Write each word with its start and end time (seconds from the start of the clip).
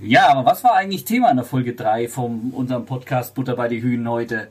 Ja, 0.00 0.28
aber 0.28 0.44
was 0.44 0.62
war 0.62 0.74
eigentlich 0.74 1.04
Thema 1.04 1.30
in 1.30 1.36
der 1.36 1.46
Folge 1.46 1.74
3 1.74 2.08
von 2.08 2.50
unserem 2.52 2.84
Podcast 2.84 3.34
Butter 3.34 3.56
bei 3.56 3.68
die 3.68 3.80
Hühnen 3.80 4.08
heute? 4.08 4.48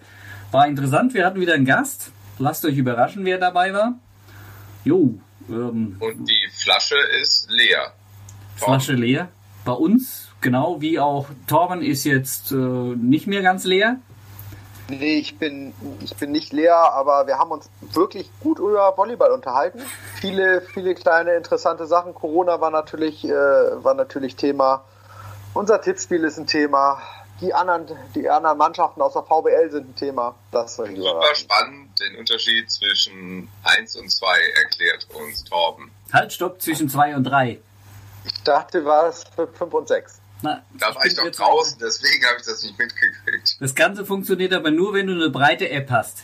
War 0.52 0.68
interessant, 0.68 1.14
wir 1.14 1.24
hatten 1.24 1.40
wieder 1.40 1.54
einen 1.54 1.66
Gast. 1.66 2.12
Lasst 2.40 2.66
euch 2.66 2.78
überraschen, 2.78 3.26
wer 3.26 3.38
dabei 3.38 3.72
war. 3.72 3.94
Jo. 4.84 5.14
Ähm, 5.48 5.98
Und 6.00 6.26
die 6.28 6.50
Flasche 6.52 6.96
ist 7.22 7.48
leer. 7.52 7.94
Flasche 8.56 8.94
leer. 8.94 9.30
Bei 9.66 9.74
uns, 9.74 10.30
genau 10.42 10.82
wie 10.82 11.00
auch 11.00 11.28
Torben, 11.46 11.84
ist 11.84 12.06
jetzt 12.06 12.52
äh, 12.52 12.56
nicht 12.56 13.28
mehr 13.28 13.44
ganz 13.44 13.66
leer. 13.66 13.98
Nee, 14.90 15.20
ich 15.20 15.38
bin, 15.38 15.74
ich 16.04 16.16
bin 16.16 16.32
nicht 16.32 16.54
leer, 16.54 16.76
aber 16.76 17.28
wir 17.28 17.38
haben 17.38 17.52
uns 17.52 17.70
wirklich 17.94 18.32
gut 18.40 18.58
über 18.58 18.98
Volleyball 18.98 19.32
unterhalten. 19.32 19.80
Viele, 20.16 20.62
viele 20.62 20.96
kleine 20.96 21.36
interessante 21.36 21.86
Sachen. 21.86 22.16
Corona 22.16 22.62
war 22.62 22.72
natürlich, 22.72 23.26
äh, 23.26 23.32
war 23.32 23.94
natürlich 23.94 24.36
Thema. 24.36 24.84
Unser 25.56 25.82
Tippspiel 25.82 26.22
ist 26.26 26.38
ein 26.38 26.48
Thema. 26.48 27.02
Die 27.40 27.54
anderen, 27.54 27.88
die 28.14 28.30
anderen 28.30 28.58
Mannschaften 28.58 29.02
aus 29.02 29.14
der 29.14 29.24
VBL 29.24 29.72
sind 29.72 29.90
ein 29.90 29.96
Thema. 29.96 30.36
Das 30.52 30.78
ist 30.78 30.96
super 30.98 31.34
spannend. 31.34 31.98
Den 31.98 32.18
Unterschied 32.18 32.70
zwischen 32.70 33.48
1 33.64 33.96
und 33.96 34.12
2 34.12 34.28
erklärt 34.62 35.08
uns 35.14 35.46
Torben. 35.46 35.92
Halt, 36.12 36.34
stopp, 36.34 36.62
zwischen 36.62 36.90
2 36.90 37.16
und 37.16 37.24
3. 37.24 37.62
Ich 38.26 38.44
dachte, 38.44 38.84
war 38.84 39.08
es 39.08 39.24
5 39.36 39.74
und 39.74 39.88
6. 39.88 40.20
Na, 40.42 40.62
da 40.74 40.94
war 40.94 41.06
ich 41.06 41.16
doch 41.16 41.30
draußen, 41.32 41.78
deswegen 41.80 42.26
habe 42.26 42.36
ich 42.38 42.46
das 42.46 42.62
nicht 42.62 42.78
mitgekriegt. 42.78 43.56
Das 43.62 43.74
Ganze 43.74 44.06
funktioniert 44.06 44.52
aber 44.52 44.72
nur, 44.72 44.94
wenn 44.94 45.08
du 45.08 45.14
eine 45.14 45.30
breite 45.30 45.70
App 45.70 45.90
hast. 45.90 46.24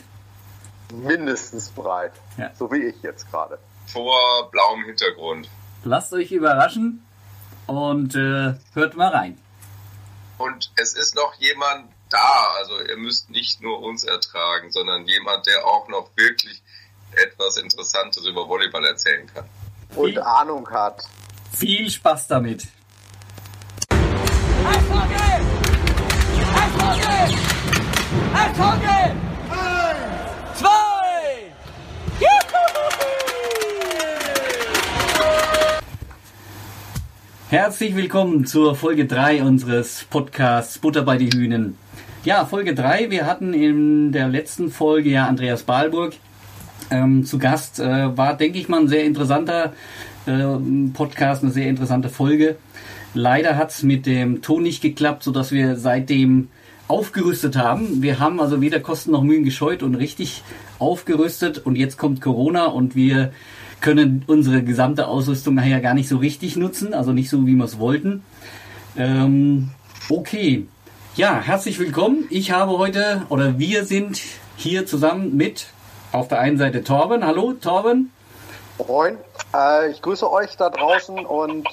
Mindestens 0.92 1.70
breit. 1.70 2.12
Ja. 2.36 2.50
So 2.54 2.70
wie 2.70 2.84
ich 2.84 3.02
jetzt 3.02 3.30
gerade. 3.30 3.58
Vor 3.86 4.50
blauem 4.50 4.84
Hintergrund. 4.84 5.48
Lasst 5.84 6.12
euch 6.12 6.30
überraschen 6.32 7.02
und 7.72 8.14
äh, 8.14 8.54
hört 8.74 8.96
mal 8.96 9.08
rein. 9.08 9.38
Und 10.38 10.70
es 10.76 10.94
ist 10.94 11.14
noch 11.14 11.34
jemand 11.38 11.88
da, 12.10 12.54
also 12.58 12.80
ihr 12.80 12.96
müsst 12.96 13.30
nicht 13.30 13.62
nur 13.62 13.80
uns 13.80 14.04
ertragen, 14.04 14.70
sondern 14.70 15.06
jemand, 15.06 15.46
der 15.46 15.64
auch 15.64 15.88
noch 15.88 16.10
wirklich 16.16 16.62
etwas 17.12 17.56
Interessantes 17.56 18.24
über 18.26 18.48
Volleyball 18.48 18.84
erzählen 18.84 19.26
kann. 19.32 19.44
Und 19.94 20.10
viel, 20.10 20.20
Ahnung 20.20 20.68
hat. 20.70 21.04
Viel 21.52 21.90
Spaß 21.90 22.28
damit. 22.28 22.66
Eishockey! 23.90 25.42
Eishockey! 26.54 27.36
Eishockey! 28.34 29.12
Eins, 29.50 30.58
zwei! 30.58 30.91
Herzlich 37.52 37.94
willkommen 37.94 38.46
zur 38.46 38.74
Folge 38.74 39.04
3 39.04 39.42
unseres 39.42 40.06
Podcasts 40.08 40.78
Butter 40.78 41.02
bei 41.02 41.18
die 41.18 41.28
Hühnen. 41.28 41.76
Ja, 42.24 42.46
Folge 42.46 42.74
3. 42.74 43.10
Wir 43.10 43.26
hatten 43.26 43.52
in 43.52 44.10
der 44.10 44.28
letzten 44.28 44.70
Folge 44.70 45.10
ja 45.10 45.26
Andreas 45.26 45.64
Balburg 45.64 46.14
ähm, 46.90 47.26
zu 47.26 47.38
Gast. 47.38 47.78
Äh, 47.78 48.16
war, 48.16 48.38
denke 48.38 48.58
ich 48.58 48.70
mal, 48.70 48.80
ein 48.80 48.88
sehr 48.88 49.04
interessanter 49.04 49.74
äh, 50.24 50.44
Podcast, 50.94 51.42
eine 51.42 51.52
sehr 51.52 51.68
interessante 51.68 52.08
Folge. 52.08 52.56
Leider 53.12 53.58
hat 53.58 53.68
es 53.68 53.82
mit 53.82 54.06
dem 54.06 54.40
Ton 54.40 54.62
nicht 54.62 54.80
geklappt, 54.80 55.22
sodass 55.22 55.52
wir 55.52 55.76
seitdem 55.76 56.48
aufgerüstet 56.88 57.56
haben. 57.56 58.02
Wir 58.02 58.18
haben 58.18 58.40
also 58.40 58.62
weder 58.62 58.80
Kosten 58.80 59.10
noch 59.10 59.22
Mühen 59.22 59.44
gescheut 59.44 59.82
und 59.82 59.94
richtig 59.96 60.42
aufgerüstet. 60.78 61.58
Und 61.58 61.76
jetzt 61.76 61.98
kommt 61.98 62.22
Corona 62.22 62.64
und 62.64 62.96
wir 62.96 63.30
können 63.82 64.24
unsere 64.26 64.62
gesamte 64.62 65.08
Ausrüstung 65.08 65.54
nachher 65.54 65.80
gar 65.80 65.92
nicht 65.92 66.08
so 66.08 66.16
richtig 66.16 66.56
nutzen, 66.56 66.94
also 66.94 67.12
nicht 67.12 67.28
so, 67.28 67.46
wie 67.46 67.54
wir 67.54 67.64
es 67.64 67.78
wollten. 67.78 68.24
Ähm, 68.96 69.70
okay. 70.08 70.66
Ja, 71.16 71.40
herzlich 71.40 71.78
willkommen. 71.78 72.26
Ich 72.30 72.52
habe 72.52 72.78
heute, 72.78 73.26
oder 73.28 73.58
wir 73.58 73.84
sind 73.84 74.22
hier 74.56 74.86
zusammen 74.86 75.36
mit 75.36 75.66
auf 76.12 76.28
der 76.28 76.38
einen 76.38 76.56
Seite 76.56 76.84
Torben. 76.84 77.26
Hallo, 77.26 77.52
Torben. 77.52 78.10
Moin. 78.78 79.18
Äh, 79.54 79.90
ich 79.90 80.00
grüße 80.00 80.30
euch 80.30 80.56
da 80.56 80.70
draußen 80.70 81.18
und 81.26 81.68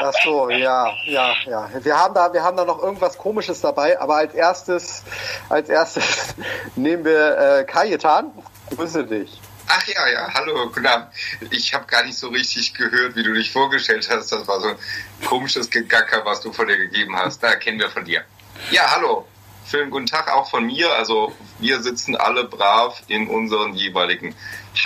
Ach 0.00 0.12
so, 0.24 0.48
ja, 0.48 0.92
ja, 1.06 1.34
ja. 1.44 1.68
Wir 1.82 1.96
haben 1.98 2.14
da, 2.14 2.32
wir 2.32 2.44
haben 2.44 2.56
da 2.56 2.64
noch 2.64 2.80
irgendwas 2.80 3.18
Komisches 3.18 3.60
dabei, 3.60 4.00
aber 4.00 4.14
als 4.14 4.32
erstes, 4.32 5.02
als 5.48 5.68
erstes 5.68 6.36
nehmen 6.76 7.04
wir 7.04 7.36
äh, 7.36 7.64
Kajetan. 7.64 8.30
Grüße 8.76 9.04
dich. 9.04 9.40
Ach 9.70 9.86
ja, 9.86 10.08
ja, 10.08 10.32
hallo, 10.32 10.70
guten 10.70 10.86
Abend. 10.86 11.08
Ich 11.50 11.74
habe 11.74 11.84
gar 11.84 12.02
nicht 12.02 12.16
so 12.16 12.28
richtig 12.28 12.72
gehört, 12.72 13.14
wie 13.16 13.22
du 13.22 13.34
dich 13.34 13.52
vorgestellt 13.52 14.08
hast. 14.10 14.32
Das 14.32 14.48
war 14.48 14.60
so 14.62 14.68
ein 14.68 14.76
komisches 15.26 15.68
Gegacker, 15.68 16.24
was 16.24 16.40
du 16.40 16.54
von 16.54 16.66
dir 16.68 16.78
gegeben 16.78 17.14
hast. 17.14 17.42
Da 17.42 17.54
kennen 17.56 17.78
wir 17.78 17.90
von 17.90 18.02
dir. 18.02 18.24
Ja, 18.70 18.90
hallo. 18.96 19.28
Schönen 19.70 19.90
guten 19.90 20.06
Tag 20.06 20.32
auch 20.32 20.48
von 20.48 20.64
mir. 20.64 20.90
Also 20.94 21.34
wir 21.58 21.82
sitzen 21.82 22.16
alle 22.16 22.44
brav 22.44 23.02
in 23.08 23.28
unseren 23.28 23.74
jeweiligen 23.74 24.34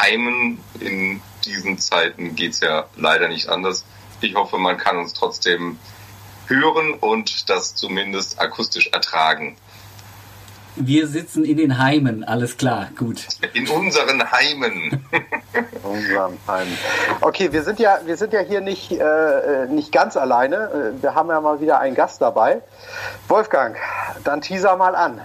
Heimen. 0.00 0.58
In 0.80 1.22
diesen 1.44 1.78
Zeiten 1.78 2.34
geht's 2.34 2.58
ja 2.58 2.88
leider 2.96 3.28
nicht 3.28 3.48
anders. 3.48 3.84
Ich 4.20 4.34
hoffe, 4.34 4.58
man 4.58 4.78
kann 4.78 4.98
uns 4.98 5.12
trotzdem 5.12 5.78
hören 6.48 6.94
und 6.94 7.48
das 7.48 7.76
zumindest 7.76 8.40
akustisch 8.40 8.88
ertragen. 8.88 9.56
Wir 10.76 11.06
sitzen 11.06 11.44
in 11.44 11.58
den 11.58 11.78
Heimen, 11.78 12.24
alles 12.24 12.56
klar, 12.56 12.88
gut. 12.98 13.26
In 13.52 13.68
unseren 13.68 14.32
Heimen. 14.32 15.04
unseren 15.82 16.38
Heimen. 16.48 16.78
Okay, 17.20 17.52
wir 17.52 17.62
sind 17.62 17.78
ja, 17.78 18.00
wir 18.06 18.16
sind 18.16 18.32
ja 18.32 18.40
hier 18.40 18.62
nicht, 18.62 18.90
äh, 18.90 19.66
nicht 19.68 19.92
ganz 19.92 20.16
alleine. 20.16 20.94
Wir 21.00 21.14
haben 21.14 21.28
ja 21.28 21.40
mal 21.40 21.60
wieder 21.60 21.78
einen 21.78 21.94
Gast 21.94 22.22
dabei. 22.22 22.62
Wolfgang, 23.28 23.76
dann 24.24 24.40
teaser 24.40 24.76
mal 24.76 24.94
an. 24.94 25.20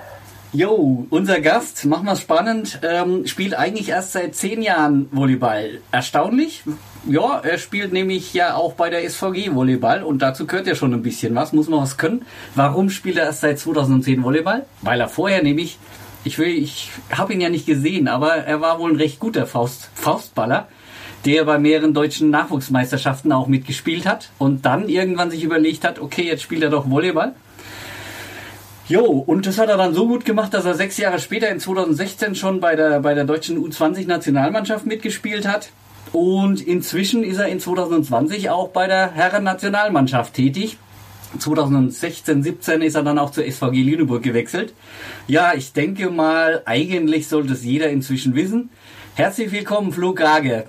Jo, 0.57 1.05
unser 1.11 1.39
Gast, 1.39 1.85
machen 1.85 2.05
wir 2.07 2.13
es 2.13 2.21
spannend, 2.21 2.79
ähm, 2.81 3.27
spielt 3.27 3.53
eigentlich 3.53 3.89
erst 3.89 4.13
seit 4.13 4.33
zehn 4.33 4.63
Jahren 4.63 5.07
Volleyball. 5.11 5.81
Erstaunlich. 5.91 6.63
Ja, 7.07 7.41
er 7.43 7.59
spielt 7.59 7.93
nämlich 7.93 8.33
ja 8.33 8.55
auch 8.55 8.73
bei 8.73 8.89
der 8.89 9.07
SVG 9.07 9.53
Volleyball 9.53 10.01
und 10.01 10.23
dazu 10.23 10.47
gehört 10.47 10.65
ja 10.65 10.73
schon 10.73 10.95
ein 10.95 11.03
bisschen 11.03 11.35
was, 11.35 11.53
muss 11.53 11.69
man 11.69 11.81
was 11.81 11.97
können. 11.97 12.25
Warum 12.55 12.89
spielt 12.89 13.17
er 13.17 13.25
erst 13.25 13.41
seit 13.41 13.59
2010 13.59 14.23
Volleyball? 14.23 14.65
Weil 14.81 14.99
er 14.99 15.09
vorher 15.09 15.43
nämlich, 15.43 15.77
ich 16.23 16.39
will, 16.39 16.47
ich 16.47 16.89
habe 17.11 17.33
ihn 17.33 17.41
ja 17.41 17.49
nicht 17.49 17.67
gesehen, 17.67 18.07
aber 18.07 18.37
er 18.37 18.59
war 18.59 18.79
wohl 18.79 18.89
ein 18.89 18.97
recht 18.97 19.19
guter 19.19 19.45
Faust, 19.45 19.91
Faustballer, 19.93 20.69
der 21.23 21.43
bei 21.43 21.59
mehreren 21.59 21.93
deutschen 21.93 22.31
Nachwuchsmeisterschaften 22.31 23.31
auch 23.31 23.45
mitgespielt 23.45 24.07
hat 24.07 24.31
und 24.39 24.65
dann 24.65 24.89
irgendwann 24.89 25.29
sich 25.29 25.43
überlegt 25.43 25.83
hat, 25.83 25.99
okay, 25.99 26.23
jetzt 26.23 26.41
spielt 26.41 26.63
er 26.63 26.71
doch 26.71 26.89
Volleyball 26.89 27.35
Jo, 28.89 29.03
und 29.03 29.45
das 29.45 29.57
hat 29.57 29.67
er 29.67 29.75
dann 29.75 29.93
so 29.93 30.07
gut 30.07 30.23
gemacht, 30.23 30.53
dass 30.53 30.63
er 30.63 30.73
sechs 30.73 30.97
Jahre 30.97 31.19
später 31.19 31.49
in 31.49 31.59
2016 31.59 32.35
schon 32.35 32.61
bei 32.61 32.77
der, 32.77 33.01
bei 33.01 33.13
der 33.13 33.25
deutschen 33.25 33.57
U20-Nationalmannschaft 33.57 34.85
mitgespielt 34.85 35.45
hat. 35.45 35.69
Und 36.13 36.61
inzwischen 36.61 37.23
ist 37.23 37.37
er 37.37 37.47
in 37.47 37.59
2020 37.59 38.49
auch 38.49 38.69
bei 38.69 38.87
der 38.87 39.11
Herren-Nationalmannschaft 39.11 40.33
tätig. 40.33 40.77
2016, 41.37 42.41
17 42.41 42.81
ist 42.81 42.95
er 42.95 43.03
dann 43.03 43.19
auch 43.19 43.31
zur 43.31 43.43
SVG 43.43 43.83
Lüneburg 43.83 44.23
gewechselt. 44.23 44.73
Ja, 45.27 45.53
ich 45.53 45.73
denke 45.73 46.09
mal, 46.09 46.61
eigentlich 46.65 47.27
sollte 47.27 47.53
es 47.53 47.65
jeder 47.65 47.89
inzwischen 47.89 48.35
wissen. 48.35 48.69
Herzlich 49.15 49.51
willkommen, 49.51 49.91
Flo 49.91 50.13
Grage. 50.13 50.65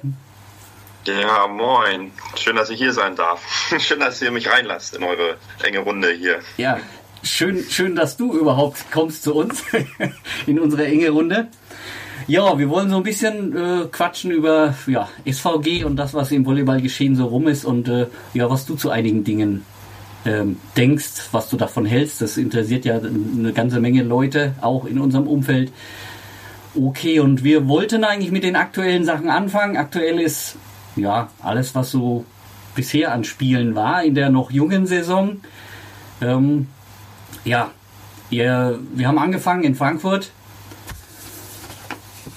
Ja, 1.06 1.46
moin. 1.46 2.10
Schön, 2.34 2.56
dass 2.56 2.68
ich 2.68 2.78
hier 2.78 2.92
sein 2.92 3.14
darf. 3.14 3.40
Schön, 3.78 4.00
dass 4.00 4.20
ihr 4.20 4.32
mich 4.32 4.50
reinlasst 4.50 4.96
in 4.96 5.04
eure 5.04 5.36
enge 5.62 5.78
Runde 5.78 6.10
hier. 6.10 6.40
Ja, 6.56 6.80
Schön, 7.22 7.64
schön, 7.68 7.96
dass 7.96 8.16
du 8.16 8.32
überhaupt 8.32 8.90
kommst 8.92 9.24
zu 9.24 9.34
uns 9.34 9.62
in 10.46 10.60
unsere 10.60 10.86
enge 10.86 11.10
Runde. 11.10 11.48
Ja, 12.28 12.58
wir 12.58 12.68
wollen 12.68 12.90
so 12.90 12.96
ein 12.96 13.02
bisschen 13.02 13.56
äh, 13.56 13.86
quatschen 13.90 14.30
über 14.30 14.74
ja, 14.86 15.08
SVG 15.24 15.84
und 15.84 15.96
das, 15.96 16.14
was 16.14 16.30
im 16.30 16.46
Volleyballgeschehen 16.46 17.16
so 17.16 17.26
rum 17.26 17.48
ist 17.48 17.64
und 17.64 17.88
äh, 17.88 18.06
ja, 18.34 18.50
was 18.50 18.66
du 18.66 18.74
zu 18.74 18.90
einigen 18.90 19.24
Dingen 19.24 19.64
ähm, 20.24 20.56
denkst, 20.76 21.28
was 21.32 21.48
du 21.48 21.56
davon 21.56 21.86
hältst. 21.86 22.20
Das 22.20 22.36
interessiert 22.36 22.84
ja 22.84 22.98
eine 22.98 23.52
ganze 23.52 23.80
Menge 23.80 24.02
Leute, 24.02 24.54
auch 24.60 24.84
in 24.84 24.98
unserem 24.98 25.26
Umfeld. 25.26 25.72
Okay, 26.74 27.18
und 27.18 27.42
wir 27.42 27.66
wollten 27.66 28.04
eigentlich 28.04 28.30
mit 28.30 28.44
den 28.44 28.56
aktuellen 28.56 29.04
Sachen 29.04 29.30
anfangen. 29.30 29.76
Aktuell 29.76 30.20
ist 30.20 30.56
ja 30.96 31.30
alles, 31.40 31.74
was 31.74 31.90
so 31.90 32.24
bisher 32.74 33.12
an 33.12 33.24
Spielen 33.24 33.74
war 33.74 34.04
in 34.04 34.14
der 34.14 34.30
noch 34.30 34.50
jungen 34.50 34.86
Saison. 34.86 35.40
Ähm, 36.20 36.68
ja, 37.44 37.70
ihr, 38.30 38.78
wir 38.92 39.08
haben 39.08 39.18
angefangen 39.18 39.64
in 39.64 39.74
Frankfurt. 39.74 40.30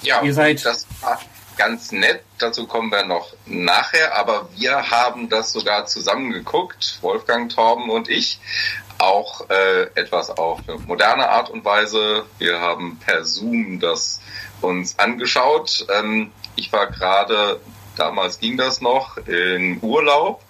Ja, 0.02 0.22
ihr 0.22 0.34
seid 0.34 0.64
das 0.64 0.86
war 1.00 1.18
ganz 1.56 1.92
nett. 1.92 2.22
Dazu 2.38 2.66
kommen 2.66 2.90
wir 2.90 3.04
noch 3.04 3.34
nachher. 3.46 4.16
Aber 4.18 4.48
wir 4.56 4.90
haben 4.90 5.28
das 5.28 5.52
sogar 5.52 5.86
zusammen 5.86 6.32
geguckt, 6.32 6.98
Wolfgang, 7.02 7.50
Torben 7.50 7.90
und 7.90 8.08
ich. 8.08 8.40
Auch 8.98 9.48
äh, 9.50 9.82
etwas 9.94 10.30
auf 10.30 10.60
eine 10.66 10.78
moderne 10.78 11.28
Art 11.28 11.50
und 11.50 11.64
Weise. 11.64 12.24
Wir 12.38 12.60
haben 12.60 12.98
per 12.98 13.24
Zoom 13.24 13.80
das 13.80 14.20
uns 14.60 14.98
angeschaut. 14.98 15.86
Ähm, 15.92 16.30
ich 16.56 16.72
war 16.72 16.86
gerade, 16.88 17.60
damals 17.96 18.38
ging 18.38 18.56
das 18.56 18.80
noch, 18.80 19.16
in 19.26 19.78
Urlaub. 19.82 20.42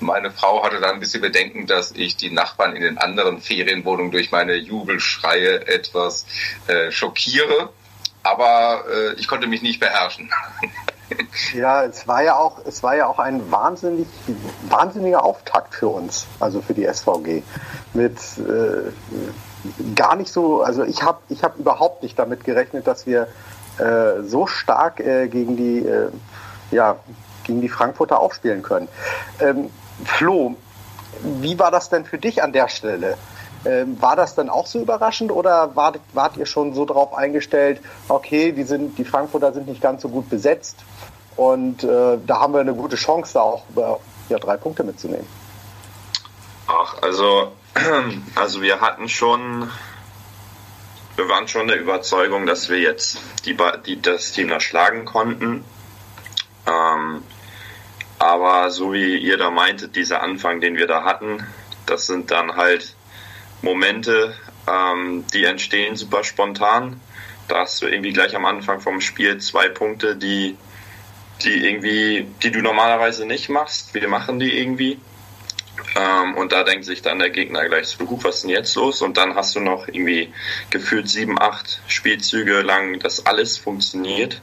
Meine 0.00 0.30
Frau 0.30 0.62
hatte 0.62 0.80
dann 0.80 0.94
ein 0.94 1.00
bisschen 1.00 1.22
Bedenken, 1.22 1.66
dass 1.66 1.92
ich 1.92 2.16
die 2.16 2.30
Nachbarn 2.30 2.76
in 2.76 2.82
den 2.82 2.98
anderen 2.98 3.40
Ferienwohnungen 3.40 4.12
durch 4.12 4.30
meine 4.30 4.54
Jubelschreie 4.54 5.66
etwas 5.66 6.26
äh, 6.66 6.90
schockiere. 6.90 7.70
Aber 8.22 8.84
äh, 8.90 9.14
ich 9.14 9.28
konnte 9.28 9.46
mich 9.46 9.62
nicht 9.62 9.80
beherrschen. 9.80 10.30
Ja, 11.54 11.84
es 11.84 12.08
war 12.08 12.22
ja 12.24 12.36
auch, 12.36 12.58
es 12.66 12.82
war 12.82 12.96
ja 12.96 13.06
auch 13.06 13.20
ein 13.20 13.50
wahnsinnig, 13.52 14.08
wahnsinniger 14.68 15.24
Auftakt 15.24 15.74
für 15.74 15.86
uns, 15.86 16.26
also 16.40 16.60
für 16.60 16.74
die 16.74 16.84
SVG. 16.84 17.42
Mit 17.94 18.18
äh, 18.38 18.90
gar 19.94 20.16
nicht 20.16 20.32
so, 20.32 20.62
also 20.62 20.82
ich 20.82 21.02
habe 21.02 21.18
ich 21.28 21.44
hab 21.44 21.58
überhaupt 21.58 22.02
nicht 22.02 22.18
damit 22.18 22.42
gerechnet, 22.42 22.88
dass 22.88 23.06
wir 23.06 23.28
äh, 23.78 24.22
so 24.24 24.48
stark 24.48 24.98
äh, 25.00 25.28
gegen 25.28 25.56
die 25.56 25.78
äh, 25.78 26.08
ja, 26.72 26.96
gegen 27.44 27.60
die 27.60 27.68
Frankfurter 27.68 28.18
aufspielen 28.18 28.62
können. 28.62 28.88
Ähm, 29.40 29.70
Flo, 30.04 30.56
wie 31.22 31.58
war 31.58 31.70
das 31.70 31.88
denn 31.88 32.04
für 32.04 32.18
dich 32.18 32.42
an 32.42 32.52
der 32.52 32.68
Stelle? 32.68 33.16
Ähm, 33.64 34.00
war 34.00 34.16
das 34.16 34.34
dann 34.34 34.48
auch 34.48 34.66
so 34.66 34.78
überraschend 34.78 35.32
oder 35.32 35.74
wart, 35.74 35.98
wart 36.12 36.36
ihr 36.36 36.46
schon 36.46 36.74
so 36.74 36.84
darauf 36.84 37.14
eingestellt, 37.14 37.80
okay, 38.08 38.52
die, 38.52 38.62
sind, 38.62 38.96
die 38.98 39.04
Frankfurter 39.04 39.52
sind 39.52 39.66
nicht 39.66 39.80
ganz 39.80 40.02
so 40.02 40.08
gut 40.08 40.28
besetzt 40.28 40.84
und 41.36 41.82
äh, 41.82 42.18
da 42.24 42.40
haben 42.40 42.52
wir 42.52 42.60
eine 42.60 42.74
gute 42.74 42.96
Chance, 42.96 43.34
da 43.34 43.40
auch 43.40 43.64
äh, 43.76 44.32
ja, 44.32 44.38
drei 44.38 44.56
Punkte 44.56 44.84
mitzunehmen? 44.84 45.26
Ach, 46.66 46.96
also, 47.02 47.52
also 48.34 48.62
wir 48.62 48.80
hatten 48.80 49.08
schon, 49.08 49.70
wir 51.16 51.28
waren 51.28 51.48
schon 51.48 51.68
der 51.68 51.80
Überzeugung, 51.80 52.46
dass 52.46 52.68
wir 52.68 52.78
jetzt 52.78 53.18
die, 53.44 53.56
die, 53.84 54.00
das 54.00 54.32
Team 54.32 54.48
da 54.48 54.60
schlagen 54.60 55.04
konnten. 55.04 55.64
Ähm, 56.66 57.22
aber 58.26 58.70
so 58.70 58.92
wie 58.92 59.16
ihr 59.16 59.38
da 59.38 59.50
meintet, 59.50 59.96
dieser 59.96 60.22
Anfang, 60.22 60.60
den 60.60 60.76
wir 60.76 60.86
da 60.86 61.04
hatten, 61.04 61.46
das 61.86 62.06
sind 62.06 62.30
dann 62.30 62.56
halt 62.56 62.94
Momente, 63.62 64.34
ähm, 64.66 65.24
die 65.32 65.44
entstehen 65.44 65.96
super 65.96 66.24
spontan. 66.24 67.00
Da 67.48 67.60
hast 67.60 67.80
du 67.80 67.86
irgendwie 67.86 68.12
gleich 68.12 68.34
am 68.34 68.44
Anfang 68.44 68.80
vom 68.80 69.00
Spiel 69.00 69.38
zwei 69.38 69.68
Punkte, 69.68 70.16
die, 70.16 70.56
die 71.42 71.66
irgendwie, 71.66 72.26
die 72.42 72.50
du 72.50 72.60
normalerweise 72.60 73.24
nicht 73.26 73.48
machst. 73.48 73.94
Wir 73.94 74.08
machen 74.08 74.40
die 74.40 74.58
irgendwie. 74.58 74.98
Ähm, 75.94 76.34
und 76.34 76.52
da 76.52 76.64
denkt 76.64 76.84
sich 76.84 77.02
dann 77.02 77.18
der 77.20 77.30
Gegner 77.30 77.68
gleich 77.68 77.86
so, 77.86 78.04
gut, 78.04 78.24
was 78.24 78.36
ist 78.36 78.42
denn 78.42 78.50
jetzt 78.50 78.74
los? 78.74 79.02
Und 79.02 79.16
dann 79.16 79.34
hast 79.36 79.54
du 79.54 79.60
noch 79.60 79.86
irgendwie 79.86 80.32
gefühlt 80.70 81.08
sieben, 81.08 81.40
acht 81.40 81.80
Spielzüge 81.86 82.62
lang, 82.62 82.98
dass 82.98 83.24
alles 83.26 83.56
funktioniert. 83.58 84.40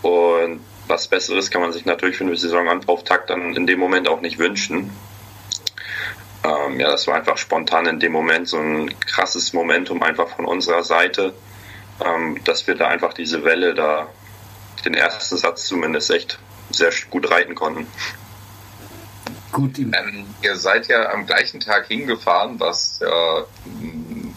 Und 0.00 0.60
was 0.88 1.08
Besseres 1.08 1.50
kann 1.50 1.62
man 1.62 1.72
sich 1.72 1.84
natürlich 1.84 2.16
für 2.16 2.24
eine 2.24 2.36
Saisonauftakt 2.36 3.30
dann 3.30 3.54
in 3.54 3.66
dem 3.66 3.78
Moment 3.78 4.08
auch 4.08 4.20
nicht 4.20 4.38
wünschen. 4.38 4.90
Ähm, 6.44 6.80
ja, 6.80 6.90
das 6.90 7.06
war 7.06 7.14
einfach 7.14 7.38
spontan 7.38 7.86
in 7.86 8.00
dem 8.00 8.12
Moment 8.12 8.48
so 8.48 8.58
ein 8.58 8.98
krasses 9.00 9.52
Momentum 9.52 10.02
einfach 10.02 10.28
von 10.28 10.44
unserer 10.44 10.82
Seite, 10.82 11.34
ähm, 12.04 12.40
dass 12.44 12.66
wir 12.66 12.74
da 12.74 12.88
einfach 12.88 13.12
diese 13.14 13.44
Welle 13.44 13.74
da, 13.74 14.08
den 14.84 14.94
ersten 14.94 15.36
Satz 15.36 15.66
zumindest 15.66 16.10
echt 16.10 16.38
sehr 16.70 16.90
gut 17.10 17.30
reiten 17.30 17.54
konnten. 17.54 17.86
Gut, 19.52 19.78
ähm, 19.78 20.26
ihr 20.40 20.56
seid 20.56 20.88
ja 20.88 21.10
am 21.10 21.26
gleichen 21.26 21.60
Tag 21.60 21.86
hingefahren, 21.86 22.58
was 22.58 23.00
äh, 23.02 23.42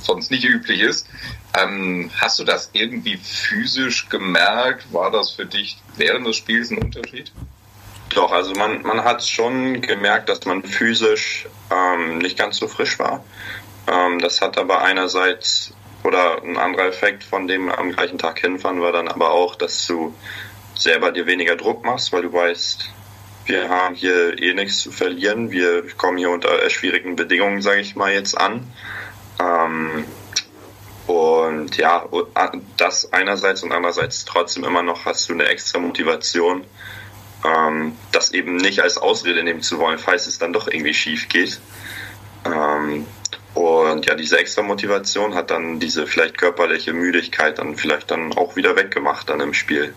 sonst 0.03 0.29
nicht 0.29 0.43
üblich 0.43 0.81
ist. 0.81 1.07
Ähm, 1.57 2.09
hast 2.19 2.39
du 2.39 2.43
das 2.43 2.69
irgendwie 2.73 3.17
physisch 3.17 4.09
gemerkt? 4.09 4.91
War 4.91 5.11
das 5.11 5.31
für 5.31 5.45
dich 5.45 5.77
während 5.95 6.27
des 6.27 6.35
Spiels 6.35 6.71
ein 6.71 6.79
Unterschied? 6.79 7.31
Doch, 8.09 8.31
also 8.31 8.53
man, 8.53 8.81
man 8.83 9.03
hat 9.03 9.23
schon 9.23 9.81
gemerkt, 9.81 10.29
dass 10.29 10.45
man 10.45 10.63
physisch 10.63 11.47
ähm, 11.71 12.17
nicht 12.19 12.37
ganz 12.37 12.57
so 12.57 12.67
frisch 12.67 12.97
war. 12.99 13.23
Ähm, 13.87 14.19
das 14.19 14.41
hat 14.41 14.57
aber 14.57 14.81
einerseits 14.81 15.73
oder 16.03 16.41
ein 16.43 16.57
anderer 16.57 16.87
Effekt 16.87 17.23
von 17.23 17.47
dem 17.47 17.69
am 17.69 17.91
gleichen 17.91 18.17
Tag 18.17 18.39
hinfahren 18.39 18.79
war 18.79 18.91
dann 18.91 19.07
aber 19.07 19.31
auch, 19.31 19.55
dass 19.55 19.87
du 19.87 20.13
selber 20.75 21.11
dir 21.11 21.25
weniger 21.25 21.55
Druck 21.55 21.83
machst, 21.83 22.13
weil 22.13 22.21
du 22.21 22.31
weißt, 22.31 22.89
wir 23.45 23.69
haben 23.69 23.95
hier 23.95 24.39
eh 24.41 24.53
nichts 24.53 24.79
zu 24.79 24.91
verlieren. 24.91 25.51
Wir 25.51 25.83
kommen 25.97 26.17
hier 26.17 26.29
unter 26.29 26.69
schwierigen 26.69 27.15
Bedingungen, 27.15 27.61
sage 27.61 27.81
ich 27.81 27.95
mal 27.95 28.11
jetzt 28.11 28.39
an. 28.39 28.71
Ähm, 29.39 30.05
und 31.07 31.77
ja, 31.77 32.05
das 32.77 33.13
einerseits 33.13 33.61
und 33.63 33.71
andererseits 33.71 34.25
trotzdem 34.25 34.63
immer 34.63 34.81
noch 34.81 35.05
hast 35.05 35.29
du 35.29 35.33
eine 35.33 35.45
extra 35.45 35.79
Motivation, 35.79 36.63
ähm, 37.45 37.95
das 38.11 38.31
eben 38.31 38.55
nicht 38.55 38.81
als 38.81 38.97
Ausrede 38.97 39.43
nehmen 39.43 39.61
zu 39.61 39.77
wollen, 39.77 39.99
falls 39.99 40.25
es 40.25 40.39
dann 40.39 40.51
doch 40.51 40.67
irgendwie 40.67 40.93
schief 40.93 41.29
geht. 41.29 41.59
Ähm, 42.45 43.05
und 43.53 44.05
ja, 44.05 44.15
diese 44.15 44.37
extra 44.37 44.63
Motivation 44.63 45.35
hat 45.35 45.51
dann 45.51 45.79
diese 45.79 46.07
vielleicht 46.07 46.37
körperliche 46.37 46.91
Müdigkeit 46.91 47.59
dann 47.59 47.75
vielleicht 47.77 48.11
dann 48.11 48.33
auch 48.33 48.55
wieder 48.55 48.75
weggemacht 48.75 49.29
dann 49.29 49.39
im 49.39 49.53
Spiel. 49.53 49.93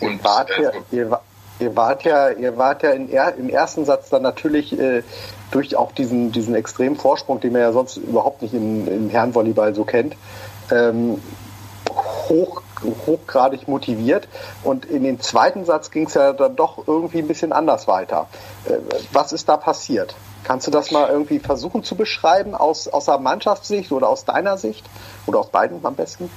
Und 0.00 0.24
wart 0.24 0.50
ihr, 0.58 0.72
ihr, 0.90 1.20
ihr, 1.58 1.76
wart 1.76 2.02
ja, 2.02 2.30
ihr 2.30 2.56
wart 2.56 2.82
ja 2.82 2.90
in, 2.90 3.08
im 3.08 3.48
ersten 3.48 3.84
Satz 3.84 4.08
dann 4.08 4.22
natürlich 4.22 4.78
äh, 4.78 5.02
durch 5.50 5.76
auch 5.76 5.92
diesen, 5.92 6.32
diesen 6.32 6.54
extremen 6.54 6.96
Vorsprung, 6.96 7.40
den 7.40 7.52
man 7.52 7.62
ja 7.62 7.72
sonst 7.72 7.96
überhaupt 7.96 8.42
nicht 8.42 8.54
im, 8.54 8.86
im 8.88 9.10
Herrenvolleyball 9.10 9.74
so 9.74 9.84
kennt, 9.84 10.16
ähm, 10.70 11.20
hoch, 12.28 12.62
hochgradig 13.06 13.68
motiviert. 13.68 14.28
Und 14.64 14.84
in 14.84 15.04
den 15.04 15.20
zweiten 15.20 15.64
Satz 15.64 15.90
ging 15.90 16.06
es 16.06 16.14
ja 16.14 16.32
dann 16.32 16.56
doch 16.56 16.86
irgendwie 16.86 17.18
ein 17.18 17.28
bisschen 17.28 17.52
anders 17.52 17.86
weiter. 17.88 18.28
Äh, 18.64 18.78
was 19.12 19.32
ist 19.32 19.48
da 19.48 19.56
passiert? 19.56 20.14
Kannst 20.44 20.66
du 20.66 20.70
das 20.70 20.90
mal 20.90 21.08
irgendwie 21.08 21.40
versuchen 21.40 21.82
zu 21.82 21.96
beschreiben 21.96 22.54
aus, 22.54 22.86
aus 22.88 23.06
der 23.06 23.18
Mannschaftssicht 23.18 23.90
oder 23.92 24.08
aus 24.08 24.24
deiner 24.24 24.58
Sicht? 24.58 24.84
Oder 25.26 25.40
aus 25.40 25.50
beiden 25.50 25.84
am 25.84 25.96
besten? 25.96 26.30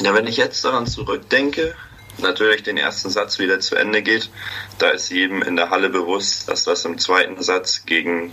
Ja, 0.00 0.14
wenn 0.14 0.26
ich 0.26 0.38
jetzt 0.38 0.64
daran 0.64 0.86
zurückdenke, 0.86 1.74
natürlich 2.18 2.62
den 2.62 2.76
ersten 2.76 3.10
Satz 3.10 3.38
wieder 3.38 3.60
zu 3.60 3.76
Ende 3.76 4.02
geht, 4.02 4.30
da 4.78 4.90
ist 4.90 5.10
jedem 5.10 5.42
in 5.42 5.56
der 5.56 5.70
Halle 5.70 5.90
bewusst, 5.90 6.48
dass 6.48 6.64
das 6.64 6.84
im 6.84 6.98
zweiten 6.98 7.42
Satz 7.42 7.84
gegen 7.86 8.32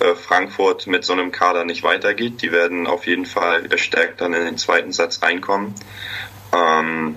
äh, 0.00 0.14
Frankfurt 0.14 0.86
mit 0.86 1.04
so 1.04 1.12
einem 1.12 1.32
Kader 1.32 1.64
nicht 1.64 1.82
weitergeht. 1.82 2.42
Die 2.42 2.52
werden 2.52 2.86
auf 2.86 3.06
jeden 3.06 3.26
Fall 3.26 3.62
gestärkt 3.68 4.20
dann 4.20 4.34
in 4.34 4.44
den 4.44 4.58
zweiten 4.58 4.92
Satz 4.92 5.22
reinkommen. 5.22 5.74
Ähm, 6.52 7.16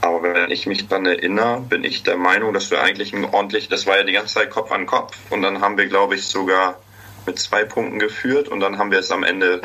aber 0.00 0.22
wenn 0.22 0.50
ich 0.50 0.66
mich 0.66 0.86
dann 0.86 1.06
erinnere, 1.06 1.60
bin 1.60 1.82
ich 1.82 2.02
der 2.02 2.16
Meinung, 2.16 2.52
dass 2.52 2.70
wir 2.70 2.82
eigentlich 2.82 3.14
ein 3.14 3.24
ordentlich, 3.24 3.68
das 3.68 3.86
war 3.86 3.96
ja 3.96 4.04
die 4.04 4.12
ganze 4.12 4.34
Zeit 4.34 4.50
Kopf 4.50 4.70
an 4.70 4.86
Kopf 4.86 5.16
und 5.30 5.40
dann 5.40 5.60
haben 5.62 5.78
wir, 5.78 5.86
glaube 5.86 6.14
ich, 6.14 6.26
sogar 6.26 6.78
mit 7.26 7.38
zwei 7.38 7.64
Punkten 7.64 7.98
geführt 7.98 8.48
und 8.48 8.60
dann 8.60 8.76
haben 8.76 8.90
wir 8.90 8.98
es 8.98 9.10
am 9.10 9.24
Ende 9.24 9.62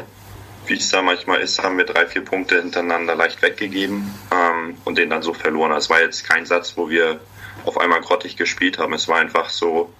wie 0.70 0.76
es 0.76 0.90
da 0.90 1.02
manchmal 1.02 1.42
ist, 1.42 1.62
haben 1.62 1.78
wir 1.78 1.86
drei, 1.86 2.06
vier 2.06 2.24
Punkte 2.24 2.62
hintereinander 2.62 3.16
leicht 3.16 3.42
weggegeben 3.42 4.14
ähm, 4.32 4.78
und 4.86 4.98
den 4.98 5.10
dann 5.10 5.22
so 5.22 5.34
verloren. 5.34 5.72
Es 5.72 5.90
war 5.90 6.02
jetzt 6.02 6.24
kein 6.24 6.46
Satz, 6.46 6.78
wo 6.78 6.90
wir 6.90 7.20
auf 7.66 7.78
einmal 7.78 8.02
grottig 8.02 8.38
gespielt 8.38 8.78
haben. 8.78 8.94
Es 8.94 9.08
war 9.08 9.18
einfach 9.20 9.50
so 9.50 9.92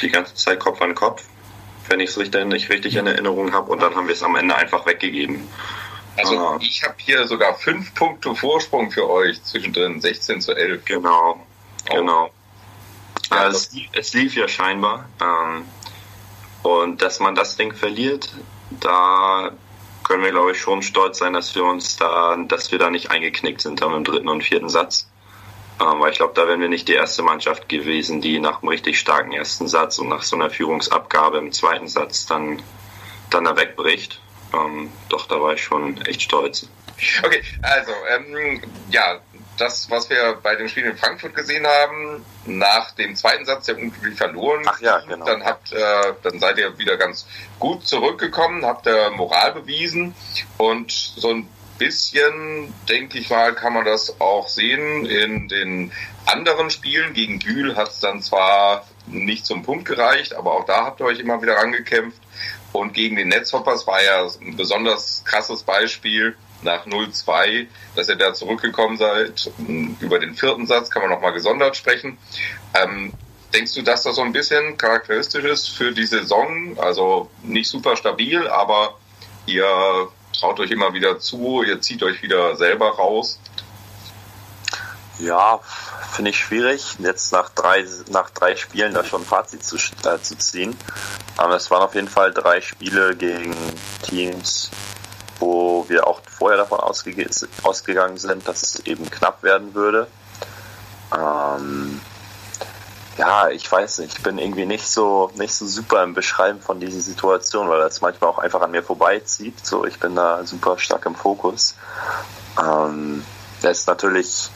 die 0.00 0.10
ganze 0.10 0.34
Zeit 0.34 0.60
Kopf 0.60 0.80
an 0.80 0.94
Kopf, 0.94 1.24
wenn 1.88 2.00
ich 2.00 2.10
es 2.10 2.18
richtig, 2.18 2.44
nicht 2.46 2.70
richtig 2.70 2.96
in 2.96 3.06
Erinnerung 3.06 3.52
habe. 3.52 3.70
Und 3.70 3.82
dann 3.82 3.94
haben 3.94 4.06
wir 4.06 4.14
es 4.14 4.22
am 4.22 4.36
Ende 4.36 4.54
einfach 4.54 4.86
weggegeben. 4.86 5.48
Also 6.16 6.38
ah. 6.38 6.58
ich 6.60 6.82
habe 6.84 6.94
hier 6.98 7.26
sogar 7.26 7.54
fünf 7.54 7.94
Punkte 7.94 8.34
Vorsprung 8.34 8.90
für 8.90 9.08
euch, 9.08 9.42
zwischendrin 9.42 10.00
16 10.00 10.40
zu 10.40 10.52
11. 10.54 10.84
Genau, 10.84 11.44
oh. 11.90 11.94
genau. 11.94 12.30
Ja, 13.30 13.48
es, 13.48 13.70
es, 13.92 14.12
lief 14.12 14.36
ja 14.36 14.46
scheinbar. 14.46 15.08
Ähm, 15.20 15.64
und 16.62 17.02
dass 17.02 17.18
man 17.18 17.34
das 17.34 17.56
Ding 17.56 17.74
verliert, 17.74 18.34
da 18.70 19.52
können 20.12 20.24
wir, 20.24 20.30
glaube 20.30 20.52
ich, 20.52 20.60
schon 20.60 20.82
stolz 20.82 21.16
sein, 21.16 21.32
dass 21.32 21.54
wir 21.54 21.64
uns 21.64 21.96
da, 21.96 22.36
dass 22.46 22.70
wir 22.70 22.78
da 22.78 22.90
nicht 22.90 23.10
eingeknickt 23.10 23.62
sind 23.62 23.80
dann 23.80 23.94
im 23.94 24.04
dritten 24.04 24.28
und 24.28 24.44
vierten 24.44 24.68
Satz. 24.68 25.08
Ähm, 25.80 26.00
weil 26.00 26.12
ich 26.12 26.18
glaube, 26.18 26.34
da 26.34 26.46
wären 26.46 26.60
wir 26.60 26.68
nicht 26.68 26.86
die 26.86 26.92
erste 26.92 27.22
Mannschaft 27.22 27.66
gewesen, 27.70 28.20
die 28.20 28.38
nach 28.38 28.60
einem 28.60 28.68
richtig 28.68 29.00
starken 29.00 29.32
ersten 29.32 29.68
Satz 29.68 29.98
und 29.98 30.10
nach 30.10 30.22
so 30.22 30.36
einer 30.36 30.50
Führungsabgabe 30.50 31.38
im 31.38 31.50
zweiten 31.50 31.88
Satz 31.88 32.26
dann, 32.26 32.62
dann 33.30 33.44
da 33.44 33.56
wegbricht. 33.56 34.20
Ähm, 34.52 34.92
doch, 35.08 35.26
da 35.28 35.40
war 35.40 35.54
ich 35.54 35.62
schon 35.62 35.98
echt 36.02 36.20
stolz. 36.20 36.68
Okay, 37.24 37.42
also, 37.62 37.92
ähm, 38.14 38.60
ja, 38.90 39.18
das, 39.58 39.90
was 39.90 40.08
wir 40.10 40.38
bei 40.42 40.56
dem 40.56 40.68
Spiel 40.68 40.84
in 40.84 40.96
Frankfurt 40.96 41.34
gesehen 41.34 41.66
haben, 41.66 42.24
nach 42.46 42.92
dem 42.92 43.14
zweiten 43.16 43.44
Satz 43.44 43.66
der 43.66 43.78
unglücklich 43.78 44.16
verloren, 44.16 44.62
Ach 44.66 44.80
ja, 44.80 45.00
genau. 45.00 45.24
dann 45.24 45.44
habt, 45.44 45.72
äh, 45.72 46.12
dann 46.22 46.40
seid 46.40 46.58
ihr 46.58 46.78
wieder 46.78 46.96
ganz 46.96 47.26
gut 47.58 47.86
zurückgekommen, 47.86 48.64
habt 48.64 48.86
ihr 48.86 49.10
Moral 49.10 49.52
bewiesen 49.52 50.14
und 50.58 50.90
so 50.90 51.30
ein 51.30 51.48
bisschen, 51.78 52.72
denke 52.88 53.18
ich 53.18 53.30
mal, 53.30 53.54
kann 53.54 53.72
man 53.72 53.84
das 53.84 54.20
auch 54.20 54.48
sehen 54.48 55.04
in 55.04 55.48
den 55.48 55.92
anderen 56.26 56.70
Spielen. 56.70 57.12
Gegen 57.12 57.40
Bühl 57.40 57.76
hat 57.76 57.88
es 57.88 58.00
dann 58.00 58.22
zwar 58.22 58.86
nicht 59.06 59.44
zum 59.44 59.62
Punkt 59.62 59.86
gereicht, 59.86 60.34
aber 60.34 60.52
auch 60.52 60.64
da 60.64 60.84
habt 60.84 61.00
ihr 61.00 61.06
euch 61.06 61.18
immer 61.18 61.42
wieder 61.42 61.56
rangekämpft. 61.56 62.20
Und 62.72 62.94
gegen 62.94 63.16
den 63.16 63.28
Netzhoppers 63.28 63.86
war 63.86 64.02
ja 64.02 64.26
ein 64.40 64.56
besonders 64.56 65.22
krasses 65.24 65.62
Beispiel 65.62 66.36
nach 66.62 66.86
0-2, 66.86 67.66
dass 67.96 68.08
ihr 68.08 68.16
da 68.16 68.34
zurückgekommen 68.34 68.96
seid. 68.96 69.50
Über 70.00 70.18
den 70.18 70.34
vierten 70.34 70.66
Satz 70.66 70.90
kann 70.90 71.02
man 71.02 71.10
nochmal 71.10 71.32
gesondert 71.32 71.76
sprechen. 71.76 72.18
Ähm, 72.74 73.12
Denkst 73.52 73.74
du, 73.74 73.82
dass 73.82 74.02
das 74.02 74.16
so 74.16 74.22
ein 74.22 74.32
bisschen 74.32 74.78
charakteristisch 74.78 75.44
ist 75.44 75.68
für 75.68 75.92
die 75.92 76.06
Saison? 76.06 76.78
Also 76.78 77.30
nicht 77.42 77.68
super 77.68 77.96
stabil, 77.96 78.48
aber 78.48 78.96
ihr 79.44 80.08
traut 80.32 80.58
euch 80.58 80.70
immer 80.70 80.94
wieder 80.94 81.18
zu, 81.18 81.62
ihr 81.62 81.80
zieht 81.80 82.02
euch 82.02 82.22
wieder 82.22 82.56
selber 82.56 82.96
raus. 82.96 83.38
Ja, 85.18 85.60
finde 86.12 86.30
ich 86.30 86.38
schwierig, 86.38 86.96
jetzt 86.98 87.32
nach 87.32 87.50
drei, 87.50 87.84
nach 88.08 88.30
drei 88.30 88.56
Spielen 88.56 88.94
da 88.94 89.04
schon 89.04 89.20
ein 89.20 89.26
Fazit 89.26 89.62
zu, 89.62 89.76
äh, 89.76 90.18
zu 90.22 90.36
ziehen. 90.38 90.74
Aber 91.36 91.56
es 91.56 91.70
waren 91.70 91.82
auf 91.82 91.94
jeden 91.94 92.08
Fall 92.08 92.32
drei 92.32 92.62
Spiele 92.62 93.14
gegen 93.14 93.54
Teams, 94.02 94.70
wo 95.42 95.84
wir 95.88 96.06
auch 96.06 96.20
vorher 96.24 96.56
davon 96.58 96.78
ausge 96.78 97.28
ausgegangen 97.64 98.16
sind, 98.16 98.46
dass 98.46 98.62
es 98.62 98.86
eben 98.86 99.10
knapp 99.10 99.42
werden 99.42 99.74
würde. 99.74 100.06
Ähm, 101.12 102.00
ja, 103.18 103.48
ich 103.48 103.70
weiß 103.70 103.98
nicht, 103.98 104.18
ich 104.18 104.22
bin 104.22 104.38
irgendwie 104.38 104.66
nicht 104.66 104.86
so 104.86 105.32
nicht 105.34 105.54
so 105.54 105.66
super 105.66 106.04
im 106.04 106.14
Beschreiben 106.14 106.60
von 106.60 106.78
dieser 106.78 107.00
Situation, 107.00 107.68
weil 107.68 107.80
das 107.80 108.00
manchmal 108.00 108.30
auch 108.30 108.38
einfach 108.38 108.62
an 108.62 108.70
mir 108.70 108.84
vorbeizieht. 108.84 109.66
So, 109.66 109.84
ich 109.84 109.98
bin 109.98 110.14
da 110.14 110.46
super 110.46 110.78
stark 110.78 111.04
im 111.06 111.16
Fokus. 111.16 111.74
Ähm, 112.58 113.24
das 113.62 113.80
ist 113.80 113.88
natürlich 113.88 114.48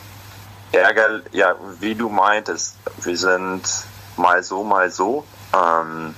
ärgerlich, 0.71 1.25
ja, 1.33 1.57
wie 1.81 1.97
du 1.97 2.09
meintest, 2.09 2.77
wir 2.99 3.19
sind 3.19 3.63
mal 4.17 4.43
so, 4.45 4.63
mal 4.63 4.91
so. 4.91 5.25
Ähm, 5.53 6.15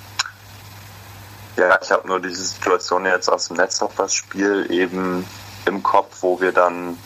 ja, 1.58 1.78
ich 1.82 1.90
habe 1.90 2.06
nur 2.06 2.20
diese 2.20 2.44
Situation 2.44 3.04
jetzt 3.04 3.28
aus 3.28 3.48
dem 3.48 3.56
Netzhoppers-Spiel 3.56 4.70
eben 4.70 5.26
im 5.66 5.82
Kopf, 5.82 6.18
wo 6.22 6.40
wir 6.40 6.52
dann 6.52 6.96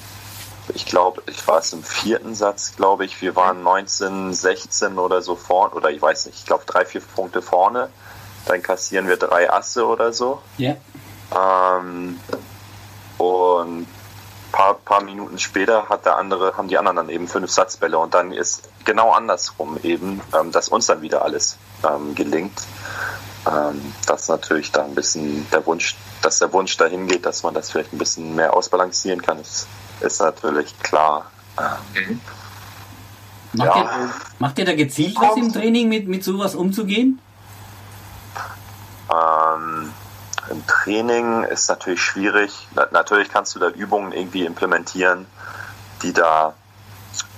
ich 0.75 0.87
glaube, 0.87 1.23
ich 1.27 1.47
war 1.49 1.59
es 1.59 1.73
im 1.73 1.83
vierten 1.83 2.35
Satz, 2.35 2.77
glaube 2.77 3.05
ich, 3.05 3.21
wir 3.21 3.35
waren 3.35 3.63
19, 3.63 4.33
16 4.33 4.99
oder 4.99 5.21
so 5.21 5.35
vorne, 5.35 5.75
oder 5.75 5.91
ich 5.91 6.01
weiß 6.01 6.27
nicht, 6.27 6.39
ich 6.39 6.47
glaube 6.47 6.65
drei, 6.67 6.85
vier 6.85 7.01
Punkte 7.01 7.43
vorne. 7.43 7.89
Dann 8.47 8.63
kassieren 8.63 9.09
wir 9.09 9.17
drei 9.17 9.53
Asse 9.53 9.87
oder 9.87 10.13
so. 10.13 10.41
Ja. 10.59 10.77
Ähm, 11.35 12.21
und 13.19 13.87
paar, 14.51 14.75
paar 14.75 15.03
Minuten 15.03 15.39
später 15.39 15.89
hat 15.89 16.07
der 16.07 16.17
andere, 16.17 16.57
haben 16.57 16.69
die 16.69 16.79
anderen 16.79 16.97
dann 16.97 17.09
eben 17.09 17.29
fünf 17.29 17.51
Satzbälle 17.51 17.99
und 17.99 18.15
dann 18.15 18.33
ist 18.33 18.69
genau 18.85 19.13
andersrum 19.13 19.79
eben, 19.83 20.21
ähm, 20.39 20.53
dass 20.53 20.69
uns 20.69 20.87
dann 20.87 21.03
wieder 21.03 21.23
alles 21.23 21.57
ähm, 21.85 22.15
gelingt. 22.15 22.63
Ähm, 23.47 23.93
das 24.07 24.29
natürlich 24.29 24.71
dann 24.73 24.87
ein 24.87 24.95
bisschen 24.95 25.49
der 25.51 25.67
Wunsch, 25.67 25.97
dass 26.21 26.39
der 26.39 26.53
Wunsch 26.53 26.77
dahin 26.77 27.09
geht, 27.09 27.27
dass 27.27 27.43
man 27.43 27.55
das 27.55 27.71
vielleicht 27.71 27.93
ein 27.93 27.99
bisschen 27.99 28.35
mehr 28.35 28.55
ausbalancieren 28.55 29.21
kann, 29.21 29.41
ist 29.41 29.67
ist 30.03 30.21
natürlich 30.21 30.79
klar. 30.81 31.31
Mhm. 31.95 32.21
Macht, 33.55 33.77
ja. 33.77 33.83
ihr, 33.83 34.11
macht 34.39 34.59
ihr 34.59 34.65
da 34.65 34.75
gezielt 34.75 35.17
was 35.17 35.37
im 35.37 35.53
Training, 35.53 35.89
mit, 35.89 36.09
mit 36.09 36.25
sowas 36.25 36.55
umzugehen? 36.55 37.21
Ähm, 39.11 39.93
Im 40.51 40.67
Training 40.67 41.45
ist 41.45 41.69
natürlich 41.69 42.01
schwierig. 42.01 42.67
natürlich 42.93 43.29
kannst 43.29 43.55
du 43.55 43.59
da 43.59 43.69
Übungen 43.69 44.13
irgendwie 44.13 44.47
implementieren, 44.47 45.27
die 46.03 46.13
da 46.13 46.55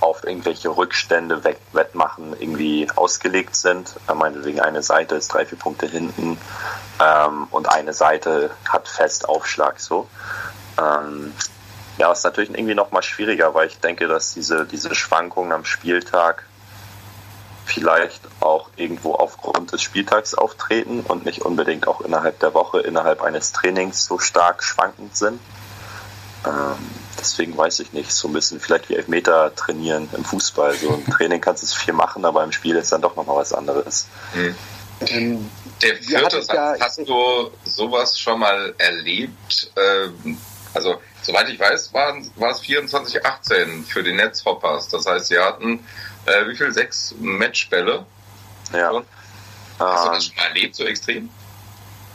auf 0.01 0.25
irgendwelche 0.25 0.69
Rückstände 0.69 1.43
wettmachen 1.73 2.35
irgendwie 2.39 2.89
ausgelegt 2.95 3.57
sind. 3.57 3.95
Meinetwegen 4.13 4.61
eine 4.61 4.83
Seite 4.83 5.15
ist 5.17 5.33
drei, 5.33 5.47
vier 5.47 5.59
Punkte 5.59 5.87
hinten 5.87 6.39
ähm, 7.03 7.47
und 7.51 7.69
eine 7.69 7.93
Seite 7.93 8.51
hat 8.69 8.89
Festaufschlag 8.89 9.81
so. 9.81 10.09
Ähm, 10.79 11.33
ja, 11.99 12.11
ist 12.13 12.25
natürlich 12.25 12.51
irgendwie 12.51 12.75
noch 12.75 12.91
mal 12.91 13.03
schwieriger, 13.03 13.55
weil 13.55 13.69
ich 13.69 13.79
denke, 13.79 14.09
dass 14.09 14.35
diese, 14.35 14.67
diese 14.67 14.95
Schwankungen 14.95 15.53
am 15.53 15.65
Spieltag 15.65 16.45
vielleicht 17.65 18.21
auch 18.41 18.69
irgendwo 18.77 19.15
aufgrund 19.15 19.73
des 19.73 19.83
Spieltags 19.83 20.35
auftreten 20.35 21.01
und 21.01 21.25
nicht 21.25 21.43
unbedingt 21.43 21.89
auch 21.89 22.01
innerhalb 22.01 22.39
der 22.41 22.53
Woche, 22.53 22.81
innerhalb 22.81 23.23
eines 23.23 23.53
Trainings 23.53 24.05
so 24.05 24.19
stark 24.19 24.63
schwankend 24.63 25.17
sind. 25.17 25.41
Ähm, 26.47 26.77
deswegen 27.19 27.57
weiß 27.57 27.81
ich 27.81 27.93
nicht, 27.93 28.13
so 28.13 28.29
ein 28.29 28.35
bisschen 28.35 28.61
vielleicht 28.61 28.89
wie 28.89 28.97
Elfmeter 28.97 29.55
trainieren 29.55 30.09
im 30.17 30.25
Fußball. 30.25 30.75
So 30.75 30.95
im 30.95 31.07
Training 31.11 31.41
kannst 31.41 31.63
du 31.63 31.67
es 31.67 31.75
viel 31.75 31.95
machen, 31.95 32.25
aber 32.25 32.45
im 32.45 32.53
Spiel 32.53 32.77
ist 32.77 32.93
dann 32.93 33.03
doch 33.03 33.17
nochmal 33.17 33.37
was 33.37 33.53
anderes. 33.53 34.07
Mhm. 34.35 34.55
Ähm, 35.09 35.51
der 35.83 35.97
vierte 35.97 36.43
Satz, 36.43 36.55
ja, 36.55 36.77
hast 36.81 36.99
du 36.99 37.51
sowas 37.65 38.19
schon 38.19 38.41
mal 38.41 38.75
erlebt? 38.79 39.71
Ähm, 39.77 40.39
also 40.73 41.01
Soweit 41.25 41.49
ich 41.49 41.59
weiß, 41.59 41.95
waren, 41.95 42.31
war 42.37 42.51
es 42.51 42.61
24-18 42.61 43.85
für 43.87 44.03
die 44.03 44.13
Netzhoppers. 44.13 44.89
Das 44.89 45.07
heißt, 45.07 45.29
sie 45.29 45.39
hatten 45.39 45.81
äh, 46.27 46.47
wie 46.47 46.55
viel? 46.55 46.71
Sechs 46.71 47.15
Matchbälle. 47.19 48.05
Ja. 48.73 49.03
Hast 49.79 50.07
du 50.07 50.11
das 50.11 50.15
ähm, 50.17 50.21
schon 50.21 50.37
mal 50.37 50.49
erlebt, 50.49 50.77
so 50.77 50.85
extrem? 50.85 51.31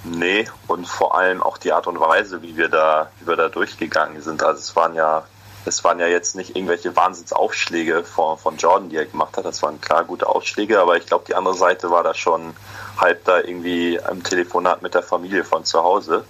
Nee, 0.03 0.47
und 0.67 0.87
vor 0.87 1.17
allem 1.17 1.43
auch 1.43 1.57
die 1.57 1.73
Art 1.73 1.87
und 1.87 1.99
Weise, 1.99 2.41
wie 2.41 2.55
wir 2.55 2.69
da, 2.69 3.11
wie 3.19 3.27
wir 3.27 3.35
da 3.35 3.49
durchgegangen 3.49 4.21
sind. 4.21 4.41
Also 4.41 4.59
es 4.59 4.75
waren 4.75 4.95
ja, 4.95 5.25
es 5.65 5.83
waren 5.83 5.99
ja 5.99 6.07
jetzt 6.07 6.35
nicht 6.35 6.55
irgendwelche 6.55 6.95
Wahnsinnsaufschläge 6.95 8.03
von, 8.03 8.37
von 8.37 8.55
Jordan, 8.57 8.89
die 8.89 8.95
er 8.95 9.05
gemacht 9.05 9.35
hat. 9.35 9.45
Das 9.45 9.61
waren 9.61 9.81
klar 9.81 10.05
gute 10.05 10.27
Aufschläge, 10.27 10.79
aber 10.79 10.95
ich 10.95 11.05
glaube, 11.05 11.25
die 11.27 11.35
andere 11.35 11.55
Seite 11.55 11.91
war 11.91 12.03
da 12.03 12.13
schon 12.13 12.53
halb 12.97 13.25
da 13.25 13.39
irgendwie 13.39 13.99
am 14.01 14.23
Telefonat 14.23 14.81
mit 14.81 14.93
der 14.93 15.03
Familie 15.03 15.43
von 15.43 15.65
zu 15.65 15.83
Hause. 15.83 16.23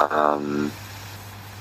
Ähm, 0.00 0.70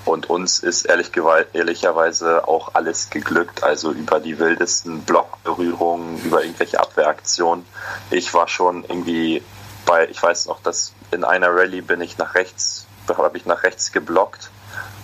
und 0.06 0.30
uns 0.30 0.60
ist 0.60 0.84
ehrlich, 0.86 1.12
ehrlicherweise 1.54 2.46
auch 2.48 2.72
alles 2.74 3.10
geglückt, 3.10 3.64
also 3.64 3.92
über 3.92 4.20
die 4.20 4.38
wildesten 4.38 5.04
Blockberührungen, 5.04 6.22
über 6.26 6.44
irgendwelche 6.44 6.82
Abwehraktionen. 6.82 7.66
Ich 8.12 8.34
war 8.34 8.50
schon 8.50 8.84
irgendwie 8.84 9.42
bei, 9.86 10.08
ich 10.10 10.22
weiß 10.22 10.48
noch, 10.48 10.62
dass 10.62 10.94
in 11.12 11.24
einer 11.24 11.50
Rallye 11.50 11.82
bin 11.82 12.02
ich 12.02 12.18
nach 12.18 12.36
rechts, 12.36 12.88
habe 13.08 13.38
ich 13.38 13.46
nach 13.46 13.64
rechts 13.64 13.92
geblockt. 13.92 14.50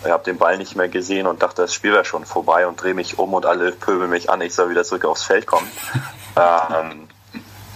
Ich 0.03 0.11
habe 0.11 0.23
den 0.23 0.37
Ball 0.37 0.57
nicht 0.57 0.75
mehr 0.75 0.87
gesehen 0.87 1.27
und 1.27 1.43
dachte, 1.43 1.63
das 1.63 1.73
Spiel 1.73 1.91
wäre 1.91 2.05
schon 2.05 2.25
vorbei 2.25 2.65
und 2.67 2.81
drehe 2.81 2.93
mich 2.93 3.19
um 3.19 3.33
und 3.33 3.45
alle 3.45 3.71
pöbeln 3.73 4.09
mich 4.09 4.29
an, 4.29 4.41
ich 4.41 4.55
soll 4.55 4.69
wieder 4.69 4.83
zurück 4.83 5.05
aufs 5.05 5.23
Feld 5.23 5.45
kommen. 5.45 5.69
ähm, 6.37 7.07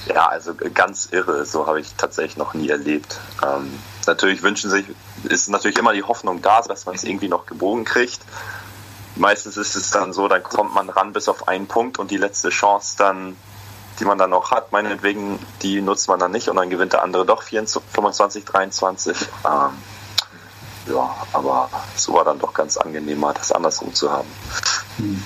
ja, 0.07 0.27
also 0.27 0.53
ganz 0.73 1.09
irre, 1.11 1.45
so 1.45 1.67
habe 1.67 1.79
ich 1.79 1.93
tatsächlich 1.95 2.37
noch 2.37 2.53
nie 2.53 2.69
erlebt. 2.69 3.19
Ähm, 3.45 3.79
natürlich 4.05 4.43
wünschen 4.43 4.69
sich, 4.69 4.85
ist 5.23 5.49
natürlich 5.49 5.77
immer 5.77 5.93
die 5.93 6.03
Hoffnung 6.03 6.41
da, 6.41 6.61
dass 6.61 6.85
man 6.85 6.95
es 6.95 7.03
irgendwie 7.03 7.29
noch 7.29 7.45
gebogen 7.45 7.85
kriegt. 7.85 8.19
Meistens 9.15 9.57
ist 9.57 9.75
es 9.75 9.91
dann 9.91 10.11
so, 10.11 10.27
dann 10.27 10.43
kommt 10.43 10.73
man 10.73 10.89
ran 10.89 11.13
bis 11.13 11.29
auf 11.29 11.47
einen 11.47 11.67
Punkt 11.67 11.99
und 11.99 12.09
die 12.09 12.17
letzte 12.17 12.49
Chance 12.49 12.95
dann, 12.97 13.37
die 13.99 14.05
man 14.05 14.17
dann 14.17 14.29
noch 14.29 14.51
hat, 14.51 14.71
meinetwegen, 14.71 15.39
die 15.61 15.81
nutzt 15.81 16.07
man 16.07 16.19
dann 16.19 16.31
nicht 16.31 16.49
und 16.49 16.55
dann 16.55 16.69
gewinnt 16.69 16.93
der 16.93 17.03
andere 17.03 17.25
doch 17.25 17.43
25, 17.43 18.45
23. 18.45 19.17
Ähm, 19.45 19.69
ja, 20.87 21.15
aber 21.31 21.69
so 21.95 22.13
war 22.13 22.25
dann 22.25 22.39
doch 22.39 22.53
ganz 22.53 22.77
angenehm, 22.77 23.19
mal 23.19 23.33
das 23.33 23.51
andersrum 23.51 23.93
zu 23.93 24.11
haben. 24.11 24.27
Hm. 24.97 25.23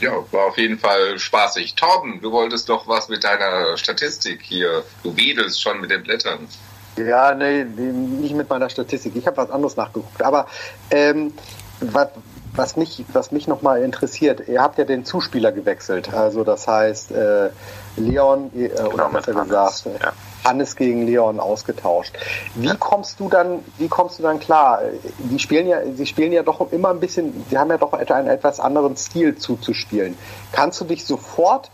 Ja, 0.00 0.12
war 0.32 0.46
auf 0.46 0.58
jeden 0.58 0.78
Fall 0.78 1.18
spaßig. 1.18 1.74
Torben, 1.74 2.20
du 2.20 2.32
wolltest 2.32 2.68
doch 2.68 2.88
was 2.88 3.08
mit 3.08 3.24
deiner 3.24 3.76
Statistik 3.76 4.40
hier. 4.42 4.82
Du 5.02 5.16
wedelst 5.16 5.62
schon 5.62 5.80
mit 5.80 5.90
den 5.90 6.02
Blättern. 6.02 6.48
Ja, 6.96 7.34
nee, 7.34 7.64
nicht 7.64 8.34
mit 8.34 8.48
meiner 8.48 8.68
Statistik. 8.70 9.14
Ich 9.16 9.26
habe 9.26 9.36
was 9.36 9.50
anderes 9.50 9.76
nachgeguckt. 9.76 10.22
Aber 10.22 10.46
ähm, 10.90 11.32
was, 11.80 12.08
was 12.56 12.76
mich, 12.76 13.04
was 13.12 13.32
mich 13.32 13.48
nochmal 13.48 13.82
interessiert, 13.82 14.48
ihr 14.48 14.62
habt 14.62 14.78
ja 14.78 14.84
den 14.84 15.04
Zuspieler 15.04 15.52
gewechselt. 15.52 16.12
Also 16.14 16.44
das 16.44 16.68
heißt, 16.68 17.10
äh, 17.12 17.50
Leon, 17.96 18.50
äh, 18.54 18.70
oder 18.82 19.12
was 19.12 19.26
er 19.28 19.34
gesagt, 19.34 19.84
ja. 20.00 20.12
Hannes 20.44 20.76
gegen 20.76 21.06
Leon 21.06 21.40
ausgetauscht. 21.40 22.14
Wie 22.54 22.76
kommst 22.78 23.18
du 23.18 23.28
dann, 23.28 23.60
wie 23.78 23.88
kommst 23.88 24.18
du 24.18 24.22
dann 24.22 24.38
klar? 24.38 24.80
Die 25.18 25.38
spielen 25.38 25.66
ja, 25.66 25.78
sie 25.94 26.06
spielen 26.06 26.32
ja 26.32 26.42
doch 26.42 26.70
immer 26.70 26.90
ein 26.90 27.00
bisschen, 27.00 27.44
sie 27.48 27.58
haben 27.58 27.70
ja 27.70 27.78
doch 27.78 27.92
einen 27.92 28.28
etwas 28.28 28.60
anderen 28.60 28.96
Stil 28.96 29.36
zuzuspielen. 29.36 30.16
Kannst 30.52 30.80
du 30.80 30.84
dich 30.84 31.04
sofort 31.06 31.70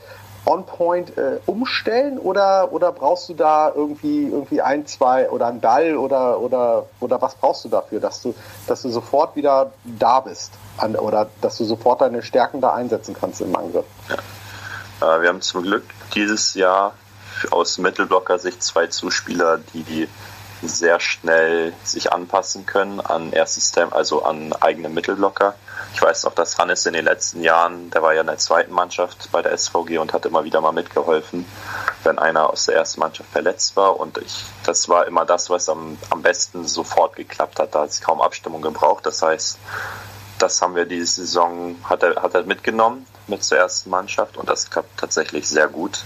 on 0.46 0.64
point 0.64 1.18
äh, 1.18 1.38
umstellen 1.44 2.18
oder, 2.18 2.72
oder 2.72 2.92
brauchst 2.92 3.28
du 3.28 3.34
da 3.34 3.70
irgendwie, 3.74 4.26
irgendwie 4.28 4.62
ein, 4.62 4.86
zwei 4.86 5.28
oder 5.28 5.48
ein 5.48 5.60
Ball 5.60 5.96
oder, 5.96 6.40
oder, 6.40 6.86
oder 7.00 7.20
was 7.20 7.34
brauchst 7.34 7.64
du 7.64 7.68
dafür, 7.68 8.00
dass 8.00 8.22
du, 8.22 8.34
dass 8.66 8.80
du 8.82 8.88
sofort 8.88 9.36
wieder 9.36 9.72
da 9.84 10.20
bist 10.20 10.52
an, 10.82 10.96
oder 10.96 11.28
dass 11.40 11.58
du 11.58 11.64
sofort 11.64 12.00
deine 12.00 12.22
Stärken 12.22 12.60
da 12.60 12.72
einsetzen 12.72 13.14
kannst 13.18 13.40
im 13.40 13.54
Angriff? 13.56 13.86
Ja. 14.08 15.16
Äh, 15.16 15.22
wir 15.22 15.28
haben 15.28 15.40
zum 15.40 15.62
Glück 15.62 15.84
dieses 16.14 16.54
Jahr 16.54 16.94
aus 17.50 17.78
Mittelblocker-Sicht 17.78 18.62
zwei 18.62 18.86
Zuspieler, 18.88 19.58
die 19.72 20.08
sehr 20.62 21.00
schnell 21.00 21.72
sich 21.84 22.12
anpassen 22.12 22.66
können 22.66 23.00
an 23.00 23.32
Erstsystem, 23.32 23.92
also 23.92 24.24
an 24.24 24.52
eigene 24.52 24.88
Mittelblocker. 24.90 25.54
Ich 25.94 26.02
weiß 26.02 26.24
noch, 26.24 26.34
dass 26.34 26.58
Hannes 26.58 26.84
in 26.86 26.92
den 26.92 27.04
letzten 27.04 27.42
Jahren, 27.42 27.90
der 27.90 28.02
war 28.02 28.14
ja 28.14 28.20
in 28.20 28.26
der 28.26 28.38
zweiten 28.38 28.72
Mannschaft 28.72 29.30
bei 29.32 29.42
der 29.42 29.56
SVG 29.56 29.98
und 29.98 30.12
hat 30.12 30.26
immer 30.26 30.44
wieder 30.44 30.60
mal 30.60 30.72
mitgeholfen, 30.72 31.46
wenn 32.04 32.18
einer 32.18 32.50
aus 32.50 32.66
der 32.66 32.76
ersten 32.76 33.00
Mannschaft 33.00 33.30
verletzt 33.30 33.76
war. 33.76 33.98
Und 33.98 34.18
ich, 34.18 34.44
das 34.64 34.88
war 34.88 35.06
immer 35.06 35.24
das, 35.24 35.50
was 35.50 35.68
am, 35.68 35.98
am 36.10 36.22
besten 36.22 36.68
sofort 36.68 37.16
geklappt 37.16 37.58
hat. 37.58 37.74
Da 37.74 37.80
hat 37.80 37.90
es 37.90 38.00
kaum 38.00 38.20
Abstimmung 38.20 38.60
gebraucht. 38.60 39.06
Das 39.06 39.22
heißt, 39.22 39.58
das 40.42 40.60
haben 40.62 40.74
wir 40.74 40.86
diese 40.86 41.22
Saison, 41.22 41.76
hat 41.84 42.02
er, 42.02 42.22
hat 42.22 42.34
er 42.34 42.42
mitgenommen 42.44 43.06
mit 43.26 43.44
zur 43.44 43.58
ersten 43.58 43.90
Mannschaft 43.90 44.36
und 44.36 44.48
das 44.48 44.70
klappt 44.70 44.98
tatsächlich 44.98 45.48
sehr 45.48 45.68
gut. 45.68 46.04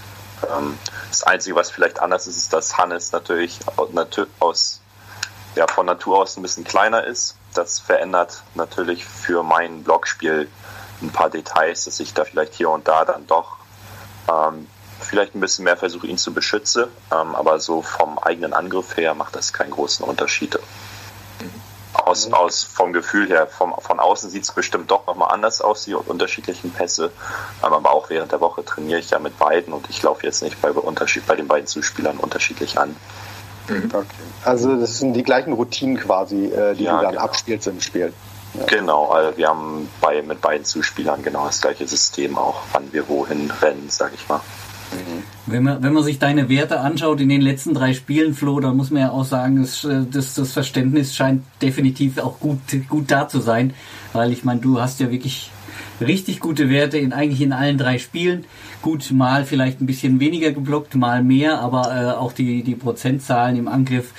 Ähm, 0.49 0.77
das 1.09 1.23
Einzige, 1.23 1.55
was 1.55 1.71
vielleicht 1.71 1.99
anders 1.99 2.27
ist, 2.27 2.37
ist, 2.37 2.53
dass 2.53 2.77
Hannes 2.77 3.11
natürlich 3.11 3.59
aus, 4.39 4.81
ja, 5.55 5.67
von 5.67 5.85
Natur 5.85 6.19
aus 6.19 6.37
ein 6.37 6.41
bisschen 6.41 6.63
kleiner 6.63 7.05
ist. 7.05 7.37
Das 7.53 7.79
verändert 7.79 8.43
natürlich 8.53 9.05
für 9.05 9.43
mein 9.43 9.83
Blockspiel 9.83 10.49
ein 11.01 11.11
paar 11.11 11.29
Details, 11.29 11.85
dass 11.85 11.99
ich 11.99 12.13
da 12.13 12.25
vielleicht 12.25 12.53
hier 12.53 12.69
und 12.69 12.87
da 12.87 13.05
dann 13.05 13.27
doch 13.27 13.57
ähm, 14.29 14.67
vielleicht 14.99 15.35
ein 15.35 15.39
bisschen 15.39 15.65
mehr 15.65 15.77
versuche, 15.77 16.07
ihn 16.07 16.17
zu 16.17 16.33
beschützen. 16.33 16.85
Ähm, 17.11 17.35
aber 17.35 17.59
so 17.59 17.81
vom 17.81 18.19
eigenen 18.19 18.53
Angriff 18.53 18.97
her 18.97 19.13
macht 19.13 19.35
das 19.35 19.53
keinen 19.53 19.71
großen 19.71 20.05
Unterschied. 20.05 20.59
Aus, 22.05 22.31
aus 22.31 22.63
vom 22.63 22.93
Gefühl 22.93 23.27
her, 23.27 23.47
vom, 23.47 23.73
von 23.79 23.99
außen 23.99 24.29
sieht 24.29 24.43
es 24.43 24.51
bestimmt 24.51 24.91
doch 24.91 25.07
nochmal 25.07 25.31
anders 25.31 25.61
aus, 25.61 25.85
die 25.85 25.95
unterschiedlichen 25.95 26.71
Pässe. 26.71 27.11
Aber 27.61 27.91
auch 27.91 28.09
während 28.09 28.31
der 28.31 28.41
Woche 28.41 28.63
trainiere 28.63 28.99
ich 28.99 29.09
ja 29.09 29.19
mit 29.19 29.39
beiden 29.39 29.73
und 29.73 29.89
ich 29.89 30.01
laufe 30.03 30.25
jetzt 30.25 30.43
nicht 30.43 30.61
bei, 30.61 30.71
Unterschied, 30.71 31.25
bei 31.25 31.35
den 31.35 31.47
beiden 31.47 31.67
Zuspielern 31.67 32.17
unterschiedlich 32.17 32.77
an. 32.77 32.95
Mhm. 33.67 33.89
Okay. 33.91 34.05
Also 34.43 34.75
das 34.75 34.99
sind 34.99 35.13
die 35.13 35.23
gleichen 35.23 35.53
Routinen 35.53 35.97
quasi, 35.97 36.45
äh, 36.45 36.75
die 36.75 36.83
ja, 36.83 36.97
du 36.97 37.03
dann 37.03 37.11
genau. 37.13 37.23
abspielst 37.23 37.67
im 37.67 37.81
Spiel. 37.81 38.13
Ja. 38.53 38.65
Genau, 38.65 39.09
also 39.09 39.35
wir 39.37 39.49
haben 39.49 39.89
bei, 39.99 40.21
mit 40.21 40.41
beiden 40.41 40.63
Zuspielern 40.63 41.23
genau 41.23 41.45
das 41.47 41.59
gleiche 41.61 41.87
System 41.87 42.37
auch, 42.37 42.61
wann 42.71 42.93
wir 42.93 43.09
wohin 43.09 43.51
rennen, 43.61 43.87
sag 43.89 44.13
ich 44.13 44.29
mal. 44.29 44.41
Wenn 45.47 45.63
man, 45.63 45.83
wenn 45.83 45.93
man 45.93 46.03
sich 46.03 46.17
deine 46.17 46.49
Werte 46.49 46.79
anschaut 46.79 47.21
in 47.21 47.29
den 47.29 47.41
letzten 47.41 47.73
drei 47.73 47.93
Spielen, 47.93 48.33
Flo, 48.33 48.59
dann 48.59 48.75
muss 48.75 48.89
man 48.89 49.01
ja 49.03 49.11
auch 49.11 49.25
sagen, 49.25 49.61
das, 49.61 49.87
das, 50.11 50.33
das 50.33 50.51
Verständnis 50.53 51.15
scheint 51.15 51.43
definitiv 51.61 52.17
auch 52.17 52.39
gut, 52.39 52.59
gut 52.89 53.11
da 53.11 53.27
zu 53.27 53.39
sein. 53.39 53.73
Weil 54.13 54.31
ich 54.31 54.43
meine, 54.43 54.61
du 54.61 54.81
hast 54.81 54.99
ja 54.99 55.11
wirklich 55.11 55.51
richtig 56.01 56.39
gute 56.39 56.69
Werte 56.69 56.97
in 56.97 57.13
eigentlich 57.13 57.41
in 57.41 57.53
allen 57.53 57.77
drei 57.77 57.99
Spielen. 57.99 58.45
Gut, 58.81 59.11
mal 59.11 59.45
vielleicht 59.45 59.81
ein 59.81 59.85
bisschen 59.85 60.19
weniger 60.19 60.51
geblockt, 60.51 60.95
mal 60.95 61.23
mehr, 61.23 61.59
aber 61.59 61.95
äh, 61.95 62.11
auch 62.11 62.33
die, 62.33 62.63
die 62.63 62.75
Prozentzahlen 62.75 63.55
im 63.57 63.67
Angriff, 63.67 64.13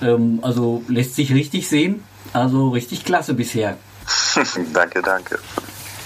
ähm, 0.00 0.40
also 0.42 0.82
lässt 0.88 1.14
sich 1.14 1.32
richtig 1.32 1.68
sehen. 1.68 2.02
Also 2.32 2.70
richtig 2.70 3.04
klasse 3.04 3.34
bisher. 3.34 3.76
danke, 4.72 5.02
danke. 5.02 5.38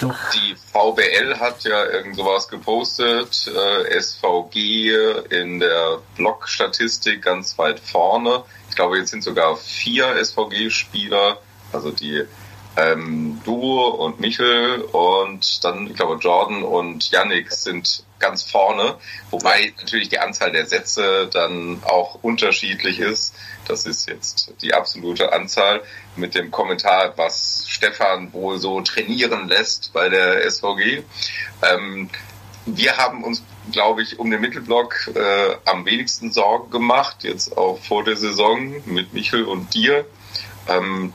Doch. 0.01 0.15
Die 0.35 0.55
VBL 0.55 1.39
hat 1.41 1.65
ja 1.65 1.87
irgend 1.87 2.17
sowas 2.17 2.49
gepostet, 2.49 3.47
äh, 3.49 4.01
SVG 4.01 4.91
in 5.31 5.61
der 5.61 5.99
Block-Statistik 6.17 7.23
ganz 7.23 7.57
weit 7.57 7.81
vorne. 7.81 8.45
Ich 8.69 8.77
glaube, 8.77 8.99
jetzt 8.99 9.11
sind 9.11 9.23
sogar 9.23 9.57
vier 9.57 10.23
SVG-Spieler, 10.23 11.39
also 11.73 11.91
die 11.91 12.25
ähm, 12.77 13.41
Duo 13.45 13.89
und 13.89 14.21
Michel 14.21 14.83
und 14.83 15.65
dann, 15.65 15.87
ich 15.87 15.97
glaube, 15.97 16.17
Jordan 16.21 16.63
und 16.63 17.11
Yannick 17.11 17.51
sind 17.51 18.05
ganz 18.19 18.43
vorne, 18.43 18.97
wobei 19.31 19.73
natürlich 19.79 20.09
die 20.09 20.19
Anzahl 20.19 20.53
der 20.53 20.67
Sätze 20.67 21.29
dann 21.33 21.83
auch 21.85 22.19
unterschiedlich 22.23 22.99
ist. 22.99 23.35
Das 23.67 23.87
ist 23.87 24.09
jetzt 24.09 24.53
die 24.63 24.75
absolute 24.75 25.33
Anzahl 25.33 25.83
mit 26.17 26.35
dem 26.35 26.51
Kommentar, 26.51 27.13
was 27.17 27.65
Stefan 27.69 28.33
wohl 28.33 28.59
so 28.59 28.81
trainieren 28.81 29.49
lässt 29.49 29.93
bei 29.93 30.09
der 30.09 30.51
SVG. 30.51 31.03
Ähm, 31.63 32.11
wir 32.67 32.97
haben 32.97 33.23
uns, 33.23 33.43
glaube 33.71 34.03
ich, 34.03 34.19
um 34.19 34.31
den 34.31 34.41
Mittelblock 34.41 35.11
äh, 35.15 35.57
am 35.65 35.87
wenigsten 35.87 36.33
Sorgen 36.33 36.71
gemacht, 36.71 37.23
jetzt 37.23 37.57
auch 37.57 37.79
vor 37.79 38.05
der 38.05 38.17
Saison 38.17 38.83
mit 38.87 39.13
Michel 39.13 39.45
und 39.45 39.73
dir. 39.73 40.05
Ähm, 40.69 41.13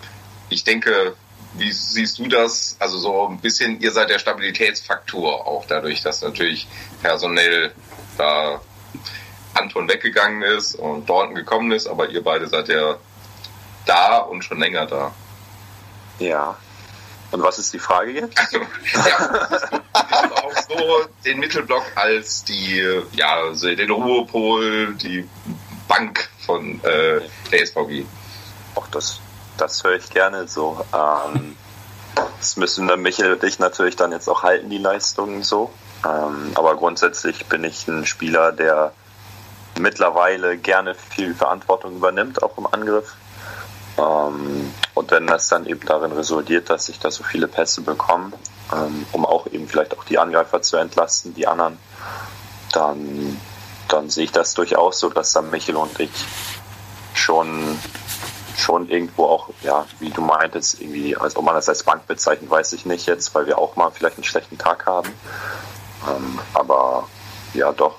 ich 0.49 0.63
denke, 0.63 1.15
wie 1.53 1.71
siehst 1.71 2.19
du 2.19 2.27
das? 2.27 2.77
Also 2.79 2.97
so 2.97 3.27
ein 3.27 3.39
bisschen, 3.39 3.81
ihr 3.81 3.91
seid 3.91 4.09
der 4.09 4.19
Stabilitätsfaktor, 4.19 5.45
auch 5.45 5.65
dadurch, 5.67 6.01
dass 6.01 6.21
natürlich 6.21 6.67
personell 7.01 7.73
da 8.17 8.61
Anton 9.53 9.89
weggegangen 9.89 10.43
ist 10.43 10.75
und 10.75 11.09
Dorten 11.09 11.35
gekommen 11.35 11.71
ist, 11.71 11.87
aber 11.87 12.09
ihr 12.09 12.23
beide 12.23 12.47
seid 12.47 12.69
ja 12.69 12.97
da 13.91 14.17
und 14.19 14.43
schon 14.43 14.59
länger 14.59 14.85
da. 14.85 15.11
Ja. 16.19 16.55
Und 17.31 17.43
was 17.43 17.59
ist 17.59 17.73
die 17.73 17.79
Frage 17.79 18.11
jetzt? 18.11 18.37
Also, 18.37 18.59
ja, 19.09 19.47
auch 20.43 20.57
so 20.69 21.05
den 21.25 21.39
Mittelblock 21.39 21.83
als 21.95 22.43
die, 22.43 22.81
ja, 23.13 23.35
also 23.35 23.73
den 23.73 23.89
Ruhepol, 23.89 24.95
die 24.95 25.27
Bank 25.87 26.29
von 26.45 26.81
äh, 26.83 27.21
der 27.51 27.65
SVG. 27.65 28.05
Auch 28.75 28.87
das, 28.87 29.19
das 29.57 29.83
höre 29.83 29.95
ich 29.95 30.09
gerne 30.09 30.47
so. 30.47 30.85
Ähm, 30.93 31.55
das 32.15 32.57
müssen 32.57 32.87
dann 32.87 33.01
Michael 33.01 33.33
und 33.33 33.43
ich 33.43 33.59
natürlich 33.59 33.95
dann 33.95 34.11
jetzt 34.11 34.29
auch 34.29 34.43
halten, 34.43 34.69
die 34.69 34.77
Leistungen 34.77 35.43
so. 35.43 35.71
Ähm, 36.05 36.51
aber 36.55 36.75
grundsätzlich 36.75 37.45
bin 37.45 37.63
ich 37.63 37.87
ein 37.87 38.05
Spieler, 38.05 38.51
der 38.51 38.93
mittlerweile 39.79 40.57
gerne 40.57 40.95
viel 40.95 41.33
Verantwortung 41.33 41.95
übernimmt, 41.95 42.43
auch 42.43 42.57
im 42.57 42.67
Angriff. 42.67 43.15
Ähm, 43.97 44.73
und 44.93 45.11
wenn 45.11 45.27
das 45.27 45.47
dann 45.47 45.65
eben 45.65 45.85
darin 45.85 46.11
resultiert, 46.11 46.69
dass 46.69 46.89
ich 46.89 46.99
da 46.99 47.11
so 47.11 47.23
viele 47.23 47.47
Pässe 47.47 47.81
bekomme, 47.81 48.31
ähm, 48.73 49.05
um 49.11 49.25
auch 49.25 49.47
eben 49.47 49.67
vielleicht 49.67 49.97
auch 49.97 50.03
die 50.03 50.17
Angreifer 50.17 50.61
zu 50.61 50.77
entlasten, 50.77 51.33
die 51.33 51.47
anderen, 51.47 51.77
dann, 52.71 53.39
dann 53.87 54.09
sehe 54.09 54.25
ich 54.25 54.31
das 54.31 54.53
durchaus 54.53 54.99
so, 54.99 55.09
dass 55.09 55.33
dann 55.33 55.49
Michel 55.49 55.75
und 55.75 55.99
ich 55.99 56.11
schon 57.13 57.77
schon 58.57 58.89
irgendwo 58.89 59.25
auch, 59.25 59.49
ja, 59.63 59.85
wie 59.99 60.09
du 60.09 60.21
meintest, 60.21 60.81
irgendwie, 60.81 61.17
als 61.17 61.35
ob 61.35 61.45
man 61.45 61.55
das 61.55 61.67
als 61.67 61.83
Bank 61.83 62.05
bezeichnet, 62.05 62.49
weiß 62.49 62.73
ich 62.73 62.85
nicht 62.85 63.07
jetzt, 63.07 63.33
weil 63.33 63.47
wir 63.47 63.57
auch 63.57 63.75
mal 63.75 63.89
vielleicht 63.91 64.17
einen 64.17 64.23
schlechten 64.23 64.57
Tag 64.57 64.85
haben. 64.85 65.09
Ähm, 66.07 66.39
aber 66.53 67.07
ja, 67.53 67.71
doch, 67.71 67.95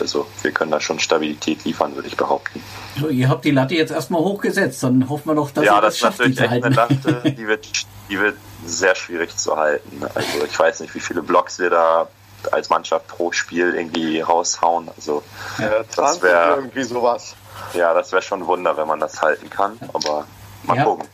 also 0.00 0.26
wir 0.42 0.52
können 0.52 0.70
da 0.70 0.80
schon 0.80 0.98
Stabilität 0.98 1.64
liefern, 1.64 1.94
würde 1.94 2.08
ich 2.08 2.16
behaupten. 2.16 2.62
So, 3.00 3.08
ihr 3.08 3.28
habt 3.28 3.44
die 3.44 3.50
Latte 3.50 3.74
jetzt 3.74 3.90
erstmal 3.90 4.20
hochgesetzt, 4.20 4.82
dann 4.82 5.08
hoffen 5.08 5.30
wir 5.30 5.34
doch, 5.34 5.50
dass 5.50 5.64
ja, 5.64 5.76
ihr 5.76 5.80
das, 5.80 5.94
das 5.94 5.98
schafft, 5.98 6.18
natürlich 6.18 6.38
die 6.38 6.44
echt 6.44 6.64
eine 6.64 6.74
Latte, 6.74 7.22
die 7.38 7.46
wird, 7.46 7.66
die 8.10 8.18
wird 8.18 8.36
sehr 8.66 8.94
schwierig 8.94 9.36
zu 9.36 9.56
halten. 9.56 10.02
Also 10.14 10.44
ich 10.44 10.58
weiß 10.58 10.80
nicht, 10.80 10.94
wie 10.94 11.00
viele 11.00 11.22
Blocks 11.22 11.58
wir 11.58 11.70
da 11.70 12.08
als 12.52 12.68
Mannschaft 12.68 13.08
pro 13.08 13.32
Spiel 13.32 13.74
irgendwie 13.74 14.20
raushauen. 14.20 14.90
Also 14.96 15.22
ja, 15.58 15.84
das 15.96 16.22
wäre 16.22 16.56
irgendwie 16.56 16.84
sowas. 16.84 17.34
Ja, 17.72 17.94
das 17.94 18.12
wäre 18.12 18.22
schon 18.22 18.42
ein 18.42 18.46
Wunder, 18.46 18.76
wenn 18.76 18.88
man 18.88 19.00
das 19.00 19.22
halten 19.22 19.48
kann, 19.48 19.78
aber 19.92 20.26
mal 20.64 20.76
ja, 20.76 20.84
gucken. 20.84 21.06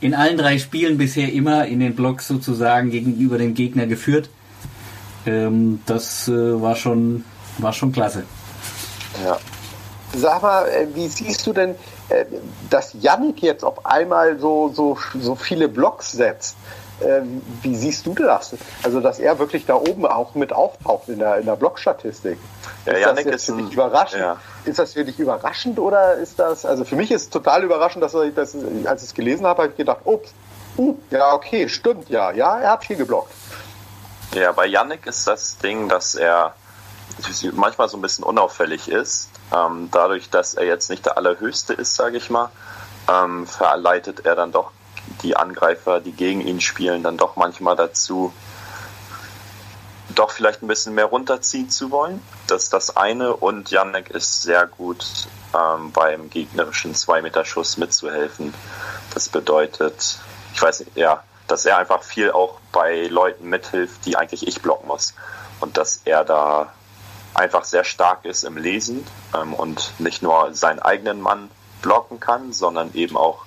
In 0.00 0.14
allen 0.14 0.38
drei 0.38 0.58
Spielen 0.58 0.96
bisher 0.96 1.32
immer 1.32 1.66
in 1.66 1.80
den 1.80 1.94
Blocks 1.94 2.28
sozusagen 2.28 2.90
gegenüber 2.90 3.38
dem 3.38 3.54
Gegner 3.54 3.86
geführt. 3.86 4.30
Ähm, 5.26 5.82
das 5.86 6.28
äh, 6.28 6.62
war 6.62 6.76
schon 6.76 7.24
war 7.58 7.72
schon 7.72 7.92
klasse. 7.92 8.24
Ja. 9.24 9.38
Sag 10.14 10.42
mal, 10.42 10.66
äh, 10.68 10.86
wie 10.94 11.08
siehst 11.08 11.46
du 11.46 11.52
denn, 11.52 11.74
äh, 12.08 12.24
dass 12.70 12.94
Yannick 13.00 13.42
jetzt 13.42 13.64
auf 13.64 13.84
einmal 13.84 14.38
so, 14.38 14.70
so, 14.74 14.96
so 15.20 15.34
viele 15.34 15.68
Blocks 15.68 16.12
setzt? 16.12 16.56
Äh, 17.00 17.20
wie 17.62 17.76
siehst 17.76 18.06
du 18.06 18.14
das? 18.14 18.56
Also, 18.82 19.00
dass 19.00 19.18
er 19.18 19.38
wirklich 19.38 19.66
da 19.66 19.74
oben 19.74 20.06
auch 20.06 20.34
mit 20.34 20.52
auftaucht 20.52 21.08
in 21.08 21.18
der, 21.18 21.36
in 21.38 21.46
der 21.46 21.56
Blockstatistik. 21.56 22.38
Ja, 22.86 22.92
ist 22.92 23.00
Yannick 23.00 23.16
das 23.16 23.24
jetzt 23.24 23.34
ist 23.34 23.54
für 23.54 23.62
dich 23.62 23.72
überraschend? 23.72 24.20
Ja. 24.20 24.36
Ist 24.64 24.78
das 24.78 24.94
für 24.94 25.04
dich 25.04 25.18
überraschend 25.18 25.78
oder 25.78 26.14
ist 26.14 26.38
das, 26.38 26.64
also 26.64 26.84
für 26.84 26.96
mich 26.96 27.10
ist 27.10 27.22
es 27.22 27.30
total 27.30 27.62
überraschend, 27.62 28.02
dass 28.02 28.14
ich 28.14 28.34
das, 28.34 28.56
als 28.84 29.02
ich 29.02 29.10
es 29.10 29.14
gelesen 29.14 29.46
habe, 29.46 29.62
habe 29.62 29.72
ich 29.72 29.76
gedacht, 29.76 30.00
ups, 30.04 30.32
uh, 30.76 30.96
ja, 31.10 31.34
okay, 31.34 31.68
stimmt, 31.68 32.08
ja, 32.08 32.32
ja, 32.32 32.58
er 32.58 32.72
hat 32.72 32.84
viel 32.84 32.96
geblockt. 32.96 33.32
Ja, 34.34 34.52
bei 34.52 34.66
Yannick 34.66 35.06
ist 35.06 35.26
das 35.26 35.58
Ding, 35.58 35.88
dass 35.88 36.14
er 36.14 36.54
manchmal 37.52 37.88
so 37.88 37.96
ein 37.96 38.02
bisschen 38.02 38.24
unauffällig 38.24 38.88
ist. 38.88 39.28
Ähm, 39.54 39.88
dadurch, 39.90 40.30
dass 40.30 40.54
er 40.54 40.64
jetzt 40.64 40.90
nicht 40.90 41.06
der 41.06 41.16
allerhöchste 41.16 41.74
ist, 41.74 41.94
sage 41.94 42.16
ich 42.16 42.30
mal, 42.30 42.50
ähm, 43.08 43.46
verleitet 43.46 44.26
er 44.26 44.36
dann 44.36 44.52
doch 44.52 44.70
die 45.22 45.36
Angreifer, 45.36 46.00
die 46.00 46.12
gegen 46.12 46.40
ihn 46.40 46.60
spielen, 46.60 47.02
dann 47.02 47.16
doch 47.16 47.36
manchmal 47.36 47.76
dazu, 47.76 48.32
doch 50.14 50.30
vielleicht 50.30 50.62
ein 50.62 50.68
bisschen 50.68 50.94
mehr 50.94 51.06
runterziehen 51.06 51.70
zu 51.70 51.90
wollen. 51.90 52.22
Das 52.46 52.64
ist 52.64 52.72
das 52.72 52.96
eine. 52.96 53.34
Und 53.34 53.70
Janek 53.70 54.10
ist 54.10 54.42
sehr 54.42 54.66
gut 54.66 55.04
ähm, 55.54 55.92
beim 55.92 56.30
gegnerischen 56.30 56.94
2-Meter-Schuss 56.94 57.76
mitzuhelfen. 57.76 58.54
Das 59.14 59.28
bedeutet, 59.28 60.18
ich 60.54 60.62
weiß 60.62 60.80
nicht, 60.80 60.96
ja, 60.96 61.22
dass 61.46 61.64
er 61.66 61.78
einfach 61.78 62.02
viel 62.02 62.30
auch 62.30 62.58
bei 62.72 63.06
Leuten 63.06 63.48
mithilft, 63.48 64.04
die 64.06 64.16
eigentlich 64.16 64.46
ich 64.46 64.60
blocken 64.60 64.88
muss. 64.88 65.14
Und 65.60 65.76
dass 65.76 66.02
er 66.04 66.24
da 66.24 66.72
einfach 67.34 67.64
sehr 67.64 67.84
stark 67.84 68.24
ist 68.24 68.44
im 68.44 68.56
Lesen 68.56 69.06
ähm, 69.34 69.54
und 69.54 69.92
nicht 69.98 70.22
nur 70.22 70.54
seinen 70.54 70.80
eigenen 70.80 71.20
Mann 71.20 71.50
blocken 71.82 72.20
kann, 72.20 72.52
sondern 72.52 72.90
eben 72.94 73.16
auch 73.16 73.44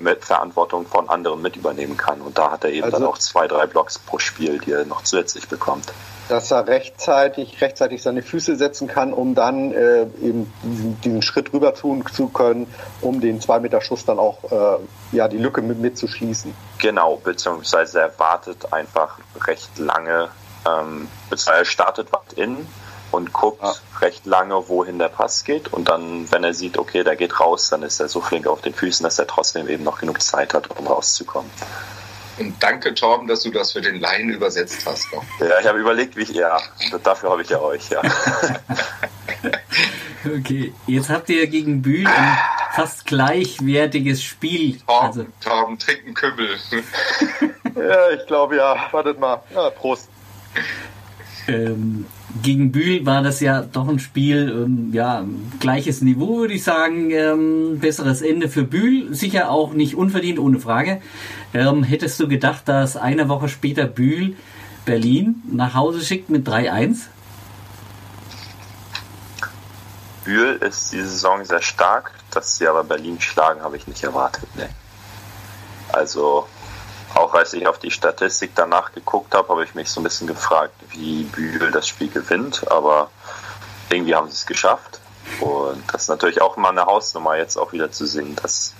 mit 0.00 0.24
Verantwortung 0.24 0.86
von 0.86 1.08
anderen 1.08 1.40
mit 1.40 1.56
übernehmen 1.56 1.96
kann. 1.96 2.20
Und 2.20 2.38
da 2.38 2.50
hat 2.50 2.64
er 2.64 2.70
eben 2.70 2.84
also, 2.84 2.98
dann 2.98 3.06
auch 3.06 3.18
zwei, 3.18 3.48
drei 3.48 3.66
Blocks 3.66 3.98
pro 3.98 4.18
Spiel, 4.18 4.58
die 4.58 4.72
er 4.72 4.84
noch 4.84 5.02
zusätzlich 5.02 5.48
bekommt. 5.48 5.86
Dass 6.28 6.50
er 6.50 6.66
rechtzeitig, 6.66 7.62
rechtzeitig 7.62 8.02
seine 8.02 8.22
Füße 8.22 8.56
setzen 8.56 8.86
kann, 8.86 9.14
um 9.14 9.34
dann 9.34 9.72
äh, 9.72 10.02
eben 10.20 10.52
diesen, 10.62 11.00
diesen, 11.00 11.22
Schritt 11.22 11.54
rüber 11.54 11.74
tun 11.74 12.04
zu 12.12 12.28
können, 12.28 12.66
um 13.00 13.22
den 13.22 13.40
zwei 13.40 13.60
Meter 13.60 13.80
Schuss 13.80 14.04
dann 14.04 14.18
auch 14.18 14.44
äh, 14.52 15.16
ja 15.16 15.28
die 15.28 15.38
Lücke 15.38 15.62
mit, 15.62 15.78
mitzuschließen. 15.78 16.54
Genau, 16.78 17.16
beziehungsweise 17.16 18.00
er 18.00 18.18
wartet 18.18 18.74
einfach 18.74 19.18
recht 19.46 19.78
lange, 19.78 20.28
ähm, 20.66 21.08
er 21.30 21.64
startet 21.64 22.12
weit 22.12 22.34
in, 22.34 22.66
und 23.12 23.32
guckt 23.32 23.62
Ja. 23.62 23.74
recht 24.00 24.26
lange, 24.26 24.68
wohin 24.68 24.98
der 24.98 25.08
Pass 25.08 25.44
geht. 25.44 25.72
Und 25.72 25.88
dann, 25.88 26.30
wenn 26.30 26.44
er 26.44 26.54
sieht, 26.54 26.76
okay, 26.78 27.04
der 27.04 27.16
geht 27.16 27.40
raus, 27.40 27.68
dann 27.70 27.82
ist 27.82 28.00
er 28.00 28.08
so 28.08 28.20
flink 28.20 28.46
auf 28.46 28.60
den 28.60 28.74
Füßen, 28.74 29.04
dass 29.04 29.18
er 29.18 29.26
trotzdem 29.26 29.68
eben 29.68 29.84
noch 29.84 29.98
genug 29.98 30.20
Zeit 30.22 30.54
hat, 30.54 30.68
um 30.78 30.86
rauszukommen. 30.86 31.50
Und 32.38 32.54
danke, 32.62 32.94
Torben, 32.94 33.26
dass 33.26 33.42
du 33.42 33.50
das 33.50 33.72
für 33.72 33.80
den 33.80 33.98
Laien 33.98 34.28
übersetzt 34.30 34.86
hast. 34.86 35.12
Noch. 35.12 35.24
Ja, 35.40 35.58
ich 35.60 35.66
habe 35.66 35.78
überlegt, 35.80 36.14
wie 36.16 36.22
ich, 36.22 36.30
ja, 36.30 36.56
dafür 37.02 37.30
habe 37.30 37.42
ich 37.42 37.48
ja 37.48 37.58
euch, 37.60 37.88
ja. 37.90 38.00
Okay, 40.24 40.74
jetzt 40.86 41.08
habt 41.10 41.28
ihr 41.30 41.46
gegen 41.46 41.80
Bühl 41.80 42.06
ein 42.06 42.38
fast 42.74 43.06
gleichwertiges 43.06 44.22
Spiel. 44.22 44.78
Torben, 44.80 45.06
Also, 45.06 45.26
Torben, 45.40 45.78
trink 45.78 46.00
einen 46.04 46.14
Kümmel. 46.14 46.56
Ja, 47.76 48.10
ich 48.10 48.26
glaube 48.26 48.56
ja. 48.56 48.88
Wartet 48.90 49.20
mal. 49.20 49.40
Ja, 49.54 49.70
Prost. 49.70 50.08
ähm, 51.46 52.06
gegen 52.42 52.72
Bühl 52.72 53.04
war 53.06 53.22
das 53.22 53.40
ja 53.40 53.62
doch 53.62 53.88
ein 53.88 53.98
Spiel, 53.98 54.64
ähm, 54.64 54.90
ja, 54.92 55.24
gleiches 55.60 56.02
Niveau, 56.02 56.38
würde 56.38 56.54
ich 56.54 56.64
sagen. 56.64 57.10
Ähm, 57.10 57.78
besseres 57.78 58.22
Ende 58.22 58.48
für 58.48 58.64
Bühl. 58.64 59.14
Sicher 59.14 59.50
auch 59.50 59.72
nicht 59.72 59.94
unverdient, 59.94 60.38
ohne 60.38 60.58
Frage. 60.58 61.00
Ähm, 61.54 61.82
hättest 61.82 62.20
du 62.20 62.28
gedacht, 62.28 62.68
dass 62.68 62.96
eine 62.96 63.28
Woche 63.28 63.48
später 63.48 63.86
Bühl 63.86 64.36
Berlin 64.84 65.42
nach 65.50 65.74
Hause 65.74 66.00
schickt 66.00 66.30
mit 66.30 66.48
3-1? 66.48 67.06
Bühl 70.24 70.56
ist 70.56 70.92
die 70.92 71.00
Saison 71.00 71.44
sehr 71.44 71.62
stark, 71.62 72.12
dass 72.30 72.58
sie 72.58 72.66
aber 72.66 72.84
Berlin 72.84 73.20
schlagen, 73.20 73.62
habe 73.62 73.76
ich 73.76 73.86
nicht 73.86 74.04
erwartet. 74.04 74.48
Nee. 74.56 74.68
Also, 75.90 76.46
auch 77.18 77.34
als 77.34 77.52
ich 77.52 77.66
auf 77.66 77.78
die 77.78 77.90
Statistik 77.90 78.52
danach 78.54 78.92
geguckt 78.92 79.34
habe, 79.34 79.48
habe 79.48 79.64
ich 79.64 79.74
mich 79.74 79.90
so 79.90 80.00
ein 80.00 80.04
bisschen 80.04 80.26
gefragt, 80.26 80.72
wie 80.90 81.24
Bühl 81.24 81.70
das 81.70 81.88
Spiel 81.88 82.08
gewinnt, 82.08 82.70
aber 82.70 83.10
irgendwie 83.90 84.14
haben 84.14 84.28
sie 84.28 84.34
es 84.34 84.46
geschafft. 84.46 85.00
Und 85.40 85.82
das 85.92 86.02
ist 86.02 86.08
natürlich 86.08 86.40
auch 86.40 86.56
mal 86.56 86.70
eine 86.70 86.86
Hausnummer, 86.86 87.36
jetzt 87.36 87.56
auch 87.56 87.72
wieder 87.72 87.90
zu 87.90 88.06
sehen, 88.06 88.36
dass 88.40 88.74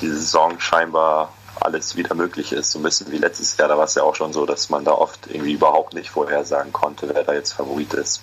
die 0.00 0.08
Saison 0.08 0.60
scheinbar 0.60 1.32
alles 1.60 1.96
wieder 1.96 2.14
möglich 2.14 2.52
ist. 2.52 2.72
So 2.72 2.80
ein 2.80 2.82
bisschen 2.82 3.10
wie 3.12 3.18
letztes 3.18 3.56
Jahr, 3.56 3.68
da 3.68 3.78
war 3.78 3.84
es 3.84 3.94
ja 3.94 4.02
auch 4.02 4.14
schon 4.14 4.32
so, 4.32 4.44
dass 4.44 4.68
man 4.68 4.84
da 4.84 4.92
oft 4.92 5.28
irgendwie 5.28 5.52
überhaupt 5.52 5.94
nicht 5.94 6.10
vorhersagen 6.10 6.72
konnte, 6.72 7.08
wer 7.12 7.22
da 7.22 7.32
jetzt 7.32 7.52
Favorit 7.52 7.94
ist. 7.94 8.22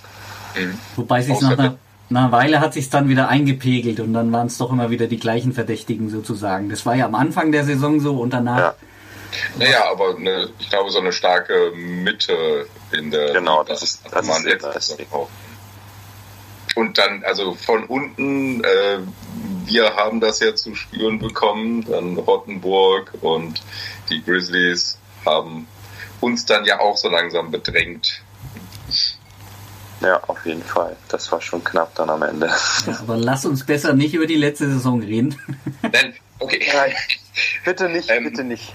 Wobei 0.95 1.21
sich 1.21 1.39
nach 1.41 1.57
einer, 1.57 1.77
nach 2.09 2.23
einer 2.23 2.31
Weile 2.31 2.59
hat 2.59 2.73
sich 2.73 2.89
dann 2.89 3.07
wieder 3.07 3.29
eingepegelt 3.29 4.01
und 4.01 4.13
dann 4.13 4.31
waren 4.33 4.47
es 4.47 4.57
doch 4.57 4.71
immer 4.71 4.89
wieder 4.89 5.07
die 5.07 5.19
gleichen 5.19 5.53
Verdächtigen 5.53 6.09
sozusagen. 6.09 6.69
Das 6.69 6.85
war 6.85 6.95
ja 6.95 7.05
am 7.05 7.15
Anfang 7.15 7.51
der 7.51 7.63
Saison 7.63 7.99
so 8.01 8.19
und 8.19 8.33
danach. 8.33 8.57
Ja. 8.57 8.73
Naja, 9.57 9.89
aber 9.89 10.15
eine, 10.17 10.49
ich 10.59 10.69
glaube, 10.69 10.91
so 10.91 10.99
eine 10.99 11.11
starke 11.13 11.71
Mitte 11.75 12.67
in 12.91 13.11
der 13.11 13.33
Genau, 13.33 13.63
das 13.63 13.81
ist- 13.83 14.01
das 14.11 14.25
man 14.25 14.45
ist 14.45 14.65
auch. 15.11 15.29
Und 16.75 16.97
dann, 16.97 17.23
also 17.25 17.53
von 17.53 17.83
unten, 17.85 18.63
äh, 18.63 18.99
wir 19.65 19.95
haben 19.95 20.21
das 20.21 20.39
ja 20.39 20.55
zu 20.55 20.73
spüren 20.75 21.19
bekommen, 21.19 21.85
dann 21.89 22.17
Rottenburg 22.17 23.11
und 23.21 23.61
die 24.09 24.23
Grizzlies 24.23 24.97
haben 25.25 25.67
uns 26.21 26.45
dann 26.45 26.63
ja 26.65 26.79
auch 26.79 26.95
so 26.97 27.09
langsam 27.09 27.51
bedrängt. 27.51 28.21
Ja, 30.01 30.19
auf 30.27 30.45
jeden 30.45 30.63
Fall. 30.63 30.95
Das 31.09 31.31
war 31.31 31.41
schon 31.41 31.63
knapp 31.63 31.93
dann 31.95 32.09
am 32.09 32.23
Ende. 32.23 32.47
Ja, 32.87 32.99
aber 33.01 33.17
lass 33.17 33.45
uns 33.45 33.65
besser 33.65 33.93
nicht 33.93 34.13
über 34.15 34.25
die 34.25 34.35
letzte 34.35 34.67
Saison 34.71 35.01
reden. 35.01 35.37
Nein, 35.83 36.15
okay. 36.39 36.65
Nein, 36.73 36.93
bitte 37.65 37.87
nicht, 37.89 38.09
Ähm, 38.09 38.23
bitte 38.23 38.43
nicht. 38.43 38.73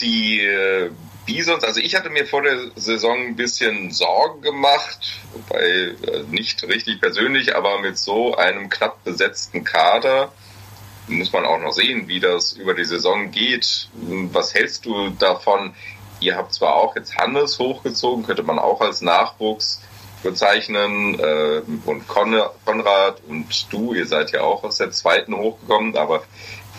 Die 0.00 0.40
äh, 0.40 0.90
Bisons, 1.26 1.64
also 1.64 1.80
ich 1.80 1.96
hatte 1.96 2.10
mir 2.10 2.24
vor 2.26 2.42
der 2.42 2.70
Saison 2.76 3.18
ein 3.18 3.36
bisschen 3.36 3.90
Sorgen 3.90 4.42
gemacht, 4.42 5.20
wobei 5.32 5.60
äh, 5.60 6.22
nicht 6.30 6.62
richtig 6.64 7.00
persönlich, 7.00 7.56
aber 7.56 7.80
mit 7.80 7.98
so 7.98 8.36
einem 8.36 8.68
knapp 8.68 9.02
besetzten 9.02 9.64
Kader 9.64 10.32
muss 11.08 11.32
man 11.32 11.44
auch 11.44 11.58
noch 11.58 11.72
sehen, 11.72 12.08
wie 12.08 12.20
das 12.20 12.52
über 12.52 12.74
die 12.74 12.84
Saison 12.84 13.30
geht. 13.30 13.88
Was 14.32 14.54
hältst 14.54 14.86
du 14.86 15.10
davon? 15.10 15.74
Ihr 16.20 16.36
habt 16.36 16.54
zwar 16.54 16.74
auch 16.74 16.96
jetzt 16.96 17.16
Hannes 17.16 17.58
hochgezogen, 17.58 18.24
könnte 18.24 18.42
man 18.42 18.58
auch 18.58 18.80
als 18.80 19.02
Nachwuchs 19.02 19.82
bezeichnen 20.22 21.18
äh, 21.20 21.62
und 21.84 22.08
Kon- 22.08 22.42
Konrad 22.64 23.20
und 23.28 23.72
du, 23.72 23.94
ihr 23.94 24.06
seid 24.06 24.32
ja 24.32 24.40
auch 24.40 24.64
aus 24.64 24.78
der 24.78 24.90
zweiten 24.90 25.36
hochgekommen, 25.36 25.96
aber 25.96 26.22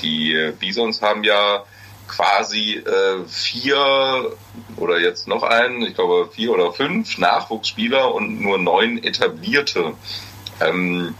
die 0.02 0.34
äh, 0.34 0.52
Bisons 0.52 1.02
haben 1.02 1.24
ja 1.24 1.64
quasi 2.08 2.76
äh, 2.76 3.26
vier 3.28 4.32
oder 4.78 5.00
jetzt 5.00 5.28
noch 5.28 5.44
einen, 5.44 5.82
ich 5.82 5.96
glaube 5.96 6.30
vier 6.32 6.52
oder 6.52 6.72
fünf 6.74 7.18
Nachwuchsspieler 7.18 8.14
und 8.14 8.42
nur 8.42 8.58
neun 8.58 9.04
etablierte. 9.04 9.94
Ähm, 10.60 11.16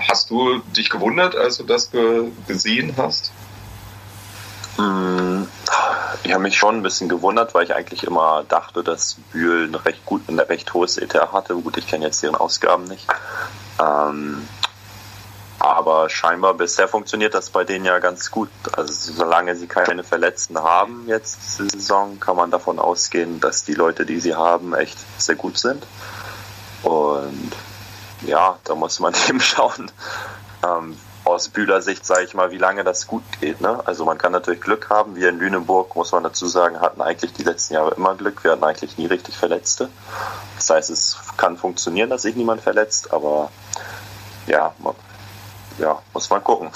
hast 0.00 0.30
du 0.30 0.58
dich 0.76 0.90
gewundert, 0.90 1.36
als 1.36 1.58
du 1.58 1.64
das 1.64 1.90
ge 1.90 2.30
gesehen 2.48 2.94
hast? 2.96 3.32
Mm, 4.78 5.44
Ich 6.22 6.32
habe 6.32 6.42
mich 6.42 6.56
schon 6.56 6.76
ein 6.76 6.82
bisschen 6.82 7.08
gewundert, 7.08 7.54
weil 7.54 7.64
ich 7.64 7.74
eigentlich 7.74 8.04
immer 8.04 8.44
dachte, 8.48 8.82
dass 8.82 9.16
Bühl 9.32 9.68
ein 9.68 9.74
recht 9.74 10.04
gut, 10.06 10.28
ein 10.28 10.38
recht 10.38 10.72
hohes 10.74 10.96
ETR 10.96 11.32
hatte. 11.32 11.54
Gut, 11.54 11.76
ich 11.76 11.86
kenne 11.86 12.06
jetzt 12.06 12.22
deren 12.22 12.34
Ausgaben 12.36 12.84
nicht. 12.84 13.06
Ähm, 13.80 14.46
aber 15.60 16.08
scheinbar 16.08 16.54
bisher 16.54 16.88
funktioniert 16.88 17.34
das 17.34 17.50
bei 17.50 17.64
denen 17.64 17.84
ja 17.84 17.98
ganz 17.98 18.30
gut. 18.30 18.48
Also 18.72 19.12
solange 19.12 19.54
sie 19.54 19.66
keine 19.66 20.02
Verletzten 20.02 20.58
haben 20.58 21.04
jetzt 21.06 21.38
diese 21.42 21.68
Saison, 21.68 22.18
kann 22.18 22.34
man 22.36 22.50
davon 22.50 22.78
ausgehen, 22.78 23.40
dass 23.40 23.62
die 23.64 23.74
Leute, 23.74 24.06
die 24.06 24.20
sie 24.20 24.34
haben, 24.34 24.74
echt 24.74 24.98
sehr 25.18 25.34
gut 25.34 25.58
sind. 25.58 25.86
Und 26.82 27.52
ja, 28.22 28.58
da 28.64 28.74
muss 28.74 29.00
man 29.00 29.14
eben 29.28 29.38
schauen, 29.38 29.92
ähm, 30.64 30.96
aus 31.24 31.50
Bühler 31.50 31.82
Sicht, 31.82 32.06
sage 32.06 32.24
ich 32.24 32.32
mal, 32.32 32.50
wie 32.52 32.58
lange 32.58 32.82
das 32.82 33.06
gut 33.06 33.22
geht. 33.38 33.60
Ne? 33.60 33.82
Also 33.84 34.06
man 34.06 34.16
kann 34.16 34.32
natürlich 34.32 34.62
Glück 34.62 34.88
haben. 34.88 35.14
Wir 35.14 35.28
in 35.28 35.38
Lüneburg, 35.38 35.94
muss 35.94 36.12
man 36.12 36.24
dazu 36.24 36.48
sagen, 36.48 36.80
hatten 36.80 37.02
eigentlich 37.02 37.34
die 37.34 37.42
letzten 37.44 37.74
Jahre 37.74 37.94
immer 37.96 38.14
Glück. 38.14 38.42
Wir 38.44 38.52
hatten 38.52 38.64
eigentlich 38.64 38.96
nie 38.96 39.06
richtig 39.06 39.36
Verletzte. 39.36 39.90
Das 40.56 40.70
heißt, 40.70 40.88
es 40.88 41.18
kann 41.36 41.58
funktionieren, 41.58 42.08
dass 42.08 42.22
sich 42.22 42.34
niemand 42.34 42.62
verletzt, 42.62 43.12
aber 43.12 43.50
ja, 44.46 44.74
ja 45.80 46.00
muss 46.12 46.30
man 46.30 46.42
gucken. 46.44 46.70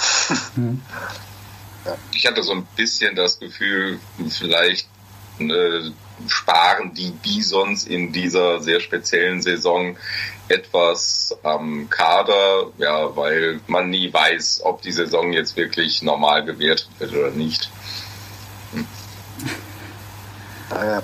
Ich 2.13 2.27
hatte 2.27 2.43
so 2.43 2.53
ein 2.53 2.67
bisschen 2.77 3.15
das 3.15 3.39
Gefühl, 3.39 3.99
vielleicht 4.31 4.89
äh, 5.39 5.91
sparen 6.29 6.95
die 6.95 7.11
Bisons 7.11 7.85
in 7.85 8.13
dieser 8.13 8.61
sehr 8.61 8.81
speziellen 8.81 9.43
Saison 9.43 9.97
etwas 10.49 11.37
am 11.43 11.89
Kader, 11.91 12.71
ja, 12.79 13.15
weil 13.17 13.61
man 13.67 13.91
nie 13.91 14.13
weiß, 14.13 14.61
ob 14.65 14.83
die 14.83 14.93
Saison 14.93 15.33
jetzt 15.33 15.57
wirklich 15.57 16.03
normal 16.03 16.45
gewertet 16.45 16.89
wird 16.99 17.13
oder 17.13 17.31
nicht. 17.31 17.71
Naja. 20.71 21.03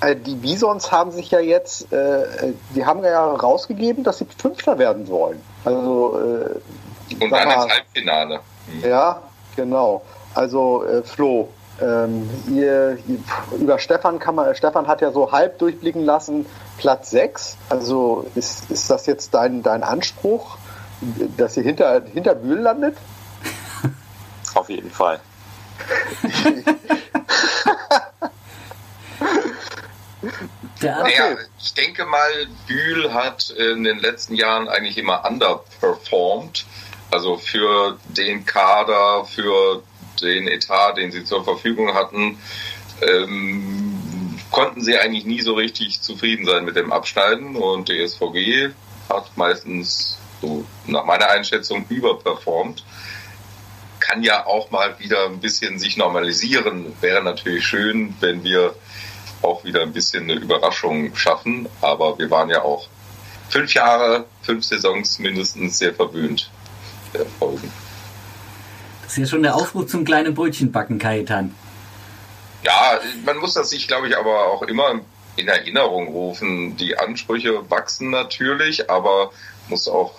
Äh, 0.00 0.16
Die 0.16 0.34
Bisons 0.34 0.92
haben 0.92 1.10
sich 1.10 1.30
ja 1.30 1.40
jetzt, 1.40 1.92
äh, 1.92 2.52
die 2.74 2.84
haben 2.84 3.02
ja 3.04 3.24
rausgegeben, 3.24 4.04
dass 4.04 4.18
sie 4.18 4.26
Fünfter 4.36 4.78
werden 4.78 5.08
wollen. 5.08 5.40
Also, 5.64 6.18
äh, 6.20 6.60
Und 7.14 7.30
dann 7.30 7.48
mal, 7.48 7.64
ins 7.64 7.72
Halbfinale. 7.72 8.40
Hm. 8.66 8.88
Ja, 8.90 9.22
genau. 9.56 10.02
Also 10.34 10.84
äh, 10.84 11.02
Flo, 11.02 11.48
ähm, 11.80 12.28
ihr, 12.48 12.98
über 13.58 13.78
Stefan 13.78 14.18
kann 14.18 14.34
man, 14.34 14.54
Stefan 14.54 14.86
hat 14.86 15.00
ja 15.00 15.12
so 15.12 15.32
halb 15.32 15.58
durchblicken 15.58 16.04
lassen, 16.04 16.46
Platz 16.78 17.10
6. 17.10 17.56
Also 17.68 18.26
ist, 18.34 18.70
ist 18.70 18.90
das 18.90 19.06
jetzt 19.06 19.34
dein, 19.34 19.62
dein 19.62 19.82
Anspruch, 19.82 20.58
dass 21.36 21.56
ihr 21.56 21.62
hinter, 21.62 22.02
hinter 22.12 22.34
Bühl 22.34 22.58
landet? 22.58 22.96
Auf 24.54 24.68
jeden 24.68 24.90
Fall. 24.90 25.20
Naja, 30.80 31.36
ich 31.58 31.74
denke 31.74 32.04
mal, 32.04 32.30
Bühl 32.66 33.12
hat 33.12 33.50
in 33.50 33.84
den 33.84 33.98
letzten 33.98 34.34
Jahren 34.34 34.68
eigentlich 34.68 34.96
immer 34.96 35.24
underperformed. 35.28 36.66
Also 37.10 37.38
für 37.38 37.98
den 38.08 38.44
Kader, 38.44 39.24
für 39.24 39.82
den 40.20 40.48
Etat, 40.48 40.94
den 40.96 41.10
sie 41.10 41.24
zur 41.24 41.44
Verfügung 41.44 41.94
hatten, 41.94 42.38
ähm, 43.00 44.38
konnten 44.50 44.82
sie 44.82 44.98
eigentlich 44.98 45.24
nie 45.24 45.40
so 45.40 45.54
richtig 45.54 46.00
zufrieden 46.00 46.44
sein 46.44 46.64
mit 46.64 46.76
dem 46.76 46.92
Abschneiden. 46.92 47.56
Und 47.56 47.88
die 47.88 48.06
SVG 48.06 48.70
hat 49.08 49.36
meistens, 49.36 50.18
so 50.42 50.64
nach 50.86 51.04
meiner 51.04 51.28
Einschätzung, 51.28 51.86
überperformt. 51.88 52.84
Kann 54.00 54.22
ja 54.22 54.46
auch 54.46 54.70
mal 54.70 54.98
wieder 54.98 55.26
ein 55.26 55.40
bisschen 55.40 55.78
sich 55.78 55.96
normalisieren. 55.96 56.94
Wäre 57.00 57.22
natürlich 57.22 57.66
schön, 57.66 58.14
wenn 58.20 58.44
wir 58.44 58.74
auch 59.42 59.64
wieder 59.64 59.82
ein 59.82 59.92
bisschen 59.92 60.24
eine 60.24 60.34
Überraschung 60.34 61.14
schaffen. 61.16 61.68
Aber 61.80 62.18
wir 62.18 62.30
waren 62.30 62.50
ja 62.50 62.62
auch 62.62 62.86
fünf 63.48 63.74
Jahre, 63.74 64.26
fünf 64.42 64.64
Saisons 64.64 65.18
mindestens 65.18 65.78
sehr 65.78 65.94
verwöhnt 65.94 66.50
der 67.18 67.26
Folgen. 67.26 67.70
das 69.02 69.12
ist 69.12 69.18
ja 69.18 69.26
schon 69.26 69.42
der 69.42 69.54
Aufruf 69.54 69.86
zum 69.86 70.04
kleinen 70.04 70.34
Brötchen 70.34 70.72
backen, 70.72 70.98
Kajetan. 70.98 71.54
Ja, 72.62 72.98
man 73.24 73.38
muss 73.38 73.54
das 73.54 73.70
sich, 73.70 73.86
glaube 73.86 74.08
ich, 74.08 74.16
aber 74.16 74.46
auch 74.46 74.62
immer 74.62 75.00
in 75.36 75.48
Erinnerung 75.48 76.08
rufen. 76.08 76.76
Die 76.76 76.98
Ansprüche 76.98 77.70
wachsen 77.70 78.10
natürlich, 78.10 78.90
aber 78.90 79.30
muss 79.68 79.88
auch 79.88 80.14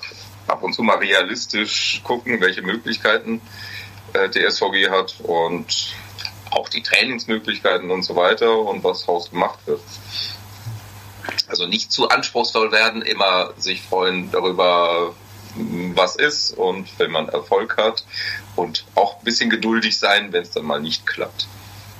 ab 0.48 0.64
und 0.64 0.74
zu 0.74 0.82
mal 0.82 0.98
realistisch 0.98 2.02
gucken, 2.04 2.40
welche 2.42 2.62
Möglichkeiten 2.62 3.42
äh, 4.14 4.30
der 4.30 4.50
SVG 4.50 4.90
hat 4.90 5.16
und 5.22 5.94
auch 6.52 6.70
die 6.70 6.82
Trainingsmöglichkeiten 6.82 7.92
und 7.92 8.04
so 8.04 8.16
weiter 8.16 8.58
und 8.58 8.84
was 8.84 9.08
Haus 9.08 9.30
gemacht 9.30 9.60
wird. 9.66 9.82
Also 11.48 11.68
nicht 11.68 11.92
zu 11.92 12.10
anspruchsvoll 12.10 12.72
werden, 12.72 13.02
immer 13.02 13.54
sich 13.58 13.82
freuen 13.82 14.32
darüber, 14.32 15.14
was 15.56 16.16
ist 16.16 16.52
und 16.52 16.88
wenn 17.00 17.12
man 17.12 17.30
Erfolg 17.30 17.78
hat 17.78 18.04
und 18.56 18.86
auch 18.96 19.18
ein 19.18 19.24
bisschen 19.24 19.50
geduldig 19.50 19.98
sein, 19.98 20.32
wenn 20.32 20.44
es 20.44 20.52
dann 20.52 20.66
mal 20.66 20.80
nicht 20.80 21.06
klappt. 21.06 21.48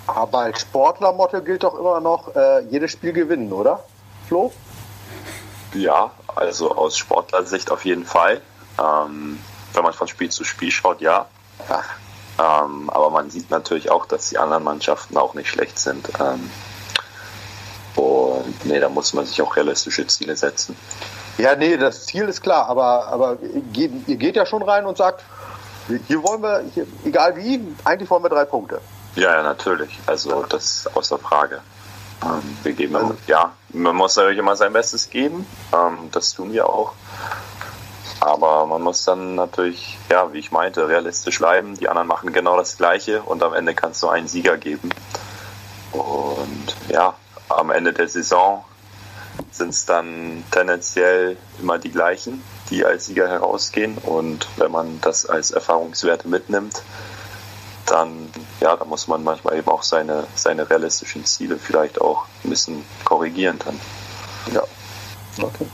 Aber 0.08 0.40
als 0.40 0.62
Sportlermotto 0.62 1.42
gilt 1.42 1.64
doch 1.64 1.78
immer 1.78 2.00
noch, 2.00 2.36
äh, 2.36 2.62
jedes 2.70 2.92
Spiel 2.92 3.14
gewinnen, 3.14 3.52
oder? 3.54 3.84
Flo? 4.28 4.52
Ja, 5.74 6.12
also 6.36 6.76
aus 6.76 6.98
Sportlersicht 6.98 7.72
auf 7.72 7.86
jeden 7.86 8.06
Fall. 8.06 8.42
Ähm, 8.80 9.40
wenn 9.74 9.84
man 9.84 9.94
von 9.94 10.08
Spiel 10.08 10.30
zu 10.30 10.44
Spiel 10.44 10.72
schaut, 10.72 11.02
ja. 11.02 11.28
Ähm, 12.40 12.90
aber 12.90 13.10
man 13.10 13.30
sieht 13.30 13.52
natürlich 13.52 13.92
auch, 13.92 14.06
dass 14.06 14.30
die 14.30 14.38
anderen 14.38 14.64
Mannschaften 14.64 15.18
auch 15.18 15.34
nicht 15.34 15.50
schlecht 15.50 15.78
sind. 15.78 16.10
Ähm, 16.20 16.50
und 17.96 18.66
nee, 18.66 18.80
da 18.80 18.90
muss 18.90 19.14
man 19.14 19.26
sich 19.26 19.42
auch 19.42 19.56
realistische 19.56 20.08
Ziele 20.08 20.36
setzen. 20.36 20.76
Ja, 21.40 21.56
nee, 21.56 21.78
das 21.78 22.06
Ziel 22.06 22.26
ist 22.26 22.42
klar, 22.42 22.68
aber, 22.68 23.08
aber 23.08 23.38
ihr, 23.74 23.90
ihr 24.08 24.16
geht 24.18 24.36
ja 24.36 24.46
schon 24.46 24.62
rein 24.62 24.86
und 24.86 24.98
sagt, 24.98 25.24
hier 26.08 26.22
wollen 26.22 26.44
wir, 26.44 26.64
hier, 26.74 26.86
egal 27.06 27.38
wie, 27.38 27.66
eigentlich 27.86 28.10
wollen 28.10 28.24
wir 28.24 28.30
drei 28.30 28.44
Punkte. 28.44 28.82
Ja, 29.16 29.36
ja, 29.36 29.42
natürlich. 29.42 29.98
Also 30.06 30.44
das 30.44 30.64
ist 30.66 30.98
außer 30.98 31.18
Frage. 31.18 31.62
Ähm, 32.24 32.58
wir 32.64 32.74
geben, 32.74 32.96
also, 32.98 33.16
ja, 33.26 33.54
man 33.70 33.96
muss 33.96 34.18
natürlich 34.18 34.38
immer 34.38 34.58
sein 34.58 34.74
Bestes 34.74 35.10
geben. 35.10 35.48
Ähm, 35.74 36.10
das 36.12 36.34
tun 36.34 36.52
wir 36.52 36.68
auch. 36.68 36.92
Aber 38.20 38.66
man 38.66 38.82
muss 38.82 39.06
dann 39.06 39.36
natürlich, 39.36 39.98
ja, 40.10 40.34
wie 40.34 40.40
ich 40.40 40.52
meinte, 40.52 40.90
realistisch 40.90 41.40
bleiben. 41.40 41.76
Die 41.76 41.88
anderen 41.88 42.10
machen 42.10 42.34
genau 42.34 42.58
das 42.58 42.76
Gleiche 42.76 43.22
und 43.22 43.42
am 43.44 43.54
Ende 43.54 43.74
kannst 43.74 44.04
du 44.04 44.10
einen 44.10 44.28
Sieger 44.28 44.58
geben. 44.58 44.90
Und 45.94 46.76
ja, 46.90 47.14
am 47.48 47.72
Ende 47.72 47.94
der 47.94 48.10
Saison 48.10 48.66
sind 49.60 49.70
es 49.70 49.86
dann 49.86 50.44
tendenziell 50.52 51.38
immer 51.62 51.78
die 51.78 51.92
gleichen, 51.92 52.42
die 52.72 52.84
als 52.84 53.06
Sieger 53.06 53.28
herausgehen. 53.28 53.98
Und 53.98 54.48
wenn 54.58 54.72
man 54.72 55.00
das 55.02 55.28
als 55.28 55.52
Erfahrungswerte 55.52 56.28
mitnimmt, 56.28 56.82
dann, 57.86 58.30
ja, 58.62 58.76
da 58.76 58.86
muss 58.86 59.08
man 59.08 59.24
manchmal 59.24 59.58
eben 59.58 59.68
auch 59.68 59.84
seine, 59.84 60.26
seine 60.34 60.70
realistischen 60.70 61.26
Ziele 61.26 61.58
vielleicht 61.58 62.00
auch 62.02 62.26
ein 62.44 62.50
bisschen 62.50 62.84
korrigieren 63.04 63.60
dann. 63.64 63.80
Ja. 64.54 64.64
Okay. 65.44 65.66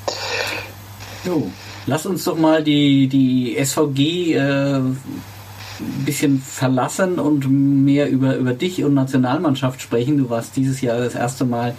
Jo. 1.24 1.52
Lass 1.86 2.06
uns 2.06 2.24
doch 2.24 2.38
mal 2.38 2.64
die, 2.64 3.08
die 3.08 3.56
SVG 3.64 4.34
äh, 4.34 4.78
ein 4.78 6.04
bisschen 6.06 6.40
verlassen 6.40 7.20
und 7.20 7.48
mehr 7.48 8.10
über, 8.10 8.36
über 8.36 8.54
dich 8.54 8.84
und 8.84 8.96
Nationalmannschaft 8.96 9.82
sprechen. 9.82 10.18
Du 10.18 10.30
warst 10.30 10.56
dieses 10.56 10.82
Jahr 10.82 10.98
das 10.98 11.14
erste 11.14 11.46
Mal 11.46 11.76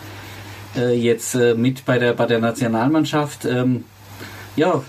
äh, 0.77 0.95
jetzt 0.95 1.35
äh, 1.35 1.55
mit 1.55 1.85
bei 1.85 1.99
der, 1.99 2.13
bei 2.15 2.27
der 2.27 2.39
Nationalmannschaft. 2.39 3.45
Ähm, 3.45 3.85
ja, 4.57 4.83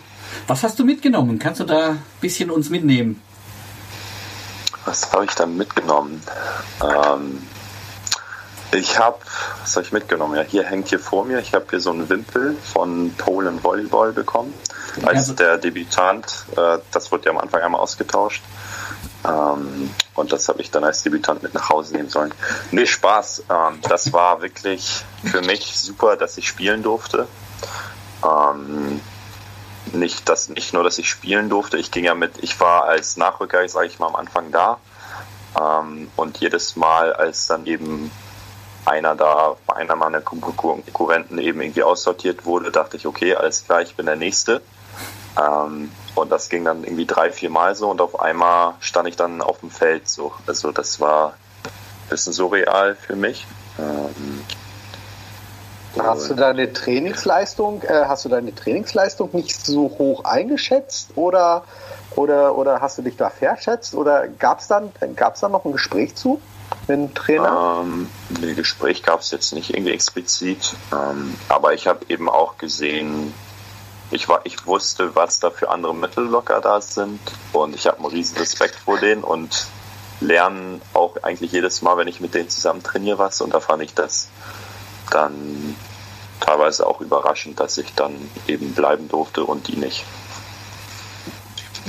was 0.48 0.64
hast 0.64 0.80
du 0.80 0.86
mitgenommen? 0.86 1.40
Kannst 1.40 1.60
du 1.60 1.64
da 1.64 1.90
ein 1.90 2.04
bisschen 2.22 2.50
uns 2.52 2.70
mitnehmen? 2.70 3.22
Was 4.86 5.12
habe 5.12 5.26
ich 5.26 5.36
da 5.36 5.46
mitgenommen? 5.46 6.22
Ähm, 6.82 7.42
ich 8.72 8.98
habe, 9.00 9.18
was 9.62 9.76
habe 9.76 9.86
ich 9.86 9.92
mitgenommen? 9.92 10.36
Ja, 10.36 10.44
hier 10.44 10.64
hängt 10.64 10.90
hier 10.90 11.00
vor 11.00 11.26
mir, 11.26 11.40
ich 11.40 11.54
habe 11.54 11.66
hier 11.70 11.80
so 11.80 11.92
einen 11.92 12.10
Wimpel 12.10 12.56
von 12.64 13.14
Polen 13.18 13.64
Volleyball 13.64 14.14
bekommen. 14.14 14.54
Als 15.04 15.20
also, 15.20 15.34
der 15.34 15.58
Debütant, 15.58 16.46
äh, 16.56 16.80
das 16.92 17.12
wurde 17.12 17.26
ja 17.26 17.32
am 17.32 17.38
Anfang 17.38 17.62
einmal 17.62 17.82
ausgetauscht. 17.82 18.44
Ähm, 19.28 19.94
und 20.16 20.32
das 20.32 20.48
habe 20.48 20.62
ich 20.62 20.72
dann 20.72 20.84
als 20.84 21.04
Debütant 21.04 21.44
mit 21.44 21.54
nach 21.54 21.70
Hause 21.70 21.96
nehmen 21.96 22.10
sollen. 22.10 22.34
Nee, 22.72 22.86
Spaß. 22.86 23.44
Ähm, 23.50 23.80
das 23.82 24.14
war 24.14 24.42
wirklich 24.42 25.04
für 25.24 25.42
mich 25.42 25.78
super, 25.78 26.16
dass 26.16 26.38
ich 26.38 26.48
spielen 26.48 26.84
durfte. 26.84 27.28
Ähm, 28.24 29.02
nicht, 29.94 30.28
dass, 30.30 30.50
nicht 30.50 30.74
nur, 30.74 30.84
dass 30.84 30.98
ich 30.98 31.10
spielen 31.10 31.50
durfte, 31.50 31.78
ich 31.78 31.92
ging 31.92 32.04
ja 32.04 32.14
mit, 32.14 32.44
ich 32.44 32.60
war 32.60 32.86
als 32.86 33.16
Nachrücker, 33.18 33.68
sage 33.70 33.88
ich 33.88 34.00
mal, 34.00 34.08
am 34.08 34.16
Anfang 34.16 34.52
da. 34.52 34.80
Ähm, 35.60 36.10
und 36.16 36.38
jedes 36.38 36.76
Mal, 36.76 37.14
als 37.14 37.48
dann 37.48 37.66
eben 37.66 38.12
einer 38.86 39.16
da, 39.16 39.56
einer 39.68 39.96
meiner 39.96 40.22
Konkurrenten 40.22 41.40
eben 41.40 41.62
irgendwie 41.62 41.84
aussortiert 41.84 42.46
wurde, 42.46 42.72
dachte 42.72 42.98
ich, 42.98 43.06
okay, 43.06 43.36
alles 43.36 43.66
klar, 43.66 43.82
ich 43.82 43.96
bin 43.96 44.06
der 44.06 44.16
Nächste. 44.16 44.62
Und 46.18 46.32
das 46.32 46.50
ging 46.50 46.66
dann 46.66 46.84
irgendwie 46.84 47.06
drei, 47.06 47.32
vier 47.32 47.50
Mal 47.50 47.76
so 47.76 47.90
und 47.90 48.02
auf 48.02 48.20
einmal 48.20 48.74
stand 48.80 49.08
ich 49.08 49.16
dann 49.16 49.42
auf 49.42 49.60
dem 49.60 49.70
Feld 49.70 50.10
so. 50.10 50.32
Also 50.48 50.72
das 50.72 51.00
war 51.00 51.34
ein 51.64 52.10
bisschen 52.10 52.34
surreal 52.34 52.96
für 52.96 53.16
mich. 53.16 53.46
Ähm, 53.80 54.44
Hast 56.00 56.30
du 56.30 56.36
deine 56.36 56.72
Trainingsleistung, 56.74 57.82
äh, 57.84 58.06
hast 58.06 58.26
du 58.26 58.30
deine 58.30 58.54
Trainingsleistung 58.54 59.30
nicht 59.34 59.66
so 59.66 59.96
hoch 59.98 60.26
eingeschätzt 60.26 61.12
oder, 61.16 61.64
oder, 62.16 62.56
oder 62.56 62.82
hast 62.82 62.98
du 62.98 63.02
dich 63.02 63.18
da 63.18 63.30
verschätzt 63.30 63.96
oder 63.96 64.28
gab 64.28 64.60
es 64.60 64.68
dann, 64.68 64.92
gab's 65.16 65.40
dann 65.40 65.52
noch 65.52 65.66
ein 65.66 65.72
Gespräch 65.72 66.16
zu 66.16 66.42
mit 66.88 66.98
dem 66.98 67.14
Trainer? 67.14 67.82
Ähm, 67.82 68.10
ein 68.42 68.56
Gespräch 68.56 69.04
gab 69.04 69.22
es 69.22 69.32
jetzt 69.32 69.54
nicht 69.54 69.74
irgendwie 69.74 69.94
explizit, 69.94 70.76
ähm, 70.92 71.36
aber 71.50 71.74
ich 71.74 71.88
habe 71.88 72.06
eben 72.10 72.30
auch 72.30 72.58
gesehen, 72.58 73.34
ich, 74.12 74.30
war, 74.30 74.42
ich 74.46 74.66
wusste, 74.66 75.16
was 75.16 75.40
da 75.40 75.50
für 75.50 75.70
andere 75.70 75.96
Mittelblocker 75.96 76.62
da 76.62 76.82
sind 76.82 77.20
und 77.54 77.76
ich 77.76 77.88
habe 77.88 77.98
einen 77.98 78.08
riesen 78.08 78.38
Respekt 78.38 78.76
vor 78.76 79.00
denen 79.00 79.24
und 79.24 79.68
lernen 80.20 80.82
auch 80.94 81.18
eigentlich 81.24 81.52
jedes 81.52 81.82
Mal, 81.82 81.98
wenn 81.98 82.08
ich 82.08 82.20
mit 82.20 82.34
denen 82.34 82.50
zusammen 82.50 82.84
trainiere 82.84 83.20
was 83.20 83.42
und 83.42 83.54
da 83.54 83.60
fand 83.60 83.84
ich 83.84 83.94
das 83.94 84.30
dann 85.12 85.76
teilweise 86.40 86.86
auch 86.86 87.02
überraschend, 87.02 87.60
dass 87.60 87.78
ich 87.78 87.94
dann 87.94 88.14
eben 88.48 88.74
bleiben 88.74 89.10
durfte 89.10 89.44
und 89.44 89.68
die 89.68 89.76
nicht. 89.76 90.06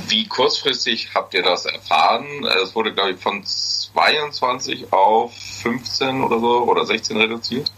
Wie 0.07 0.27
kurzfristig 0.27 1.09
habt 1.13 1.33
ihr 1.33 1.43
das 1.43 1.65
erfahren? 1.65 2.45
Es 2.63 2.73
wurde, 2.73 2.93
glaube 2.93 3.11
ich, 3.11 3.21
von 3.21 3.43
22 3.43 4.91
auf 4.91 5.33
15 5.61 6.23
oder 6.23 6.39
so 6.39 6.63
oder 6.63 6.85
16 6.85 7.17
reduziert. 7.17 7.71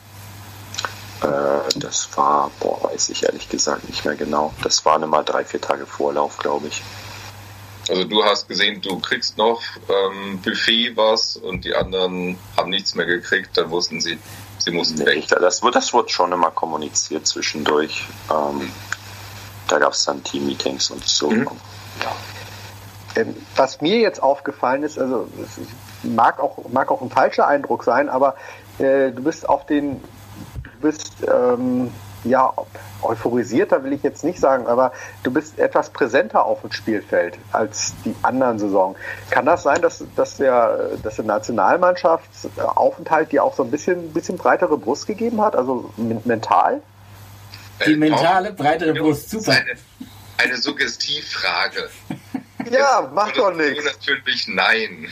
Äh, 1.22 1.80
das 1.80 2.10
war, 2.16 2.52
boah, 2.60 2.84
weiß 2.84 3.10
ich 3.10 3.24
ehrlich 3.24 3.50
gesagt 3.50 3.88
nicht 3.88 4.06
mehr 4.06 4.16
genau. 4.16 4.54
Das 4.64 4.86
waren 4.86 5.04
immer 5.04 5.24
drei, 5.24 5.46
vier 5.46 5.62
Tage 5.62 5.86
Vorlauf, 5.86 6.38
glaube 6.38 6.68
ich. 6.68 6.82
Also 7.90 8.04
du 8.06 8.24
hast 8.24 8.48
gesehen, 8.48 8.82
du 8.82 9.00
kriegst 9.00 9.38
noch 9.38 9.62
ähm, 9.90 10.40
Buffet 10.42 10.96
was 10.96 11.36
und 11.36 11.66
die 11.66 11.76
anderen 11.76 12.38
haben 12.56 12.70
nichts 12.70 12.96
mehr 12.96 13.06
gekriegt, 13.08 13.58
dann 13.58 13.72
wussten 13.72 14.00
sie, 14.00 14.20
Sie 14.64 14.72
mussten 14.72 15.00
nee, 15.00 15.06
weg. 15.06 15.28
Das, 15.28 15.62
das 15.62 15.94
wurde 15.94 16.10
schon 16.10 16.32
immer 16.32 16.52
kommuniziert 16.52 17.26
zwischendurch. 17.26 18.06
Ähm, 18.30 18.72
da 19.68 19.80
gab 19.80 19.94
es 19.94 20.06
dann 20.06 20.24
Team-Meetings 20.24 20.92
und 20.92 21.04
so. 21.06 21.30
Mhm. 21.30 21.48
Ja. 22.04 23.22
Ähm, 23.22 23.36
was 23.56 23.82
mir 23.82 23.98
jetzt 24.00 24.22
aufgefallen 24.22 24.84
ist, 24.84 25.00
also 25.00 25.28
es 25.42 25.60
mag 26.04 26.40
auch, 26.40 26.58
mag 26.70 26.92
auch 26.92 27.02
ein 27.02 27.10
falscher 27.10 27.48
Eindruck 27.48 27.84
sein, 27.84 28.10
aber 28.10 28.36
äh, 28.78 29.12
du 29.12 29.24
bist 29.24 29.50
auf 29.50 29.66
den, 29.66 30.02
bist 30.82 31.14
ähm, 31.28 31.92
ja, 32.24 32.54
euphorisierter 33.02 33.84
will 33.84 33.94
ich 33.94 34.04
jetzt 34.04 34.24
nicht 34.24 34.40
sagen, 34.40 34.68
aber 34.68 34.92
du 35.24 35.32
bist 35.32 35.58
etwas 35.58 35.90
präsenter 35.90 36.46
auf 36.46 36.62
dem 36.62 36.72
Spielfeld 36.72 37.38
als 37.52 37.94
die 38.06 38.16
anderen 38.22 38.60
Saison. 38.60 38.96
Kann 39.30 39.46
das 39.46 39.64
sein, 39.64 39.82
dass, 39.82 40.04
dass, 40.16 40.38
der, 40.38 40.98
dass 41.02 41.16
der 41.16 41.26
Nationalmannschaftsaufenthalt 41.26 43.32
dir 43.32 43.44
auch 43.44 43.56
so 43.56 43.64
ein 43.64 43.72
bisschen, 43.72 44.14
bisschen 44.14 44.38
breitere 44.38 44.78
Brust 44.78 45.08
gegeben 45.08 45.42
hat, 45.42 45.56
also 45.56 45.92
mental? 45.98 46.84
Die 47.86 47.96
mentale, 47.96 48.54
breitere 48.54 48.94
Brust, 48.94 49.32
super. 49.32 49.54
Eine, 49.54 49.72
eine 50.38 50.58
Suggestivfrage. 50.58 51.90
ja, 52.70 53.10
mach 53.12 53.32
doch 53.32 53.56
nichts. 53.56 53.84
Natürlich 53.84 54.48
nein. 54.48 55.08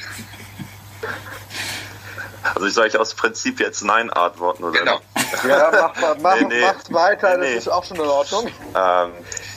Also 2.44 2.68
ich 2.68 2.74
sage 2.74 3.00
aus 3.00 3.16
Prinzip 3.16 3.60
jetzt 3.60 3.84
Nein 3.84 4.10
antworten, 4.10 4.64
oder? 4.64 4.80
Genau. 4.80 5.00
Ja, 5.48 5.70
mach, 5.72 6.18
mach, 6.22 6.36
nee, 6.36 6.46
nee. 6.46 6.62
macht 6.62 6.94
weiter, 6.94 7.38
nee, 7.38 7.56
das 7.56 7.65
ist 7.65 7.72
auch 7.72 7.84
schon 7.84 7.98
in 7.98 8.08
Ordnung. 8.08 8.48
Ähm, 8.76 9.12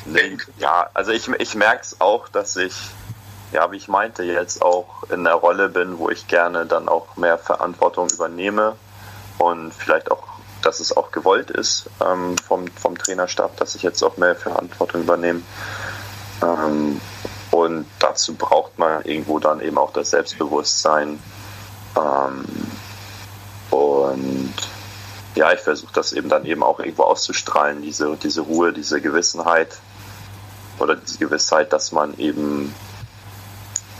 nee, 0.06 0.37
ja, 0.58 0.88
also 0.94 1.12
ich, 1.12 1.28
ich 1.28 1.54
merke 1.54 1.82
es 1.82 2.00
auch, 2.00 2.28
dass 2.28 2.56
ich, 2.56 2.74
ja, 3.52 3.70
wie 3.70 3.76
ich 3.76 3.88
meinte, 3.88 4.22
jetzt 4.22 4.62
auch 4.62 5.04
in 5.11 5.24
der 5.24 5.35
Rolle 5.35 5.68
bin, 5.68 5.98
wo 5.98 6.08
ich 6.08 6.28
gerne 6.28 6.66
dann 6.66 6.88
auch 6.88 7.16
mehr 7.16 7.38
Verantwortung 7.38 8.08
übernehme 8.11 8.76
und 9.38 9.72
vielleicht 9.72 10.11
auch, 10.11 10.22
dass 10.62 10.80
es 10.80 10.96
auch 10.96 11.11
gewollt 11.11 11.50
ist 11.50 11.88
ähm, 12.00 12.37
vom, 12.38 12.68
vom 12.68 12.96
Trainerstab, 12.96 13.56
dass 13.56 13.74
ich 13.74 13.82
jetzt 13.82 14.02
auch 14.02 14.16
mehr 14.16 14.37
Verantwortung 14.37 15.02
übernehme. 15.02 15.42
Ähm, 16.42 17.00
und 17.50 17.87
dazu 17.98 18.35
braucht 18.35 18.78
man 18.78 19.02
irgendwo 19.04 19.38
dann 19.38 19.61
eben 19.61 19.76
auch 19.78 19.92
das 19.92 20.11
Selbstbewusstsein, 20.11 21.18
ähm, 21.96 22.44
und 23.70 24.54
ja, 25.34 25.52
ich 25.52 25.60
versuche 25.60 25.92
das 25.94 26.12
eben 26.12 26.28
dann 26.28 26.44
eben 26.44 26.62
auch 26.62 26.78
irgendwo 26.78 27.04
auszustrahlen, 27.04 27.82
diese, 27.82 28.16
diese 28.16 28.42
Ruhe, 28.42 28.72
diese 28.72 29.00
Gewissenheit 29.00 29.78
oder 30.78 30.96
diese 30.96 31.18
Gewissheit, 31.18 31.72
dass 31.72 31.92
man 31.92 32.16
eben 32.18 32.74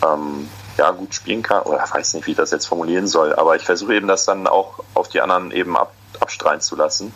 ähm, 0.05 0.49
ja, 0.77 0.91
gut 0.91 1.15
spielen 1.15 1.43
kann. 1.43 1.63
Oder 1.63 1.85
ich 1.85 1.95
weiß 1.95 2.15
nicht, 2.15 2.27
wie 2.27 2.33
ich 2.33 2.37
das 2.37 2.51
jetzt 2.51 2.67
formulieren 2.67 3.07
soll, 3.07 3.35
aber 3.35 3.57
ich 3.57 3.63
versuche 3.63 3.95
eben 3.95 4.09
das 4.09 4.25
dann 4.25 4.47
auch 4.47 4.81
auf 4.95 5.09
die 5.09 5.21
anderen 5.21 5.51
eben 5.53 5.77
ab, 5.77 5.93
abstrahlen 6.21 6.61
zu 6.61 6.77
lassen. 6.77 7.15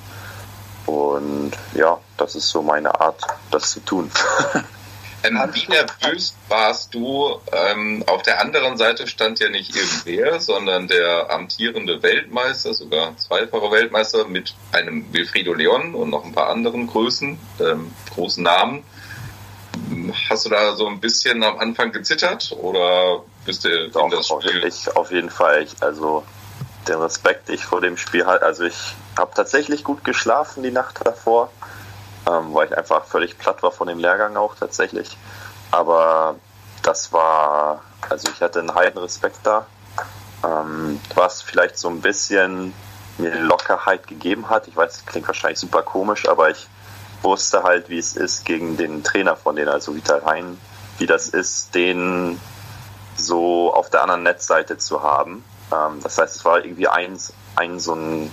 Und 0.87 1.53
ja, 1.75 1.99
das 2.17 2.37
ist 2.37 2.49
so 2.49 2.63
meine 2.63 3.01
Art, 3.01 3.21
das 3.51 3.71
zu 3.71 3.81
tun. 3.81 4.11
Ähm, 5.23 5.41
wie 5.53 5.67
nervös 5.69 6.35
warst 6.49 6.95
du? 6.95 7.41
Ähm, 7.53 8.05
auf 8.07 8.23
der 8.23 8.41
anderen 8.41 8.77
Seite 8.77 9.07
stand 9.07 9.41
ja 9.41 9.49
nicht 9.49 9.75
irgendwer, 9.75 10.41
sondern 10.41 10.89
der 10.89 11.31
amtierende 11.31 12.03
Weltmeister, 12.03 12.75
sogar 12.75 13.17
zweifache 13.17 13.71
Weltmeister 13.71 14.27
mit 14.29 14.55
einem 14.73 15.13
Wilfrido 15.13 15.55
Leon 15.55 15.95
und 15.95 16.11
noch 16.11 16.25
ein 16.25 16.33
paar 16.33 16.49
anderen 16.49 16.87
Größen, 16.87 17.39
ähm, 17.61 17.93
großen 18.15 18.43
Namen. 18.43 18.85
Hast 20.31 20.47
du 20.47 20.51
da 20.51 20.75
so 20.75 20.87
ein 20.87 21.01
bisschen 21.01 21.43
am 21.43 21.59
Anfang 21.59 21.93
gezittert 21.93 22.53
oder 22.59 23.23
bist 23.45 23.65
du 23.65 23.91
Doch, 23.91 24.05
in 24.05 24.11
das 24.11 24.29
Spiel? 24.29 24.65
Ich, 24.65 24.97
auf 24.97 25.11
jeden 25.11 25.31
Fall. 25.31 25.63
Ich, 25.63 25.83
also 25.83 26.25
den 26.89 26.97
Respekt, 26.97 27.51
ich 27.51 27.65
vor 27.65 27.81
dem 27.81 27.97
Spiel 27.97 28.27
halt. 28.27 28.43
Also 28.43 28.65
ich 28.65 28.95
habe 29.19 29.33
tatsächlich 29.35 29.85
gut 29.85 30.05
geschlafen 30.05 30.63
die 30.63 30.71
Nacht 30.71 31.01
davor 31.05 31.51
ähm, 32.27 32.55
weil 32.55 32.67
ich 32.67 32.77
einfach 32.77 33.05
völlig 33.05 33.39
platt 33.39 33.63
war 33.63 33.73
von 33.73 33.89
dem 33.89 33.99
Lehrgang 33.99 34.37
auch 34.37 34.55
tatsächlich. 34.55 35.17
Aber 35.71 36.37
das 36.83 37.13
war, 37.13 37.83
also 38.09 38.29
ich 38.33 38.41
hatte 38.41 38.61
einen 38.61 38.75
heiden 38.75 38.99
Respekt 38.99 39.41
da, 39.45 39.67
ähm, 40.45 41.01
was 41.15 41.43
vielleicht 41.43 41.79
so 41.79 41.89
ein 41.89 42.01
bisschen 42.01 42.73
mir 43.19 43.35
Lockerheit 43.41 44.07
gegeben 44.07 44.51
hat. 44.51 44.69
Ich 44.69 44.77
weiß, 44.77 45.07
klingt 45.07 45.27
wahrscheinlich 45.27 45.59
super 45.59 45.83
komisch, 45.83 46.29
aber 46.29 46.51
ich 46.51 46.69
wusste 47.23 47.63
halt, 47.63 47.89
wie 47.89 47.99
es 47.99 48.17
ist 48.17 48.45
gegen 48.45 48.77
den 48.77 49.03
Trainer 49.03 49.37
von 49.37 49.57
denen, 49.57 49.69
also 49.69 49.95
Vital 49.95 50.23
Hein, 50.25 50.59
wie 50.99 51.07
das 51.07 51.29
ist, 51.29 51.75
den 51.75 52.41
so 53.17 53.73
auf 53.73 53.91
der 53.91 54.03
anderen 54.03 54.23
Netzseite 54.23 54.79
zu 54.79 55.03
haben. 55.03 55.43
Ähm, 55.73 56.01
das 56.03 56.19
heißt, 56.19 56.37
es 56.37 56.45
war 56.45 56.65
irgendwie 56.65 56.89
ein, 56.89 57.19
ein 57.57 57.81
so 57.81 57.95
ein 57.95 58.33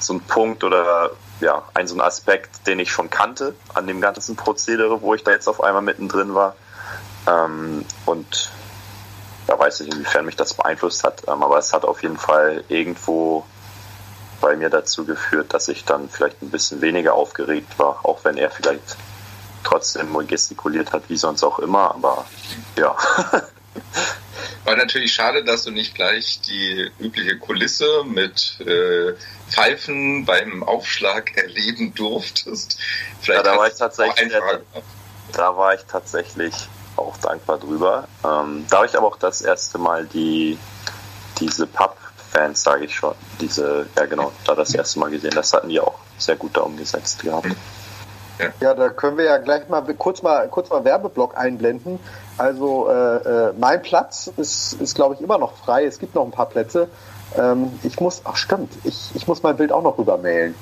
so 0.00 0.14
ein 0.14 0.20
Punkt 0.20 0.64
oder 0.64 1.10
ja, 1.40 1.62
ein 1.74 1.86
so 1.86 1.94
ein 1.94 2.00
Aspekt, 2.00 2.66
den 2.66 2.80
ich 2.80 2.90
schon 2.90 3.10
kannte 3.10 3.54
an 3.74 3.86
dem 3.86 4.00
ganzen 4.00 4.36
Prozedere, 4.36 5.02
wo 5.02 5.14
ich 5.14 5.24
da 5.24 5.30
jetzt 5.30 5.48
auf 5.48 5.62
einmal 5.62 5.82
mittendrin 5.82 6.34
war. 6.34 6.56
Ähm, 7.26 7.84
und 8.06 8.50
da 9.46 9.58
weiß 9.58 9.80
ich, 9.80 9.92
inwiefern 9.92 10.26
mich 10.26 10.36
das 10.36 10.54
beeinflusst 10.54 11.04
hat. 11.04 11.22
Ähm, 11.28 11.42
aber 11.42 11.58
es 11.58 11.72
hat 11.72 11.84
auf 11.84 12.02
jeden 12.02 12.18
Fall 12.18 12.64
irgendwo 12.68 13.44
bei 14.40 14.56
mir 14.56 14.70
dazu 14.70 15.04
geführt, 15.04 15.52
dass 15.54 15.68
ich 15.68 15.84
dann 15.84 16.08
vielleicht 16.08 16.42
ein 16.42 16.50
bisschen 16.50 16.80
weniger 16.80 17.14
aufgeregt 17.14 17.78
war, 17.78 18.04
auch 18.04 18.24
wenn 18.24 18.36
er 18.36 18.50
vielleicht 18.50 18.96
trotzdem 19.64 20.16
gestikuliert 20.26 20.92
hat, 20.92 21.04
wie 21.08 21.16
sonst 21.16 21.42
auch 21.42 21.58
immer. 21.58 21.94
Aber 21.94 22.24
ja. 22.76 22.96
War 24.68 24.76
natürlich 24.76 25.14
schade, 25.14 25.44
dass 25.44 25.64
du 25.64 25.70
nicht 25.70 25.94
gleich 25.94 26.42
die 26.42 26.90
übliche 26.98 27.38
Kulisse 27.38 28.04
mit 28.04 28.60
äh, 28.60 29.14
Pfeifen 29.48 30.26
beim 30.26 30.62
Aufschlag 30.62 31.34
erleben 31.42 31.94
durftest. 31.94 32.78
Vielleicht 33.18 33.46
ja, 33.46 33.52
da 33.52 33.58
war 33.58 33.68
ich 33.68 33.74
tatsächlich, 33.74 34.32
da 35.32 35.56
war 35.56 35.74
ich 35.74 35.80
tatsächlich 35.84 36.54
auch 36.96 37.16
dankbar 37.16 37.58
drüber. 37.58 38.08
Ähm, 38.22 38.66
da 38.68 38.76
habe 38.76 38.86
ich 38.86 38.94
aber 38.94 39.06
auch 39.06 39.16
das 39.16 39.40
erste 39.40 39.78
Mal 39.78 40.04
die 40.04 40.58
diese 41.40 41.66
Pub-Fans, 41.66 42.62
sage 42.62 42.84
ich 42.84 42.94
schon, 42.94 43.14
diese, 43.40 43.88
ja 43.96 44.04
genau, 44.04 44.32
da 44.44 44.54
das 44.54 44.74
erste 44.74 44.98
Mal 44.98 45.10
gesehen. 45.10 45.32
Das 45.34 45.50
hatten 45.54 45.70
die 45.70 45.80
auch 45.80 45.98
sehr 46.18 46.36
gut 46.36 46.54
da 46.58 46.60
umgesetzt 46.60 47.22
gehabt. 47.22 47.56
Ja. 48.38 48.52
ja, 48.60 48.74
da 48.74 48.90
können 48.90 49.16
wir 49.16 49.24
ja 49.24 49.38
gleich 49.38 49.66
mal 49.68 49.82
kurz 49.94 50.20
mal 50.20 50.46
kurz 50.48 50.68
mal 50.68 50.84
Werbeblock 50.84 51.38
einblenden. 51.38 51.98
Also 52.38 52.88
äh, 52.88 53.16
äh, 53.16 53.52
mein 53.58 53.82
Platz 53.82 54.30
ist, 54.36 54.74
ist 54.80 54.94
glaube 54.94 55.16
ich 55.16 55.20
immer 55.20 55.38
noch 55.38 55.56
frei. 55.56 55.84
Es 55.84 55.98
gibt 55.98 56.14
noch 56.14 56.24
ein 56.24 56.30
paar 56.30 56.46
Plätze. 56.46 56.88
Ähm, 57.36 57.78
ich 57.82 58.00
muss, 58.00 58.22
ach 58.24 58.36
stimmt, 58.36 58.72
ich, 58.84 59.10
ich 59.14 59.26
muss 59.26 59.42
mein 59.42 59.56
Bild 59.56 59.72
auch 59.72 59.82
noch 59.82 59.98
rübermailen. 59.98 60.54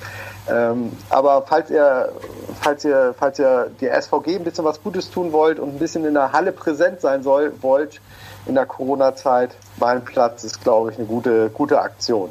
Ähm, 0.48 0.92
aber 1.10 1.44
falls 1.46 1.70
ihr, 1.70 2.12
falls 2.60 2.84
ihr, 2.84 3.14
falls 3.18 3.38
ihr 3.38 3.70
der 3.80 4.00
SVG 4.00 4.36
ein 4.36 4.44
bisschen 4.44 4.64
was 4.64 4.82
Gutes 4.82 5.10
tun 5.10 5.32
wollt 5.32 5.60
und 5.60 5.74
ein 5.74 5.78
bisschen 5.78 6.04
in 6.04 6.14
der 6.14 6.32
Halle 6.32 6.52
präsent 6.52 7.00
sein 7.00 7.22
soll, 7.22 7.52
wollt 7.62 8.00
in 8.46 8.54
der 8.54 8.66
Corona-Zeit, 8.66 9.50
mein 9.78 10.04
Platz 10.04 10.44
ist, 10.44 10.62
glaube 10.62 10.92
ich, 10.92 10.98
eine 10.98 11.06
gute, 11.06 11.50
gute 11.50 11.80
Aktion. 11.80 12.30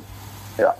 Ja. 0.57 0.75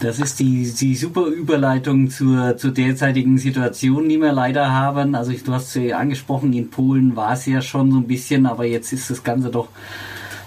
Das 0.00 0.18
ist 0.18 0.40
die, 0.40 0.72
die 0.72 0.96
super 0.96 1.26
Überleitung 1.26 2.10
zur, 2.10 2.56
zur 2.56 2.70
derzeitigen 2.70 3.36
Situation, 3.36 4.08
die 4.08 4.18
wir 4.18 4.32
leider 4.32 4.72
haben. 4.72 5.14
Also 5.14 5.30
ich, 5.30 5.44
du 5.44 5.52
hast 5.52 5.72
sie 5.72 5.92
angesprochen, 5.92 6.52
in 6.54 6.70
Polen 6.70 7.16
war 7.16 7.34
es 7.34 7.44
ja 7.46 7.60
schon 7.60 7.92
so 7.92 7.98
ein 7.98 8.06
bisschen, 8.06 8.46
aber 8.46 8.64
jetzt 8.64 8.92
ist 8.92 9.10
das 9.10 9.22
Ganze 9.22 9.50
doch, 9.50 9.68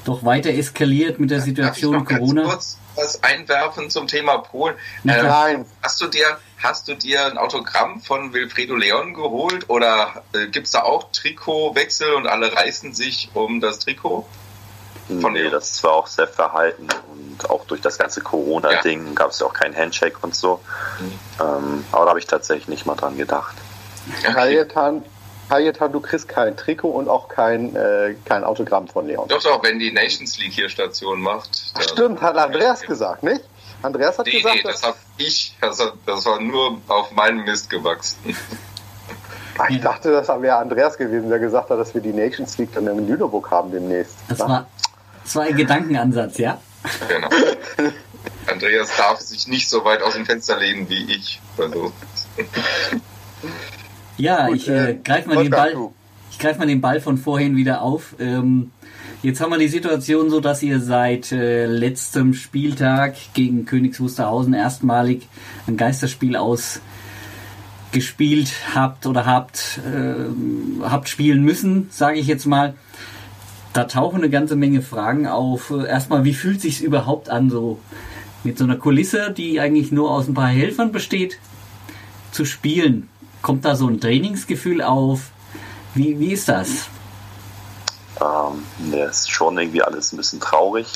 doch 0.05 0.25
weiter 0.25 0.49
eskaliert 0.49 1.19
mit 1.19 1.29
der 1.29 1.41
Situation 1.41 1.93
Darf 1.93 2.09
ich 2.09 2.09
noch 2.11 2.19
Corona. 2.19 2.41
Ganz 2.41 2.53
kurz 2.53 2.77
was 2.95 3.23
einwerfen 3.23 3.89
zum 3.89 4.07
Thema 4.07 4.39
Polen. 4.39 4.75
Klar. 5.03 5.49
Ähm, 5.49 5.65
hast 5.81 6.01
du 6.01 6.07
dir 6.07 6.37
hast 6.63 6.87
du 6.87 6.95
dir 6.95 7.25
ein 7.25 7.37
Autogramm 7.37 7.99
von 7.99 8.33
Wilfredo 8.33 8.75
Leon 8.75 9.13
geholt 9.13 9.69
oder 9.69 10.23
äh, 10.33 10.47
gibt 10.47 10.67
es 10.67 10.71
da 10.71 10.83
auch 10.83 11.11
Trikotwechsel 11.11 12.13
und 12.13 12.25
alle 12.25 12.55
reißen 12.55 12.93
sich 12.93 13.29
um 13.33 13.59
das 13.59 13.79
Trikot? 13.79 14.25
Von 15.21 15.33
nee, 15.33 15.49
das 15.49 15.83
war 15.83 15.93
auch 15.93 16.07
sehr 16.07 16.27
verhalten 16.27 16.87
und 17.11 17.49
auch 17.49 17.65
durch 17.65 17.81
das 17.81 17.97
ganze 17.97 18.21
Corona-Ding 18.21 19.07
ja. 19.07 19.13
gab 19.13 19.31
es 19.31 19.39
ja 19.39 19.47
auch 19.47 19.53
keinen 19.53 19.75
Handshake 19.75 20.17
und 20.21 20.35
so. 20.35 20.59
Mhm. 20.99 21.19
Ähm, 21.39 21.85
aber 21.91 22.05
da 22.05 22.09
habe 22.09 22.19
ich 22.19 22.27
tatsächlich 22.27 22.67
nicht 22.67 22.85
mal 22.85 22.95
dran 22.95 23.17
gedacht. 23.17 23.55
Kajetan, 24.23 25.03
Kajetan, 25.49 25.91
du 25.91 25.99
kriegst 25.99 26.27
kein 26.27 26.57
Trikot 26.57 26.89
und 26.89 27.07
auch 27.07 27.27
kein, 27.27 27.75
äh, 27.75 28.15
kein 28.25 28.43
Autogramm 28.43 28.87
von 28.87 29.07
Leon. 29.07 29.27
Doch, 29.27 29.41
doch, 29.41 29.63
wenn 29.63 29.79
die 29.79 29.91
Nations 29.91 30.37
League 30.39 30.53
hier 30.53 30.69
Station 30.69 31.21
macht. 31.21 31.73
Stimmt, 31.79 32.21
hat 32.21 32.37
Andreas 32.37 32.81
ja. 32.81 32.87
gesagt, 32.87 33.23
nicht? 33.23 33.41
Andreas 33.81 34.17
hat 34.17 34.25
nee, 34.25 34.37
gesagt, 34.37 34.55
nee, 34.55 34.63
das 34.63 34.83
habe 34.83 34.97
ich, 35.17 35.55
das, 35.59 35.77
das 36.05 36.25
war 36.25 36.39
nur 36.39 36.79
auf 36.87 37.11
meinen 37.11 37.43
Mist 37.43 37.69
gewachsen. 37.69 38.35
Ach, 39.57 39.69
ich 39.69 39.81
dachte, 39.81 40.11
das 40.11 40.27
wäre 40.29 40.55
Andreas 40.55 40.97
gewesen, 40.97 41.29
der 41.29 41.39
gesagt 41.39 41.69
hat, 41.69 41.77
dass 41.77 41.93
wir 41.93 42.01
die 42.01 42.13
Nations 42.13 42.57
League 42.57 42.73
dann 42.73 42.87
in 42.87 43.07
Lüneburg 43.07 43.51
haben 43.51 43.71
demnächst. 43.71 44.15
Das 44.29 44.39
war, 44.39 44.67
das 45.23 45.35
war 45.35 45.43
ein 45.43 45.55
Gedankenansatz, 45.55 46.37
ja? 46.37 46.59
Genau. 47.07 47.29
Andreas 48.47 48.95
darf 48.97 49.19
sich 49.19 49.47
nicht 49.47 49.69
so 49.69 49.85
weit 49.85 50.01
aus 50.01 50.15
dem 50.15 50.25
Fenster 50.25 50.59
lehnen 50.59 50.89
wie 50.89 51.13
ich. 51.13 51.39
Also. 51.57 51.93
Ja, 54.17 54.47
Gut, 54.47 54.57
ich 54.57 54.69
äh, 54.69 54.97
greife 55.03 55.29
mal 55.29 55.43
den 55.43 55.51
Ball. 55.51 55.75
Ich 56.31 56.39
greife 56.39 56.59
mal 56.59 56.67
den 56.67 56.81
Ball 56.81 56.99
von 56.99 57.17
vorhin 57.17 57.55
wieder 57.55 57.81
auf. 57.81 58.15
Ähm, 58.19 58.71
jetzt 59.21 59.39
haben 59.39 59.51
wir 59.51 59.59
die 59.59 59.67
Situation 59.67 60.29
so, 60.29 60.39
dass 60.39 60.63
ihr 60.63 60.79
seit 60.79 61.31
äh, 61.31 61.67
letztem 61.67 62.33
Spieltag 62.33 63.15
gegen 63.33 63.65
Königs 63.65 63.99
Wusterhausen 63.99 64.53
erstmalig 64.53 65.27
ein 65.67 65.77
Geisterspiel 65.77 66.35
ausgespielt 67.91 68.53
habt 68.73 69.05
oder 69.05 69.25
habt 69.25 69.79
äh, 69.85 70.83
habt 70.83 71.09
spielen 71.09 71.43
müssen, 71.43 71.89
sage 71.91 72.19
ich 72.19 72.27
jetzt 72.27 72.45
mal. 72.45 72.73
Da 73.73 73.85
tauchen 73.85 74.17
eine 74.17 74.29
ganze 74.29 74.55
Menge 74.55 74.83
Fragen 74.83 75.27
auf. 75.27 75.71
Erstmal, 75.71 76.23
wie 76.23 76.35
fühlt 76.35 76.61
sich 76.61 76.83
überhaupt 76.83 77.29
an, 77.29 77.49
so 77.49 77.79
mit 78.43 78.57
so 78.57 78.65
einer 78.65 78.75
Kulisse, 78.75 79.31
die 79.31 79.59
eigentlich 79.59 79.91
nur 79.91 80.11
aus 80.11 80.27
ein 80.27 80.35
paar 80.35 80.47
Helfern 80.47 80.91
besteht, 80.91 81.39
zu 82.31 82.45
spielen? 82.45 83.09
Kommt 83.41 83.65
da 83.65 83.75
so 83.75 83.87
ein 83.87 83.99
Trainingsgefühl 83.99 84.83
auf? 84.83 85.31
Wie, 85.95 86.19
wie 86.19 86.33
ist 86.33 86.49
das? 86.49 86.87
Ähm, 88.21 88.63
ne, 88.89 89.05
ist 89.05 89.31
schon 89.31 89.57
irgendwie 89.57 89.81
alles 89.81 90.13
ein 90.13 90.17
bisschen 90.17 90.39
traurig. 90.39 90.87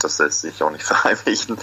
Das 0.00 0.18
lässt 0.18 0.42
sich 0.42 0.62
auch 0.62 0.70
nicht 0.70 0.84
verheimlichen. 0.84 1.56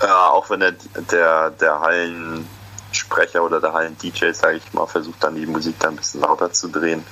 Äh, 0.00 0.06
auch 0.06 0.50
wenn 0.50 0.60
der, 0.60 0.74
der, 1.10 1.50
der 1.50 1.80
Hallensprecher 1.80 3.44
oder 3.44 3.60
der 3.60 3.72
Hallen-DJ, 3.72 4.32
sage 4.32 4.56
ich 4.56 4.72
mal, 4.72 4.86
versucht 4.86 5.22
dann 5.22 5.36
die 5.36 5.46
Musik 5.46 5.76
da 5.78 5.88
ein 5.88 5.96
bisschen 5.96 6.20
lauter 6.20 6.52
zu 6.52 6.68
drehen. 6.68 7.04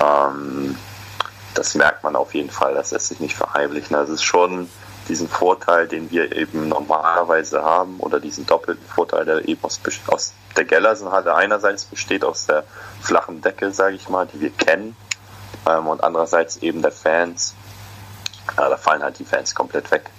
Ähm, 0.00 0.76
das 1.58 1.74
merkt 1.74 2.04
man 2.04 2.14
auf 2.14 2.34
jeden 2.34 2.50
Fall, 2.50 2.74
das 2.74 2.92
lässt 2.92 3.08
sich 3.08 3.18
nicht 3.18 3.36
verheimlichen. 3.36 3.94
Das 3.94 4.08
ist 4.08 4.22
schon 4.22 4.68
diesen 5.08 5.28
Vorteil, 5.28 5.88
den 5.88 6.10
wir 6.10 6.36
eben 6.36 6.68
normalerweise 6.68 7.62
haben, 7.62 7.98
oder 7.98 8.20
diesen 8.20 8.46
doppelten 8.46 8.86
Vorteil, 8.86 9.24
der 9.24 9.48
eben 9.48 9.62
aus, 9.64 9.80
aus 10.06 10.32
der 10.56 10.64
Gellersenhalle 10.64 11.34
einerseits 11.34 11.84
besteht, 11.84 12.24
aus 12.24 12.46
der 12.46 12.62
flachen 13.00 13.40
Decke, 13.40 13.72
sage 13.72 13.96
ich 13.96 14.08
mal, 14.08 14.26
die 14.26 14.40
wir 14.40 14.50
kennen, 14.50 14.96
ähm, 15.66 15.88
und 15.88 16.04
andererseits 16.04 16.58
eben 16.58 16.80
der 16.80 16.92
Fans. 16.92 17.54
Ja, 18.56 18.68
da 18.68 18.76
fallen 18.76 19.02
halt 19.02 19.18
die 19.18 19.24
Fans 19.24 19.54
komplett 19.54 19.90
weg. 19.90 20.10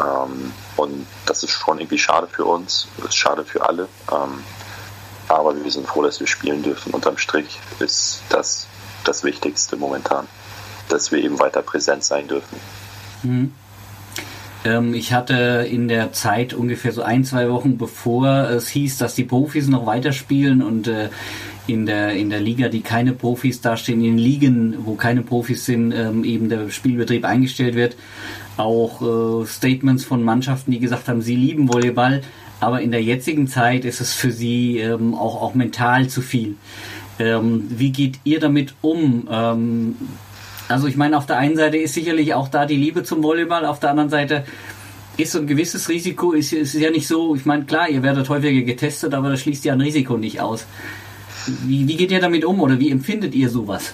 Ähm, 0.00 0.52
und 0.76 1.06
das 1.26 1.44
ist 1.44 1.50
schon 1.50 1.78
irgendwie 1.78 1.98
schade 1.98 2.26
für 2.26 2.46
uns, 2.46 2.88
ist 3.06 3.16
schade 3.16 3.44
für 3.44 3.68
alle. 3.68 3.88
Ähm, 4.10 4.42
aber 5.28 5.54
wir 5.62 5.70
sind 5.70 5.86
froh, 5.86 6.02
dass 6.02 6.18
wir 6.18 6.26
spielen 6.26 6.64
dürfen. 6.64 6.92
Unterm 6.92 7.16
Strich 7.16 7.60
ist 7.78 8.22
das 8.28 8.66
das 9.04 9.22
Wichtigste 9.22 9.76
momentan 9.76 10.26
dass 10.88 11.12
wir 11.12 11.22
eben 11.22 11.38
weiter 11.38 11.62
präsent 11.62 12.04
sein 12.04 12.28
dürfen. 12.28 12.56
Mhm. 13.22 13.52
Ähm, 14.64 14.94
ich 14.94 15.12
hatte 15.12 15.66
in 15.70 15.88
der 15.88 16.12
Zeit 16.12 16.54
ungefähr 16.54 16.92
so 16.92 17.02
ein, 17.02 17.24
zwei 17.24 17.50
Wochen 17.50 17.76
bevor 17.78 18.48
es 18.50 18.68
hieß, 18.68 18.98
dass 18.98 19.14
die 19.14 19.24
Profis 19.24 19.68
noch 19.68 19.86
weiterspielen 19.86 20.62
und 20.62 20.88
äh, 20.88 21.10
in 21.66 21.86
der, 21.86 22.12
in 22.12 22.30
der 22.30 22.40
Liga, 22.40 22.68
die 22.68 22.82
keine 22.82 23.12
Profis 23.12 23.60
dastehen, 23.60 24.04
in 24.04 24.18
Ligen, 24.18 24.76
wo 24.84 24.96
keine 24.96 25.22
Profis 25.22 25.64
sind, 25.64 25.92
ähm, 25.92 26.24
eben 26.24 26.48
der 26.48 26.70
Spielbetrieb 26.70 27.24
eingestellt 27.24 27.74
wird. 27.74 27.96
Auch 28.56 29.02
äh, 29.02 29.46
Statements 29.46 30.04
von 30.04 30.22
Mannschaften, 30.22 30.70
die 30.72 30.78
gesagt 30.78 31.08
haben, 31.08 31.22
sie 31.22 31.36
lieben 31.36 31.72
Volleyball, 31.72 32.22
aber 32.60 32.82
in 32.82 32.90
der 32.90 33.02
jetzigen 33.02 33.48
Zeit 33.48 33.84
ist 33.84 34.00
es 34.00 34.12
für 34.12 34.30
sie 34.30 34.78
ähm, 34.78 35.14
auch, 35.14 35.40
auch 35.40 35.54
mental 35.54 36.08
zu 36.08 36.22
viel. 36.22 36.56
Wie 37.16 37.92
geht 37.92 38.18
ihr 38.24 38.40
damit 38.40 38.74
um? 38.82 39.28
Also 40.68 40.86
ich 40.86 40.96
meine, 40.96 41.16
auf 41.16 41.26
der 41.26 41.36
einen 41.36 41.56
Seite 41.56 41.76
ist 41.76 41.94
sicherlich 41.94 42.34
auch 42.34 42.48
da 42.48 42.66
die 42.66 42.76
Liebe 42.76 43.02
zum 43.02 43.22
Volleyball, 43.22 43.66
auf 43.66 43.80
der 43.80 43.90
anderen 43.90 44.10
Seite 44.10 44.44
ist 45.16 45.32
so 45.32 45.38
ein 45.38 45.46
gewisses 45.46 45.88
Risiko, 45.88 46.32
ist, 46.32 46.52
ist 46.52 46.74
ja 46.74 46.90
nicht 46.90 47.06
so, 47.06 47.34
ich 47.34 47.44
meine, 47.44 47.64
klar, 47.64 47.88
ihr 47.88 48.02
werdet 48.02 48.28
häufiger 48.28 48.62
getestet, 48.62 49.14
aber 49.14 49.30
das 49.30 49.40
schließt 49.40 49.64
ja 49.64 49.74
ein 49.74 49.80
Risiko 49.80 50.16
nicht 50.16 50.40
aus. 50.40 50.64
Wie, 51.46 51.86
wie 51.86 51.96
geht 51.96 52.10
ihr 52.10 52.20
damit 52.20 52.44
um 52.44 52.60
oder 52.60 52.78
wie 52.78 52.90
empfindet 52.90 53.34
ihr 53.34 53.50
sowas? 53.50 53.92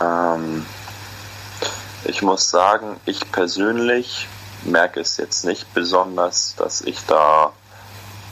Ähm, 0.00 0.64
ich 2.04 2.22
muss 2.22 2.50
sagen, 2.50 2.96
ich 3.04 3.30
persönlich 3.30 4.26
merke 4.64 5.00
es 5.00 5.16
jetzt 5.18 5.44
nicht 5.44 5.72
besonders, 5.74 6.54
dass 6.56 6.80
ich 6.80 6.98
da 7.06 7.52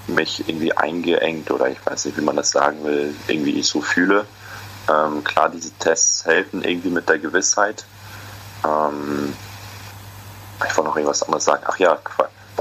mich 0.06 0.48
irgendwie 0.48 0.72
eingeengt 0.72 1.50
oder 1.50 1.68
ich 1.68 1.78
weiß 1.84 2.06
nicht, 2.06 2.16
wie 2.16 2.22
man 2.22 2.36
das 2.36 2.50
sagen 2.50 2.82
will, 2.84 3.14
irgendwie 3.28 3.62
so 3.62 3.80
fühle. 3.80 4.24
Ähm, 4.90 5.22
klar, 5.22 5.48
diese 5.48 5.70
Tests 5.72 6.24
helfen 6.24 6.64
irgendwie 6.64 6.90
mit 6.90 7.08
der 7.08 7.18
Gewissheit. 7.18 7.84
Ähm, 8.64 9.34
ich 10.66 10.76
wollte 10.76 10.90
noch 10.90 10.96
irgendwas 10.96 11.22
anderes 11.22 11.44
sagen. 11.44 11.62
Ach 11.66 11.78
ja, 11.78 11.98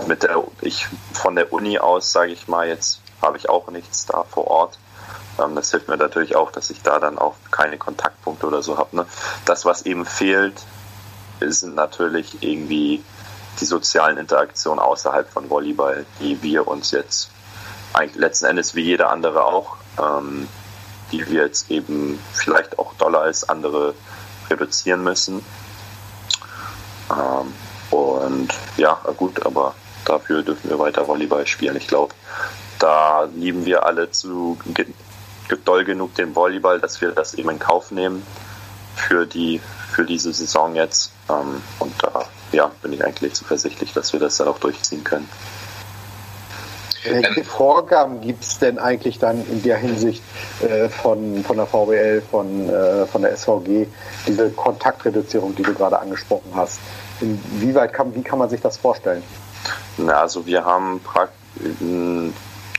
mit 0.07 0.23
der, 0.23 0.43
ich 0.61 0.87
von 1.13 1.35
der 1.35 1.51
Uni 1.51 1.79
aus, 1.79 2.11
sage 2.11 2.31
ich 2.31 2.47
mal, 2.47 2.67
jetzt 2.67 3.01
habe 3.21 3.37
ich 3.37 3.49
auch 3.49 3.69
nichts 3.69 4.05
da 4.05 4.23
vor 4.23 4.47
Ort. 4.47 4.79
Ähm, 5.39 5.55
das 5.55 5.71
hilft 5.71 5.87
mir 5.87 5.97
natürlich 5.97 6.35
auch, 6.35 6.51
dass 6.51 6.69
ich 6.69 6.81
da 6.81 6.99
dann 6.99 7.17
auch 7.17 7.35
keine 7.51 7.77
Kontaktpunkte 7.77 8.45
oder 8.47 8.61
so 8.61 8.77
habe. 8.77 8.95
Ne? 8.95 9.05
Das, 9.45 9.65
was 9.65 9.85
eben 9.85 10.05
fehlt, 10.05 10.61
sind 11.41 11.75
natürlich 11.75 12.43
irgendwie 12.43 13.03
die 13.59 13.65
sozialen 13.65 14.17
Interaktionen 14.17 14.79
außerhalb 14.79 15.29
von 15.29 15.49
Volleyball, 15.49 16.05
die 16.19 16.41
wir 16.43 16.67
uns 16.67 16.91
jetzt 16.91 17.31
eigentlich 17.93 18.15
letzten 18.15 18.45
Endes 18.45 18.75
wie 18.75 18.83
jeder 18.83 19.09
andere 19.09 19.45
auch, 19.45 19.77
ähm, 19.97 20.47
die 21.11 21.27
wir 21.29 21.43
jetzt 21.43 21.69
eben 21.71 22.19
vielleicht 22.33 22.79
auch 22.79 22.93
doller 22.95 23.21
als 23.21 23.47
andere 23.47 23.93
reduzieren 24.49 25.03
müssen. 25.03 25.43
Ähm, 27.11 27.53
und 27.91 28.53
ja, 28.77 28.99
gut, 29.17 29.45
aber 29.45 29.75
dafür 30.05 30.43
dürfen 30.43 30.69
wir 30.69 30.79
weiter 30.79 31.07
Volleyball 31.07 31.47
spielen. 31.47 31.75
Ich 31.75 31.87
glaube, 31.87 32.13
da 32.79 33.23
lieben 33.35 33.65
wir 33.65 33.85
alle 33.85 34.11
zu 34.11 34.57
doll 35.65 35.83
genug 35.83 36.15
den 36.15 36.35
Volleyball, 36.35 36.79
dass 36.79 37.01
wir 37.01 37.11
das 37.11 37.33
eben 37.33 37.49
in 37.49 37.59
Kauf 37.59 37.91
nehmen 37.91 38.25
für 38.95 39.25
die 39.25 39.61
für 39.91 40.05
diese 40.05 40.31
Saison 40.33 40.75
jetzt. 40.75 41.11
Ähm, 41.29 41.61
und 41.79 41.93
da 42.01 42.25
ja, 42.51 42.71
bin 42.81 42.93
ich 42.93 43.03
eigentlich 43.03 43.33
zuversichtlich, 43.33 43.93
dass 43.93 44.13
wir 44.13 44.19
das 44.19 44.37
dann 44.37 44.47
auch 44.47 44.59
durchziehen 44.59 45.03
können. 45.03 45.29
Welche 47.03 47.43
Vorgaben 47.43 48.21
gibt 48.21 48.43
es 48.43 48.59
denn 48.59 48.77
eigentlich 48.77 49.19
dann 49.19 49.45
in 49.47 49.63
der 49.63 49.77
Hinsicht 49.77 50.21
äh, 50.61 50.89
von, 50.89 51.43
von 51.43 51.57
der 51.57 51.65
VWL, 51.65 52.21
von, 52.21 52.69
äh, 52.69 53.05
von 53.05 53.21
der 53.21 53.35
SVG, 53.35 53.87
diese 54.27 54.49
Kontaktreduzierung, 54.51 55.55
die 55.55 55.63
du 55.63 55.73
gerade 55.73 55.99
angesprochen 55.99 56.51
hast? 56.55 56.79
Inwieweit 57.21 57.93
kann, 57.93 58.13
wie 58.15 58.21
kann 58.21 58.39
man 58.39 58.49
sich 58.49 58.61
das 58.61 58.77
vorstellen? 58.77 59.23
Na, 59.97 60.21
also 60.21 60.45
wir 60.45 60.65
haben 60.65 61.01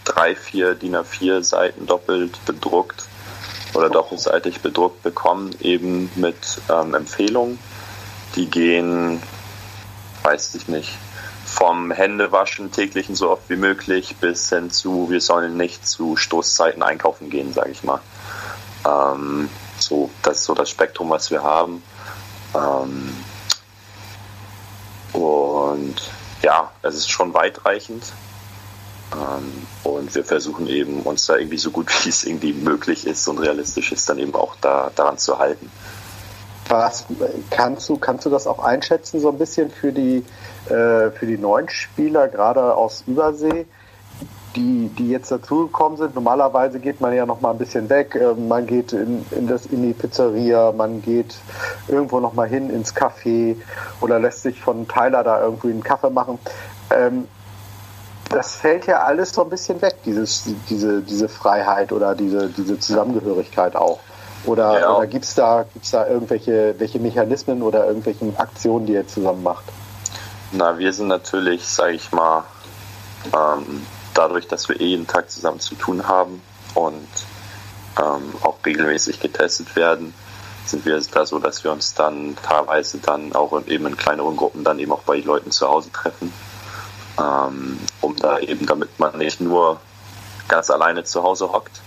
drei, 0.05 0.35
vier 0.35 0.75
DIN 0.75 0.97
A4 0.97 1.43
Seiten 1.43 1.87
doppelt 1.87 2.45
bedruckt 2.45 3.05
oder 3.75 3.89
doppelseitig 3.89 4.61
bedruckt 4.61 5.03
bekommen, 5.03 5.55
eben 5.61 6.11
mit 6.17 6.61
ähm, 6.71 6.95
Empfehlungen. 6.95 7.59
Die 8.37 8.47
gehen, 8.47 9.23
weiß 10.23 10.55
ich 10.55 10.69
nicht, 10.69 10.91
vom 11.51 11.91
Händewaschen 11.91 12.71
täglichen 12.71 13.17
so 13.17 13.31
oft 13.31 13.51
wie 13.51 13.57
möglich 13.57 14.17
bis 14.21 14.49
hin 14.49 14.71
zu, 14.71 15.11
wir 15.11 15.21
sollen 15.21 15.57
nicht 15.57 15.87
zu 15.87 16.17
Stoßzeiten 16.17 16.83
einkaufen 16.83 17.29
gehen, 17.29 17.53
sage 17.53 17.71
ich 17.71 17.83
mal. 17.83 18.01
Ähm, 18.87 19.51
so, 19.79 20.11
das 20.23 20.39
ist 20.39 20.45
so 20.45 20.55
das 20.55 20.71
Spektrum, 20.71 21.11
was 21.11 21.31
wir 21.31 21.43
haben. 21.43 21.83
Ähm, 22.55 23.17
und 25.13 25.97
ja, 26.43 26.71
es 26.83 26.95
ist 26.95 27.11
schon 27.11 27.35
weitreichend. 27.35 28.05
Ähm, 29.13 29.67
und 29.83 30.15
wir 30.15 30.25
versuchen 30.25 30.69
eben, 30.69 31.03
uns 31.03 31.27
da 31.27 31.37
irgendwie 31.37 31.59
so 31.59 31.73
gut 31.73 31.89
wie 32.05 32.11
es 32.11 32.23
irgendwie 32.25 32.53
möglich 32.53 33.07
ist 33.09 33.27
und 33.27 33.39
realistisch 33.39 33.91
ist, 33.91 34.09
dann 34.09 34.19
eben 34.19 34.37
auch 34.37 34.55
da, 34.61 34.93
daran 34.95 35.19
zu 35.19 35.39
halten. 35.39 35.71
Was 36.71 37.05
kannst 37.51 37.89
du, 37.89 37.97
kannst 37.97 38.27
du 38.27 38.31
das 38.31 38.47
auch 38.47 38.61
einschätzen, 38.61 39.19
so 39.21 39.29
ein 39.29 39.39
bisschen 39.39 39.71
für 39.71 39.93
die, 39.93 40.25
äh, 40.67 41.11
für 41.11 41.27
die 41.27 41.37
neuen 41.37 41.69
Spieler, 41.69 42.29
gerade 42.29 42.77
aus 42.77 43.03
Übersee, 43.09 43.67
die, 44.55 44.89
die 44.97 45.11
jetzt 45.11 45.33
dazugekommen 45.33 45.99
sind? 45.99 46.15
Normalerweise 46.15 46.79
geht 46.79 47.01
man 47.01 47.13
ja 47.13 47.27
noch 47.27 47.41
mal 47.41 47.51
ein 47.51 47.59
bisschen 47.59 47.91
weg, 47.91 48.15
äh, 48.15 48.35
man 48.35 48.69
geht 48.69 48.93
in, 48.93 49.27
in, 49.33 49.49
das, 49.49 49.67
in 49.67 49.83
die 49.83 49.95
Pizzeria, 49.95 50.71
man 50.71 51.03
geht 51.03 51.35
irgendwo 51.89 52.21
noch 52.21 52.35
mal 52.35 52.47
hin 52.47 52.71
ins 52.71 52.95
Café 52.95 53.57
oder 54.01 54.21
lässt 54.21 54.43
sich 54.43 54.61
von 54.61 54.87
Tyler 54.87 55.25
da 55.25 55.43
irgendwie 55.43 55.73
einen 55.73 55.83
Kaffee 55.83 56.11
machen. 56.11 56.39
Ähm, 56.91 57.27
das 58.29 58.55
fällt 58.55 58.87
ja 58.87 59.03
alles 59.03 59.33
so 59.33 59.43
ein 59.43 59.51
bisschen 59.51 59.83
weg, 59.83 59.97
dieses, 60.07 60.45
diese, 60.69 61.03
diese 61.03 61.29
Freiheit 61.29 61.91
oder 61.91 62.15
diese, 62.15 62.49
diese 62.49 62.79
Zusammengehörigkeit 62.79 63.75
auch. 63.75 63.99
Oder, 64.47 64.81
ja. 64.81 64.97
oder 64.97 65.07
gibt 65.07 65.25
es 65.25 65.35
da, 65.35 65.67
gibt's 65.73 65.91
da 65.91 66.07
irgendwelche 66.07 66.75
welche 66.79 66.99
Mechanismen 66.99 67.63
oder 67.63 67.87
irgendwelche 67.87 68.33
Aktionen, 68.39 68.87
die 68.87 68.95
ihr 68.95 69.07
zusammen 69.07 69.43
macht? 69.43 69.65
Na, 70.53 70.79
wir 70.79 70.93
sind 70.93 71.09
natürlich, 71.09 71.67
sage 71.67 71.93
ich 71.93 72.11
mal, 72.13 72.45
ähm, 73.27 73.87
dadurch, 74.15 74.49
dass 74.49 74.69
wir 74.69 74.81
eh 74.81 74.87
jeden 74.87 75.07
Tag 75.07 75.31
zusammen 75.31 75.61
zu 75.61 75.75
tun 75.75 76.09
haben 76.09 76.43
und 76.75 77.09
ähm, 77.99 78.35
auch 78.43 78.57
regelmäßig 78.65 79.21
getestet 79.21 79.77
werden, 79.77 80.15
sind 80.65 80.85
wir 80.87 81.01
da 81.13 81.27
so, 81.27 81.39
dass 81.39 81.63
wir 81.65 81.73
uns 81.73 81.95
dann 81.95 82.37
teilweise 82.43 82.99
dann 82.99 83.35
auch 83.35 83.61
eben 83.67 83.87
in 83.87 83.97
kleineren 83.97 84.37
Gruppen 84.37 84.65
dann 84.65 84.79
eben 84.79 84.93
auch 84.93 85.03
bei 85.03 85.19
Leuten 85.19 85.51
zu 85.51 85.69
Hause 85.69 85.91
treffen 85.93 86.33
ähm, 87.21 87.79
um 88.01 88.17
da 88.17 88.39
eben, 88.39 88.67
damit 88.67 88.99
man 88.99 89.19
nicht 89.19 89.41
nur 89.41 89.81
ganz 90.49 90.71
alleine 90.71 91.05
zu 91.05 91.23
Hause 91.23 91.53
hockt, 91.53 91.81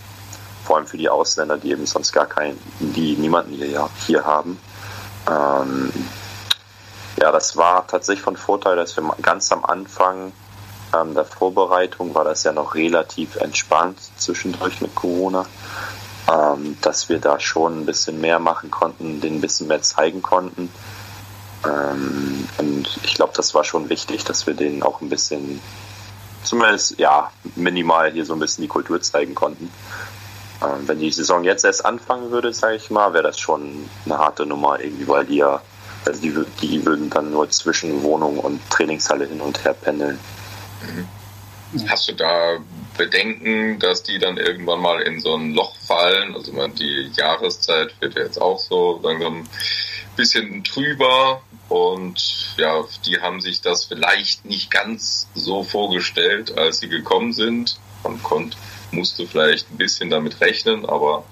vor 0.63 0.77
allem 0.77 0.87
für 0.87 0.97
die 0.97 1.09
Ausländer, 1.09 1.57
die 1.57 1.71
eben 1.71 1.85
sonst 1.85 2.11
gar 2.11 2.25
keinen, 2.25 2.59
die 2.79 3.15
niemanden 3.15 3.53
hier, 3.53 3.89
hier 4.05 4.25
haben. 4.25 4.59
Ähm, 5.29 5.91
ja, 7.19 7.31
das 7.31 7.55
war 7.57 7.87
tatsächlich 7.87 8.23
von 8.23 8.37
Vorteil, 8.37 8.75
dass 8.75 8.95
wir 8.97 9.03
ganz 9.21 9.51
am 9.51 9.63
Anfang 9.63 10.33
ähm, 10.93 11.13
der 11.13 11.25
Vorbereitung 11.25 12.13
war 12.13 12.23
das 12.23 12.43
ja 12.43 12.51
noch 12.51 12.75
relativ 12.75 13.35
entspannt 13.35 13.99
zwischendurch 14.17 14.81
mit 14.81 14.95
Corona, 14.95 15.45
ähm, 16.31 16.77
dass 16.81 17.09
wir 17.09 17.19
da 17.19 17.39
schon 17.39 17.81
ein 17.81 17.85
bisschen 17.85 18.21
mehr 18.21 18.39
machen 18.39 18.71
konnten, 18.71 19.19
den 19.21 19.35
ein 19.35 19.41
bisschen 19.41 19.67
mehr 19.67 19.81
zeigen 19.81 20.21
konnten. 20.21 20.69
Ähm, 21.65 22.47
und 22.57 22.99
ich 23.03 23.15
glaube, 23.15 23.33
das 23.35 23.53
war 23.53 23.63
schon 23.63 23.89
wichtig, 23.89 24.23
dass 24.23 24.45
wir 24.45 24.53
denen 24.53 24.83
auch 24.83 25.01
ein 25.01 25.09
bisschen, 25.09 25.61
zumindest 26.43 26.99
ja, 26.99 27.31
minimal 27.55 28.11
hier 28.11 28.25
so 28.25 28.33
ein 28.33 28.39
bisschen 28.39 28.63
die 28.63 28.67
Kultur 28.67 29.01
zeigen 29.01 29.35
konnten. 29.35 29.71
Ähm, 30.63 30.87
wenn 30.87 30.99
die 30.99 31.11
Saison 31.11 31.43
jetzt 31.43 31.65
erst 31.65 31.85
anfangen 31.85 32.31
würde, 32.31 32.53
sage 32.53 32.75
ich 32.75 32.89
mal, 32.89 33.13
wäre 33.13 33.23
das 33.23 33.39
schon 33.39 33.89
eine 34.05 34.17
harte 34.17 34.45
Nummer 34.45 34.79
irgendwie, 34.79 35.07
weil 35.07 35.25
die 35.25 35.37
ja, 35.37 35.61
also 36.05 36.21
die, 36.21 36.33
die 36.61 36.85
würden 36.85 37.09
dann 37.09 37.31
nur 37.31 37.49
zwischen 37.49 38.03
Wohnung 38.03 38.39
und 38.39 38.61
Trainingshalle 38.69 39.25
hin 39.25 39.41
und 39.41 39.63
her 39.63 39.73
pendeln. 39.73 40.19
Mhm. 40.81 41.89
Hast 41.89 42.07
du 42.07 42.13
da 42.13 42.57
Bedenken, 42.97 43.79
dass 43.79 44.03
die 44.03 44.19
dann 44.19 44.37
irgendwann 44.37 44.79
mal 44.79 45.01
in 45.01 45.19
so 45.19 45.35
ein 45.35 45.53
Loch 45.53 45.75
fallen? 45.87 46.35
Also 46.35 46.53
man, 46.53 46.75
die 46.75 47.11
Jahreszeit 47.15 47.99
wird 47.99 48.15
ja 48.15 48.23
jetzt 48.23 48.39
auch 48.39 48.59
so 48.59 48.99
langsam 49.01 49.43
bisschen 50.15 50.63
trüber 50.63 51.41
und 51.69 52.55
ja, 52.57 52.83
die 53.05 53.19
haben 53.19 53.41
sich 53.41 53.61
das 53.61 53.85
vielleicht 53.85 54.45
nicht 54.45 54.69
ganz 54.69 55.27
so 55.33 55.63
vorgestellt, 55.63 56.57
als 56.57 56.79
sie 56.79 56.89
gekommen 56.89 57.33
sind. 57.33 57.79
Man 58.03 58.21
konnte, 58.21 58.57
musste 58.93 59.27
vielleicht 59.27 59.69
ein 59.71 59.77
bisschen 59.77 60.09
damit 60.09 60.39
rechnen, 60.41 60.85
aber 60.85 61.23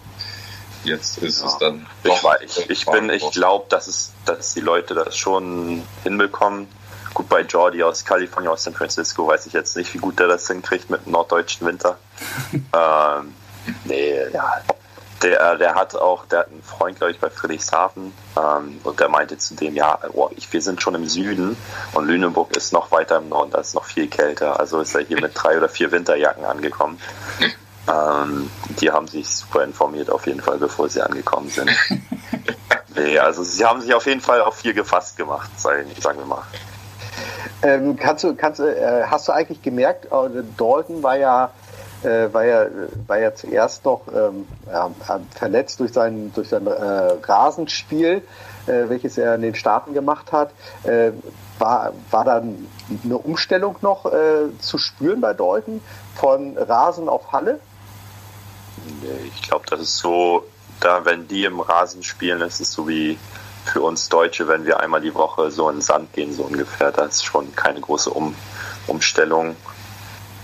jetzt 0.83 1.17
ist 1.19 1.41
ja. 1.41 1.47
es 1.47 1.57
dann 1.57 1.87
doch. 2.03 2.23
Ich, 2.41 2.57
ich, 2.57 2.69
ich 2.69 2.85
bin, 2.85 3.09
ich 3.09 3.29
glaube, 3.31 3.65
dass 3.69 3.87
es, 3.87 4.13
dass 4.25 4.53
die 4.53 4.61
Leute 4.61 4.93
das 4.93 5.17
schon 5.17 5.83
hinbekommen. 6.03 6.67
Gut, 7.13 7.27
bei 7.27 7.41
Jordi 7.41 7.83
aus 7.83 8.05
Kalifornien, 8.05 8.51
aus 8.51 8.63
San 8.63 8.73
Francisco, 8.73 9.27
weiß 9.27 9.45
ich 9.45 9.53
jetzt 9.53 9.75
nicht, 9.75 9.93
wie 9.93 9.97
gut 9.97 10.19
der 10.19 10.27
das 10.27 10.47
hinkriegt 10.47 10.89
mit 10.89 11.05
dem 11.05 11.11
norddeutschen 11.11 11.67
Winter. 11.67 11.97
ähm, 12.53 13.33
nee, 13.83 14.15
ja, 14.33 14.61
Der, 15.23 15.55
der 15.57 15.75
hat 15.75 15.95
auch, 15.95 16.25
der 16.25 16.39
hat 16.39 16.47
einen 16.47 16.63
Freund, 16.63 16.97
glaube 16.97 17.11
ich, 17.11 17.19
bei 17.19 17.29
Friedrichshafen 17.29 18.13
ähm, 18.37 18.79
und 18.83 18.99
der 18.99 19.09
meinte 19.09 19.37
zu 19.37 19.55
dem, 19.55 19.75
ja, 19.75 19.99
oh, 20.13 20.29
ich, 20.35 20.51
wir 20.51 20.61
sind 20.61 20.81
schon 20.81 20.95
im 20.95 21.07
Süden 21.07 21.55
und 21.93 22.07
Lüneburg 22.07 22.55
ist 22.55 22.73
noch 22.73 22.91
weiter 22.91 23.17
im 23.17 23.29
Norden, 23.29 23.51
da 23.51 23.59
ist 23.59 23.75
noch 23.75 23.85
viel 23.85 24.07
kälter. 24.07 24.59
Also 24.59 24.79
ist 24.79 24.95
er 24.95 25.01
hier 25.01 25.21
mit 25.21 25.31
drei 25.35 25.57
oder 25.57 25.69
vier 25.69 25.91
Winterjacken 25.91 26.45
angekommen. 26.45 26.99
Ähm, 27.87 28.49
die 28.79 28.91
haben 28.91 29.07
sich 29.07 29.27
super 29.27 29.63
informiert 29.63 30.09
auf 30.09 30.27
jeden 30.27 30.41
Fall, 30.41 30.57
bevor 30.57 30.89
sie 30.89 31.01
angekommen 31.01 31.49
sind. 31.49 31.71
nee, 32.95 33.17
also 33.17 33.43
sie 33.43 33.65
haben 33.65 33.81
sich 33.81 33.93
auf 33.93 34.05
jeden 34.05 34.21
Fall 34.21 34.41
auf 34.41 34.55
viel 34.55 34.73
gefasst 34.73 35.17
gemacht, 35.17 35.49
sagen 35.59 35.89
wir 35.89 36.25
mal. 36.25 36.43
Ähm, 37.63 37.95
kannst 37.95 38.23
du, 38.23 38.35
kannst, 38.35 38.59
äh, 38.59 39.03
hast 39.05 39.27
du 39.27 39.31
eigentlich 39.31 39.61
gemerkt, 39.61 40.05
äh, 40.05 40.43
Dalton 40.57 41.03
war 41.03 41.17
ja 41.17 41.51
äh, 42.03 42.33
war, 42.33 42.45
ja, 42.45 42.65
war 43.07 43.19
ja 43.19 43.33
zuerst 43.33 43.85
noch 43.85 44.01
ähm, 44.13 44.47
ja, 44.67 44.89
verletzt 45.35 45.79
durch 45.79 45.93
sein, 45.93 46.31
durch 46.33 46.49
sein 46.49 46.67
äh, 46.67 46.71
Rasenspiel, 46.71 48.23
äh, 48.67 48.89
welches 48.89 49.17
er 49.17 49.35
in 49.35 49.41
den 49.41 49.55
Staaten 49.55 49.93
gemacht 49.93 50.31
hat. 50.31 50.51
Äh, 50.83 51.11
war, 51.59 51.93
war 52.09 52.25
dann 52.25 52.67
eine 53.03 53.17
Umstellung 53.17 53.75
noch 53.81 54.05
äh, 54.05 54.57
zu 54.59 54.77
spüren 54.77 55.21
bei 55.21 55.33
Dalton 55.33 55.81
von 56.15 56.57
Rasen 56.57 57.07
auf 57.07 57.31
Halle? 57.31 57.59
Ich 59.35 59.43
glaube, 59.43 59.65
das 59.69 59.79
ist 59.79 59.97
so, 59.97 60.43
da 60.79 61.05
wenn 61.05 61.27
die 61.27 61.45
im 61.45 61.59
Rasen 61.59 62.03
spielen, 62.03 62.41
ist 62.41 62.61
es 62.61 62.71
so 62.71 62.87
wie 62.87 63.17
für 63.65 63.81
uns 63.81 64.09
Deutsche, 64.09 64.47
wenn 64.47 64.65
wir 64.65 64.79
einmal 64.79 65.01
die 65.01 65.13
Woche 65.13 65.51
so 65.51 65.69
in 65.69 65.77
den 65.77 65.81
Sand 65.81 66.13
gehen, 66.13 66.33
so 66.33 66.43
ungefähr. 66.43 66.91
Das 66.91 67.15
ist 67.15 67.25
schon 67.25 67.55
keine 67.55 67.79
große 67.79 68.09
um 68.09 68.35
Umstellung. 68.87 69.55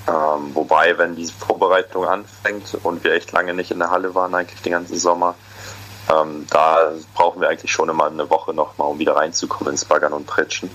Ähm, 0.07 0.55
wobei, 0.55 0.97
wenn 0.97 1.15
die 1.15 1.25
Vorbereitung 1.25 2.05
anfängt 2.05 2.77
und 2.83 3.03
wir 3.03 3.13
echt 3.13 3.31
lange 3.33 3.53
nicht 3.53 3.71
in 3.71 3.79
der 3.79 3.89
Halle 3.89 4.15
waren, 4.15 4.33
eigentlich 4.33 4.61
den 4.61 4.71
ganzen 4.71 4.97
Sommer, 4.97 5.35
ähm, 6.09 6.47
da 6.49 6.93
brauchen 7.13 7.41
wir 7.41 7.49
eigentlich 7.49 7.71
schon 7.71 7.89
immer 7.89 8.07
eine 8.07 8.29
Woche 8.29 8.53
nochmal, 8.53 8.87
um 8.87 8.99
wieder 8.99 9.17
reinzukommen 9.17 9.71
ins 9.71 9.83
Baggern 9.83 10.13
und 10.13 10.25
Pritschen. 10.25 10.69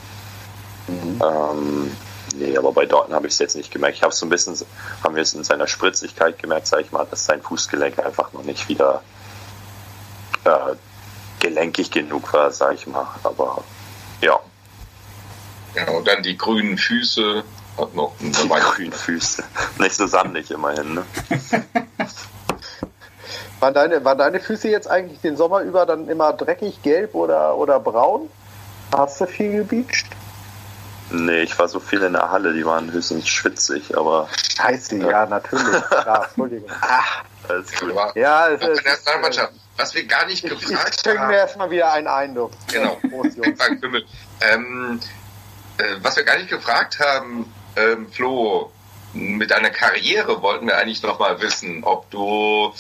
Mhm. 0.86 1.22
Ähm, 1.22 1.96
nee, 2.34 2.56
aber 2.56 2.72
bei 2.72 2.84
Dortmund 2.84 3.14
habe 3.14 3.26
ich 3.26 3.32
es 3.32 3.38
jetzt 3.38 3.56
nicht 3.56 3.70
gemerkt. 3.70 3.96
Ich 3.96 4.02
habe 4.02 4.12
es 4.12 4.18
so 4.18 4.26
ein 4.26 4.28
bisschen, 4.28 4.54
haben 5.02 5.14
wir 5.14 5.22
es 5.22 5.32
in 5.32 5.44
seiner 5.44 5.66
Spritzigkeit 5.66 6.38
gemerkt, 6.38 6.66
sage 6.66 6.82
ich 6.82 6.92
mal, 6.92 7.06
dass 7.10 7.24
sein 7.24 7.40
Fußgelenk 7.40 7.98
einfach 7.98 8.32
noch 8.34 8.42
nicht 8.42 8.68
wieder 8.68 9.02
äh, 10.44 10.74
gelenkig 11.40 11.90
genug 11.90 12.32
war, 12.34 12.50
sage 12.50 12.74
ich 12.74 12.86
mal. 12.86 13.06
Aber 13.22 13.64
ja. 14.20 14.38
Ja, 15.74 15.88
und 15.90 16.06
dann 16.06 16.22
die 16.22 16.36
grünen 16.36 16.76
Füße, 16.76 17.44
noch 17.94 18.12
die 18.20 18.48
grünen 18.48 18.92
Füße. 18.92 19.42
Nicht 19.78 19.94
so 19.94 20.06
sandig 20.06 20.50
immerhin, 20.50 20.94
ne? 20.94 21.04
waren, 23.60 23.74
deine, 23.74 24.04
waren 24.04 24.18
deine 24.18 24.40
Füße 24.40 24.68
jetzt 24.68 24.88
eigentlich 24.88 25.20
den 25.20 25.36
Sommer 25.36 25.60
über 25.60 25.86
dann 25.86 26.08
immer 26.08 26.32
dreckig, 26.32 26.82
gelb 26.82 27.14
oder, 27.14 27.56
oder 27.56 27.80
braun? 27.80 28.28
Hast 28.94 29.20
du 29.20 29.26
viel 29.26 29.64
gebeacht? 29.64 30.06
Nee, 31.10 31.42
ich 31.42 31.58
war 31.58 31.68
so 31.68 31.78
viel 31.78 32.02
in 32.02 32.14
der 32.14 32.30
Halle, 32.30 32.54
die 32.54 32.64
waren 32.64 32.90
höchstens 32.90 33.28
schwitzig, 33.28 33.96
aber. 33.96 34.28
Scheiße, 34.56 34.96
ja, 34.96 35.10
ja 35.10 35.26
natürlich. 35.26 35.82
Klar, 35.84 36.24
Entschuldigung. 36.26 36.70
Ach, 36.80 37.24
alles 37.48 37.72
gut. 37.78 37.94
Ja, 38.14 38.48
es 38.48 38.66
ist. 38.66 38.84
Nationalmannschaft. 38.84 39.52
Was 39.76 39.94
wir 39.94 40.06
gar 40.06 40.26
nicht 40.26 40.42
gefragt 40.42 40.66
haben. 40.70 40.88
Ich 40.88 41.00
schenke 41.00 41.26
mir 41.26 41.36
erstmal 41.36 41.70
wieder 41.70 41.92
einen 41.92 42.06
Eindruck. 42.06 42.52
Genau. 42.70 42.98
Prost, 43.10 43.38
ähm, 44.40 45.00
äh, 45.78 45.84
was 46.02 46.16
wir 46.16 46.24
gar 46.24 46.36
nicht 46.36 46.50
gefragt 46.50 46.98
haben, 47.00 47.52
ähm, 47.76 48.10
Flo, 48.10 48.70
mit 49.14 49.50
deiner 49.50 49.70
Karriere 49.70 50.42
wollten 50.42 50.66
wir 50.66 50.78
eigentlich 50.78 51.02
noch 51.02 51.18
mal 51.18 51.40
wissen, 51.40 51.84
ob 51.84 52.10
du 52.10 52.72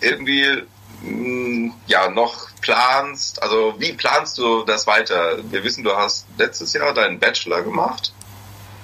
irgendwie 0.00 0.62
mh, 1.02 1.10
mm, 1.10 1.74
ja 1.86 2.10
noch 2.10 2.48
planst, 2.60 3.42
also 3.42 3.74
wie 3.78 3.92
planst 3.92 4.38
du 4.38 4.64
das 4.64 4.86
weiter? 4.86 5.38
Wir 5.50 5.64
wissen, 5.64 5.84
du 5.84 5.96
hast 5.96 6.26
letztes 6.36 6.72
Jahr 6.72 6.92
deinen 6.92 7.18
Bachelor 7.18 7.62
gemacht 7.62 8.12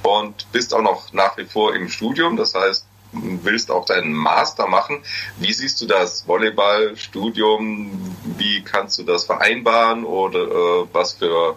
und 0.03 0.51
bist 0.53 0.73
auch 0.75 0.83
noch 0.83 1.13
nach 1.13 1.37
wie 1.37 1.45
vor 1.45 1.75
im 1.75 1.89
Studium, 1.89 2.37
das 2.37 2.55
heißt, 2.55 2.87
willst 3.13 3.71
auch 3.71 3.87
deinen 3.87 4.13
Master 4.13 4.67
machen. 4.67 5.01
Wie 5.39 5.53
siehst 5.53 5.81
du 5.81 5.87
das 5.87 6.27
Volleyball, 6.27 6.97
Studium? 6.97 8.17
Wie 8.37 8.63
kannst 8.63 8.99
du 8.99 9.05
das 9.05 9.25
vereinbaren 9.25 10.05
oder 10.05 10.41
äh, 10.41 10.87
was 10.93 11.15
für 11.15 11.57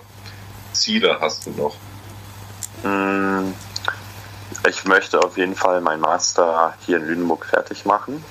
Ziele 0.74 1.18
hast 1.20 1.48
du 1.48 1.52
noch? 1.52 1.76
Mm, 2.84 3.54
ich 4.68 4.86
möchte 4.86 5.20
auf 5.20 5.38
jeden 5.38 5.56
Fall 5.56 5.82
meinen 5.82 6.02
Master 6.02 6.74
hier 6.86 6.98
in 6.98 7.08
Lüneburg 7.08 7.46
fertig 7.46 7.86
machen. 7.86 8.24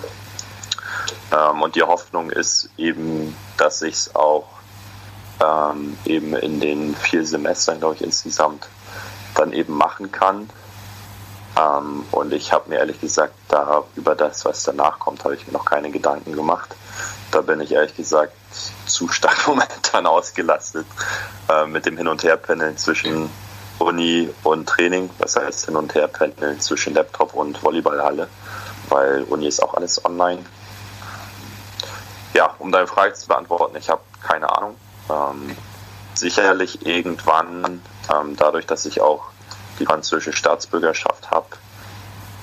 Ähm, 1.32 1.62
und 1.62 1.76
die 1.76 1.82
Hoffnung 1.82 2.30
ist 2.30 2.70
eben, 2.76 3.36
dass 3.56 3.82
ich 3.82 3.94
es 3.94 4.14
auch 4.14 4.46
ähm, 5.40 5.96
eben 6.04 6.34
in 6.34 6.60
den 6.60 6.94
vier 6.94 7.26
Semestern, 7.26 7.78
glaube 7.78 7.96
ich, 7.96 8.02
insgesamt 8.02 8.68
dann 9.34 9.52
eben 9.52 9.74
machen 9.74 10.12
kann. 10.12 10.48
Ähm, 11.58 12.04
und 12.10 12.32
ich 12.32 12.52
habe 12.52 12.70
mir 12.70 12.76
ehrlich 12.76 13.00
gesagt, 13.00 13.34
da 13.48 13.84
über 13.94 14.14
das, 14.14 14.44
was 14.44 14.62
danach 14.62 14.98
kommt, 14.98 15.24
habe 15.24 15.34
ich 15.34 15.46
mir 15.46 15.52
noch 15.52 15.64
keine 15.64 15.90
Gedanken 15.90 16.32
gemacht. 16.32 16.74
Da 17.30 17.40
bin 17.40 17.60
ich 17.60 17.72
ehrlich 17.72 17.96
gesagt 17.96 18.32
zu 18.86 19.08
stark 19.08 19.36
momentan 19.46 20.06
ausgelastet 20.06 20.86
äh, 21.48 21.66
mit 21.66 21.86
dem 21.86 21.96
Hin- 21.96 22.08
und 22.08 22.22
Her-Pendeln 22.22 22.76
zwischen 22.76 23.30
Uni 23.78 24.30
und 24.42 24.68
Training, 24.68 25.10
was 25.18 25.36
heißt 25.36 25.66
Hin- 25.66 25.76
und 25.76 25.94
Her-Pendeln 25.94 26.60
zwischen 26.60 26.94
Laptop 26.94 27.34
und 27.34 27.62
Volleyballhalle, 27.62 28.28
weil 28.88 29.24
Uni 29.24 29.46
ist 29.46 29.62
auch 29.62 29.74
alles 29.74 30.04
online. 30.04 30.44
Ja, 32.34 32.54
um 32.58 32.72
deine 32.72 32.86
Frage 32.86 33.14
zu 33.14 33.28
beantworten, 33.28 33.76
ich 33.76 33.88
habe 33.88 34.02
keine 34.22 34.54
Ahnung. 34.56 34.76
Ähm, 35.08 35.56
sicherlich 36.14 36.86
irgendwann, 36.86 37.82
ähm, 38.12 38.36
dadurch, 38.36 38.66
dass 38.66 38.86
ich 38.86 39.00
auch 39.00 39.24
die 39.78 39.86
französische 39.86 40.32
Staatsbürgerschaft 40.32 41.30
habe, 41.30 41.46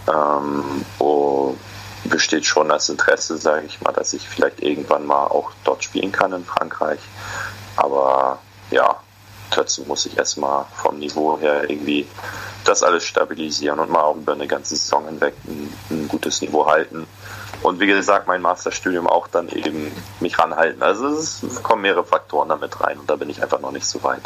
ähm, 0.08 0.86
oh, 1.00 1.56
besteht 2.06 2.46
schon 2.46 2.70
das 2.70 2.90
Interesse, 2.90 3.38
sage 3.38 3.66
ich 3.66 3.82
mal, 3.82 3.92
dass 3.92 4.14
ich 4.14 4.28
vielleicht 4.28 4.62
irgendwann 4.62 5.06
mal 5.06 5.26
auch 5.28 5.52
dort 5.64 5.84
spielen 5.84 6.12
kann 6.12 6.34
in 6.34 6.46
Frankreich. 6.46 7.00
Aber 7.76 8.40
ja, 8.72 8.98
dazu 9.56 9.84
muss 9.84 10.06
ich 10.06 10.18
erstmal 10.18 10.66
vom 10.76 10.99
Niveau 10.99 11.39
her 11.39 11.70
irgendwie 11.70 12.08
das 12.66 12.84
alles 12.84 13.04
stabilisieren 13.04 13.80
und 13.80 13.89
mal 13.89 14.16
über 14.16 14.34
eine 14.34 14.47
ganze 14.47 14.76
Saison 14.76 15.06
hinweg 15.06 15.34
ein, 15.45 15.74
ein 15.89 16.08
gutes 16.08 16.41
Niveau 16.41 16.66
halten. 16.66 17.08
Und 17.62 17.80
wie 17.80 17.88
gesagt, 17.88 18.28
mein 18.28 18.41
Masterstudium 18.41 19.08
auch 19.08 19.28
dann 19.28 19.47
eben 19.47 19.89
mich 20.20 20.38
ranhalten. 20.38 20.84
Also 20.84 21.08
es 21.08 21.41
kommen 21.64 21.84
mehrere 21.84 22.04
Faktoren 22.04 22.49
damit 22.49 22.82
rein 22.82 22.99
und 22.99 23.10
da 23.10 23.16
bin 23.16 23.30
ich 23.30 23.41
einfach 23.41 23.62
noch 23.62 23.72
nicht 23.72 23.86
so 23.86 24.04
weit. 24.04 24.22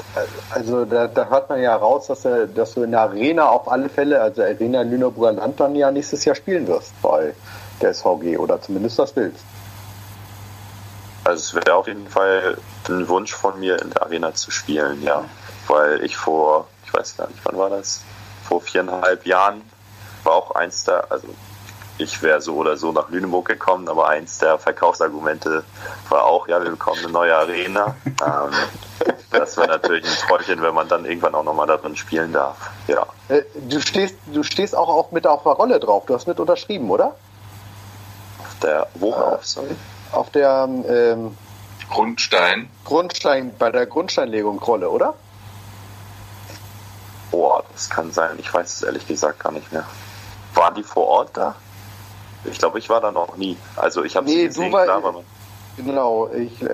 Also 0.50 0.86
da, 0.86 1.08
da 1.08 1.30
hört 1.30 1.50
man 1.50 1.62
ja 1.62 1.76
raus, 1.76 2.08
dass, 2.08 2.26
er, 2.26 2.48
dass 2.48 2.74
du 2.74 2.82
in 2.82 2.92
der 2.92 3.02
Arena 3.02 3.48
auf 3.50 3.72
alle 3.72 3.90
Fälle, 3.90 4.22
also 4.22 4.42
Arena 4.42 4.82
Lüneburger 4.82 5.34
Land 5.34 5.60
dann 5.60 5.76
ja 5.76 5.92
nächstes 5.92 6.26
Jahr 6.26 6.36
spielen 6.36 6.68
wirst 6.68 7.00
bei 7.04 7.36
der 7.82 7.94
SVG 7.94 8.38
oder 8.38 8.60
zumindest 8.60 8.98
das 8.98 9.16
willst. 9.16 9.44
Also 11.28 11.58
es 11.58 11.66
wäre 11.66 11.76
auf 11.76 11.88
jeden 11.88 12.08
Fall 12.08 12.58
ein 12.88 13.10
Wunsch 13.10 13.34
von 13.34 13.60
mir, 13.60 13.82
in 13.82 13.90
der 13.90 14.02
Arena 14.04 14.34
zu 14.34 14.50
spielen, 14.50 15.04
ja. 15.04 15.26
Weil 15.68 16.02
ich 16.06 16.16
vor, 16.16 16.70
ich 16.86 16.94
weiß 16.94 17.18
gar 17.18 17.28
nicht, 17.28 17.42
wann 17.44 17.58
war 17.58 17.70
das? 17.70 18.02
Vor 18.48 18.62
viereinhalb 18.62 19.26
Jahren 19.26 19.62
war 20.24 20.36
auch 20.36 20.52
eins 20.52 20.86
der, 20.86 21.12
also 21.12 21.28
ich 21.98 22.22
wäre 22.22 22.40
so 22.40 22.56
oder 22.56 22.78
so 22.78 22.94
nach 22.94 23.10
Lüneburg 23.10 23.46
gekommen, 23.46 23.90
aber 23.90 24.08
eins 24.08 24.38
der 24.38 24.58
Verkaufsargumente 24.58 25.66
war 26.08 26.24
auch, 26.24 26.48
ja, 26.48 26.64
wir 26.64 26.70
bekommen 26.70 27.00
eine 27.00 27.12
neue 27.12 27.36
Arena. 27.36 27.98
ähm, 28.06 28.54
das 29.30 29.58
wäre 29.58 29.68
natürlich 29.68 30.06
ein 30.06 30.28
Träumchen, 30.30 30.62
wenn 30.62 30.76
man 30.76 30.88
dann 30.88 31.04
irgendwann 31.04 31.36
auch 31.36 31.44
nochmal 31.44 31.68
darin 31.68 31.98
spielen 31.98 32.32
darf. 32.32 32.56
Ja. 32.88 33.06
Äh, 33.28 33.42
du 33.68 33.82
stehst, 33.82 34.16
du 34.28 34.44
stehst 34.44 34.78
auch, 34.78 34.88
auch 34.88 35.12
mit 35.12 35.28
auf 35.28 35.44
der 35.44 35.52
Rolle 35.52 35.78
drauf. 35.82 36.06
Du 36.06 36.14
hast 36.14 36.26
mit 36.26 36.40
unterschrieben, 36.40 36.90
oder? 36.90 37.16
Auf 38.40 38.60
der, 38.62 38.88
worauf, 38.96 39.42
äh, 39.42 39.46
sorry? 39.46 39.76
Auf 40.12 40.30
der 40.32 40.68
ähm, 40.68 41.38
Grundstein. 41.90 42.70
Grundstein, 42.86 43.54
bei 43.58 43.72
der 43.72 43.86
Grundsteinlegung 43.86 44.60
Rolle, 44.60 44.90
oder? 44.90 45.14
Boah, 47.32 47.64
das 47.74 47.90
kann 47.90 48.12
sein. 48.12 48.38
Ich 48.40 48.54
weiß 48.54 48.78
es 48.78 48.84
ehrlich 48.84 49.08
gesagt 49.08 49.40
gar 49.40 49.52
nicht 49.52 49.72
mehr. 49.72 49.86
Waren 50.54 50.76
die 50.76 50.84
vor 50.84 51.08
Ort 51.08 51.32
da? 51.36 51.56
Ich 52.46 52.58
glaube, 52.58 52.80
ich 52.80 52.90
war 52.90 53.02
da 53.02 53.12
noch 53.12 53.36
nie. 53.36 53.58
Also 53.76 54.04
ich 54.04 54.16
habe 54.16 54.26
nee, 54.26 54.36
sie 54.42 54.48
gesehen, 54.48 54.72
war, 54.72 54.84
klar, 54.86 54.98
aber 54.98 55.24
Genau, 55.78 56.28
ich. 56.34 56.60
Ja. 56.60 56.70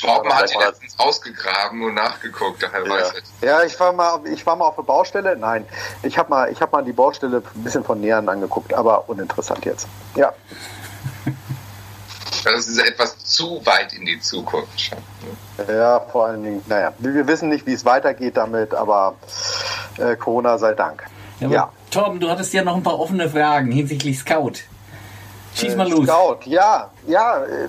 Torben 0.00 0.32
hat 0.32 0.48
die 0.48 0.58
letztens 0.58 0.98
ausgegraben 0.98 1.82
und 1.82 1.94
nachgeguckt, 1.94 2.62
daher 2.62 2.84
ja. 2.84 2.90
weiß 2.90 3.12
ich. 3.16 3.42
Ja, 3.42 3.64
ich 3.64 3.78
war 3.80 3.92
mal, 3.92 4.20
ich 4.26 4.46
war 4.46 4.54
mal 4.54 4.66
auf 4.66 4.76
der 4.76 4.82
Baustelle. 4.82 5.36
Nein, 5.36 5.66
ich 6.04 6.16
habe 6.16 6.30
mal, 6.30 6.52
ich 6.52 6.60
habe 6.60 6.70
mal 6.70 6.84
die 6.84 6.92
Baustelle 6.92 7.42
ein 7.54 7.64
bisschen 7.64 7.82
von 7.82 8.00
nähern 8.00 8.28
angeguckt, 8.28 8.72
aber 8.72 9.08
uninteressant 9.08 9.64
jetzt. 9.64 9.88
Ja. 10.14 10.32
Das 12.44 12.68
ist 12.68 12.78
etwas 12.78 13.18
zu 13.24 13.64
weit 13.64 13.94
in 13.94 14.04
die 14.04 14.20
Zukunft. 14.20 14.90
Ja, 15.66 16.00
vor 16.00 16.26
allen 16.26 16.42
Dingen, 16.42 16.62
naja, 16.66 16.92
wir 16.98 17.26
wissen 17.26 17.48
nicht, 17.48 17.66
wie 17.66 17.72
es 17.72 17.84
weitergeht 17.84 18.36
damit, 18.36 18.74
aber 18.74 19.14
äh, 19.96 20.14
Corona 20.16 20.58
sei 20.58 20.74
Dank. 20.74 21.04
Ja, 21.40 21.48
ja. 21.48 21.72
Torben, 21.90 22.20
du 22.20 22.28
hattest 22.28 22.52
ja 22.52 22.62
noch 22.62 22.76
ein 22.76 22.82
paar 22.82 22.98
offene 22.98 23.30
Fragen 23.30 23.72
hinsichtlich 23.72 24.18
Scout. 24.18 24.52
Schieß 25.54 25.76
mal 25.76 25.88
los. 25.88 26.06
Scout, 26.06 26.40
ja, 26.44 26.90
ja. 27.06 27.44
Äh, 27.44 27.68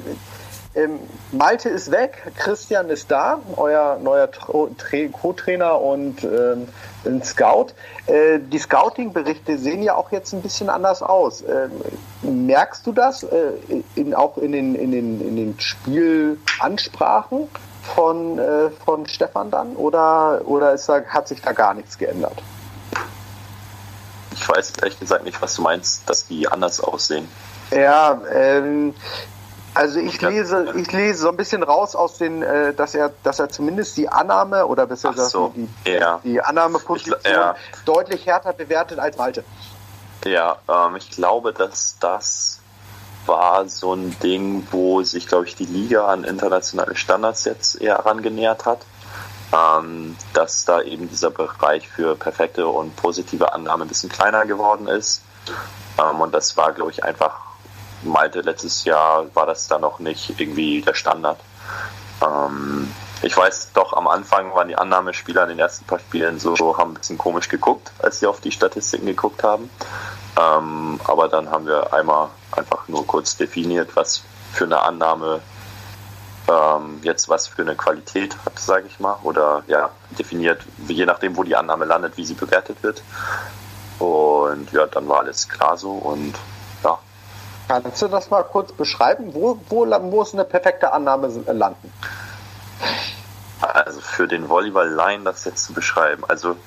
ähm, 0.84 0.99
Malte 1.38 1.69
ist 1.69 1.91
weg, 1.91 2.31
Christian 2.38 2.89
ist 2.89 3.11
da, 3.11 3.39
euer 3.57 3.97
neuer 4.01 4.27
Co-Trainer 4.27 5.79
und 5.79 6.23
ähm, 6.23 6.67
ein 7.05 7.23
Scout. 7.23 7.67
Äh, 8.07 8.39
die 8.39 8.57
Scouting-Berichte 8.57 9.57
sehen 9.57 9.83
ja 9.83 9.95
auch 9.95 10.11
jetzt 10.11 10.33
ein 10.33 10.41
bisschen 10.41 10.69
anders 10.69 11.03
aus. 11.03 11.43
Ähm, 11.43 12.47
merkst 12.47 12.86
du 12.88 12.91
das 12.91 13.23
äh, 13.23 13.51
in, 13.95 14.13
auch 14.13 14.38
in 14.38 14.51
den, 14.51 14.75
in 14.75 14.91
den, 14.91 15.21
in 15.21 15.36
den 15.36 15.59
Spielansprachen 15.59 17.47
von, 17.95 18.39
äh, 18.39 18.69
von 18.83 19.07
Stefan 19.07 19.51
dann 19.51 19.75
oder, 19.75 20.41
oder 20.45 20.73
ist 20.73 20.88
da, 20.89 21.03
hat 21.03 21.27
sich 21.27 21.41
da 21.41 21.51
gar 21.51 21.73
nichts 21.73 21.97
geändert? 21.97 22.41
Ich 24.33 24.47
weiß 24.47 24.73
ehrlich 24.81 24.99
gesagt 24.99 25.23
nicht, 25.23 25.41
was 25.41 25.55
du 25.55 25.61
meinst, 25.61 26.09
dass 26.09 26.27
die 26.27 26.47
anders 26.47 26.79
aussehen. 26.79 27.27
Ja, 27.71 28.21
ähm, 28.33 28.93
also 29.76 29.99
ich 29.99 30.21
lese, 30.21 30.73
ich 30.76 30.91
lese 30.91 31.19
so 31.19 31.30
ein 31.30 31.38
bisschen 31.38 31.61
raus 31.61 31.95
aus 31.95 32.17
den, 32.17 32.41
äh, 32.41 32.73
dass 32.73 32.95
er, 32.95 33.11
dass 33.23 33.39
er 33.39 33.49
zumindest 33.49 33.97
die 33.97 34.09
Annahme 34.09 34.65
oder 34.65 34.88
besser 34.88 35.11
gesagt 35.11 35.32
so, 35.32 35.53
die, 35.55 35.91
ja. 35.91 36.19
die 36.23 36.41
Annahmeposition 36.41 37.19
ja. 37.26 37.55
deutlich 37.86 38.26
härter 38.26 38.53
bewertet 38.53 38.99
als 38.99 39.17
Malte. 39.17 39.43
Ja, 40.23 40.57
ähm, 40.69 40.95
ich 40.95 41.11
glaube, 41.11 41.53
dass 41.53 41.97
das 41.99 42.59
war 43.26 43.67
so 43.67 43.93
ein 43.93 44.17
Ding, 44.19 44.67
wo 44.71 45.03
sich, 45.03 45.28
glaube 45.28 45.45
ich, 45.45 45.55
die 45.55 45.65
Liga 45.65 46.07
an 46.07 46.23
internationale 46.23 46.95
Standards 46.95 47.43
jetzt 47.45 47.82
eher 47.82 47.97
herangenähert 47.97 48.65
hat. 48.65 48.80
Ähm, 49.53 50.17
dass 50.34 50.65
da 50.65 50.82
eben 50.82 51.07
dieser 51.07 51.30
Bereich 51.30 51.88
für 51.88 52.15
perfekte 52.15 52.67
und 52.67 52.95
positive 52.95 53.53
Annahme 53.53 53.86
ein 53.86 53.88
bisschen 53.88 54.09
kleiner 54.09 54.45
geworden 54.45 54.88
ist. 54.88 55.21
Ähm, 55.99 56.19
und 56.19 56.34
das 56.34 56.57
war, 56.57 56.73
glaube 56.73 56.91
ich, 56.91 57.03
einfach 57.03 57.44
Malte 58.05 58.41
letztes 58.41 58.83
Jahr 58.85 59.25
war 59.33 59.45
das 59.45 59.67
da 59.67 59.79
noch 59.79 59.99
nicht 59.99 60.39
irgendwie 60.39 60.81
der 60.81 60.93
Standard. 60.93 61.39
Ähm, 62.21 62.91
ich 63.21 63.35
weiß 63.35 63.71
doch, 63.73 63.93
am 63.93 64.07
Anfang 64.07 64.53
waren 64.53 64.67
die 64.67 64.77
Annahmespieler 64.77 65.43
in 65.43 65.49
den 65.49 65.59
ersten 65.59 65.85
paar 65.85 65.99
Spielen 65.99 66.39
so, 66.39 66.77
haben 66.77 66.91
ein 66.91 66.93
bisschen 66.95 67.17
komisch 67.17 67.49
geguckt, 67.49 67.91
als 67.99 68.19
sie 68.19 68.27
auf 68.27 68.39
die 68.41 68.51
Statistiken 68.51 69.05
geguckt 69.05 69.43
haben. 69.43 69.69
Ähm, 70.37 70.99
aber 71.05 71.27
dann 71.27 71.49
haben 71.49 71.65
wir 71.65 71.93
einmal 71.93 72.29
einfach 72.51 72.87
nur 72.87 73.07
kurz 73.07 73.37
definiert, 73.37 73.95
was 73.95 74.23
für 74.53 74.65
eine 74.65 74.81
Annahme 74.81 75.41
ähm, 76.47 76.99
jetzt 77.01 77.29
was 77.29 77.47
für 77.47 77.61
eine 77.61 77.75
Qualität 77.75 78.35
hat, 78.45 78.59
sage 78.59 78.87
ich 78.87 78.99
mal. 78.99 79.17
Oder 79.23 79.63
ja, 79.67 79.89
definiert, 80.17 80.61
je 80.87 81.05
nachdem, 81.05 81.35
wo 81.37 81.43
die 81.43 81.55
Annahme 81.55 81.85
landet, 81.85 82.17
wie 82.17 82.25
sie 82.25 82.33
bewertet 82.33 82.83
wird. 82.83 83.01
Und 83.99 84.71
ja, 84.71 84.85
dann 84.85 85.07
war 85.07 85.19
alles 85.19 85.47
klar 85.47 85.77
so 85.77 85.91
und 85.91 86.35
Kannst 87.68 88.01
du 88.01 88.07
das 88.07 88.30
mal 88.30 88.43
kurz 88.43 88.72
beschreiben? 88.72 89.34
Wo, 89.34 89.59
wo 89.70 89.86
muss 89.99 90.34
eine 90.34 90.45
perfekte 90.45 90.93
Annahme 90.93 91.28
landen? 91.47 91.91
Also 93.61 94.01
für 94.01 94.28
den 94.28 94.49
Volleyball-Line 94.49 95.24
das 95.24 95.45
jetzt 95.45 95.66
zu 95.66 95.74
beschreiben. 95.74 96.24
Also 96.28 96.57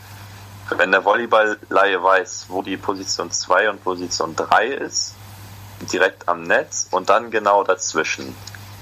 wenn 0.71 0.91
der 0.91 1.05
Volleyball-Laie 1.05 2.03
weiß, 2.03 2.47
wo 2.49 2.63
die 2.63 2.77
Position 2.77 3.31
2 3.31 3.71
und 3.71 3.85
Position 3.85 4.35
3 4.35 4.67
ist, 4.67 5.15
direkt 5.93 6.29
am 6.29 6.43
Netz 6.43 6.89
und 6.91 7.09
dann 7.09 7.31
genau 7.31 7.63
dazwischen. 7.63 8.35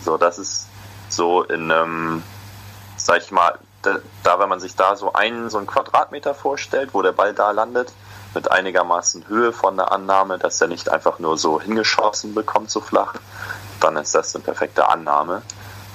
So, 0.03 0.17
das 0.17 0.39
ist 0.39 0.69
so 1.09 1.43
in 1.43 1.71
einem, 1.71 2.23
sag 2.97 3.19
ich 3.19 3.31
mal, 3.31 3.59
da 4.23 4.39
wenn 4.41 4.49
man 4.49 4.61
sich 4.61 4.75
da 4.75 4.97
so 4.97 5.13
einen, 5.13 5.51
so 5.51 5.59
einen 5.59 5.67
Quadratmeter 5.67 6.35
vorstellt, 6.35 6.91
wo 6.93 7.03
der 7.03 7.13
Ball 7.13 7.35
da 7.35 7.51
landet, 7.51 7.93
mit 8.35 8.51
einigermaßen 8.51 9.29
Höhe 9.29 9.53
von 9.53 9.77
der 9.77 9.93
Annahme, 9.93 10.39
dass 10.39 10.61
er 10.61 10.69
nicht 10.69 10.89
einfach 10.89 11.19
nur 11.19 11.39
so 11.39 11.61
hingeschossen 11.61 12.35
bekommt, 12.35 12.71
so 12.71 12.81
flach, 12.81 13.15
dann 13.81 13.97
ist 13.97 14.15
das 14.15 14.35
eine 14.35 14.45
perfekte 14.45 14.89
Annahme. 14.89 15.43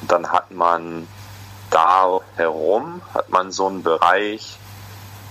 Und 0.02 0.12
dann 0.12 0.32
hat 0.32 0.52
man 0.52 1.08
da 1.70 2.20
herum, 2.36 3.02
hat 3.14 3.30
man 3.30 3.52
so 3.52 3.68
einen 3.68 3.84
Bereich, 3.84 4.58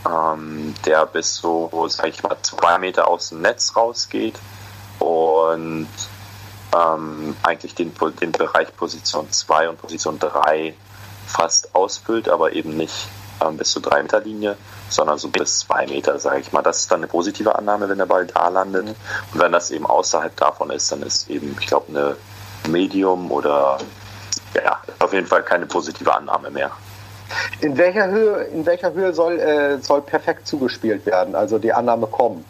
ähm, 0.06 0.74
der 0.86 1.06
bis 1.06 1.36
so, 1.36 1.86
sag 1.88 2.08
ich 2.08 2.22
mal, 2.22 2.36
zwei 2.42 2.78
Meter 2.78 3.08
aus 3.08 3.28
dem 3.28 3.42
Netz 3.42 3.76
rausgeht 3.76 4.38
und 4.98 5.88
ähm, 6.74 7.36
eigentlich 7.42 7.74
den, 7.74 7.92
den 8.20 8.32
Bereich 8.32 8.74
Position 8.76 9.30
2 9.30 9.70
und 9.70 9.80
Position 9.80 10.18
3 10.18 10.74
fast 11.26 11.74
ausfüllt, 11.74 12.28
aber 12.28 12.52
eben 12.52 12.76
nicht 12.76 13.08
ähm, 13.42 13.56
bis 13.56 13.70
zur 13.70 13.82
3 13.82 14.02
Meter 14.02 14.20
Linie, 14.20 14.56
sondern 14.88 15.18
so 15.18 15.28
bis 15.28 15.60
2 15.60 15.86
Meter, 15.86 16.18
sage 16.18 16.40
ich 16.40 16.52
mal. 16.52 16.62
Das 16.62 16.80
ist 16.80 16.90
dann 16.90 17.00
eine 17.00 17.06
positive 17.06 17.56
Annahme, 17.56 17.88
wenn 17.88 17.98
der 17.98 18.06
Ball 18.06 18.26
da 18.26 18.48
landet. 18.48 18.88
Und 18.88 19.40
wenn 19.40 19.52
das 19.52 19.70
eben 19.70 19.86
außerhalb 19.86 20.36
davon 20.36 20.70
ist, 20.70 20.90
dann 20.92 21.02
ist 21.02 21.28
eben, 21.30 21.56
ich 21.60 21.66
glaube, 21.66 21.86
eine 21.88 22.16
Medium 22.68 23.30
oder 23.30 23.78
ja, 24.54 24.78
auf 24.98 25.12
jeden 25.12 25.26
Fall 25.26 25.42
keine 25.42 25.66
positive 25.66 26.14
Annahme 26.14 26.50
mehr. 26.50 26.70
In 27.60 27.76
welcher 27.76 28.08
Höhe, 28.08 28.44
in 28.44 28.66
welcher 28.66 28.92
Höhe 28.92 29.12
soll, 29.12 29.38
äh, 29.38 29.78
soll 29.78 30.02
perfekt 30.02 30.46
zugespielt 30.46 31.06
werden? 31.06 31.34
Also 31.34 31.58
die 31.58 31.72
Annahme 31.72 32.06
kommen 32.06 32.44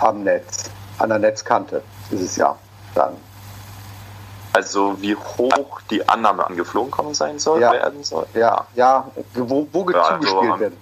am 0.00 0.24
Netz, 0.24 0.70
an 0.98 1.08
der 1.08 1.18
Netzkante 1.18 1.82
ist 2.10 2.20
es 2.20 2.36
ja 2.36 2.56
dann. 2.94 3.14
Also 4.56 4.96
wie 5.02 5.14
hoch 5.14 5.82
die 5.90 6.08
Annahme 6.08 6.46
angeflogen 6.46 6.90
kommen 6.90 7.12
sein 7.12 7.38
soll, 7.38 7.60
ja. 7.60 7.72
werden 7.72 8.02
soll? 8.02 8.24
Ja, 8.32 8.66
ja, 8.74 9.06
wo, 9.34 9.68
wo 9.70 9.90
ja, 9.90 10.02
zugespielt 10.02 10.50
also, 10.50 10.60
wird. 10.60 10.72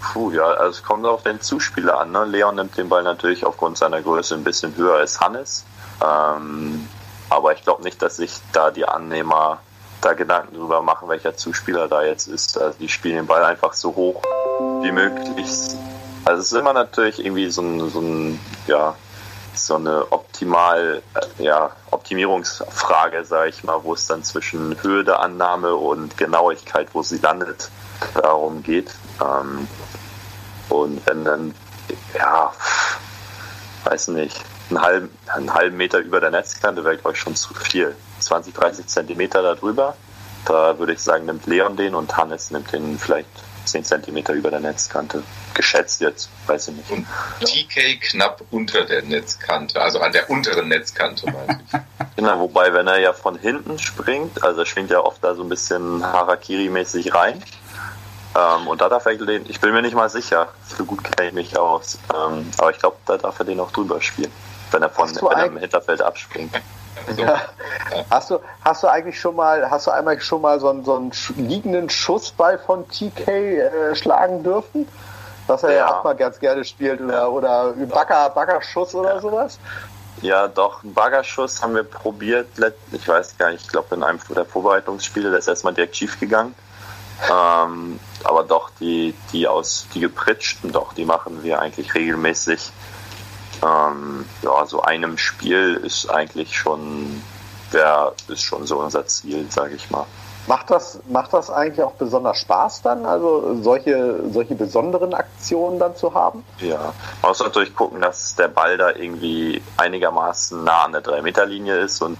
Puh, 0.00 0.30
ja, 0.30 0.44
also 0.44 0.70
es 0.70 0.82
kommt 0.82 1.04
auf 1.04 1.22
den 1.22 1.42
Zuspieler 1.42 2.00
an. 2.00 2.12
Ne? 2.12 2.24
Leon 2.24 2.54
nimmt 2.54 2.78
den 2.78 2.88
Ball 2.88 3.02
natürlich 3.02 3.44
aufgrund 3.44 3.76
seiner 3.76 4.00
Größe 4.00 4.34
ein 4.34 4.42
bisschen 4.42 4.74
höher 4.74 4.96
als 5.00 5.20
Hannes. 5.20 5.66
Ähm, 6.02 6.88
aber 7.28 7.52
ich 7.52 7.62
glaube 7.62 7.82
nicht, 7.82 8.00
dass 8.00 8.16
sich 8.16 8.40
da 8.52 8.70
die 8.70 8.88
Annehmer 8.88 9.58
da 10.00 10.14
Gedanken 10.14 10.54
drüber 10.54 10.80
machen, 10.80 11.10
welcher 11.10 11.36
Zuspieler 11.36 11.88
da 11.88 12.02
jetzt 12.02 12.26
ist. 12.26 12.58
Also 12.58 12.78
die 12.78 12.88
spielen 12.88 13.16
den 13.16 13.26
Ball 13.26 13.44
einfach 13.44 13.74
so 13.74 13.94
hoch 13.94 14.22
wie 14.80 14.92
möglich. 14.92 15.50
Also 16.24 16.40
es 16.40 16.52
ist 16.52 16.58
immer 16.58 16.72
natürlich 16.72 17.22
irgendwie 17.22 17.50
so 17.50 17.60
ein, 17.60 17.90
so 17.90 18.00
ein 18.00 18.40
ja, 18.66 18.94
so 19.66 19.76
eine 19.76 20.10
optimal, 20.12 21.02
äh, 21.14 21.42
ja, 21.42 21.70
Optimierungsfrage, 21.90 23.24
sage 23.24 23.50
ich 23.50 23.64
mal, 23.64 23.82
wo 23.82 23.94
es 23.94 24.06
dann 24.06 24.24
zwischen 24.24 24.80
Höhe 24.82 25.04
der 25.04 25.20
Annahme 25.20 25.74
und 25.74 26.16
Genauigkeit, 26.16 26.88
wo 26.92 27.02
sie 27.02 27.18
landet, 27.18 27.70
darum 28.14 28.62
geht. 28.62 28.94
Ähm, 29.20 29.66
und 30.68 31.06
wenn 31.06 31.24
dann, 31.24 31.54
ja, 32.14 32.52
weiß 33.84 34.08
nicht, 34.08 34.40
einen 34.70 34.80
halben, 34.80 35.18
einen 35.26 35.54
halben 35.54 35.76
Meter 35.76 35.98
über 35.98 36.20
der 36.20 36.30
Netzkante 36.30 36.84
wäre, 36.84 36.96
glaube 36.96 37.12
ich, 37.12 37.20
schon 37.20 37.36
zu 37.36 37.54
viel. 37.54 37.94
20, 38.20 38.54
30 38.54 38.86
Zentimeter 38.86 39.42
darüber, 39.42 39.96
da 40.44 40.78
würde 40.78 40.92
ich 40.92 41.00
sagen, 41.00 41.26
nimmt 41.26 41.46
Leon 41.46 41.76
den 41.76 41.94
und 41.94 42.16
Hannes 42.16 42.50
nimmt 42.50 42.72
den 42.72 42.98
vielleicht 42.98 43.28
10 43.64 43.84
Zentimeter 43.84 44.32
über 44.32 44.50
der 44.50 44.60
Netzkante. 44.60 45.22
Geschätzt 45.54 46.00
jetzt, 46.00 46.28
weiß 46.46 46.68
ich 46.68 46.76
nicht. 46.76 46.90
Und 46.90 47.06
TK 47.40 48.00
knapp 48.00 48.42
unter 48.50 48.84
der 48.84 49.02
Netzkante, 49.02 49.80
also 49.80 50.00
an 50.00 50.12
der 50.12 50.28
unteren 50.30 50.68
Netzkante, 50.68 51.26
meine 51.26 51.60
ich. 51.66 51.78
Genau, 52.14 52.40
wobei, 52.40 52.74
wenn 52.74 52.86
er 52.86 52.98
ja 52.98 53.14
von 53.14 53.38
hinten 53.38 53.78
springt, 53.78 54.44
also 54.44 54.60
er 54.60 54.66
schwingt 54.66 54.90
ja 54.90 55.00
oft 55.00 55.24
da 55.24 55.34
so 55.34 55.42
ein 55.42 55.48
bisschen 55.48 56.04
Harakiri-mäßig 56.04 57.14
rein. 57.14 57.42
Ähm, 58.34 58.66
und 58.68 58.80
da 58.80 58.90
darf 58.90 59.06
er 59.06 59.16
den, 59.16 59.48
ich 59.48 59.60
bin 59.60 59.72
mir 59.72 59.80
nicht 59.80 59.94
mal 59.94 60.10
sicher, 60.10 60.48
so 60.76 60.84
gut 60.84 61.02
kenne 61.02 61.28
ich 61.28 61.34
mich 61.34 61.58
aus. 61.58 61.98
Ähm, 62.14 62.50
aber 62.58 62.70
ich 62.70 62.78
glaube, 62.78 62.96
da 63.06 63.16
darf 63.16 63.38
er 63.38 63.46
den 63.46 63.60
auch 63.60 63.70
drüber 63.70 64.00
spielen, 64.00 64.30
wenn 64.70 64.82
er 64.82 64.90
von 64.90 65.08
wenn 65.08 65.38
er 65.38 65.46
im 65.46 65.56
Hinterfeld 65.56 66.02
abspringt. 66.02 66.54
So. 67.16 67.22
Ja. 67.22 67.40
Hast 68.10 68.30
du, 68.30 68.38
hast 68.64 68.82
du 68.82 68.88
eigentlich 68.88 69.20
schon 69.20 69.36
mal, 69.36 69.70
hast 69.70 69.86
du 69.86 69.90
einmal 69.90 70.20
schon 70.20 70.40
mal 70.40 70.60
so 70.60 70.70
einen, 70.70 70.84
so 70.84 70.96
einen 70.96 71.12
liegenden 71.36 71.90
Schussball 71.90 72.58
von 72.58 72.88
TK 72.88 73.28
äh, 73.28 73.94
schlagen 73.94 74.42
dürfen? 74.42 74.88
Was 75.46 75.62
er 75.62 75.72
ja. 75.72 75.76
ja, 75.78 75.98
auch 75.98 76.04
mal 76.04 76.14
ganz 76.14 76.38
gerne 76.38 76.64
spielt 76.64 77.00
oder, 77.00 77.30
oder 77.30 77.72
Bagger, 77.72 78.30
Baggerschuss 78.30 78.94
oder 78.94 79.16
ja. 79.16 79.20
sowas? 79.20 79.58
Ja, 80.20 80.46
doch, 80.46 80.84
einen 80.84 80.94
Baggerschuss 80.94 81.62
haben 81.62 81.74
wir 81.74 81.84
probiert. 81.84 82.48
Ich 82.92 83.08
weiß 83.08 83.36
gar 83.38 83.50
nicht, 83.50 83.62
ich 83.62 83.68
glaube 83.68 83.94
in 83.94 84.02
einem 84.02 84.20
der 84.34 84.44
Vorbereitungsspiele, 84.44 85.30
der 85.30 85.40
ist 85.40 85.48
erstmal 85.48 85.74
direkt 85.74 85.96
schief 85.96 86.20
gegangen. 86.20 86.54
Ähm, 87.30 87.98
aber 88.24 88.44
doch, 88.44 88.70
die, 88.80 89.14
die 89.32 89.46
aus, 89.48 89.86
die 89.94 90.00
gepritschten, 90.00 90.72
doch, 90.72 90.92
die 90.92 91.04
machen 91.04 91.42
wir 91.42 91.60
eigentlich 91.60 91.94
regelmäßig 91.94 92.70
ähm, 93.62 94.24
ja, 94.42 94.66
so 94.66 94.82
einem 94.82 95.18
Spiel 95.18 95.80
ist 95.84 96.10
eigentlich 96.10 96.56
schon, 96.56 97.22
der 97.72 98.12
ist 98.28 98.42
schon 98.42 98.66
so 98.66 98.78
unser 98.78 99.06
Ziel, 99.06 99.46
sage 99.50 99.74
ich 99.74 99.90
mal. 99.90 100.06
Macht 100.48 100.70
das, 100.70 100.98
macht 101.08 101.32
das 101.32 101.50
eigentlich 101.50 101.84
auch 101.84 101.92
besonders 101.92 102.38
Spaß 102.38 102.82
dann, 102.82 103.06
also 103.06 103.56
solche, 103.62 104.28
solche 104.32 104.56
besonderen 104.56 105.14
Aktionen 105.14 105.78
dann 105.78 105.94
zu 105.94 106.12
haben? 106.14 106.44
Ja, 106.58 106.92
man 107.22 107.28
muss 107.30 107.38
natürlich 107.38 107.76
gucken, 107.76 108.00
dass 108.00 108.34
der 108.34 108.48
Ball 108.48 108.76
da 108.76 108.90
irgendwie 108.90 109.62
einigermaßen 109.76 110.64
nah 110.64 110.84
an 110.84 110.92
der 110.92 111.04
3-Meter-Linie 111.04 111.76
ist 111.76 112.02
und 112.02 112.18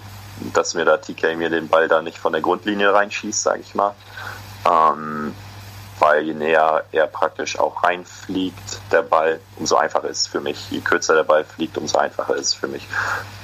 dass 0.54 0.74
mir 0.74 0.84
da 0.84 0.98
TK 0.98 1.36
mir 1.36 1.50
den 1.50 1.66
Ball 1.68 1.88
da 1.88 2.00
nicht 2.00 2.18
von 2.18 2.32
der 2.32 2.42
Grundlinie 2.42 2.94
reinschießt, 2.94 3.42
sage 3.42 3.60
ich 3.60 3.74
mal. 3.74 3.92
Ähm, 4.70 5.34
weil 6.02 6.24
je 6.24 6.34
näher 6.34 6.82
er 6.90 7.06
praktisch 7.06 7.60
auch 7.60 7.84
reinfliegt, 7.84 8.80
der 8.90 9.02
Ball, 9.02 9.38
umso 9.56 9.76
einfacher 9.76 10.08
ist 10.08 10.22
es 10.22 10.26
für 10.26 10.40
mich. 10.40 10.68
Je 10.72 10.80
kürzer 10.80 11.14
der 11.14 11.22
Ball 11.22 11.44
fliegt, 11.44 11.78
umso 11.78 11.96
einfacher 11.96 12.34
ist 12.34 12.48
es 12.48 12.54
für 12.54 12.66
mich. 12.66 12.88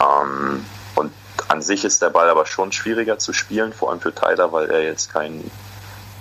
Ähm, 0.01 0.67
und 0.97 1.13
an 1.47 1.63
sich 1.63 1.85
ist 1.85 2.03
der 2.03 2.11
Ball 2.11 2.29
aber 2.29 2.47
schon 2.47 2.73
schwieriger 2.73 3.17
zu 3.17 3.33
spielen, 3.33 3.73
vor 3.73 3.91
allem 3.91 4.01
für 4.01 4.13
Tyler, 4.13 4.53
weil 4.53 4.69
er 4.71 4.83
jetzt 4.83 5.13
kein, 5.13 5.49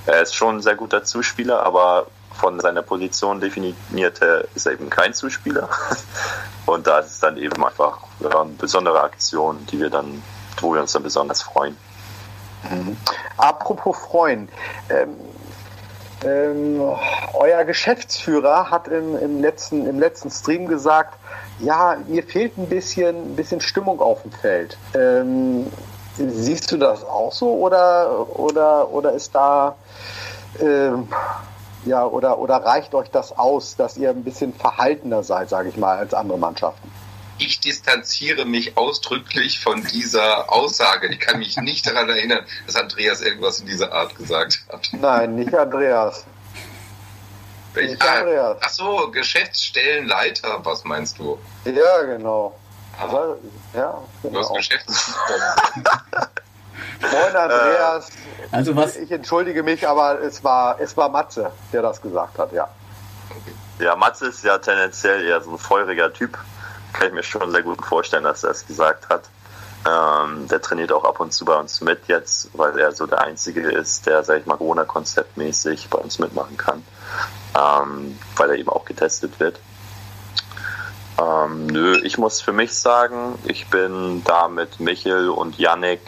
er 0.05 0.21
ist 0.21 0.35
schon 0.35 0.57
ein 0.57 0.61
sehr 0.61 0.75
guter 0.75 1.03
Zuspieler, 1.03 1.65
aber 1.65 2.05
von 2.33 2.59
seiner 2.59 2.83
Position 2.83 3.41
definierte 3.41 4.47
ist 4.53 4.67
er 4.67 4.73
eben 4.73 4.91
kein 4.91 5.15
Zuspieler. 5.15 5.67
Und 6.67 6.85
da 6.85 6.99
ist 6.99 7.13
es 7.13 7.19
dann 7.19 7.37
eben 7.37 7.65
einfach 7.65 7.97
ja, 8.19 8.41
eine 8.41 8.51
besondere 8.51 9.01
Aktion, 9.01 9.65
die 9.71 9.79
wir 9.79 9.89
dann, 9.89 10.21
wo 10.61 10.71
wir 10.71 10.81
uns 10.81 10.91
dann 10.91 11.01
besonders 11.01 11.41
freuen. 11.41 11.75
Mhm. 12.69 12.95
Apropos 13.37 13.97
freuen, 13.97 14.49
ähm, 14.89 15.15
ähm, 16.25 16.81
euer 17.33 17.63
Geschäftsführer 17.65 18.71
hat 18.71 18.87
im, 18.87 19.17
im, 19.17 19.41
letzten, 19.41 19.85
im 19.85 19.99
letzten 19.99 20.29
Stream 20.31 20.67
gesagt, 20.67 21.17
ja, 21.59 21.97
mir 22.07 22.23
fehlt 22.23 22.57
ein 22.57 22.67
bisschen, 22.67 23.31
ein 23.31 23.35
bisschen 23.35 23.61
Stimmung 23.61 23.99
auf 23.99 24.21
dem 24.23 24.31
Feld. 24.31 24.77
Ähm, 24.95 25.67
siehst 26.17 26.71
du 26.71 26.77
das 26.77 27.03
auch 27.03 27.31
so 27.31 27.53
oder, 27.53 28.27
oder, 28.39 28.91
oder 28.91 29.11
ist 29.13 29.35
da, 29.35 29.75
ähm, 30.59 31.07
ja, 31.85 32.05
oder, 32.05 32.39
oder 32.39 32.55
reicht 32.57 32.95
euch 32.95 33.09
das 33.11 33.37
aus, 33.37 33.75
dass 33.75 33.97
ihr 33.97 34.09
ein 34.09 34.23
bisschen 34.23 34.53
verhaltener 34.53 35.23
seid, 35.23 35.49
sage 35.49 35.69
ich 35.69 35.77
mal, 35.77 35.97
als 35.97 36.13
andere 36.13 36.37
Mannschaften? 36.37 36.91
Ich 37.39 37.59
distanziere 37.59 38.45
mich 38.45 38.77
ausdrücklich 38.77 39.59
von 39.59 39.83
dieser 39.83 40.51
Aussage. 40.51 41.07
Ich 41.07 41.19
kann 41.19 41.39
mich 41.39 41.57
nicht 41.57 41.85
daran 41.85 42.09
erinnern, 42.09 42.45
dass 42.65 42.75
Andreas 42.75 43.21
irgendwas 43.21 43.59
in 43.59 43.67
dieser 43.67 43.91
Art 43.93 44.15
gesagt 44.15 44.59
hat. 44.69 44.89
Nein, 44.93 45.35
nicht 45.35 45.53
Andreas. 45.53 46.25
Ich, 47.75 48.01
ah, 48.01 48.55
ach 48.59 48.69
so, 48.69 49.11
Geschäftsstellenleiter, 49.11 50.65
was 50.65 50.83
meinst 50.83 51.19
du? 51.19 51.37
Ja, 51.65 52.01
genau. 52.03 52.57
Also, 52.99 53.37
ja, 53.75 54.01
genau. 54.23 54.33
Du 54.33 54.39
hast 54.39 54.55
Geschäftsführer. 54.55 55.55
Moin 57.01 57.35
Andreas. 57.35 58.09
Äh, 58.09 58.55
also 58.55 58.75
was? 58.75 58.95
Ich 58.95 59.11
entschuldige 59.11 59.61
mich, 59.61 59.87
aber 59.87 60.21
es 60.21 60.43
war, 60.43 60.79
es 60.79 60.97
war 60.97 61.09
Matze, 61.09 61.51
der 61.71 61.83
das 61.83 62.01
gesagt 62.01 62.39
hat, 62.39 62.51
ja. 62.51 62.67
Ja, 63.79 63.95
Matze 63.95 64.27
ist 64.27 64.43
ja 64.43 64.57
tendenziell 64.57 65.23
eher 65.23 65.41
so 65.41 65.51
ein 65.51 65.57
feuriger 65.59 66.11
Typ. 66.11 66.37
Kann 66.97 67.09
ich 67.09 67.13
mir 67.13 67.23
schon 67.23 67.51
sehr 67.51 67.61
gut 67.61 67.85
vorstellen, 67.85 68.23
dass 68.23 68.43
er 68.43 68.51
es 68.51 68.65
gesagt 68.65 69.07
hat. 69.09 69.29
Ähm, 69.85 70.47
der 70.47 70.59
trainiert 70.61 70.91
auch 70.91 71.03
ab 71.03 71.19
und 71.19 71.31
zu 71.31 71.45
bei 71.45 71.55
uns 71.55 71.79
mit 71.81 72.07
jetzt, 72.07 72.49
weil 72.53 72.79
er 72.79 72.91
so 72.91 73.05
der 73.05 73.21
Einzige 73.21 73.61
ist, 73.61 74.07
der, 74.07 74.23
sag 74.23 74.39
ich 74.39 74.47
mal, 74.47 74.57
Corona-konzeptmäßig 74.57 75.89
bei 75.89 75.99
uns 75.99 76.17
mitmachen 76.17 76.57
kann. 76.57 76.83
Ähm, 77.55 78.17
weil 78.35 78.49
er 78.49 78.55
eben 78.55 78.69
auch 78.69 78.83
getestet 78.83 79.39
wird. 79.39 79.59
Ähm, 81.19 81.67
nö, 81.67 81.99
ich 82.03 82.17
muss 82.17 82.41
für 82.41 82.51
mich 82.51 82.73
sagen, 82.73 83.37
ich 83.45 83.67
bin 83.67 84.23
da 84.23 84.47
mit 84.47 84.79
Michel 84.79 85.29
und 85.29 85.59
Yannick 85.59 86.01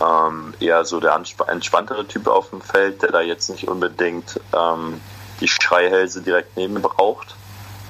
ähm, 0.00 0.54
eher 0.58 0.84
so 0.84 0.98
der 0.98 1.20
entspanntere 1.46 2.06
Typ 2.06 2.26
auf 2.26 2.50
dem 2.50 2.60
Feld, 2.60 3.02
der 3.02 3.12
da 3.12 3.20
jetzt 3.20 3.48
nicht 3.48 3.68
unbedingt 3.68 4.40
ähm, 4.52 5.00
die 5.40 5.48
Schreihälse 5.48 6.20
direkt 6.20 6.56
neben 6.56 6.82
braucht. 6.82 7.37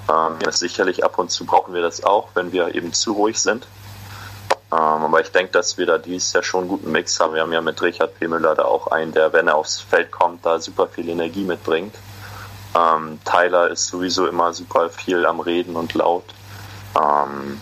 Ähm, 0.09 0.37
sicherlich 0.51 1.05
ab 1.05 1.19
und 1.19 1.31
zu 1.31 1.45
brauchen 1.45 1.75
wir 1.75 1.83
das 1.83 2.03
auch, 2.03 2.29
wenn 2.35 2.53
wir 2.53 2.75
eben 2.75 2.93
zu 2.93 3.13
ruhig 3.13 3.41
sind. 3.41 3.67
Ähm, 4.71 4.79
aber 4.79 5.21
ich 5.21 5.33
denke, 5.33 5.53
dass 5.53 5.79
wir 5.79 5.87
da 5.87 5.99
dieses 5.99 6.33
Jahr 6.33 6.43
schon 6.43 6.61
einen 6.61 6.69
guten 6.69 6.93
Mix 6.93 7.19
haben. 7.21 7.35
Wir 7.35 7.43
haben 7.43 7.53
ja 7.53 7.61
mit 7.61 7.81
Richard 7.81 8.19
Pemüller 8.19 8.55
da 8.55 8.65
auch 8.65 8.89
einen, 8.89 9.13
der, 9.13 9.33
wenn 9.33 9.49
er 9.49 9.57
aufs 9.57 9.81
Feld 9.81 10.11
kommt, 10.11 10.45
da 10.45 10.61
super 10.61 10.89
viel 10.89 11.09
Energie 11.09 11.45
mitbringt. 11.45 11.95
Ähm, 12.75 13.19
Tyler 13.25 13.69
ist 13.71 13.87
sowieso 13.87 14.27
immer 14.27 14.53
super 14.53 14.91
viel 14.91 15.25
am 15.25 15.41
Reden 15.41 15.75
und 15.77 15.95
laut. 15.95 16.25
Ähm, 16.99 17.61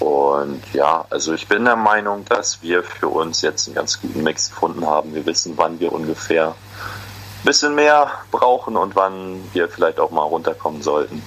und 0.00 0.62
ja, 0.72 1.04
also 1.10 1.34
ich 1.34 1.46
bin 1.46 1.64
der 1.64 1.76
Meinung, 1.76 2.24
dass 2.24 2.62
wir 2.62 2.82
für 2.82 3.08
uns 3.08 3.42
jetzt 3.42 3.68
einen 3.68 3.76
ganz 3.76 4.00
guten 4.00 4.22
Mix 4.22 4.50
gefunden 4.50 4.86
haben. 4.86 5.14
Wir 5.14 5.26
wissen, 5.26 5.54
wann 5.56 5.78
wir 5.78 5.92
ungefähr 5.92 6.48
ein 6.48 7.44
bisschen 7.44 7.74
mehr 7.74 8.10
brauchen 8.30 8.76
und 8.76 8.96
wann 8.96 9.42
wir 9.52 9.68
vielleicht 9.68 10.00
auch 10.00 10.10
mal 10.10 10.22
runterkommen 10.22 10.82
sollten. 10.82 11.22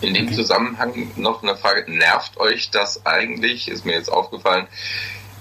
In 0.00 0.14
dem 0.14 0.32
Zusammenhang 0.32 1.10
noch 1.16 1.42
eine 1.42 1.56
Frage. 1.56 1.90
Nervt 1.90 2.36
euch 2.38 2.70
das 2.70 3.04
eigentlich? 3.06 3.68
Ist 3.68 3.84
mir 3.84 3.94
jetzt 3.94 4.10
aufgefallen. 4.10 4.68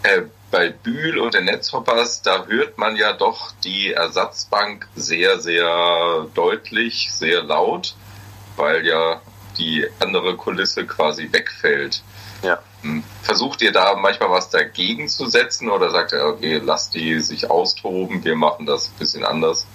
Äh, 0.03 0.23
bei 0.51 0.69
Bühl 0.69 1.17
und 1.17 1.33
den 1.33 1.45
Netzhoppers, 1.45 2.21
da 2.21 2.45
hört 2.45 2.77
man 2.77 2.95
ja 2.95 3.13
doch 3.13 3.51
die 3.63 3.91
Ersatzbank 3.91 4.87
sehr, 4.95 5.39
sehr 5.39 6.27
deutlich, 6.35 7.11
sehr 7.11 7.41
laut, 7.41 7.95
weil 8.55 8.85
ja 8.85 9.21
die 9.57 9.87
andere 9.99 10.35
Kulisse 10.35 10.85
quasi 10.85 11.31
wegfällt. 11.31 12.03
Ja. 12.43 12.59
Hm. 12.81 13.03
Versucht 13.23 13.61
ihr 13.61 13.71
da 13.71 13.95
manchmal 13.95 14.29
was 14.29 14.49
dagegen 14.49 15.07
zu 15.07 15.25
setzen 15.25 15.69
oder 15.69 15.89
sagt 15.89 16.11
ihr, 16.11 16.25
okay, 16.25 16.61
lasst 16.63 16.93
die 16.93 17.19
sich 17.19 17.49
austoben, 17.49 18.23
wir 18.23 18.35
machen 18.35 18.65
das 18.65 18.89
ein 18.89 18.99
bisschen 18.99 19.23
anders? 19.23 19.65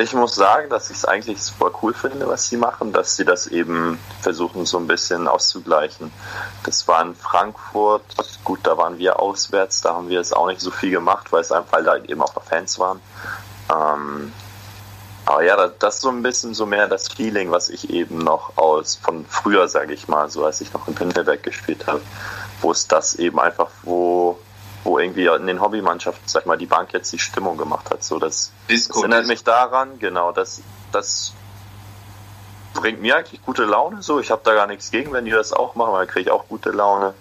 Ich 0.00 0.14
muss 0.14 0.34
sagen, 0.34 0.70
dass 0.70 0.88
ich 0.88 0.96
es 0.96 1.04
eigentlich 1.04 1.42
super 1.42 1.70
cool 1.82 1.92
finde, 1.92 2.26
was 2.26 2.48
sie 2.48 2.56
machen, 2.56 2.90
dass 2.90 3.16
sie 3.16 3.26
das 3.26 3.46
eben 3.48 3.98
versuchen, 4.22 4.64
so 4.64 4.78
ein 4.78 4.86
bisschen 4.86 5.28
auszugleichen. 5.28 6.10
Das 6.64 6.88
war 6.88 7.02
in 7.02 7.14
Frankfurt, 7.14 8.02
gut, 8.42 8.60
da 8.62 8.78
waren 8.78 8.96
wir 8.96 9.20
auswärts, 9.20 9.82
da 9.82 9.94
haben 9.94 10.08
wir 10.08 10.18
es 10.18 10.32
auch 10.32 10.46
nicht 10.46 10.62
so 10.62 10.70
viel 10.70 10.90
gemacht, 10.90 11.30
weil 11.32 11.42
es 11.42 11.52
einfach, 11.52 11.84
da 11.84 11.96
eben 11.96 12.22
auch 12.22 12.34
noch 12.34 12.44
Fans 12.44 12.78
waren. 12.78 13.02
Ähm, 13.70 14.32
aber 15.26 15.42
ja, 15.42 15.68
das 15.68 15.96
ist 15.96 16.00
so 16.00 16.08
ein 16.08 16.22
bisschen 16.22 16.54
so 16.54 16.64
mehr 16.64 16.88
das 16.88 17.08
Feeling, 17.08 17.50
was 17.50 17.68
ich 17.68 17.90
eben 17.90 18.16
noch 18.16 18.56
aus 18.56 18.96
von 18.96 19.26
früher, 19.26 19.68
sage 19.68 19.92
ich 19.92 20.08
mal, 20.08 20.30
so 20.30 20.46
als 20.46 20.62
ich 20.62 20.72
noch 20.72 20.88
in 20.88 20.94
Pinneberg 20.94 21.42
gespielt 21.42 21.86
habe, 21.86 22.00
wo 22.62 22.72
es 22.72 22.88
das 22.88 23.16
eben 23.16 23.38
einfach, 23.38 23.68
wo 23.82 24.38
wo 24.84 24.98
irgendwie 24.98 25.26
in 25.26 25.46
den 25.46 25.60
Hobbymannschaften, 25.60 26.26
sag 26.26 26.46
mal, 26.46 26.56
die 26.56 26.66
Bank 26.66 26.92
jetzt 26.92 27.12
die 27.12 27.18
Stimmung 27.18 27.56
gemacht 27.56 27.90
hat. 27.90 28.02
So, 28.02 28.18
das, 28.18 28.52
Disco, 28.68 28.94
das 28.94 29.02
erinnert 29.02 29.26
mich 29.26 29.44
daran, 29.44 29.98
genau, 29.98 30.32
das, 30.32 30.62
das 30.92 31.34
bringt 32.74 33.00
mir 33.02 33.16
eigentlich 33.16 33.42
gute 33.42 33.64
Laune. 33.64 34.02
So, 34.02 34.20
ich 34.20 34.30
habe 34.30 34.40
da 34.44 34.54
gar 34.54 34.66
nichts 34.66 34.90
gegen, 34.90 35.12
wenn 35.12 35.24
die 35.24 35.30
das 35.30 35.52
auch 35.52 35.74
machen, 35.74 35.92
weil 35.92 36.06
dann 36.06 36.12
kriege 36.14 36.30
ich 36.30 36.30
auch 36.30 36.46
gute 36.48 36.70
Laune. 36.70 37.14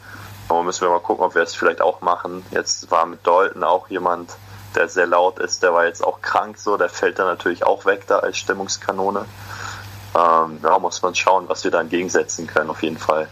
Aber 0.47 0.63
müssen 0.63 0.81
wir 0.81 0.89
mal 0.89 0.99
gucken, 0.99 1.23
ob 1.23 1.35
wir 1.35 1.43
es 1.43 1.53
vielleicht 1.53 1.81
auch 1.81 2.01
machen. 2.01 2.43
Jetzt 2.51 2.89
war 2.91 3.05
mit 3.05 3.25
Dalton 3.25 3.63
auch 3.63 3.89
jemand, 3.89 4.31
der 4.75 4.87
sehr 4.87 5.07
laut 5.07 5.39
ist, 5.39 5.63
der 5.63 5.73
war 5.73 5.85
jetzt 5.85 6.03
auch 6.03 6.21
krank, 6.21 6.57
so, 6.57 6.77
der 6.77 6.89
fällt 6.89 7.19
dann 7.19 7.27
natürlich 7.27 7.63
auch 7.63 7.85
weg 7.85 8.05
da 8.07 8.19
als 8.19 8.37
Stimmungskanone. 8.37 9.25
Ähm, 10.15 10.59
ja, 10.63 10.79
muss 10.79 11.01
man 11.01 11.13
schauen, 11.13 11.49
was 11.49 11.63
wir 11.63 11.71
da 11.71 11.81
entgegensetzen 11.81 12.47
können, 12.47 12.69
auf 12.69 12.81
jeden 12.81 12.97
Fall. 12.97 13.27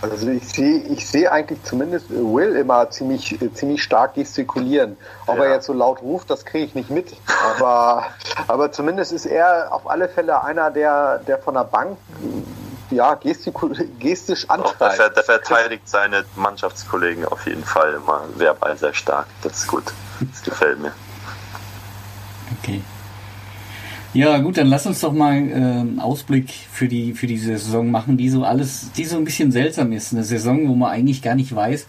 Also 0.00 0.28
ich 0.28 0.48
sehe 0.48 0.78
ich 0.78 1.08
sehe 1.08 1.30
eigentlich 1.30 1.62
zumindest 1.64 2.08
Will 2.10 2.54
immer 2.54 2.88
ziemlich, 2.90 3.38
ziemlich 3.54 3.82
stark 3.82 4.14
gestikulieren. 4.14 4.96
Ob 5.26 5.38
ja. 5.38 5.44
er 5.44 5.54
jetzt 5.54 5.66
so 5.66 5.72
laut 5.72 6.02
ruft, 6.02 6.30
das 6.30 6.44
kriege 6.44 6.66
ich 6.66 6.74
nicht 6.74 6.90
mit. 6.90 7.16
Aber, 7.56 8.06
aber 8.46 8.70
zumindest 8.70 9.12
ist 9.12 9.26
er 9.26 9.72
auf 9.72 9.90
alle 9.90 10.08
Fälle 10.08 10.44
einer, 10.44 10.70
der, 10.70 11.18
der 11.26 11.38
von 11.38 11.54
der 11.54 11.64
Bank 11.64 11.98
ja, 12.90 13.18
gestisch 13.98 14.48
antreibt. 14.48 14.98
Der, 14.98 15.10
der 15.10 15.24
verteidigt 15.24 15.88
seine 15.88 16.24
Mannschaftskollegen 16.36 17.24
auf 17.24 17.46
jeden 17.46 17.64
Fall 17.64 17.94
immer 17.94 18.22
verbal 18.36 18.76
sehr 18.76 18.94
stark. 18.94 19.26
Das 19.42 19.58
ist 19.58 19.66
gut. 19.66 19.84
Das 20.20 20.42
gefällt 20.42 20.78
mir. 20.80 20.92
Okay. 22.58 22.82
Ja, 24.14 24.38
gut, 24.38 24.56
dann 24.56 24.68
lass 24.68 24.86
uns 24.86 25.00
doch 25.00 25.12
mal 25.12 25.34
äh, 25.34 25.54
einen 25.54 26.00
Ausblick 26.00 26.50
für 26.72 26.88
die 26.88 27.12
für 27.12 27.26
diese 27.26 27.58
Saison 27.58 27.90
machen, 27.90 28.16
die 28.16 28.30
so 28.30 28.42
alles, 28.42 28.90
die 28.96 29.04
so 29.04 29.18
ein 29.18 29.24
bisschen 29.24 29.52
seltsam 29.52 29.92
ist. 29.92 30.14
Eine 30.14 30.24
Saison, 30.24 30.66
wo 30.66 30.74
man 30.74 30.90
eigentlich 30.90 31.20
gar 31.20 31.34
nicht 31.34 31.54
weiß 31.54 31.86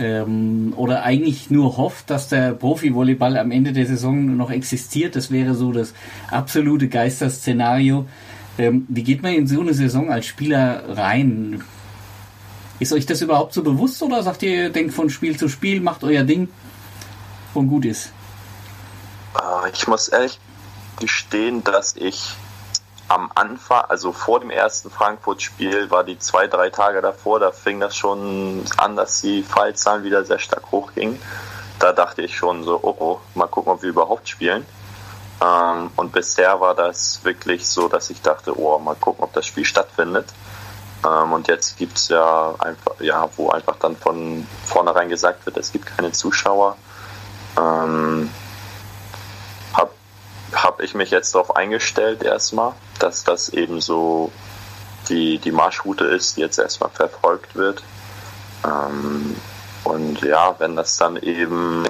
ähm, 0.00 0.72
oder 0.76 1.02
eigentlich 1.02 1.50
nur 1.50 1.76
hofft, 1.76 2.08
dass 2.08 2.28
der 2.28 2.52
Profi-Volleyball 2.52 3.36
am 3.36 3.50
Ende 3.50 3.72
der 3.72 3.84
Saison 3.84 4.34
noch 4.36 4.50
existiert. 4.50 5.14
Das 5.14 5.30
wäre 5.30 5.54
so 5.54 5.72
das 5.72 5.92
absolute 6.30 6.88
Geisterszenario. 6.88 8.06
Ähm, 8.56 8.86
wie 8.88 9.02
geht 9.02 9.22
man 9.22 9.34
in 9.34 9.46
so 9.46 9.60
eine 9.60 9.74
Saison 9.74 10.10
als 10.10 10.24
Spieler 10.24 10.96
rein? 10.96 11.62
Ist 12.80 12.94
euch 12.94 13.04
das 13.04 13.20
überhaupt 13.20 13.52
so 13.52 13.62
bewusst 13.62 14.02
oder 14.02 14.22
sagt 14.22 14.42
ihr, 14.42 14.70
denkt 14.70 14.94
von 14.94 15.10
Spiel 15.10 15.36
zu 15.36 15.50
Spiel, 15.50 15.82
macht 15.82 16.02
euer 16.02 16.24
Ding 16.24 16.48
und 17.52 17.68
gut 17.68 17.84
ist? 17.84 18.10
Ah, 19.34 19.64
ich 19.70 19.86
muss 19.86 20.08
ehrlich 20.08 20.38
gestehen, 21.02 21.64
dass 21.64 21.96
ich 21.96 22.36
am 23.08 23.30
Anfang, 23.34 23.84
also 23.88 24.12
vor 24.12 24.38
dem 24.40 24.50
ersten 24.50 24.88
Frankfurt-Spiel, 24.88 25.90
war 25.90 26.04
die 26.04 26.18
zwei, 26.18 26.46
drei 26.46 26.70
Tage 26.70 27.02
davor, 27.02 27.40
da 27.40 27.50
fing 27.50 27.80
das 27.80 27.96
schon 27.96 28.64
an, 28.76 28.96
dass 28.96 29.20
die 29.20 29.42
Fallzahlen 29.42 30.04
wieder 30.04 30.24
sehr 30.24 30.38
stark 30.38 30.70
hochgingen. 30.70 31.20
Da 31.80 31.92
dachte 31.92 32.22
ich 32.22 32.36
schon 32.36 32.62
so, 32.62 32.78
oh, 32.80 32.94
oh 32.98 33.20
mal 33.34 33.48
gucken, 33.48 33.72
ob 33.72 33.82
wir 33.82 33.90
überhaupt 33.90 34.28
spielen. 34.28 34.64
Ähm, 35.42 35.90
und 35.96 36.12
bisher 36.12 36.60
war 36.60 36.74
das 36.76 37.24
wirklich 37.24 37.66
so, 37.68 37.88
dass 37.88 38.08
ich 38.10 38.22
dachte, 38.22 38.56
oh, 38.56 38.78
mal 38.78 38.94
gucken, 38.94 39.24
ob 39.24 39.32
das 39.32 39.44
Spiel 39.44 39.64
stattfindet. 39.64 40.28
Ähm, 41.04 41.32
und 41.32 41.48
jetzt 41.48 41.76
gibt 41.76 41.98
es 41.98 42.08
ja 42.08 42.54
einfach, 42.60 43.00
ja, 43.00 43.28
wo 43.36 43.50
einfach 43.50 43.76
dann 43.80 43.96
von 43.96 44.46
vornherein 44.64 45.08
gesagt 45.08 45.44
wird, 45.44 45.56
es 45.56 45.72
gibt 45.72 45.86
keine 45.96 46.12
Zuschauer. 46.12 46.76
Ähm, 47.58 48.30
habe 50.52 50.84
ich 50.84 50.94
mich 50.94 51.10
jetzt 51.10 51.34
darauf 51.34 51.56
eingestellt 51.56 52.22
erstmal, 52.22 52.72
dass 52.98 53.24
das 53.24 53.48
eben 53.48 53.80
so 53.80 54.32
die, 55.08 55.38
die 55.38 55.52
Marschroute 55.52 56.04
ist, 56.04 56.36
die 56.36 56.40
jetzt 56.40 56.58
erstmal 56.58 56.90
verfolgt 56.90 57.54
wird. 57.54 57.82
Ähm, 58.64 59.36
und 59.84 60.20
ja, 60.22 60.54
wenn 60.58 60.76
das 60.76 60.96
dann 60.96 61.16
eben, 61.16 61.84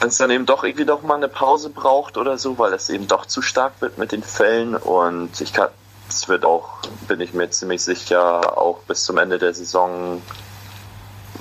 wenn 0.00 0.08
es 0.08 0.18
dann 0.18 0.30
eben 0.30 0.46
doch 0.46 0.64
irgendwie 0.64 0.84
doch 0.84 1.02
mal 1.02 1.14
eine 1.14 1.28
Pause 1.28 1.70
braucht 1.70 2.16
oder 2.16 2.36
so, 2.38 2.58
weil 2.58 2.72
es 2.72 2.90
eben 2.90 3.06
doch 3.06 3.26
zu 3.26 3.42
stark 3.42 3.74
wird 3.80 3.98
mit 3.98 4.12
den 4.12 4.22
Fällen 4.22 4.76
und 4.76 5.40
ich 5.40 5.52
kann, 5.52 5.68
es 6.08 6.28
wird 6.28 6.44
auch, 6.44 6.78
bin 7.06 7.20
ich 7.20 7.32
mir 7.32 7.50
ziemlich 7.50 7.82
sicher, 7.82 8.58
auch 8.58 8.78
bis 8.80 9.04
zum 9.04 9.16
Ende 9.18 9.38
der 9.38 9.54
Saison 9.54 10.20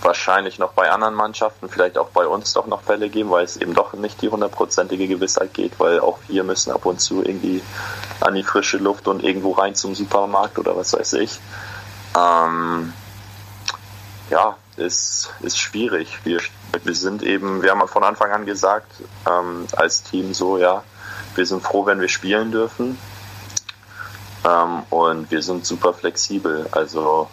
wahrscheinlich 0.10 0.58
noch 0.58 0.72
bei 0.72 0.90
anderen 0.90 1.14
Mannschaften, 1.14 1.70
vielleicht 1.70 2.00
auch 2.00 2.10
bei 2.10 2.26
uns 2.26 2.52
doch 2.54 2.66
noch 2.66 2.82
Fälle 2.82 3.10
geben, 3.10 3.30
weil 3.30 3.46
es 3.46 3.58
eben 3.58 3.76
doch 3.76 3.94
nicht 3.94 4.20
die 4.24 4.30
hundertprozentige 4.30 5.08
Gewissheit 5.08 5.54
geht, 5.54 5.80
weil 5.80 6.00
auch 6.00 6.18
wir 6.28 6.44
müssen 6.44 6.72
ab 6.72 6.88
und 6.88 7.00
zu 7.00 7.24
irgendwie 7.24 7.62
an 8.20 8.34
die 8.34 8.42
frische 8.42 8.78
Luft 8.78 9.08
und 9.08 9.24
irgendwo 9.24 9.52
rein 9.52 9.76
zum 9.76 9.94
Supermarkt 9.94 10.58
oder 10.58 10.76
was 10.76 10.94
weiß 10.94 11.14
ich. 11.14 11.40
Ähm, 12.18 12.92
ja, 14.32 14.58
ist, 14.78 15.32
ist 15.42 15.60
schwierig. 15.60 16.18
Wir, 16.24 16.40
wir 16.84 16.96
sind 16.96 17.22
eben, 17.22 17.62
wir 17.62 17.70
haben 17.70 17.88
von 17.88 18.04
Anfang 18.04 18.32
an 18.32 18.48
gesagt, 18.48 18.92
ähm, 19.30 19.68
als 19.78 20.02
Team 20.02 20.34
so, 20.34 20.58
ja, 20.58 20.84
wir 21.36 21.46
sind 21.46 21.62
froh, 21.62 21.86
wenn 21.86 22.02
wir 22.02 22.10
spielen 22.10 22.52
dürfen. 22.52 22.98
Ähm, 24.44 24.84
und 24.90 25.30
wir 25.30 25.44
sind 25.44 25.68
super 25.68 25.94
flexibel. 25.94 26.68
Also 26.72 27.30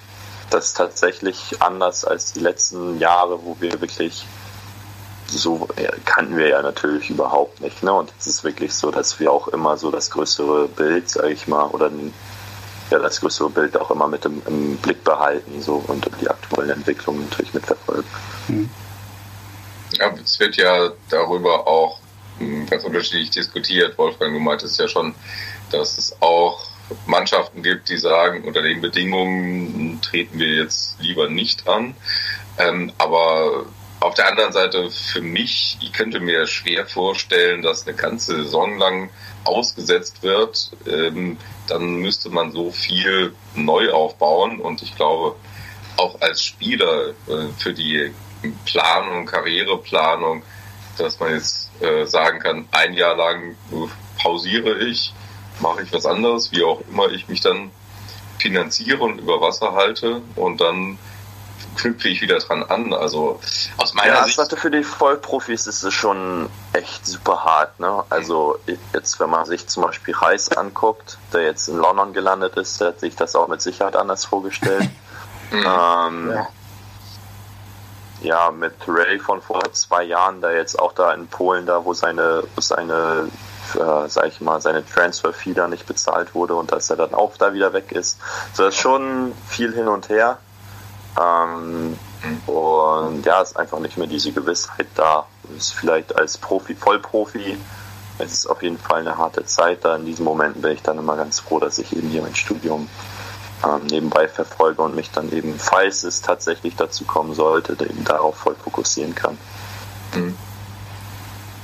das 0.50 0.66
ist 0.66 0.76
tatsächlich 0.76 1.56
anders 1.60 2.04
als 2.04 2.32
die 2.32 2.40
letzten 2.40 2.98
Jahre, 2.98 3.44
wo 3.44 3.56
wir 3.60 3.80
wirklich 3.80 4.26
so 5.26 5.68
ja, 5.80 5.90
kannten 6.04 6.36
wir 6.36 6.48
ja 6.48 6.62
natürlich 6.62 7.10
überhaupt 7.10 7.60
nicht. 7.60 7.82
Ne? 7.82 7.92
Und 7.92 8.12
es 8.18 8.26
ist 8.26 8.44
wirklich 8.44 8.74
so, 8.74 8.90
dass 8.90 9.18
wir 9.18 9.32
auch 9.32 9.48
immer 9.48 9.76
so 9.76 9.90
das 9.90 10.10
größere 10.10 10.68
Bild, 10.68 11.08
sage 11.08 11.32
ich 11.32 11.48
mal, 11.48 11.64
oder 11.66 11.90
ja, 12.90 12.98
das 12.98 13.20
größere 13.20 13.50
Bild 13.50 13.76
auch 13.76 13.90
immer 13.90 14.06
mit 14.06 14.24
im, 14.24 14.40
im 14.46 14.76
Blick 14.76 15.02
behalten 15.02 15.60
so 15.60 15.82
und 15.88 16.08
die 16.20 16.28
aktuellen 16.28 16.70
Entwicklungen 16.70 17.28
natürlich 17.28 17.54
mitverfolgen. 17.54 18.04
Mhm. 18.48 18.70
Ja, 19.98 20.12
es 20.22 20.38
wird 20.38 20.56
ja 20.56 20.90
darüber 21.10 21.66
auch 21.66 21.98
hm, 22.38 22.66
ganz 22.66 22.84
unterschiedlich 22.84 23.30
diskutiert. 23.30 23.96
Wolfgang, 23.98 24.32
du 24.32 24.40
meintest 24.40 24.78
ja 24.78 24.86
schon, 24.86 25.14
dass 25.70 25.98
es 25.98 26.16
auch 26.20 26.75
Mannschaften 27.06 27.62
gibt, 27.62 27.88
die 27.88 27.96
sagen, 27.96 28.44
unter 28.44 28.62
den 28.62 28.80
Bedingungen 28.80 30.00
treten 30.02 30.38
wir 30.38 30.54
jetzt 30.54 31.00
lieber 31.00 31.28
nicht 31.28 31.68
an. 31.68 31.94
Ähm, 32.58 32.92
aber 32.98 33.66
auf 34.00 34.14
der 34.14 34.28
anderen 34.28 34.52
Seite 34.52 34.90
für 34.90 35.20
mich, 35.20 35.78
ich 35.80 35.92
könnte 35.92 36.20
mir 36.20 36.46
schwer 36.46 36.86
vorstellen, 36.86 37.62
dass 37.62 37.86
eine 37.86 37.96
ganze 37.96 38.44
Saison 38.44 38.78
lang 38.78 39.10
ausgesetzt 39.44 40.22
wird. 40.22 40.72
Ähm, 40.86 41.38
dann 41.66 41.96
müsste 41.96 42.30
man 42.30 42.52
so 42.52 42.70
viel 42.70 43.34
neu 43.54 43.90
aufbauen 43.90 44.60
und 44.60 44.82
ich 44.82 44.94
glaube, 44.96 45.36
auch 45.96 46.20
als 46.20 46.42
Spieler 46.42 47.10
äh, 47.26 47.48
für 47.58 47.72
die 47.72 48.12
Planung, 48.64 49.26
Karriereplanung, 49.26 50.42
dass 50.98 51.18
man 51.18 51.32
jetzt 51.32 51.70
äh, 51.80 52.04
sagen 52.06 52.38
kann, 52.38 52.68
ein 52.72 52.94
Jahr 52.94 53.16
lang 53.16 53.56
pausiere 54.18 54.78
ich, 54.78 55.12
mache 55.60 55.82
ich 55.82 55.92
was 55.92 56.06
anderes, 56.06 56.52
wie 56.52 56.64
auch 56.64 56.80
immer 56.90 57.08
ich 57.10 57.28
mich 57.28 57.40
dann 57.40 57.70
finanziere 58.38 59.02
und 59.02 59.18
über 59.18 59.40
Wasser 59.40 59.72
halte 59.72 60.20
und 60.36 60.60
dann 60.60 60.98
knüpfe 61.76 62.08
ich 62.08 62.20
wieder 62.20 62.38
dran 62.38 62.62
an. 62.64 62.92
Also 62.92 63.40
aus 63.76 63.94
meiner 63.94 64.14
ja, 64.14 64.24
Sicht. 64.24 64.38
Also 64.38 64.56
für 64.56 64.70
die 64.70 64.82
Vollprofis 64.82 65.66
ist 65.66 65.82
es 65.82 65.94
schon 65.94 66.48
echt 66.72 67.06
super 67.06 67.44
hart. 67.44 67.78
Ne? 67.80 68.04
Also 68.10 68.58
jetzt, 68.92 69.20
wenn 69.20 69.30
man 69.30 69.46
sich 69.46 69.66
zum 69.68 69.84
Beispiel 69.84 70.14
Reis 70.14 70.50
anguckt, 70.50 71.18
der 71.32 71.42
jetzt 71.42 71.68
in 71.68 71.76
London 71.76 72.12
gelandet 72.12 72.56
ist, 72.56 72.80
der 72.80 72.88
hat 72.88 73.00
sich 73.00 73.16
das 73.16 73.36
auch 73.36 73.48
mit 73.48 73.62
Sicherheit 73.62 73.96
anders 73.96 74.24
vorgestellt. 74.24 74.88
Mhm. 75.48 75.58
ähm, 75.58 76.32
ja. 76.32 76.48
ja. 78.20 78.50
mit 78.50 78.74
Ray 78.88 79.20
von 79.20 79.40
vor 79.40 79.62
zwei 79.74 80.02
Jahren, 80.02 80.40
der 80.40 80.56
jetzt 80.56 80.76
auch 80.76 80.92
da 80.92 81.14
in 81.14 81.28
Polen, 81.28 81.66
da 81.66 81.84
wo 81.84 81.94
seine, 81.94 82.42
wo 82.56 82.60
seine 82.60 83.28
äh, 83.74 84.08
sag 84.08 84.28
ich 84.28 84.40
mal, 84.40 84.60
seine 84.60 84.84
Transfer-Fee 84.86 85.54
da 85.54 85.68
nicht 85.68 85.86
bezahlt 85.86 86.34
wurde 86.34 86.54
und 86.54 86.72
dass 86.72 86.90
er 86.90 86.96
dann 86.96 87.14
auch 87.14 87.36
da 87.36 87.52
wieder 87.52 87.72
weg 87.72 87.92
ist. 87.92 88.18
So, 88.52 88.64
das 88.64 88.74
ist 88.74 88.80
schon 88.80 89.32
viel 89.48 89.72
hin 89.74 89.88
und 89.88 90.08
her. 90.08 90.38
Ähm, 91.18 91.98
und 92.46 93.24
ja, 93.24 93.40
ist 93.40 93.56
einfach 93.56 93.78
nicht 93.78 93.96
mehr 93.96 94.06
diese 94.06 94.32
Gewissheit 94.32 94.88
da. 94.94 95.26
Ist 95.56 95.74
vielleicht 95.74 96.16
als 96.16 96.38
Profi, 96.38 96.74
Vollprofi, 96.74 97.56
es 98.18 98.32
ist 98.32 98.46
auf 98.46 98.62
jeden 98.62 98.78
Fall 98.78 99.00
eine 99.00 99.18
harte 99.18 99.44
Zeit. 99.44 99.84
Da 99.84 99.96
in 99.96 100.06
diesen 100.06 100.24
Momenten 100.24 100.62
bin 100.62 100.72
ich 100.72 100.82
dann 100.82 100.98
immer 100.98 101.16
ganz 101.16 101.40
froh, 101.40 101.58
dass 101.58 101.78
ich 101.78 101.94
eben 101.96 102.08
hier 102.08 102.22
mein 102.22 102.34
Studium 102.34 102.88
ähm, 103.64 103.86
nebenbei 103.86 104.28
verfolge 104.28 104.82
und 104.82 104.94
mich 104.94 105.10
dann 105.10 105.30
eben, 105.32 105.58
falls 105.58 106.02
es 106.02 106.22
tatsächlich 106.22 106.76
dazu 106.76 107.04
kommen 107.04 107.34
sollte, 107.34 107.72
eben 107.72 108.04
darauf 108.04 108.36
voll 108.36 108.54
fokussieren 108.54 109.14
kann. 109.14 109.38
Mhm. 110.14 110.36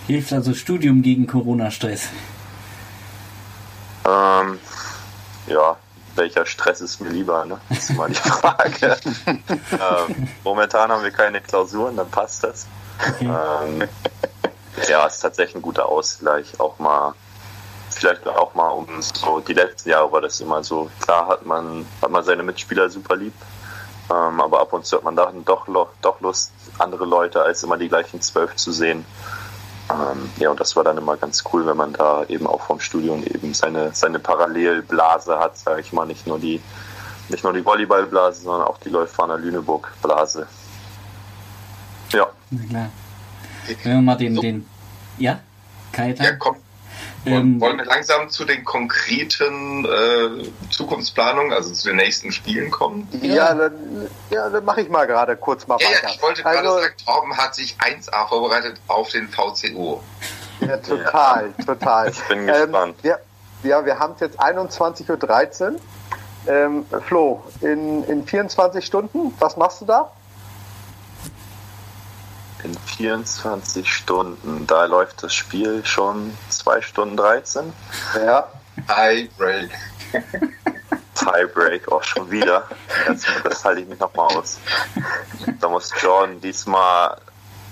Hilft 0.07 0.33
also 0.33 0.55
Studium 0.55 1.03
gegen 1.03 1.27
Corona-Stress? 1.27 2.09
Ähm, 4.05 4.59
ja, 5.47 5.77
welcher 6.17 6.45
Stress 6.45 6.81
ist 6.81 7.01
mir 7.01 7.11
lieber, 7.11 7.45
ne? 7.45 7.61
Das 7.69 7.91
ist 7.91 7.97
mal 7.97 8.09
die 8.09 8.15
Frage. 8.17 8.97
ähm, 9.27 10.29
momentan 10.45 10.91
haben 10.91 11.05
wir 11.05 11.13
keine 11.13 11.41
Klausuren, 11.41 11.97
dann 11.97 12.11
passt 12.11 12.45
das. 12.45 12.67
Okay. 12.99 13.27
Ähm, 13.27 13.89
ja, 14.89 15.07
ist 15.07 15.21
tatsächlich 15.21 15.57
ein 15.57 15.63
guter 15.63 15.87
Ausgleich, 15.87 16.59
auch 16.59 16.79
mal 16.79 17.15
vielleicht 17.91 18.27
auch 18.27 18.55
mal 18.55 18.71
um 18.71 18.87
so 19.03 19.41
die 19.41 19.53
letzten 19.53 19.91
Jahre 19.91 20.11
war 20.11 20.21
das 20.21 20.41
immer 20.41 20.65
so. 20.65 20.91
Klar 21.01 21.29
hat 21.29 21.47
man 21.47 21.87
hat 22.01 22.11
man 22.11 22.25
seine 22.25 22.43
Mitspieler 22.43 22.89
super 22.89 23.17
lieb, 23.17 23.35
ähm, 24.11 24.41
aber 24.41 24.61
ab 24.61 24.73
und 24.73 24.85
zu 24.87 24.97
hat 24.97 25.05
man 25.05 25.15
dann 25.15 25.45
doch 25.45 25.67
doch 26.01 26.21
Lust 26.21 26.53
andere 26.79 27.05
Leute 27.05 27.43
als 27.43 27.63
immer 27.63 27.77
die 27.77 27.89
gleichen 27.89 28.21
zwölf 28.21 28.57
zu 28.57 28.73
sehen. 28.73 29.05
Ähm, 29.93 30.31
ja, 30.39 30.51
und 30.51 30.61
das 30.61 30.77
war 30.77 30.85
dann 30.85 30.99
immer 30.99 31.17
ganz 31.17 31.45
cool, 31.53 31.67
wenn 31.67 31.77
man 31.77 31.93
da 31.93 32.25
eben 32.29 32.47
auch 32.47 32.63
vom 32.63 32.81
Studium 32.81 33.25
eben 33.25 33.55
seine, 33.55 33.91
seine 33.95 34.19
Parallelblase 34.19 35.39
hat, 35.39 35.57
sage 35.59 35.81
ich 35.81 35.93
mal, 35.93 36.07
nicht 36.07 36.27
nur 36.27 36.39
die 36.39 36.61
nicht 37.29 37.45
nur 37.45 37.53
die 37.53 37.65
Volleyballblase, 37.65 38.43
sondern 38.43 38.69
auch 38.69 38.79
die 38.79 38.91
Leuphana 38.91 39.37
Lüneburg 39.37 39.93
Blase. 40.03 40.47
Ja. 42.11 42.27
Na 42.51 42.67
klar. 42.69 42.89
Wenn 43.83 43.93
wir 43.93 44.03
mal 44.03 44.17
den, 44.17 44.35
so. 44.35 44.41
den 44.43 44.67
ja, 45.19 45.41
Kaita? 45.93 46.25
Ja, 46.25 46.33
komm, 46.37 46.57
ähm, 47.25 47.61
Wollen 47.61 47.79
wir 47.79 47.85
langsam 47.85 48.29
zu 48.31 48.45
den 48.45 48.65
konkreten 48.65 49.85
äh, 49.85 50.51
Zukunftsplanungen, 50.71 51.53
also 51.53 51.73
zu 51.73 51.89
den 51.89 51.97
nächsten 51.97 52.33
Spielen 52.33 52.71
kommen? 52.71 53.09
Ja, 53.23 53.55
dann, 53.55 54.09
ja, 54.31 54.49
dann 54.49 54.65
mache 54.65 54.81
ich 54.81 54.89
mal 54.89 55.07
gerade 55.07 55.37
kurz 55.37 55.67
mal 55.69 55.79
ja, 55.81 55.89
weiter. 55.89 56.03
Ja, 56.03 56.09
ich 56.11 56.23
wollte 56.23 56.43
gerade 56.43 56.59
also, 56.59 56.81
sagen, 56.81 56.95
Torben 57.05 57.37
hat 57.37 57.55
sich 57.55 57.77
1A 57.77 58.29
vorbereitet 58.29 58.81
auf 58.89 59.09
den 59.11 59.29
VCO. 59.29 60.03
Ja, 60.61 60.77
total, 60.79 61.53
ja. 61.57 61.65
total. 61.65 62.11
Ich 62.11 62.23
bin 62.23 62.47
gespannt. 62.47 62.97
Ähm, 63.03 63.11
ja, 63.11 63.19
ja, 63.63 63.85
wir 63.85 63.99
haben 63.99 64.15
es 64.15 64.21
jetzt 64.21 64.41
21.13 64.41 65.73
Uhr. 65.75 65.81
Ähm, 66.49 66.87
Flo, 67.07 67.45
in, 67.61 68.03
in 68.05 68.27
24 68.27 68.85
Stunden, 68.85 69.33
was 69.39 69.57
machst 69.57 69.81
du 69.81 69.85
da? 69.85 70.11
In 72.65 72.77
24 72.77 73.93
Stunden. 73.93 74.67
Da 74.67 74.85
läuft 74.87 75.23
das 75.23 75.35
Spiel 75.35 75.85
schon 75.85 76.37
2 76.49 76.83
Stunden 76.83 77.17
13. 77.17 77.73
Ja. 78.17 78.49
Tiebreak. 78.87 79.71
Tiebreak 81.15 81.91
auch 81.91 82.03
schon 82.03 82.31
wieder. 82.31 82.69
Das, 83.07 83.23
das 83.45 83.65
halte 83.65 83.83
ich 83.83 83.89
mich 83.89 83.99
nochmal 83.99 84.37
aus. 84.37 84.59
Da 85.61 85.69
muss 85.69 85.91
John 86.01 86.41
diesmal 86.41 87.17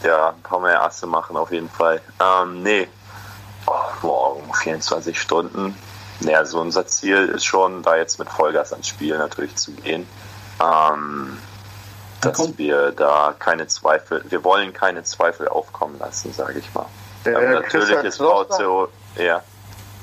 ja, 0.03 0.31
ein 0.31 0.43
paar 0.43 0.61
mehr 0.61 0.83
Asse 0.83 1.07
machen, 1.07 1.37
auf 1.37 1.51
jeden 1.53 1.71
Fall. 1.71 2.01
Ähm, 2.21 2.63
nee. 2.63 2.89
Oh, 3.67 3.73
morgen 4.03 4.55
24 4.55 5.21
Stunden. 5.21 5.77
Naja, 6.21 6.45
so 6.45 6.61
unser 6.61 6.87
Ziel 6.87 7.29
ist 7.29 7.45
schon, 7.45 7.83
da 7.83 7.97
jetzt 7.97 8.19
mit 8.19 8.29
Vollgas 8.29 8.73
ans 8.73 8.89
Spiel 8.89 9.17
natürlich 9.17 9.57
zu 9.57 9.73
gehen. 9.73 10.07
Ähm, 10.61 11.39
dass 12.21 12.59
wir 12.59 12.93
da 12.93 13.35
keine 13.39 13.67
Zweifel, 13.67 14.23
wir 14.29 14.45
wollen 14.45 14.73
keine 14.73 15.03
Zweifel 15.05 15.49
aufkommen 15.49 15.99
lassen, 15.99 16.33
sage 16.33 16.59
ich 16.59 16.75
mal. 16.75 16.87
Der, 17.25 17.37
Aber 17.37 17.49
natürlich 17.49 17.97
ist 18.05 18.19
VCO, 18.19 18.89
ja. 19.17 19.43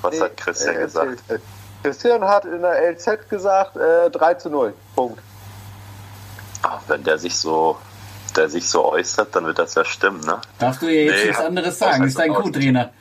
Was 0.02 0.14
nee, 0.14 0.22
hat 0.22 0.38
Christian 0.38 0.76
äh, 0.76 0.80
gesagt? 0.80 1.24
Äh, 1.30 1.40
Christian 1.84 2.24
hat 2.24 2.46
in 2.46 2.62
der 2.62 2.92
LZ 2.92 3.30
gesagt, 3.30 3.76
äh, 3.78 4.10
3 4.10 4.34
zu 4.36 4.50
0. 4.50 4.74
Punkt. 4.96 5.20
Ach, 6.64 6.82
wenn 6.88 7.04
der 7.04 7.18
sich 7.18 7.38
so 7.38 7.78
der 8.38 8.50
sich 8.50 8.70
so 8.70 8.86
äußert, 8.86 9.36
dann 9.36 9.46
wird 9.46 9.60
das 9.60 9.76
ja 9.76 9.84
stimmen, 9.84 10.22
ne? 10.22 10.40
Darfst 10.60 10.82
du 10.82 10.86
ja 10.86 11.12
jetzt 11.12 11.20
nee, 11.20 11.28
nichts 11.28 11.42
anderes 11.44 11.80
sagen, 11.80 12.04
ist 12.04 12.20
dein 12.20 12.34
Co-Trainer. 12.34 12.92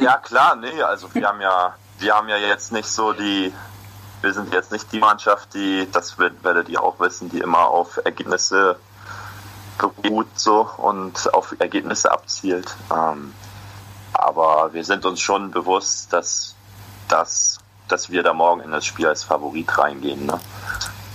Ja 0.00 0.16
klar, 0.18 0.56
nee, 0.56 0.82
also 0.82 1.12
wir 1.14 1.26
haben 1.26 1.40
ja, 1.40 1.74
wir 1.98 2.14
haben 2.14 2.28
ja 2.28 2.36
jetzt 2.36 2.72
nicht 2.72 2.88
so 2.88 3.12
die, 3.12 3.52
wir 4.22 4.32
sind 4.32 4.52
jetzt 4.52 4.72
nicht 4.72 4.90
die 4.92 4.98
Mannschaft, 4.98 5.54
die, 5.54 5.88
das 5.90 6.18
werdet 6.18 6.68
ihr 6.68 6.82
auch 6.82 6.98
wissen, 7.00 7.28
die 7.28 7.38
immer 7.38 7.68
auf 7.68 8.00
Ergebnisse 8.04 8.78
beruht 9.78 10.28
so 10.34 10.68
und 10.76 11.32
auf 11.34 11.54
Ergebnisse 11.58 12.10
abzielt. 12.10 12.74
Ähm, 12.90 13.32
aber 14.12 14.72
wir 14.72 14.84
sind 14.84 15.04
uns 15.06 15.20
schon 15.20 15.50
bewusst, 15.50 16.12
dass, 16.12 16.54
dass, 17.08 17.58
dass 17.86 18.10
wir 18.10 18.22
da 18.22 18.32
morgen 18.32 18.60
in 18.60 18.72
das 18.72 18.84
Spiel 18.84 19.06
als 19.06 19.22
Favorit 19.22 19.78
reingehen. 19.78 20.26
Ne? 20.26 20.40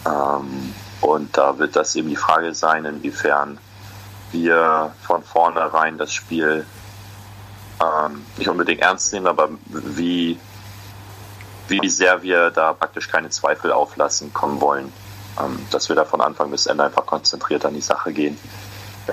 Ähm, 0.05 0.73
Und 1.01 1.35
da 1.37 1.57
wird 1.59 1.75
das 1.75 1.95
eben 1.95 2.07
die 2.07 2.15
Frage 2.15 2.55
sein, 2.55 2.85
inwiefern 2.85 3.57
wir 4.31 4.95
von 5.01 5.21
vornherein 5.21 5.97
das 5.97 6.13
Spiel 6.13 6.65
ähm, 7.81 8.25
nicht 8.37 8.47
unbedingt 8.47 8.81
ernst 8.81 9.11
nehmen, 9.11 9.27
aber 9.27 9.49
wie, 9.65 10.39
wie 11.67 11.89
sehr 11.89 12.21
wir 12.21 12.49
da 12.51 12.73
praktisch 12.73 13.09
keine 13.09 13.29
Zweifel 13.29 13.71
auflassen 13.71 14.33
kommen 14.33 14.61
wollen. 14.61 14.91
Ähm, 15.39 15.65
dass 15.71 15.89
wir 15.89 15.95
da 15.95 16.05
von 16.05 16.21
Anfang 16.21 16.51
bis 16.51 16.67
Ende 16.67 16.83
einfach 16.83 17.07
konzentriert 17.07 17.65
an 17.65 17.73
die 17.73 17.81
Sache 17.81 18.13
gehen. 18.13 18.37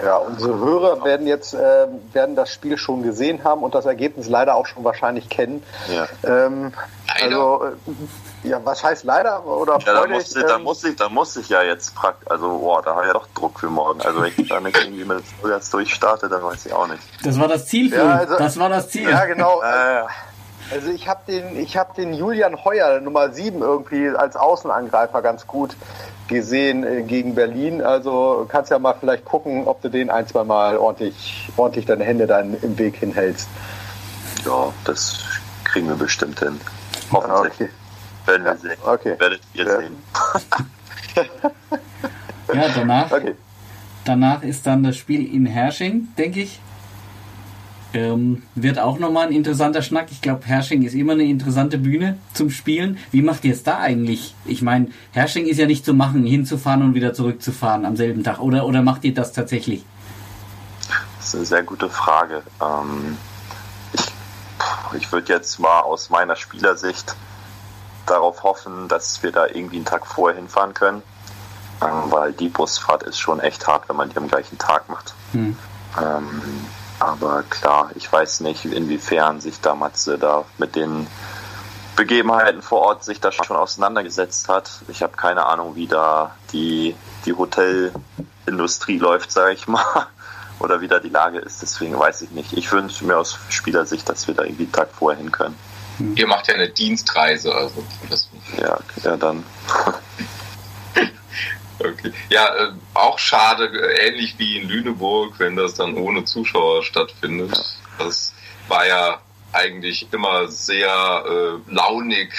Ja, 0.05 0.17
unsere 0.19 0.57
Hörer 0.59 1.03
werden 1.03 1.27
jetzt 1.27 1.55
äh, 1.55 1.87
werden 2.13 2.37
das 2.37 2.53
Spiel 2.53 2.77
schon 2.79 3.03
gesehen 3.03 3.43
haben 3.43 3.63
und 3.63 3.75
das 3.75 3.87
Ergebnis 3.87 4.29
leider 4.29 4.55
auch 4.55 4.67
schon 4.67 4.85
wahrscheinlich 4.85 5.29
kennen. 5.31 5.63
Ja. 5.89 6.07
Ähm, 6.23 6.73
also 7.23 7.65
äh, 8.45 8.49
ja, 8.49 8.61
was 8.63 8.85
heißt 8.85 9.05
leider 9.05 9.45
oder 9.47 9.79
Ja, 9.85 9.95
da 9.95 10.07
muss, 10.07 10.37
ich, 10.37 10.43
da, 10.45 10.57
ähm, 10.57 10.63
muss 10.63 10.85
ich, 10.85 10.97
da 10.97 11.09
muss 11.09 11.37
ich 11.37 11.49
ja 11.49 11.63
jetzt 11.63 11.95
praktisch, 11.95 12.31
also 12.31 12.59
boah, 12.59 12.83
da 12.83 12.93
habe 12.93 13.03
ich 13.03 13.07
ja 13.09 13.15
doch 13.15 13.27
Druck 13.35 13.59
für 13.59 13.69
morgen. 13.69 14.01
Also 14.03 14.23
wenn 14.23 14.33
ich 14.37 14.49
da 14.49 14.61
nicht 14.61 14.77
irgendwie 14.77 15.05
mit 15.05 15.25
Vollgas 15.41 15.71
durchstarte, 15.71 16.29
dann 16.29 16.43
weiß 16.43 16.67
ich 16.67 16.73
auch 16.73 16.87
nicht. 16.87 17.03
Das 17.25 17.41
war 17.41 17.49
das 17.49 17.67
Ziel, 17.67 17.89
Phil. 17.91 17.99
Ja, 17.99 18.15
also- 18.17 18.37
das 18.37 18.59
war 18.59 18.69
das 18.69 18.91
Ziel. 18.91 19.09
ja, 19.09 19.25
genau. 19.25 19.61
Äh, 19.63 20.03
Also 20.73 20.91
ich 20.91 21.09
habe 21.09 21.21
den, 21.27 21.59
ich 21.59 21.77
habe 21.77 21.95
den 21.95 22.15
Julian 22.15 22.65
Heuer 22.65 23.01
Nummer 23.01 23.31
7 23.33 23.61
irgendwie 23.61 24.09
als 24.11 24.37
Außenangreifer 24.37 25.21
ganz 25.23 25.47
gut 25.47 25.77
gesehen 26.29 26.85
äh, 26.85 27.03
gegen 27.03 27.35
Berlin. 27.35 27.83
Also 27.83 28.47
kannst 28.49 28.71
ja 28.71 28.79
mal 28.79 28.95
vielleicht 28.99 29.25
gucken, 29.25 29.67
ob 29.67 29.83
du 29.83 29.89
den 29.89 30.11
ein, 30.11 30.27
zwei 30.29 30.45
Mal 30.45 30.77
ordentlich, 30.79 31.49
ordentlich 31.57 31.87
deine 31.87 32.05
Hände 32.05 32.27
dann 32.29 32.57
im 32.63 32.79
Weg 32.79 32.97
hinhältst. 32.97 33.49
ja, 34.47 34.73
das 34.85 35.25
kriegen 35.65 35.89
wir 35.89 35.97
bestimmt 35.97 36.39
hin. 36.39 36.61
Hoffentlich. 37.13 37.53
Okay. 37.55 37.69
Werden 38.27 38.45
wir 38.45 38.57
sehen. 38.57 38.77
Okay. 38.87 39.15
Werdet 39.19 39.41
ihr 39.55 39.65
Ja. 39.67 39.77
sehen. 39.79 39.97
Ja, 42.55 42.69
danach, 42.75 43.11
Okay. 43.13 43.35
danach 44.05 44.43
ist 44.43 44.67
dann 44.67 44.83
das 44.83 44.97
Spiel 44.97 45.35
in 45.35 45.47
Hersching, 45.47 46.09
denke 46.19 46.41
ich. 46.41 46.61
Ähm, 47.93 48.43
wird 48.55 48.79
auch 48.79 48.99
nochmal 48.99 49.27
ein 49.27 49.33
interessanter 49.33 49.83
Schnack. 49.83 50.09
Ich 50.13 50.21
glaube, 50.21 50.47
Hersching 50.47 50.83
ist 50.83 50.95
immer 50.95 51.15
eine 51.15 51.25
interessante 51.25 51.77
Bühne 51.79 52.19
zum 52.35 52.51
Spielen. 52.51 52.99
Wie 53.11 53.23
macht 53.23 53.45
ihr 53.45 53.53
es 53.53 53.65
da 53.65 53.79
eigentlich? 53.79 54.35
Ich 54.45 54.63
meine, 54.63 54.89
Hersching 55.13 55.47
ist 55.47 55.59
ja 55.59 55.67
nicht 55.67 55.85
zu 55.85 55.93
machen, 55.93 56.25
hinzufahren 56.25 56.83
und 56.83 56.95
wieder 56.95 57.15
zurückzufahren 57.15 57.85
am 57.85 57.97
selben 57.97 58.23
Tag. 58.23 58.41
Oder, 58.41 58.67
oder 58.67 58.83
macht 58.83 59.05
ihr 59.05 59.15
das 59.15 59.33
tatsächlich? 59.33 59.85
Das 61.19 61.29
ist 61.29 61.35
eine 61.35 61.45
sehr 61.47 61.63
gute 61.65 61.91
Frage. 61.91 62.43
Ähm, 62.63 63.17
ich 63.93 64.13
ich 64.97 65.13
würde 65.13 65.33
jetzt 65.33 65.59
mal 65.59 65.81
aus 65.81 66.11
meiner 66.11 66.37
Spielersicht 66.37 67.15
darauf 68.07 68.43
hoffen, 68.43 68.89
dass 68.89 69.23
wir 69.23 69.33
da 69.33 69.47
irgendwie 69.47 69.77
einen 69.77 69.85
Tag 69.85 70.07
vorher 70.07 70.37
hinfahren 70.37 70.75
können. 70.75 71.03
Ähm, 71.83 72.11
weil 72.11 72.33
die 72.33 72.49
Busfahrt 72.49 73.03
ist 73.05 73.19
schon 73.19 73.41
echt 73.41 73.67
hart, 73.67 73.89
wenn 73.89 73.97
man 73.97 74.11
die 74.11 74.17
am 74.17 74.29
gleichen 74.29 74.59
Tag 74.59 74.89
macht. 74.89 75.15
Hm. 75.33 75.57
Ähm, 75.99 76.43
aber 77.01 77.43
klar, 77.45 77.91
ich 77.97 78.13
weiß 78.13 78.41
nicht, 78.41 78.65
inwiefern 78.67 79.41
sich 79.41 79.61
da 79.61 79.75
Matze 79.75 80.19
da 80.19 80.45
mit 80.59 80.77
den 80.77 81.07
Begebenheiten 81.97 82.63
vor 82.63 82.81
Ort 82.81 83.05
sich 83.05 83.21
da 83.21 83.33
schon 83.33 83.57
auseinandergesetzt 83.57 84.49
hat. 84.49 84.71
Ich 84.89 85.03
habe 85.03 85.17
keine 85.17 85.47
Ahnung, 85.47 85.77
wie 85.77 85.87
da 85.87 86.35
die, 86.53 86.95
die 87.27 87.33
Hotelindustrie 87.33 88.99
läuft, 88.99 89.33
sage 89.33 89.55
ich 89.55 89.67
mal. 89.67 89.85
Oder 90.61 90.83
wie 90.83 90.89
da 90.89 90.99
die 90.99 91.09
Lage 91.09 91.39
ist, 91.39 91.63
deswegen 91.63 91.99
weiß 91.99 92.21
ich 92.23 92.33
nicht. 92.33 92.53
Ich 92.53 92.71
wünsche 92.71 93.05
mir 93.07 93.17
aus 93.17 93.39
Spielersicht, 93.49 94.07
dass 94.09 94.29
wir 94.29 94.35
da 94.35 94.45
irgendwie 94.45 94.65
einen 94.65 94.73
Tag 94.73 94.91
vorher 94.93 95.19
hin 95.19 95.33
können. 95.33 95.59
Ihr 96.17 96.27
macht 96.27 96.49
ja 96.49 96.55
eine 96.55 96.69
Dienstreise, 96.69 97.55
also 97.55 97.83
Ja, 98.59 98.79
ja 99.03 99.17
dann. 99.17 99.43
Okay. 101.85 102.13
Ja, 102.29 102.47
äh, 102.55 102.73
auch 102.95 103.19
schade, 103.19 103.65
äh, 103.67 104.09
ähnlich 104.09 104.35
wie 104.39 104.59
in 104.59 104.69
Lüneburg, 104.69 105.35
wenn 105.39 105.57
das 105.57 105.75
dann 105.75 105.97
ohne 105.97 106.25
Zuschauer 106.25 106.83
stattfindet. 106.83 107.53
Das 107.99 108.33
war 108.69 108.87
ja 108.87 109.19
eigentlich 109.53 110.07
immer 110.13 110.47
sehr 110.47 111.25
äh, 111.27 111.73
launig, 111.73 112.33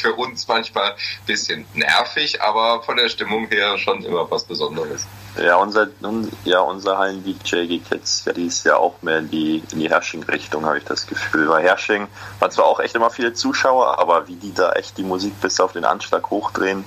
für 0.00 0.12
uns 0.14 0.46
manchmal 0.46 0.94
bisschen 1.26 1.66
nervig, 1.74 2.40
aber 2.40 2.82
von 2.84 2.96
der 2.96 3.08
Stimmung 3.08 3.48
her 3.48 3.78
schon 3.78 4.04
immer 4.04 4.30
was 4.30 4.44
Besonderes. 4.44 5.06
Ja, 5.42 5.56
unser, 5.56 5.88
un- 6.02 6.30
ja, 6.44 6.60
unser 6.60 6.98
Hallen-DJ 6.98 7.66
geht 7.66 7.90
jetzt 7.90 8.26
ja 8.26 8.32
dieses 8.32 8.62
Jahr 8.64 8.78
auch 8.78 9.00
mehr 9.02 9.18
in 9.18 9.30
die, 9.30 9.62
in 9.72 9.80
die 9.80 9.88
Hersching-Richtung, 9.88 10.64
habe 10.66 10.78
ich 10.78 10.84
das 10.84 11.06
Gefühl. 11.06 11.48
Weil 11.48 11.62
Hersching 11.64 12.06
war 12.38 12.50
zwar 12.50 12.66
auch 12.66 12.78
echt 12.78 12.94
immer 12.94 13.10
viele 13.10 13.32
Zuschauer, 13.32 13.98
aber 13.98 14.28
wie 14.28 14.36
die 14.36 14.52
da 14.54 14.72
echt 14.72 14.98
die 14.98 15.02
Musik 15.02 15.40
bis 15.40 15.58
auf 15.58 15.72
den 15.72 15.84
Anschlag 15.84 16.30
hochdrehen, 16.30 16.84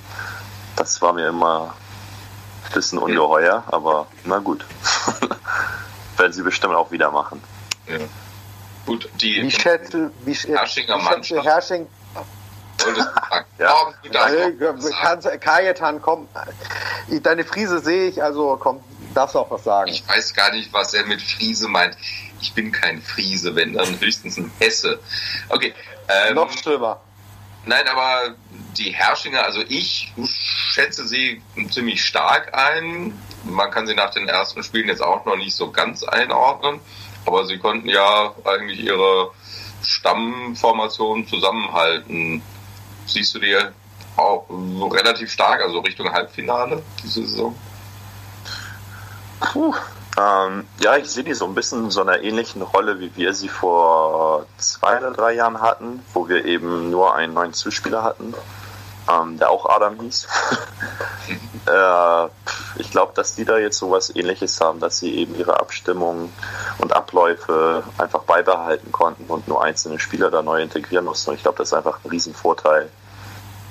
das 0.76 1.02
war 1.02 1.12
mir 1.12 1.28
immer 1.28 1.74
bisschen 2.74 2.98
ungeheuer, 2.98 3.64
aber 3.68 4.06
na 4.24 4.38
gut. 4.38 4.64
Werden 6.16 6.32
sie 6.32 6.42
bestimmt 6.42 6.74
auch 6.74 6.90
wieder 6.90 7.10
machen. 7.10 7.42
Ja. 7.86 7.98
Gut, 8.86 9.08
die 9.20 9.42
Wie 9.42 9.50
schätze, 9.50 10.10
wie, 10.24 10.32
sch- 10.32 10.48
Herschinger 10.48 10.98
wie 10.98 11.24
schätze. 11.24 11.42
Hersching? 11.42 11.86
Ja. 13.58 13.70
Morgen 13.70 13.94
du 14.02 14.10
darfst 14.10 14.34
Äh, 14.36 14.92
kannst, 15.00 15.40
Kajetan, 15.40 16.00
komm. 16.02 16.28
Deine 17.22 17.42
Frise 17.44 17.80
sehe 17.80 18.08
ich, 18.08 18.22
also 18.22 18.56
komm, 18.60 18.84
darfst 19.14 19.34
du 19.34 19.40
auch 19.40 19.50
was 19.50 19.64
sagen. 19.64 19.90
Ich 19.90 20.06
weiß 20.06 20.34
gar 20.34 20.52
nicht, 20.52 20.72
was 20.74 20.92
er 20.94 21.04
mit 21.06 21.20
Friese 21.22 21.68
meint. 21.68 21.96
Ich 22.40 22.52
bin 22.52 22.70
kein 22.70 23.00
Friese, 23.00 23.56
wenn 23.56 23.72
dann 23.72 23.98
höchstens 23.98 24.36
ein 24.36 24.52
Hesse. 24.58 25.00
Okay. 25.48 25.74
Ähm, 26.28 26.34
Noch 26.34 26.52
schlimmer. 26.52 27.00
Nein, 27.64 27.88
aber 27.88 28.34
die 28.78 28.90
Herrschinger, 28.90 29.44
also 29.44 29.62
ich 29.68 30.12
schätze 30.26 31.06
sie 31.06 31.42
ziemlich 31.70 32.04
stark 32.04 32.54
ein. 32.54 33.18
Man 33.44 33.70
kann 33.70 33.86
sie 33.86 33.94
nach 33.94 34.10
den 34.10 34.28
ersten 34.28 34.62
Spielen 34.62 34.88
jetzt 34.88 35.02
auch 35.02 35.24
noch 35.24 35.36
nicht 35.36 35.54
so 35.54 35.70
ganz 35.70 36.02
einordnen, 36.02 36.80
aber 37.24 37.46
sie 37.46 37.58
konnten 37.58 37.88
ja 37.88 38.34
eigentlich 38.44 38.80
ihre 38.80 39.30
Stammformation 39.82 41.26
zusammenhalten. 41.26 42.42
Siehst 43.06 43.34
du 43.34 43.38
die 43.38 43.56
auch 44.16 44.46
relativ 44.50 45.30
stark, 45.30 45.62
also 45.62 45.80
Richtung 45.80 46.10
Halbfinale 46.10 46.82
diese 47.02 47.26
Saison? 47.26 47.56
Puh. 49.40 49.74
Ähm, 50.18 50.66
ja, 50.80 50.96
ich 50.96 51.10
sehe 51.10 51.24
die 51.24 51.34
so 51.34 51.44
ein 51.44 51.54
bisschen 51.54 51.84
in 51.84 51.90
so 51.90 52.00
einer 52.00 52.22
ähnlichen 52.22 52.62
Rolle, 52.62 53.00
wie 53.00 53.14
wir 53.16 53.34
sie 53.34 53.50
vor 53.50 54.46
zwei 54.56 54.96
oder 54.96 55.10
drei 55.10 55.34
Jahren 55.34 55.60
hatten, 55.60 56.02
wo 56.14 56.26
wir 56.26 56.46
eben 56.46 56.90
nur 56.90 57.14
einen 57.14 57.34
neuen 57.34 57.52
Zuspieler 57.52 58.02
hatten, 58.02 58.32
ähm, 59.08 59.38
der 59.38 59.50
auch 59.50 59.68
Adam 59.68 60.00
hieß. 60.00 60.26
äh, 61.66 62.28
ich 62.78 62.90
glaube, 62.90 63.12
dass 63.14 63.34
die 63.34 63.44
da 63.44 63.58
jetzt 63.58 63.78
sowas 63.78 64.14
ähnliches 64.14 64.60
haben, 64.60 64.80
dass 64.80 64.98
sie 64.98 65.14
eben 65.16 65.34
ihre 65.36 65.58
Abstimmung 65.58 66.32
und 66.78 66.94
Abläufe 66.94 67.84
einfach 67.98 68.22
beibehalten 68.24 68.92
konnten 68.92 69.24
und 69.28 69.48
nur 69.48 69.62
einzelne 69.62 69.98
Spieler 69.98 70.30
da 70.30 70.42
neu 70.42 70.60
integrieren 70.62 71.04
mussten. 71.04 71.30
Und 71.30 71.36
ich 71.36 71.42
glaube, 71.42 71.58
das 71.58 71.68
ist 71.68 71.74
einfach 71.74 71.98
ein 72.04 72.10
Riesenvorteil. 72.10 72.90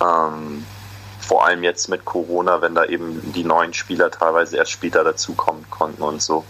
Ähm, 0.02 0.66
vor 1.20 1.46
allem 1.46 1.64
jetzt 1.64 1.90
mit 1.90 2.06
Corona, 2.06 2.62
wenn 2.62 2.76
da 2.76 2.86
eben 2.86 3.34
die 3.34 3.44
neuen 3.44 3.74
Spieler 3.74 4.12
teilweise 4.12 4.58
erst 4.58 4.72
später 4.72 5.04
dazukommen 5.04 5.66
konnten 5.70 6.04
und 6.04 6.22
so. 6.22 6.46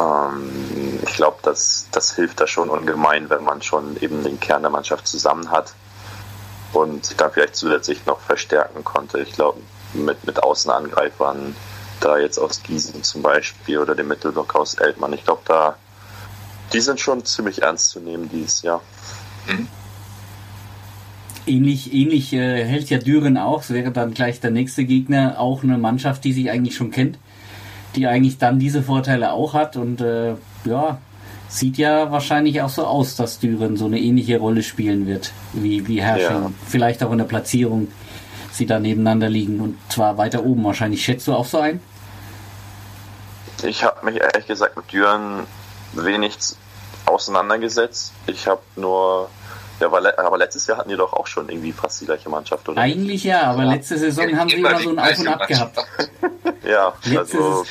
Ähm, 0.00 0.98
ich 1.06 1.14
glaube, 1.14 1.38
das, 1.42 1.86
das 1.92 2.14
hilft 2.14 2.40
da 2.40 2.46
schon 2.46 2.68
ungemein, 2.68 3.30
wenn 3.30 3.44
man 3.44 3.62
schon 3.62 3.96
eben 4.00 4.24
den 4.24 4.40
Kern 4.40 4.62
der 4.62 4.70
Mannschaft 4.70 5.06
zusammen 5.06 5.50
hat 5.50 5.74
und 6.72 7.04
sich 7.04 7.16
dann 7.16 7.30
vielleicht 7.32 7.56
zusätzlich 7.56 8.04
noch 8.06 8.20
verstärken 8.20 8.84
konnte. 8.84 9.20
Ich 9.20 9.32
glaube, 9.32 9.60
mit, 9.94 10.24
mit 10.24 10.42
Außenangreifern, 10.42 11.54
da 12.00 12.18
jetzt 12.18 12.38
aus 12.38 12.62
Gießen 12.62 13.02
zum 13.02 13.22
Beispiel 13.22 13.78
oder 13.78 13.94
dem 13.94 14.08
Mittelblock 14.08 14.54
aus 14.54 14.74
Eltmann, 14.74 15.12
ich 15.12 15.24
glaube, 15.24 15.42
da, 15.44 15.76
die 16.72 16.80
sind 16.80 16.98
schon 17.00 17.24
ziemlich 17.24 17.62
ernst 17.62 17.90
zu 17.90 18.00
nehmen 18.00 18.28
dieses 18.28 18.62
Jahr. 18.62 18.80
Ähnlich, 21.46 21.92
ähnlich 21.92 22.32
äh, 22.32 22.64
hält 22.64 22.88
ja 22.90 22.98
Düren 22.98 23.36
auch. 23.36 23.62
Es 23.62 23.70
wäre 23.70 23.90
dann 23.90 24.14
gleich 24.14 24.40
der 24.40 24.52
nächste 24.52 24.84
Gegner. 24.84 25.38
Auch 25.38 25.62
eine 25.62 25.76
Mannschaft, 25.76 26.24
die 26.24 26.32
sich 26.32 26.50
eigentlich 26.50 26.76
schon 26.76 26.92
kennt. 26.92 27.18
Die 27.96 28.06
eigentlich 28.06 28.38
dann 28.38 28.58
diese 28.60 28.82
Vorteile 28.82 29.32
auch 29.32 29.52
hat. 29.52 29.76
Und 29.76 30.00
äh, 30.00 30.34
ja, 30.64 30.98
sieht 31.52 31.76
ja 31.78 32.10
wahrscheinlich 32.10 32.62
auch 32.62 32.68
so 32.70 32.86
aus, 32.86 33.14
dass 33.16 33.38
Düren 33.38 33.76
so 33.76 33.84
eine 33.86 33.98
ähnliche 34.00 34.38
Rolle 34.38 34.62
spielen 34.62 35.06
wird. 35.06 35.32
Wie, 35.52 35.86
wie 35.86 36.00
Hersching. 36.02 36.42
Ja. 36.44 36.50
Vielleicht 36.66 37.02
auch 37.04 37.12
in 37.12 37.18
der 37.18 37.24
Platzierung. 37.26 37.88
Sie 38.52 38.66
da 38.66 38.78
nebeneinander 38.78 39.28
liegen. 39.28 39.60
Und 39.60 39.78
zwar 39.90 40.16
weiter 40.18 40.44
oben 40.44 40.64
wahrscheinlich. 40.64 41.04
Schätzt 41.04 41.26
du 41.28 41.34
auch 41.34 41.44
so 41.46 41.58
ein? 41.58 41.80
Ich 43.64 43.84
habe 43.84 44.04
mich 44.04 44.20
ehrlich 44.20 44.46
gesagt 44.46 44.76
mit 44.76 44.90
Düren 44.92 45.46
wenig 45.92 46.36
auseinandergesetzt. 47.06 48.12
Ich 48.26 48.46
habe 48.46 48.60
nur, 48.76 49.28
ja, 49.80 49.86
aber, 49.86 50.00
le- 50.00 50.18
aber 50.18 50.38
letztes 50.38 50.66
Jahr 50.66 50.78
hatten 50.78 50.88
die 50.88 50.96
doch 50.96 51.12
auch 51.12 51.26
schon 51.26 51.48
irgendwie 51.48 51.72
fast 51.72 52.00
die 52.00 52.06
gleiche 52.06 52.28
Mannschaft, 52.28 52.68
oder? 52.68 52.80
Eigentlich 52.80 53.24
ja, 53.24 53.42
aber 53.44 53.64
letzte 53.64 53.98
Saison 53.98 54.36
haben 54.36 54.48
sie 54.48 54.56
immer 54.56 54.78
so 54.80 54.90
ein 54.90 54.98
Auf 54.98 55.18
und 55.18 55.28
Ab 55.28 55.46
gehabt. 55.46 55.78
Ja, 56.64 56.92
Letztes 57.04 57.34
also 57.34 57.64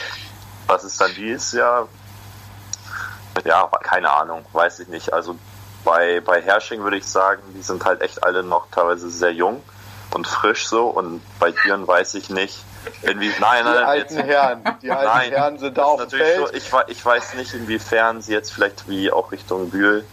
was 0.68 0.84
ist 0.84 1.00
dann 1.00 1.12
dieses 1.18 1.54
Jahr? 1.54 1.88
Ja, 3.46 3.70
keine 3.82 4.10
Ahnung, 4.12 4.46
weiß 4.54 4.80
ich 4.80 4.88
nicht. 4.88 5.14
Also 5.14 5.38
bei, 5.84 6.22
bei 6.22 6.42
Hersching 6.42 6.82
würde 6.84 6.98
ich 6.98 7.06
sagen, 7.08 7.42
die 7.56 7.62
sind 7.62 7.84
halt 7.86 8.02
echt 8.02 8.24
alle 8.24 8.44
noch 8.44 8.68
teilweise 8.72 9.10
sehr 9.10 9.32
jung 9.34 9.64
und 10.14 10.28
frisch 10.28 10.68
so 10.68 10.88
und 10.88 11.22
bei 11.40 11.52
Düren 11.52 11.88
weiß 11.88 12.16
ich 12.16 12.30
nicht, 12.30 12.58
Inwie 13.04 13.32
nein, 13.40 13.64
nein, 13.64 13.66
Die 13.66 13.70
nein, 13.70 13.84
alten 13.86 14.16
jetzt, 14.18 14.28
Herren, 14.28 14.64
die 14.82 14.92
alten 14.92 15.06
nein, 15.06 15.32
Herren 15.32 15.60
sind 15.60 15.78
da 15.78 15.84
auf 15.84 16.08
dem 16.08 16.10
Feld. 16.20 16.38
so, 16.38 16.54
ich, 16.54 16.72
ich 16.88 17.06
weiß 17.06 17.36
nicht, 17.36 17.54
inwiefern 17.54 18.22
sie 18.22 18.34
jetzt 18.34 18.52
vielleicht 18.52 18.90
wie 18.90 19.12
auch 19.12 19.32
Richtung 19.32 19.70
Bühl, 19.70 20.04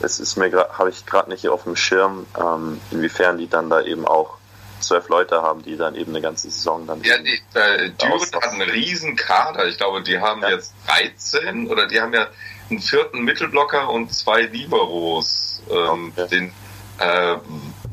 es 0.00 0.20
ist 0.20 0.36
mir 0.36 0.50
habe 0.78 0.90
ich 0.90 1.04
gerade 1.06 1.28
nicht 1.30 1.40
hier 1.40 1.52
auf 1.52 1.64
dem 1.64 1.74
Schirm, 1.74 2.26
ähm, 2.38 2.80
inwiefern 2.90 3.38
die 3.38 3.48
dann 3.48 3.68
da 3.70 3.80
eben 3.80 4.06
auch 4.06 4.36
zwölf 4.80 5.08
Leute 5.08 5.42
haben, 5.42 5.62
die 5.62 5.76
dann 5.76 5.96
eben 5.96 6.12
eine 6.12 6.20
ganze 6.20 6.50
Saison 6.50 6.86
dann 6.86 7.02
Ja, 7.02 7.18
die, 7.18 7.40
äh, 7.54 7.90
Düren 7.90 8.20
hat 8.20 8.44
einen 8.52 8.70
riesen 8.70 9.16
Kader. 9.16 9.66
Ich 9.66 9.76
glaube, 9.76 10.02
die 10.02 10.20
haben 10.20 10.42
Ja. 10.42 10.50
jetzt 10.50 10.72
13 10.86 11.68
oder 11.68 11.86
die 11.88 12.00
haben 12.00 12.12
ja 12.14 12.28
einen 12.70 12.80
vierten 12.80 13.22
Mittelblocker 13.22 13.88
und 13.88 14.12
zwei 14.12 14.42
Liberos. 14.42 15.62
Ähm, 15.70 16.12
Okay. 16.16 16.28
Den 16.28 16.52
äh, 16.98 17.36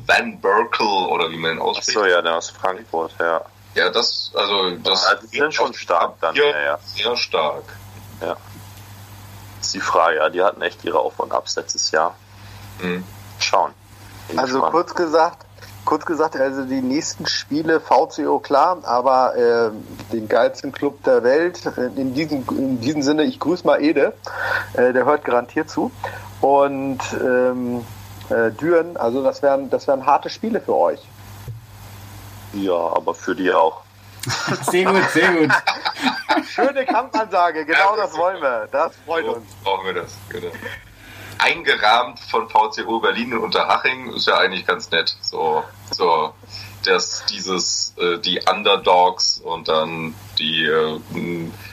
Van 0.07 0.39
Berkel 0.41 0.85
oder 0.87 1.29
wie 1.29 1.37
man 1.37 1.51
ihn 1.51 1.59
ausspricht. 1.59 1.97
so, 1.97 2.05
ja, 2.05 2.21
der 2.21 2.35
aus 2.37 2.49
Frankfurt, 2.49 3.13
ja. 3.19 3.41
Ja, 3.75 3.89
das, 3.89 4.31
also, 4.35 4.71
das 4.77 5.05
Also 5.05 5.27
die 5.27 5.37
sind 5.37 5.53
schon 5.53 5.73
stark 5.73 6.15
dann, 6.21 6.35
ja, 6.35 6.43
ja. 6.45 6.79
Sehr 6.85 7.15
stark. 7.17 7.63
ist 9.61 9.73
die 9.73 9.79
Frage, 9.81 10.17
ja, 10.17 10.29
die 10.29 10.41
hatten 10.41 10.61
echt 10.61 10.83
ihre 10.85 10.99
Auf- 10.99 11.19
und 11.19 11.31
Abs 11.33 11.55
letztes 11.55 11.91
Jahr. 11.91 12.15
Mhm. 12.81 13.03
Schauen. 13.39 13.73
Also 14.37 14.53
gespannt. 14.53 14.71
kurz 14.71 14.95
gesagt, 14.95 15.45
kurz 15.85 16.05
gesagt, 16.05 16.35
also 16.35 16.63
die 16.65 16.81
nächsten 16.81 17.25
Spiele 17.27 17.79
VCO 17.79 18.39
klar, 18.39 18.79
aber 18.83 19.35
äh, 19.35 19.71
den 20.11 20.27
geilsten 20.27 20.71
Club 20.71 21.03
der 21.03 21.23
Welt. 21.23 21.65
äh, 21.77 21.85
In 21.99 22.13
diesem, 22.13 22.43
in 22.49 22.81
diesem 22.81 23.01
Sinne, 23.01 23.23
ich 23.23 23.39
grüße 23.39 23.65
mal 23.65 23.81
Ede, 23.81 24.13
äh, 24.73 24.91
der 24.93 25.05
hört 25.05 25.23
garantiert 25.23 25.69
zu. 25.69 25.91
Und 26.41 26.99
ähm, 27.21 27.85
äh, 28.29 28.51
Düren, 28.51 28.97
also 28.97 29.23
das 29.23 29.41
wären, 29.41 29.69
das 29.69 29.87
wären 29.87 30.05
harte 30.05 30.29
Spiele 30.29 30.59
für 30.59 30.75
euch. 30.75 30.99
Ja, 32.53 32.73
aber 32.73 33.13
für 33.13 33.35
die 33.35 33.51
auch. 33.51 33.81
Sehr 34.71 34.85
gut, 34.85 35.03
sehr 35.13 35.31
gut. 35.33 35.51
Schöne 36.49 36.83
Kampfansage, 36.85 37.63
genau 37.63 37.95
Ja, 37.95 38.03
das 38.03 38.17
wollen 38.17 38.41
wir. 38.41 38.67
Das 38.71 38.91
freut 39.05 39.23
So 39.25 39.33
uns. 39.35 39.45
brauchen 39.63 39.85
wir 39.85 39.93
das. 39.93 40.13
Genau. 40.29 40.47
Eingerahmt 41.37 42.19
von 42.19 42.49
VCO 42.49 42.99
Berlin 42.99 43.33
und 43.33 43.43
Unterhaching 43.43 44.13
ist 44.13 44.27
ja 44.27 44.37
eigentlich 44.37 44.65
ganz 44.65 44.91
nett. 44.91 45.15
So, 45.21 45.63
so 45.91 46.33
dass 46.83 47.25
dieses 47.25 47.93
äh, 47.97 48.19
die 48.19 48.39
Underdogs 48.49 49.39
und 49.43 49.67
dann 49.67 50.13
die 50.37 50.65
äh, 50.65 50.99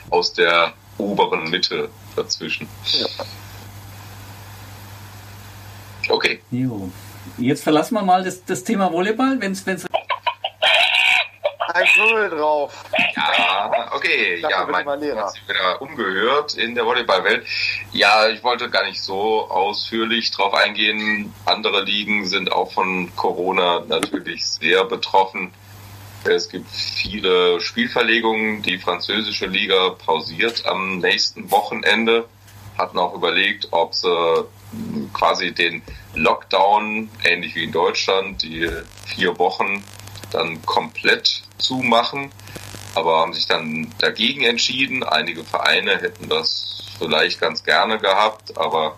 aus 0.09 0.33
der 0.33 0.73
oberen 0.97 1.49
Mitte 1.49 1.89
dazwischen. 2.15 2.67
Okay. 6.09 6.41
Jo. 6.51 6.89
Jetzt 7.37 7.63
verlassen 7.63 7.95
wir 7.95 8.03
mal 8.03 8.23
das, 8.23 8.43
das 8.45 8.63
Thema 8.63 8.91
Volleyball, 8.91 9.39
wenn 9.39 9.53
es 9.53 9.65
Ein 11.73 11.85
Knubbel 11.85 12.29
drauf. 12.29 12.83
Ja, 13.15 13.89
okay. 13.93 14.41
dachte, 14.41 14.53
ja, 14.53 14.65
mein 14.65 15.15
hat 15.15 15.31
sich 15.31 15.47
wieder 15.47 15.81
umgehört 15.81 16.55
in 16.55 16.75
der 16.75 16.85
Volleyballwelt. 16.85 17.45
Ja, 17.91 18.27
ich 18.27 18.43
wollte 18.43 18.69
gar 18.69 18.85
nicht 18.85 19.01
so 19.01 19.49
ausführlich 19.49 20.31
drauf 20.31 20.53
eingehen. 20.53 21.33
Andere 21.45 21.83
Ligen 21.83 22.25
sind 22.25 22.51
auch 22.51 22.71
von 22.71 23.15
Corona 23.15 23.81
natürlich 23.87 24.45
sehr 24.45 24.83
betroffen. 24.85 25.53
Es 26.25 26.49
gibt 26.49 26.69
viele 26.71 27.59
Spielverlegungen. 27.59 28.61
Die 28.61 28.77
französische 28.77 29.45
Liga 29.45 29.91
pausiert 29.91 30.65
am 30.65 30.99
nächsten 30.99 31.51
Wochenende. 31.51 32.25
Hatten 32.77 32.97
auch 32.97 33.13
überlegt, 33.13 33.67
ob 33.71 33.93
sie 33.93 34.45
quasi 35.13 35.53
den 35.53 35.81
Lockdown, 36.15 37.09
ähnlich 37.23 37.55
wie 37.55 37.65
in 37.65 37.71
Deutschland, 37.71 38.41
die 38.41 38.69
vier 39.05 39.37
Wochen 39.37 39.83
dann 40.33 40.65
komplett 40.65 41.43
zumachen, 41.57 42.31
aber 42.95 43.19
haben 43.19 43.33
sich 43.33 43.47
dann 43.47 43.91
dagegen 43.99 44.43
entschieden. 44.43 45.03
Einige 45.03 45.43
Vereine 45.43 45.99
hätten 45.99 46.29
das 46.29 46.95
vielleicht 46.97 47.39
ganz 47.39 47.63
gerne 47.63 47.99
gehabt, 47.99 48.57
aber 48.57 48.97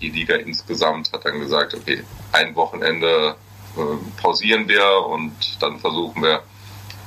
die 0.00 0.10
Liga 0.10 0.36
insgesamt 0.36 1.12
hat 1.12 1.24
dann 1.24 1.40
gesagt, 1.40 1.74
okay, 1.74 2.02
ein 2.32 2.54
Wochenende 2.54 3.36
äh, 3.76 4.20
pausieren 4.20 4.68
wir 4.68 5.06
und 5.06 5.32
dann 5.60 5.78
versuchen 5.78 6.22
wir 6.22 6.42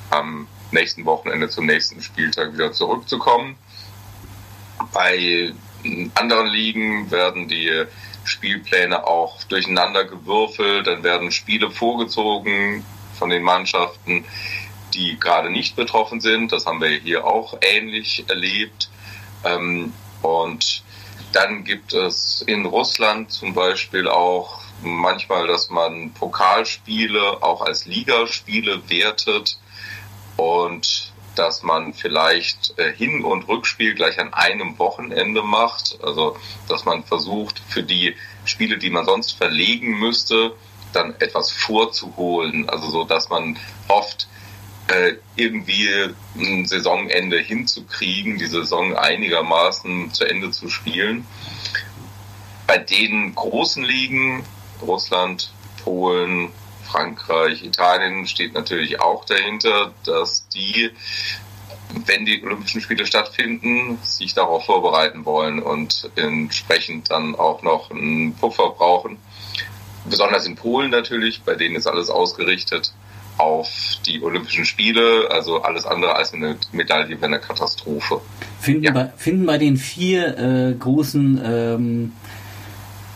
am 0.10 0.48
nächsten 0.72 1.06
Wochenende 1.06 1.50
zum 1.50 1.66
nächsten 1.66 2.02
Spieltag 2.02 2.54
wieder 2.54 2.72
zurückzukommen. 2.72 3.56
Bei 4.94 5.54
anderen 6.16 6.48
Ligen 6.48 7.12
werden 7.12 7.48
die 7.48 7.86
Spielpläne 8.24 9.06
auch 9.06 9.44
durcheinander 9.46 10.06
gewürfelt, 10.06 10.88
dann 10.88 11.04
werden 11.04 11.32
Spiele 11.32 11.72
vorgezogen 11.72 12.86
von 13.22 13.30
den 13.30 13.44
Mannschaften, 13.44 14.26
die 14.96 15.20
gerade 15.20 15.52
nicht 15.52 15.76
betroffen 15.76 16.22
sind. 16.22 16.52
Das 16.52 16.66
haben 16.66 16.82
wir 16.82 16.90
hier 16.90 17.24
auch 17.24 17.56
ähnlich 17.62 18.26
erlebt. 18.28 18.90
Ähm, 19.44 19.94
und 20.24 20.84
dann 21.34 21.64
gibt 21.64 21.94
es 21.94 22.42
in 22.42 22.66
Russland 22.66 23.32
zum 23.32 23.54
Beispiel 23.54 24.08
auch 24.08 24.60
manchmal, 24.82 25.46
dass 25.46 25.70
man 25.70 26.14
Pokalspiele 26.14 27.44
auch 27.44 27.62
als 27.62 27.86
Ligaspiele 27.86 28.90
wertet 28.90 29.60
und 30.36 31.14
dass 31.36 31.62
man 31.62 31.94
vielleicht 31.94 32.74
äh, 32.80 32.92
Hin- 32.92 33.24
und 33.24 33.48
Rückspiel 33.48 33.94
gleich 33.94 34.20
an 34.20 34.34
einem 34.34 34.80
Wochenende 34.80 35.44
macht. 35.44 36.00
Also, 36.02 36.38
dass 36.68 36.86
man 36.86 37.04
versucht, 37.04 37.62
für 37.70 37.84
die 37.84 38.16
Spiele, 38.46 38.80
die 38.80 38.90
man 38.90 39.06
sonst 39.06 39.34
verlegen 39.34 40.00
müsste, 40.00 40.56
dann 40.94 41.16
etwas 41.20 41.52
vorzuholen. 41.52 42.70
Also 42.70 42.90
so, 42.90 43.04
dass 43.04 43.30
man 43.30 43.58
hofft, 43.90 44.28
äh, 44.88 45.14
irgendwie 45.36 45.90
ein 46.36 46.66
Saisonende 46.66 47.40
hinzukriegen, 47.40 48.38
die 48.38 48.48
Saison 48.48 48.96
einigermaßen 48.96 50.12
zu 50.12 50.26
Ende 50.26 50.52
zu 50.52 50.70
spielen. 50.70 51.26
Bei 52.68 52.78
den 52.78 53.34
großen 53.36 53.84
Ligen, 53.84 54.44
Russland, 54.82 55.52
Polen, 55.84 56.52
Frankreich, 56.84 57.64
Italien 57.64 58.28
steht 58.28 58.54
natürlich 58.54 59.00
auch 59.00 59.24
dahinter, 59.26 59.94
dass 60.04 60.48
die, 60.50 60.92
wenn 62.06 62.26
die 62.26 62.44
Olympischen 62.44 62.82
Spiele 62.82 63.06
stattfinden, 63.06 63.98
sich 64.02 64.34
darauf 64.34 64.66
vorbereiten 64.66 65.24
wollen 65.26 65.62
und 65.62 66.10
entsprechend 66.16 67.12
dann 67.12 67.36
auch 67.36 67.62
noch 67.62 67.92
einen 67.92 68.36
Puffer 68.36 68.72
brauchen. 68.72 69.18
Besonders 70.12 70.46
in 70.46 70.56
Polen 70.56 70.92
natürlich, 70.92 71.42
bei 71.42 71.56
denen 71.56 71.76
ist 71.76 71.88
alles 71.88 72.10
ausgerichtet 72.10 72.94
auf 73.38 73.70
die 74.06 74.22
Olympischen 74.22 74.66
Spiele, 74.66 75.28
also 75.32 75.62
alles 75.64 75.86
andere 75.86 76.16
als 76.16 76.34
eine 76.34 76.58
Medaille 76.74 77.10
wäre 77.10 77.26
eine 77.26 77.40
Katastrophe. 77.40 78.22
Finden, 78.60 78.84
Ja. 78.84 78.92
bei, 78.92 79.12
finden 79.18 79.46
bei 79.48 79.58
den 79.58 79.78
vier 79.78 80.38
äh, 80.38 80.74
großen, 80.78 81.42
ähm, 81.44 82.12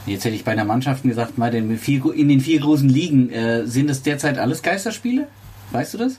jetzt 0.07 0.25
hätte 0.25 0.35
ich 0.35 0.43
bei 0.45 0.55
der 0.55 0.65
Mannschaften 0.65 1.09
gesagt, 1.09 1.33
bei 1.35 1.49
den 1.51 1.77
vier, 1.77 2.01
in 2.15 2.29
den 2.29 2.39
vier 2.39 2.59
großen 2.61 2.89
Ligen, 2.89 3.29
äh, 3.29 3.67
sind 3.67 3.89
es 3.89 4.01
derzeit 4.01 4.39
alles 4.39 4.63
Geisterspiele? 4.63 5.27
Weißt 5.71 5.93
du 5.93 5.97
das? 5.99 6.13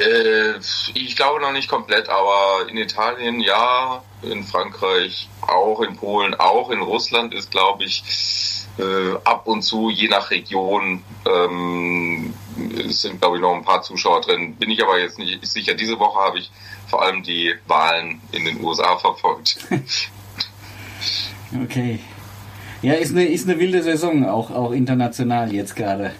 Äh, 0.00 0.58
ich 0.94 1.14
glaube 1.14 1.40
noch 1.40 1.52
nicht 1.52 1.68
komplett, 1.68 2.08
aber 2.08 2.68
in 2.70 2.76
Italien 2.78 3.40
ja, 3.40 4.02
in 4.22 4.44
Frankreich 4.44 5.28
auch, 5.42 5.82
in 5.82 5.96
Polen 5.96 6.34
auch, 6.34 6.70
in 6.70 6.80
Russland 6.80 7.34
ist, 7.34 7.50
glaube 7.50 7.84
ich, 7.84 8.02
äh, 8.78 9.16
ab 9.24 9.46
und 9.46 9.62
zu, 9.62 9.90
je 9.90 10.08
nach 10.08 10.30
Region, 10.30 11.02
ähm, 11.26 12.32
sind, 12.86 13.20
glaube 13.20 13.36
ich, 13.36 13.42
noch 13.42 13.54
ein 13.54 13.64
paar 13.64 13.82
Zuschauer 13.82 14.20
drin. 14.20 14.54
Bin 14.56 14.70
ich 14.70 14.82
aber 14.82 14.98
jetzt 14.98 15.18
nicht 15.18 15.44
sicher. 15.46 15.74
Diese 15.74 15.98
Woche 15.98 16.18
habe 16.18 16.38
ich 16.38 16.50
vor 16.88 17.02
allem 17.02 17.22
die 17.22 17.54
Wahlen 17.66 18.20
in 18.32 18.44
den 18.44 18.62
USA 18.62 18.96
verfolgt. 18.96 19.58
Okay. 21.64 22.00
Ja, 22.82 22.94
ist 22.94 23.12
eine, 23.12 23.24
ist 23.24 23.48
eine 23.48 23.58
wilde 23.58 23.82
Saison, 23.82 24.28
auch, 24.28 24.50
auch 24.50 24.72
international 24.72 25.52
jetzt 25.52 25.74
gerade. 25.74 26.14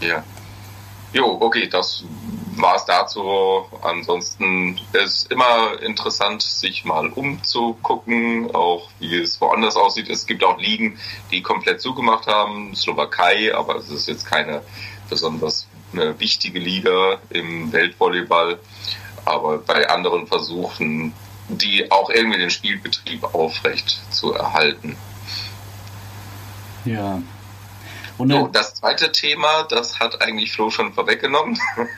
Ja. 0.00 0.24
Jo, 1.12 1.38
okay, 1.40 1.68
das 1.68 2.04
war's 2.56 2.84
dazu. 2.84 3.64
Ansonsten 3.82 4.80
ist 4.92 5.30
immer 5.30 5.80
interessant, 5.82 6.42
sich 6.42 6.84
mal 6.84 7.08
umzugucken, 7.08 8.54
auch 8.54 8.88
wie 8.98 9.18
es 9.18 9.40
woanders 9.40 9.76
aussieht. 9.76 10.08
Es 10.08 10.26
gibt 10.26 10.44
auch 10.44 10.58
Ligen, 10.58 10.98
die 11.30 11.42
komplett 11.42 11.80
zugemacht 11.80 12.26
haben, 12.26 12.74
Slowakei, 12.74 13.54
aber 13.54 13.76
es 13.76 13.88
ist 13.90 14.08
jetzt 14.08 14.26
keine 14.26 14.62
besonders 15.08 15.66
eine 15.92 16.18
wichtige 16.20 16.58
Liga 16.58 17.18
im 17.30 17.72
Weltvolleyball. 17.72 18.58
Aber 19.24 19.58
bei 19.58 19.88
anderen 19.88 20.26
versuchen, 20.26 21.12
die 21.48 21.90
auch 21.90 22.10
irgendwie 22.10 22.38
den 22.38 22.50
Spielbetrieb 22.50 23.34
aufrecht 23.34 24.00
zu 24.10 24.32
erhalten. 24.32 24.96
Ja. 26.84 27.20
Und 28.20 28.30
So, 28.30 28.48
das 28.48 28.74
zweite 28.74 29.10
Thema, 29.12 29.64
das 29.64 29.98
hat 29.98 30.20
eigentlich 30.22 30.52
Flo 30.52 30.70
schon 30.70 30.92
vorweggenommen. 30.92 31.58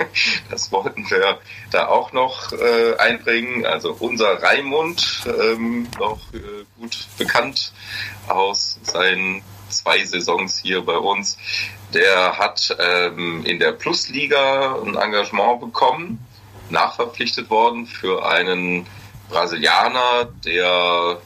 Das 0.51 0.71
wollten 0.71 1.09
wir 1.11 1.39
da 1.71 1.89
auch 1.89 2.13
noch 2.13 2.53
äh, 2.53 2.97
einbringen. 2.97 3.65
Also 3.65 3.97
unser 3.99 4.43
Raimund, 4.43 5.23
ähm, 5.27 5.89
noch 5.99 6.21
äh, 6.35 6.65
gut 6.79 7.07
bekannt 7.17 7.73
aus 8.29 8.79
seinen 8.83 9.43
zwei 9.69 10.05
Saisons 10.05 10.59
hier 10.59 10.83
bei 10.83 10.97
uns, 10.97 11.39
der 11.95 12.39
hat 12.39 12.77
ähm, 12.79 13.45
in 13.47 13.59
der 13.59 13.73
Plusliga 13.73 14.77
ein 14.85 14.97
Engagement 14.97 15.61
bekommen 15.61 16.19
nachverpflichtet 16.73 17.51
worden 17.51 17.87
für 17.87 18.27
einen 18.27 18.87
Brasilianer, 19.29 20.29
der 20.45 21.19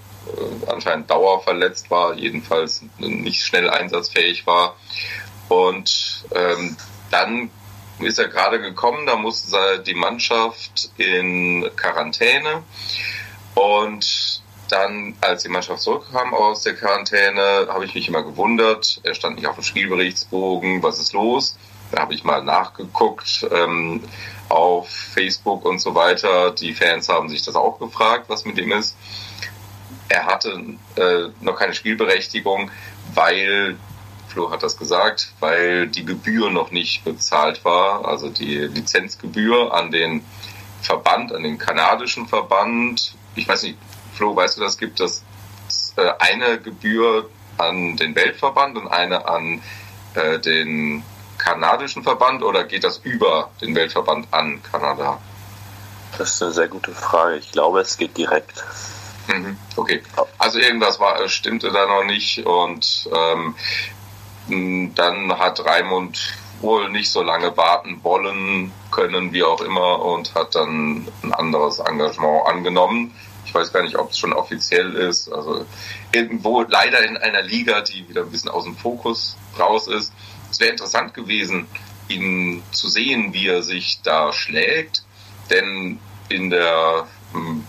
anscheinend 0.66 1.10
dauerverletzt 1.10 1.90
war, 1.90 2.14
jedenfalls 2.14 2.82
nicht 2.98 3.42
schnell 3.42 3.70
einsatzfähig 3.70 4.46
war. 4.46 4.76
Und 5.48 6.24
ähm, 6.34 6.76
dann 7.10 7.50
ist 8.00 8.18
er 8.18 8.28
gerade 8.28 8.60
gekommen, 8.60 9.06
da 9.06 9.16
musste 9.16 9.82
die 9.86 9.94
Mannschaft 9.94 10.90
in 10.96 11.70
Quarantäne. 11.76 12.62
Und 13.54 14.42
dann, 14.68 15.14
als 15.20 15.44
die 15.44 15.48
Mannschaft 15.48 15.80
zurückkam 15.80 16.34
aus 16.34 16.62
der 16.62 16.74
Quarantäne, 16.74 17.68
habe 17.68 17.84
ich 17.84 17.94
mich 17.94 18.08
immer 18.08 18.22
gewundert. 18.22 19.00
Er 19.04 19.14
stand 19.14 19.36
nicht 19.36 19.46
auf 19.46 19.54
dem 19.54 19.64
Spielberichtsbogen. 19.64 20.82
Was 20.82 20.98
ist 20.98 21.12
los? 21.12 21.56
Da 21.92 22.02
habe 22.02 22.14
ich 22.14 22.24
mal 22.24 22.42
nachgeguckt 22.42 23.46
ähm, 23.52 24.02
auf 24.48 24.88
Facebook 24.88 25.64
und 25.64 25.78
so 25.78 25.94
weiter. 25.94 26.50
Die 26.50 26.74
Fans 26.74 27.08
haben 27.08 27.28
sich 27.28 27.44
das 27.44 27.54
auch 27.54 27.78
gefragt, 27.78 28.24
was 28.28 28.44
mit 28.44 28.58
ihm 28.58 28.72
ist. 28.72 28.96
Er 30.08 30.26
hatte 30.26 30.76
äh, 30.96 31.28
noch 31.40 31.56
keine 31.56 31.74
Spielberechtigung, 31.74 32.70
weil 33.14 33.76
Flo 34.28 34.50
hat 34.50 34.62
das 34.62 34.76
gesagt, 34.76 35.32
weil 35.40 35.88
die 35.88 36.04
Gebühr 36.04 36.50
noch 36.50 36.70
nicht 36.70 37.04
bezahlt 37.04 37.64
war, 37.64 38.06
also 38.06 38.28
die 38.28 38.58
Lizenzgebühr 38.58 39.72
an 39.72 39.90
den 39.90 40.24
Verband, 40.82 41.32
an 41.32 41.42
den 41.42 41.58
kanadischen 41.58 42.28
Verband. 42.28 43.14
Ich 43.34 43.48
weiß 43.48 43.62
nicht, 43.62 43.78
Flo, 44.14 44.36
weißt 44.36 44.58
du, 44.58 44.60
das 44.60 44.78
gibt 44.78 45.00
es 45.00 45.24
äh, 45.96 46.12
eine 46.18 46.60
Gebühr 46.60 47.28
an 47.58 47.96
den 47.96 48.14
Weltverband 48.14 48.76
und 48.76 48.88
eine 48.88 49.26
an 49.26 49.62
äh, 50.14 50.38
den 50.38 51.02
kanadischen 51.38 52.02
Verband 52.02 52.42
oder 52.42 52.64
geht 52.64 52.84
das 52.84 52.98
über 52.98 53.50
den 53.60 53.74
Weltverband 53.74 54.28
an 54.32 54.62
Kanada? 54.62 55.18
Das 56.18 56.34
ist 56.34 56.42
eine 56.42 56.52
sehr 56.52 56.68
gute 56.68 56.92
Frage. 56.92 57.36
Ich 57.36 57.52
glaube, 57.52 57.80
es 57.80 57.96
geht 57.96 58.16
direkt. 58.16 58.64
Mhm, 59.28 59.56
okay. 59.76 60.02
Also 60.38 60.58
irgendwas 60.58 61.00
war, 61.00 61.28
stimmte 61.28 61.70
da 61.72 61.86
noch 61.86 62.04
nicht 62.04 62.46
und 62.46 63.08
ähm, 64.48 64.92
dann 64.94 65.38
hat 65.38 65.64
Raimund 65.64 66.34
wohl 66.60 66.88
nicht 66.90 67.10
so 67.10 67.22
lange 67.22 67.56
warten 67.56 68.02
wollen 68.02 68.72
können, 68.90 69.32
wie 69.32 69.42
auch 69.42 69.60
immer, 69.60 70.02
und 70.02 70.34
hat 70.34 70.54
dann 70.54 71.06
ein 71.22 71.32
anderes 71.32 71.78
Engagement 71.80 72.46
angenommen. 72.46 73.14
Ich 73.44 73.54
weiß 73.54 73.72
gar 73.72 73.82
nicht, 73.82 73.96
ob 73.96 74.10
es 74.10 74.18
schon 74.18 74.32
offiziell 74.32 74.94
ist. 74.94 75.32
Also 75.32 75.66
irgendwo 76.12 76.62
leider 76.62 77.04
in 77.04 77.16
einer 77.16 77.42
Liga, 77.42 77.80
die 77.80 78.08
wieder 78.08 78.22
ein 78.22 78.30
bisschen 78.30 78.50
aus 78.50 78.64
dem 78.64 78.76
Fokus 78.76 79.36
raus 79.58 79.86
ist. 79.88 80.12
Es 80.50 80.60
wäre 80.60 80.70
interessant 80.70 81.14
gewesen, 81.14 81.66
ihn 82.08 82.62
zu 82.72 82.88
sehen, 82.88 83.32
wie 83.32 83.48
er 83.48 83.62
sich 83.62 84.00
da 84.02 84.32
schlägt. 84.32 85.04
Denn 85.50 85.98
in 86.28 86.50
der 86.50 87.06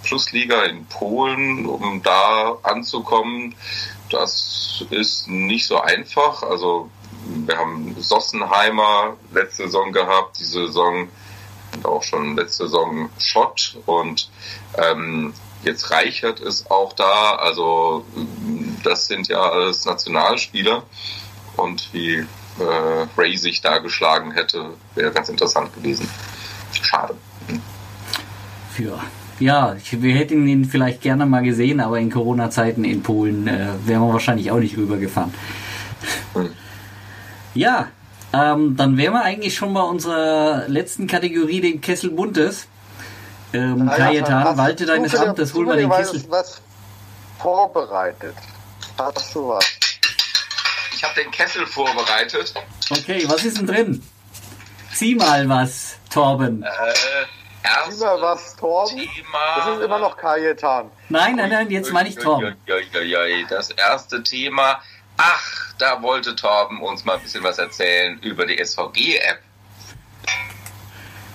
Plusliga 0.04 0.64
in 0.64 0.86
Polen, 0.86 1.66
um 1.66 2.02
da 2.02 2.58
anzukommen, 2.64 3.56
das 4.10 4.86
ist 4.90 5.28
nicht 5.28 5.68
so 5.68 5.80
einfach. 5.80 6.44
Also 6.44 6.90
wir 7.46 7.58
haben 7.58 7.96
Sossenheimer 8.00 9.18
letzte 9.34 9.64
Saison 9.64 9.92
gehabt, 9.92 10.40
diese 10.40 10.68
Saison 10.68 11.10
und 11.74 11.86
auch 11.86 12.04
schon 12.04 12.36
letzte 12.38 12.64
Saison 12.64 13.10
Schott 13.20 13.78
und 13.86 14.30
ähm, 14.78 15.34
jetzt 15.64 15.92
Reichert 15.92 16.40
ist 16.40 16.72
auch 16.72 16.94
da. 16.94 17.36
Also 17.36 18.06
das 18.84 19.08
sind 19.08 19.28
ja 19.28 19.42
alles 19.42 19.86
Nationalspieler 19.86 20.84
und 21.58 21.94
wie 21.94 22.16
äh, 22.16 23.08
Ray 23.18 23.38
sich 23.38 23.62
da 23.62 23.80
geschlagen 23.80 24.32
hätte, 24.32 24.74
wäre 24.96 25.12
ganz 25.12 25.30
interessant 25.30 25.74
gewesen. 25.74 26.10
Schade. 26.82 27.18
Für 28.72 29.00
ja, 29.40 29.76
ich, 29.76 30.02
wir 30.02 30.16
hätten 30.16 30.48
ihn 30.48 30.66
vielleicht 30.66 31.02
gerne 31.02 31.26
mal 31.26 31.44
gesehen, 31.44 31.80
aber 31.80 32.00
in 32.00 32.12
Corona-Zeiten 32.12 32.84
in 32.84 33.04
Polen 33.04 33.48
äh, 33.48 33.68
wären 33.86 34.02
wir 34.02 34.14
wahrscheinlich 34.14 34.52
auch 34.52 34.60
nicht 34.60 34.78
rübergefahren. 34.78 35.34
Hm. 36.34 36.50
Ja, 37.54 37.88
ähm, 38.34 38.76
dann 38.76 38.98
wären 38.98 39.14
wir 39.14 39.24
eigentlich 39.24 39.56
schon 39.56 39.74
bei 39.74 39.82
unserer 39.82 40.68
letzten 40.68 41.08
Kategorie, 41.08 41.62
dem 41.62 41.82
Kessel 41.82 42.12
Buntes. 42.12 42.68
Ähm, 43.54 43.86
naja, 43.86 44.06
Kajetan, 44.06 44.58
walte 44.58 44.86
deines 44.86 45.16
Amtes, 45.16 45.54
hol 45.54 45.66
mal 45.66 45.78
den 45.78 45.90
Kessel. 45.90 46.24
was 46.30 46.62
vorbereitet. 47.40 48.36
Hast 48.98 49.34
du 49.34 49.48
was? 49.50 49.66
Ich 50.94 51.04
habe 51.04 51.14
den 51.16 51.32
Kessel 51.32 51.66
vorbereitet. 51.66 52.54
Okay, 52.90 53.24
was 53.28 53.46
ist 53.46 53.60
denn 53.60 53.68
drin? 53.68 54.04
Zieh 54.94 55.16
mal 55.16 55.48
was, 55.48 55.98
Torben. 56.10 56.64
Äh, 56.64 56.68
erste 57.68 58.06
Immer 58.06 58.22
was, 58.22 58.56
Torben? 58.56 58.98
Thema. 58.98 59.56
Das 59.56 59.68
ist 59.78 59.84
immer 59.84 60.00
noch 60.00 60.18
Kajetan. 60.18 60.92
Nein, 61.10 61.36
nein, 61.36 61.50
nein, 61.50 61.70
jetzt 61.70 61.92
meine 61.92 62.10
ich 62.10 62.16
Torben. 62.16 62.56
Das 63.50 63.72
erste 63.72 64.24
Thema. 64.24 64.82
Ach, 65.18 65.74
da 65.78 66.02
wollte 66.02 66.36
Torben 66.36 66.82
uns 66.82 67.06
mal 67.06 67.16
ein 67.16 67.22
bisschen 67.22 67.44
was 67.44 67.58
erzählen 67.58 68.20
über 68.20 68.46
die 68.46 68.64
SVG-App. 68.64 69.40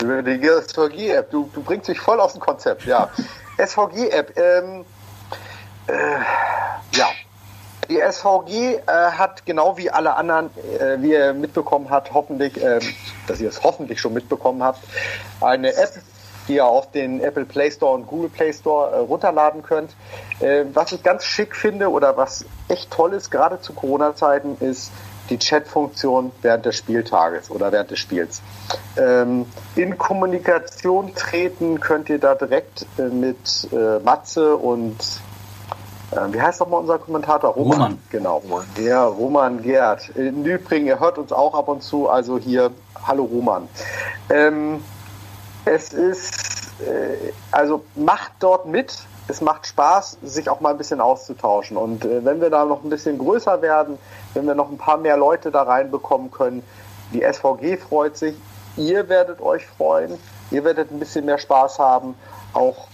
Über 0.02 0.22
die 0.22 0.40
SVG-App. 0.40 1.30
Du, 1.30 1.50
du 1.52 1.62
bringst 1.62 1.88
dich 1.88 2.00
voll 2.00 2.20
aus 2.20 2.32
dem 2.32 2.40
Konzept, 2.40 2.84
ja. 2.86 3.10
SVG-App. 3.59 4.36
Ähm, 4.36 4.84
äh, 5.86 6.18
ja, 6.96 7.09
die 7.88 8.00
SVG 8.00 8.76
äh, 8.76 8.80
hat 8.86 9.44
genau 9.44 9.76
wie 9.76 9.90
alle 9.90 10.14
anderen, 10.14 10.50
äh, 10.78 11.00
wie 11.02 11.12
ihr 11.12 11.34
mitbekommen 11.34 11.90
habt, 11.90 12.12
hoffentlich, 12.14 12.62
äh, 12.62 12.80
dass 13.26 13.40
ihr 13.40 13.48
es 13.48 13.62
hoffentlich 13.62 14.00
schon 14.00 14.14
mitbekommen 14.14 14.62
habt, 14.62 14.80
eine 15.40 15.74
App 15.74 15.90
die 16.48 16.55
ihr 16.55 16.64
auf 16.64 16.90
den 16.90 17.20
Apple 17.20 17.44
Play 17.44 17.70
Store 17.70 17.94
und 17.94 18.06
Google 18.06 18.31
Play 18.31 18.52
Store 18.52 18.93
äh, 18.93 18.98
runterladen 18.98 19.62
könnt. 19.62 19.94
Äh, 20.40 20.64
was 20.73 20.93
ich 20.93 21.02
ganz 21.02 21.24
schick 21.24 21.55
finde 21.55 21.90
oder 21.90 22.16
was 22.16 22.44
echt 22.69 22.90
toll 22.90 23.12
ist, 23.12 23.31
gerade 23.31 23.60
zu 23.60 23.73
Corona-Zeiten, 23.73 24.56
ist 24.60 24.90
die 25.31 25.39
Chat-Funktion 25.39 26.32
während 26.43 26.66
des 26.66 26.77
Spieltages 26.77 27.51
oder 27.51 27.73
während 27.73 27.90
des 27.90 27.98
Spiels. 27.98 28.43
Ähm, 28.97 29.47
in 29.77 29.97
Kommunikation 29.97 31.14
treten 31.14 31.81
könnt 31.81 32.09
ihr 32.09 32.19
da 32.19 32.35
direkt 32.35 32.86
äh, 32.98 33.02
mit 33.02 33.69
äh, 33.73 33.98
Matze 34.01 34.56
und 34.56 34.98
äh, 36.10 36.32
wie 36.32 36.40
heißt 36.40 36.60
nochmal 36.60 36.81
unser 36.81 36.98
Kommentator? 36.98 37.55
Roman. 37.55 37.78
Roman. 37.78 37.98
Genau. 38.10 38.43
Der 38.77 39.01
Roman 39.05 39.62
Gerd. 39.62 40.10
Im 40.16 40.44
Übrigen, 40.44 40.86
er 40.86 41.01
hört 41.01 41.19
uns 41.19 41.32
auch 41.32 41.55
ab 41.55 41.69
und 41.69 41.82
zu, 41.82 42.09
also 42.09 42.39
hier, 42.39 42.70
hallo 43.06 43.24
Roman. 43.24 43.69
Ähm, 44.28 44.82
es 45.64 45.93
ist, 45.93 46.80
äh, 46.80 47.32
also 47.51 47.84
macht 47.94 48.32
dort 48.40 48.66
mit. 48.66 48.98
Es 49.28 49.40
macht 49.40 49.66
Spaß, 49.66 50.18
sich 50.22 50.51
auch 50.51 50.60
mal 50.60 50.70
ein 50.70 50.78
bisschen 50.78 51.01
auszutauschen. 51.01 51.76
Und 51.76 52.05
äh, 52.05 52.24
wenn 52.24 52.40
wir 52.40 52.51
da 52.51 52.64
noch 52.64 52.82
ein 52.82 52.90
bisschen 52.90 53.18
größer 53.18 53.62
werden, 53.62 53.98
wenn 54.34 54.47
wir 54.47 54.55
noch 54.55 54.70
ein 54.70 54.78
paar 54.78 54.97
mehr 54.97 55.16
Leute 55.16 55.51
da 55.51 55.62
reinbekommen 55.62 56.30
können, 56.30 56.62
die 57.12 57.22
SVG 57.22 57.76
freut 57.76 58.16
sich, 58.16 58.34
ihr 58.76 59.09
werdet 59.09 59.40
euch 59.40 59.66
freuen, 59.66 60.18
ihr 60.51 60.64
werdet 60.64 60.90
ein 60.90 60.98
bisschen 60.98 61.24
mehr 61.24 61.39
Spaß 61.39 61.78
haben, 61.78 62.14
auch 62.52 62.89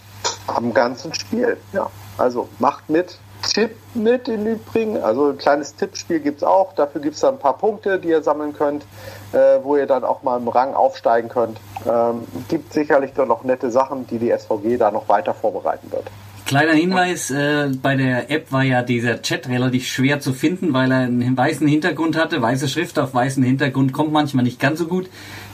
am 0.46 0.74
ganzen 0.74 1.14
Spiel. 1.14 1.56
Ja, 1.72 1.90
also 2.18 2.48
macht 2.58 2.90
mit, 2.90 3.18
Tipp 3.42 3.70
mit 3.94 4.28
im 4.28 4.46
Übrigen. 4.46 5.02
Also 5.02 5.30
ein 5.30 5.38
kleines 5.38 5.74
Tippspiel 5.74 6.20
gibt 6.20 6.38
es 6.38 6.42
auch. 6.42 6.74
Dafür 6.74 7.00
gibt 7.00 7.14
es 7.14 7.20
dann 7.20 7.34
ein 7.34 7.40
paar 7.40 7.56
Punkte, 7.58 7.98
die 7.98 8.08
ihr 8.08 8.22
sammeln 8.22 8.52
könnt, 8.52 8.84
äh, 9.32 9.58
wo 9.62 9.76
ihr 9.76 9.86
dann 9.86 10.04
auch 10.04 10.22
mal 10.22 10.38
im 10.38 10.48
Rang 10.48 10.74
aufsteigen 10.74 11.28
könnt. 11.28 11.58
Ähm, 11.86 12.22
gibt 12.48 12.72
sicherlich 12.72 13.12
dann 13.14 13.28
noch 13.28 13.44
nette 13.44 13.70
Sachen, 13.70 14.06
die 14.06 14.18
die 14.18 14.30
SVG 14.30 14.76
da 14.76 14.90
noch 14.90 15.08
weiter 15.08 15.34
vorbereiten 15.34 15.90
wird. 15.90 16.04
Kleiner 16.48 16.72
Hinweis, 16.72 17.30
äh, 17.30 17.68
bei 17.82 17.94
der 17.94 18.30
App 18.30 18.50
war 18.52 18.62
ja 18.62 18.82
dieser 18.82 19.20
Chat 19.20 19.50
relativ 19.50 19.86
schwer 19.86 20.18
zu 20.18 20.32
finden, 20.32 20.72
weil 20.72 20.90
er 20.90 21.00
einen 21.00 21.36
weißen 21.36 21.68
Hintergrund 21.68 22.16
hatte. 22.16 22.40
Weiße 22.40 22.68
Schrift 22.68 22.98
auf 22.98 23.12
weißen 23.12 23.42
Hintergrund 23.42 23.92
kommt 23.92 24.12
manchmal 24.12 24.44
nicht 24.44 24.58
ganz 24.58 24.78
so 24.78 24.86
gut. 24.86 25.10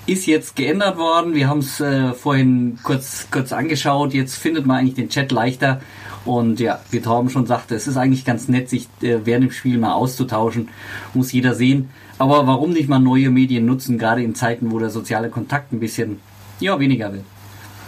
Ist 0.07 0.27
jetzt 0.27 0.55
geändert 0.55 0.97
worden. 0.97 1.35
Wir 1.35 1.49
haben 1.49 1.59
es 1.59 1.81
äh, 1.81 2.13
vorhin 2.13 2.79
kurz, 2.85 3.27
kurz 3.33 3.53
angeschaut. 3.53 4.15
Jetzt 4.15 4.37
findet 4.37 4.67
man 4.67 4.77
eigentlich 4.77 4.95
den 4.95 5.09
Chat 5.09 5.33
leichter. 5.33 5.81
Und 6.25 6.59
ja, 6.61 6.81
wie 6.91 7.01
Torben 7.01 7.29
schon 7.31 7.47
sagte, 7.47 7.75
es 7.75 7.87
ist 7.87 7.97
eigentlich 7.97 8.25
ganz 8.25 8.49
nett, 8.49 8.69
sich 8.69 8.89
äh, 9.03 9.19
während 9.25 9.45
dem 9.45 9.51
Spiel 9.51 9.79
mal 9.79 9.93
auszutauschen. 9.93 10.71
Muss 11.13 11.33
jeder 11.33 11.55
sehen. 11.55 11.91
Aber 12.19 12.47
warum 12.47 12.71
nicht 12.71 12.89
mal 12.89 13.01
neue 13.01 13.31
Medien 13.31 13.67
nutzen, 13.67 13.99
gerade 13.99 14.23
in 14.23 14.35
Zeiten, 14.35 14.71
wo 14.71 14.79
der 14.79 14.91
soziale 14.91 15.29
Kontakt 15.29 15.73
ein 15.73 15.81
bisschen 15.81 16.21
ja, 16.61 16.79
weniger 16.79 17.13
wird? 17.13 17.25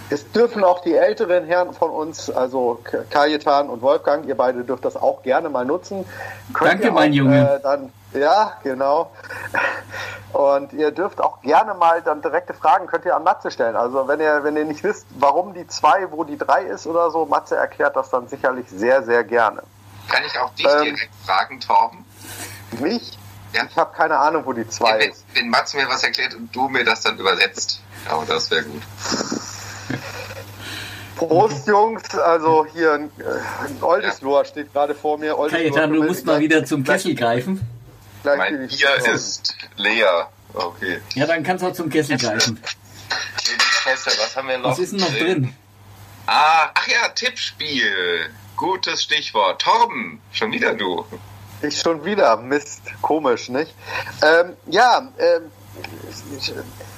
Es 0.09 0.31
dürfen 0.31 0.63
auch 0.63 0.83
die 0.83 0.95
älteren 0.95 1.45
Herren 1.45 1.73
von 1.73 1.91
uns, 1.91 2.31
also 2.31 2.81
Kajetan 3.11 3.69
und 3.69 3.83
Wolfgang, 3.83 4.27
ihr 4.27 4.37
beide 4.37 4.63
dürft 4.63 4.85
das 4.85 4.97
auch 4.97 5.23
gerne 5.23 5.49
mal 5.49 5.65
nutzen. 5.65 6.05
Könnt 6.53 6.75
Danke, 6.75 6.93
mein 6.93 7.11
auch, 7.11 7.17
Junge. 7.17 7.57
Äh, 7.57 7.61
dann, 7.61 7.91
ja, 8.17 8.57
genau. 8.63 9.11
Und 10.33 10.73
ihr 10.73 10.91
dürft 10.91 11.21
auch 11.21 11.41
gerne 11.41 11.75
mal 11.75 12.03
dann 12.03 12.21
direkte 12.21 12.53
Fragen 12.53 12.87
könnt 12.87 13.05
ihr 13.05 13.17
an 13.17 13.23
Matze 13.23 13.51
stellen. 13.51 13.77
Also 13.77 14.07
wenn 14.09 14.21
ihr, 14.21 14.45
wenn 14.45 14.57
ihr 14.57 14.65
nicht 14.65 14.83
wisst, 14.83 15.07
warum 15.19 15.55
die 15.55 15.67
zwei, 15.67 16.11
wo 16.11 16.25
die 16.25 16.37
drei 16.37 16.63
ist 16.63 16.87
oder 16.87 17.11
so, 17.11 17.25
Matze 17.25 17.57
erklärt 17.57 17.97
das 17.97 18.11
dann 18.11 18.29
sicherlich 18.29 18.67
sehr, 18.69 19.03
sehr 19.03 19.25
gerne. 19.25 19.63
Kann 20.09 20.23
ich 20.25 20.39
auch 20.39 20.55
dich 20.55 20.67
ähm, 20.67 20.83
direkt 20.83 21.15
fragen, 21.25 21.61
Torben? 21.61 22.05
Mich? 22.81 23.19
Ja. 23.53 23.65
Ich 23.69 23.77
habe 23.77 23.95
keine 23.97 24.19
Ahnung, 24.19 24.45
wo 24.45 24.53
die 24.53 24.69
zwei 24.69 24.91
ja, 24.91 25.01
wenn, 25.01 25.11
ist. 25.11 25.25
Wenn 25.33 25.49
Matze 25.49 25.77
mir 25.77 25.89
was 25.89 26.03
erklärt 26.03 26.35
und 26.35 26.55
du 26.55 26.69
mir 26.69 26.85
das 26.85 27.01
dann 27.03 27.19
übersetzt, 27.19 27.81
aber 28.09 28.27
das 28.27 28.51
wäre 28.51 28.65
gut. 28.65 28.83
Prost, 31.17 31.67
Jungs. 31.67 32.15
Also 32.19 32.67
hier 32.67 32.93
ein, 32.93 33.11
äh, 33.19 33.65
ein 33.65 33.83
Oldesloher 33.83 34.45
steht 34.45 34.73
gerade 34.73 34.95
vor 34.95 35.17
mir. 35.19 35.39
Oldesloher 35.39 35.71
Kajetan, 35.71 35.93
du 35.93 36.03
musst 36.03 36.27
mal 36.27 36.41
wieder 36.41 36.65
zum 36.65 36.85
Kessel 36.85 37.15
greifen. 37.15 37.76
Gleich 38.27 38.51
Mein 38.51 38.67
Bier 38.67 39.15
ist 39.15 39.55
leer. 39.77 40.29
Okay. 40.53 41.01
Ja, 41.15 41.27
dann 41.27 41.43
kannst 41.43 41.63
du 41.63 41.69
auch 41.69 41.73
zum 41.73 41.91
Kessel 41.91 42.19
greifen. 42.19 42.61
Kessel, 43.85 44.13
was 44.19 44.37
haben 44.37 44.49
wir 44.49 44.59
noch? 44.59 44.71
Was 44.71 44.79
ist 44.79 44.93
denn 44.93 45.01
noch 45.01 45.11
drin? 45.13 45.55
Ah, 46.27 46.71
ach 46.75 46.89
ja, 46.89 47.09
Tippspiel. 47.15 48.31
Gutes 48.57 49.03
Stichwort. 49.03 49.63
Torben, 49.63 50.21
schon 50.33 50.51
wieder 50.51 50.75
du. 50.75 51.05
Ich 51.63 51.79
schon 51.79 52.05
wieder. 52.05 52.37
Mist. 52.39 52.83
Komisch, 53.01 53.49
nicht? 53.49 53.73
Ähm, 54.23 54.55
ja, 54.67 55.09
ähm, 55.19 55.51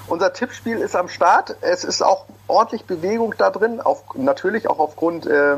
unser 0.07 0.33
Tippspiel 0.33 0.79
ist 0.79 0.97
am 0.97 1.09
Start. 1.09 1.57
Es 1.61 1.85
ist 1.85 2.01
auch 2.01 2.25
ordentlich 2.47 2.85
Bewegung 2.85 3.35
da 3.37 3.51
drin. 3.51 3.81
Auf, 3.81 4.03
natürlich 4.15 4.69
auch 4.69 4.79
aufgrund 4.79 5.27
äh, 5.27 5.57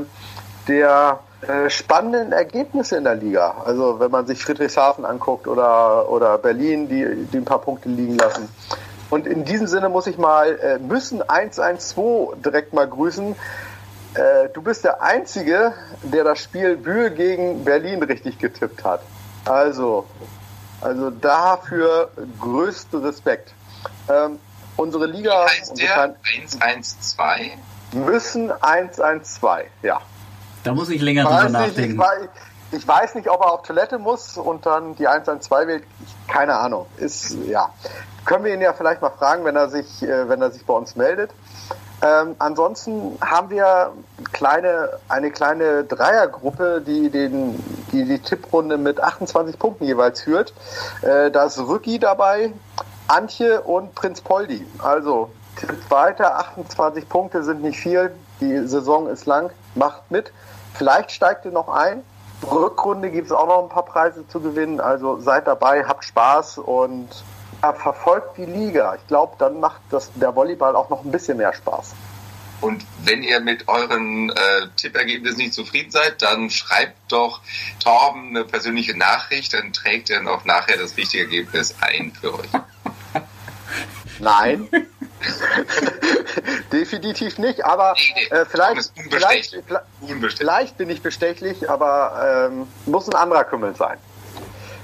der 0.67 1.21
äh, 1.47 1.71
spannenden 1.71 2.33
Ergebnisse 2.33 2.97
in 2.97 3.05
der 3.05 3.15
Liga. 3.15 3.63
Also 3.65 3.99
wenn 4.01 4.11
man 4.11 4.27
sich 4.27 4.43
Friedrichshafen 4.43 5.05
anguckt 5.05 5.47
oder, 5.47 6.09
oder 6.11 6.39
Berlin, 6.39 6.89
die, 6.89 7.27
die 7.33 7.37
ein 7.39 7.45
paar 7.45 7.61
Punkte 7.61 7.89
liegen 7.89 8.17
lassen. 8.19 8.49
Und 9.09 9.27
in 9.27 9.45
diesem 9.45 9.67
Sinne 9.67 9.89
muss 9.89 10.07
ich 10.07 10.19
mal 10.19 10.59
äh, 10.59 10.79
müssen 10.79 11.23
112 11.29 12.43
direkt 12.45 12.73
mal 12.73 12.87
grüßen. 12.87 13.35
Äh, 14.15 14.49
du 14.53 14.63
bist 14.63 14.85
der 14.85 15.03
Einzige, 15.03 15.73
der 16.03 16.25
das 16.25 16.39
Spiel 16.41 16.77
Bühl 16.77 17.11
gegen 17.11 17.65
Berlin 17.65 18.03
richtig 18.03 18.39
getippt 18.39 18.85
hat. 18.85 19.01
Also, 19.47 20.07
also 20.81 21.11
dafür 21.11 22.11
größten 22.41 23.05
Respekt. 23.05 23.53
Ähm, 24.09 24.39
unsere 24.77 25.07
Liga 25.07 25.47
Heißt 25.47 25.71
unsere 25.71 25.87
der 25.89 25.95
kleinen- 25.97 26.17
112? 26.61 27.53
müssen 27.93 28.53
112, 28.63 29.67
ja. 29.83 30.01
Da 30.65 30.75
muss 30.75 30.91
ich 30.91 31.01
länger 31.01 31.25
drüber 31.25 31.37
weiß, 31.37 31.53
nicht, 31.53 31.61
ich, 31.61 31.67
nachdenken. 31.69 31.99
weiß, 31.99 32.29
ich 32.73 32.87
weiß 32.87 33.15
nicht, 33.17 33.29
ob 33.29 33.41
er 33.41 33.53
auf 33.53 33.63
Toilette 33.63 33.99
muss 33.99 34.37
und 34.37 34.67
dann 34.67 34.95
die 34.97 35.09
112 35.09 35.67
wählt. 35.67 35.85
Keine 36.29 36.55
Ahnung. 36.55 36.87
Ist, 36.99 37.37
ja. 37.47 37.71
Können 38.25 38.45
wir 38.45 38.55
ihn 38.55 38.61
ja 38.61 38.73
vielleicht 38.73 39.03
mal 39.03 39.11
fragen, 39.11 39.45
wenn 39.45 39.57
er 39.57 39.69
sich, 39.69 40.03
äh, 40.03 40.29
wenn 40.29 40.41
er 40.41 40.51
sich 40.51 40.65
bei 40.65 40.75
uns 40.75 40.95
meldet. 40.95 41.31
Ähm, 42.03 42.35
ansonsten 42.39 43.19
haben 43.21 43.51
wir 43.51 43.93
kleine, 44.33 44.91
eine 45.09 45.31
kleine 45.31 45.85
Dreiergruppe, 45.85 46.83
die, 46.87 47.11
den, 47.11 47.63
die 47.93 48.05
die 48.05 48.19
Tipprunde 48.19 48.79
mit 48.79 49.03
28 49.03 49.59
Punkten 49.59 49.85
jeweils 49.85 50.23
führt. 50.23 50.55
Äh, 51.03 51.31
da 51.31 51.45
ist 51.45 51.59
Rücki 51.59 51.99
dabei, 51.99 52.53
Antje 53.09 53.61
und 53.61 53.95
Prinz 53.95 54.23
Poldi. 54.23 54.65
Also 54.79 55.31
tippt 55.59 55.91
weiter, 55.91 56.39
28 56.39 57.09
Punkte 57.09 57.43
sind 57.43 57.63
nicht 57.63 57.79
viel. 57.79 58.13
Die 58.41 58.67
Saison 58.67 59.09
ist 59.09 59.27
lang, 59.27 59.51
macht 59.75 60.11
mit. 60.11 60.33
Vielleicht 60.75 61.11
steigt 61.11 61.45
ihr 61.45 61.53
noch 61.53 61.69
ein. 61.69 62.03
Rückrunde 62.43 63.11
gibt 63.11 63.27
es 63.27 63.33
auch 63.33 63.47
noch 63.47 63.63
ein 63.63 63.69
paar 63.69 63.85
Preise 63.85 64.27
zu 64.29 64.41
gewinnen. 64.41 64.81
Also 64.81 65.21
seid 65.21 65.47
dabei, 65.47 65.85
habt 65.85 66.05
Spaß 66.05 66.59
und 66.59 67.09
ja, 67.63 67.73
verfolgt 67.75 68.39
die 68.39 68.47
Liga. 68.47 68.95
Ich 68.95 69.07
glaube, 69.07 69.35
dann 69.39 69.61
macht 69.61 69.81
das, 69.91 70.11
der 70.15 70.35
Volleyball 70.35 70.75
auch 70.75 70.89
noch 70.89 71.05
ein 71.05 71.11
bisschen 71.11 71.37
mehr 71.37 71.53
Spaß. 71.53 71.95
Und 72.61 72.85
wenn 73.05 73.23
ihr 73.23 73.41
mit 73.41 73.69
euren 73.69 74.31
äh, 74.31 74.69
Tippergebnissen 74.77 75.39
nicht 75.39 75.55
zufrieden 75.55 75.91
seid, 75.91 76.21
dann 76.21 76.51
schreibt 76.51 76.95
doch 77.11 77.41
Torben 77.83 78.31
eine 78.31 78.45
persönliche 78.45 78.97
Nachricht, 78.97 79.55
dann 79.55 79.73
trägt 79.73 80.11
er 80.11 80.21
noch 80.21 80.45
nachher 80.45 80.77
das 80.77 80.97
richtige 80.97 81.25
Ergebnis 81.25 81.75
ein 81.81 82.13
für 82.13 82.35
euch. 82.35 82.51
Nein. 84.19 84.69
Definitiv 86.73 87.39
nicht, 87.39 87.65
aber 87.65 87.95
äh, 88.31 88.45
vielleicht, 88.47 88.93
vielleicht, 89.11 89.57
vielleicht, 90.37 90.79
bin 90.79 90.91
ich 90.91 91.03
bestechlich, 91.03 91.69
aber 91.69 92.49
ähm, 92.51 92.67
muss 92.87 93.09
ein 93.09 93.15
anderer 93.15 93.45
Kümmel 93.45 93.75
sein. 93.77 93.99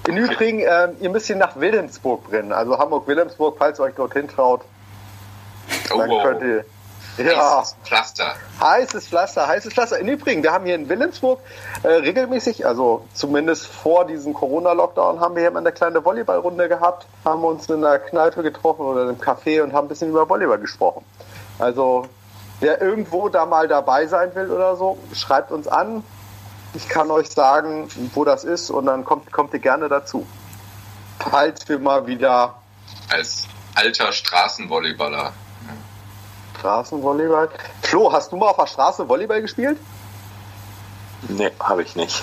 Im 0.06 0.16
Übrigen, 0.16 0.60
ähm, 0.60 0.96
ihr 1.00 1.10
müsst 1.10 1.26
hier 1.26 1.36
nach 1.36 1.56
Wilhelmsburg 1.56 2.28
brennen, 2.30 2.52
also 2.52 2.78
Hamburg-Wilhelmsburg, 2.78 3.56
falls 3.58 3.80
ihr 3.80 3.84
euch 3.84 3.94
dorthin 3.94 4.28
traut, 4.28 4.62
Oh, 5.92 5.98
dann 5.98 6.10
wow. 6.10 6.22
könnt 6.22 6.42
ihr. 6.42 6.64
Ja, 7.18 7.58
Heißes 7.58 7.76
Pflaster. 7.82 8.34
heißes 8.60 9.08
Pflaster, 9.08 9.46
heißes 9.48 9.72
Pflaster. 9.72 9.98
Im 9.98 10.08
Übrigen, 10.08 10.42
wir 10.42 10.52
haben 10.52 10.66
hier 10.66 10.74
in 10.74 10.88
Wilhelmsburg 10.88 11.40
äh, 11.82 11.88
regelmäßig, 11.88 12.66
also 12.66 13.06
zumindest 13.14 13.66
vor 13.66 14.04
diesem 14.04 14.34
Corona-Lockdown, 14.34 15.20
haben 15.20 15.34
wir 15.34 15.42
hier 15.42 15.50
mal 15.50 15.60
eine 15.60 15.72
kleine 15.72 16.04
Volleyballrunde 16.04 16.68
gehabt, 16.68 17.06
haben 17.24 17.42
uns 17.44 17.68
in 17.70 17.82
einer 17.82 17.98
Kneipe 17.98 18.42
getroffen 18.42 18.82
oder 18.82 19.02
in 19.04 19.08
einem 19.08 19.20
Café 19.20 19.62
und 19.62 19.72
haben 19.72 19.86
ein 19.86 19.88
bisschen 19.88 20.10
über 20.10 20.28
Volleyball 20.28 20.58
gesprochen. 20.58 21.04
Also, 21.58 22.06
wer 22.60 22.82
irgendwo 22.82 23.30
da 23.30 23.46
mal 23.46 23.66
dabei 23.66 24.06
sein 24.06 24.34
will 24.34 24.50
oder 24.50 24.76
so, 24.76 24.98
schreibt 25.14 25.50
uns 25.50 25.68
an. 25.68 26.04
Ich 26.74 26.86
kann 26.88 27.10
euch 27.10 27.30
sagen, 27.30 27.88
wo 28.12 28.24
das 28.26 28.44
ist 28.44 28.68
und 28.68 28.84
dann 28.84 29.06
kommt, 29.06 29.32
kommt 29.32 29.54
ihr 29.54 29.60
gerne 29.60 29.88
dazu. 29.88 30.26
Falls 31.18 31.66
wir 31.66 31.78
mal 31.78 32.06
wieder 32.06 32.56
Als 33.10 33.44
alter 33.74 34.12
Straßenvolleyballer. 34.12 35.32
Straßenvolleyball. 36.58 37.48
Flo, 37.82 38.12
hast 38.12 38.32
du 38.32 38.36
mal 38.36 38.48
auf 38.48 38.56
der 38.56 38.66
Straße 38.66 39.08
Volleyball 39.08 39.42
gespielt? 39.42 39.78
Nee, 41.28 41.50
habe 41.60 41.82
ich 41.82 41.96
nicht. 41.96 42.22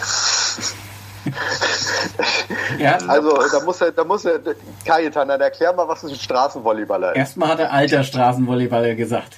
Ja, 2.77 2.97
Also 3.07 3.37
da 3.51 3.63
muss 3.63 3.79
er, 3.81 3.91
da 3.91 4.03
muss 4.03 4.25
er, 4.25 4.39
Kajetan, 4.85 5.27
dann 5.29 5.39
erklär 5.39 5.71
mal, 5.73 5.87
was 5.87 6.03
ist 6.03 6.11
ein 6.11 6.19
Straßenvolleyballer 6.19 7.11
ist. 7.11 7.17
erstmal 7.17 7.49
hat 7.49 7.59
er 7.59 7.71
alter 7.71 8.03
Straßenvolleyballer 8.03 8.95
gesagt. 8.95 9.37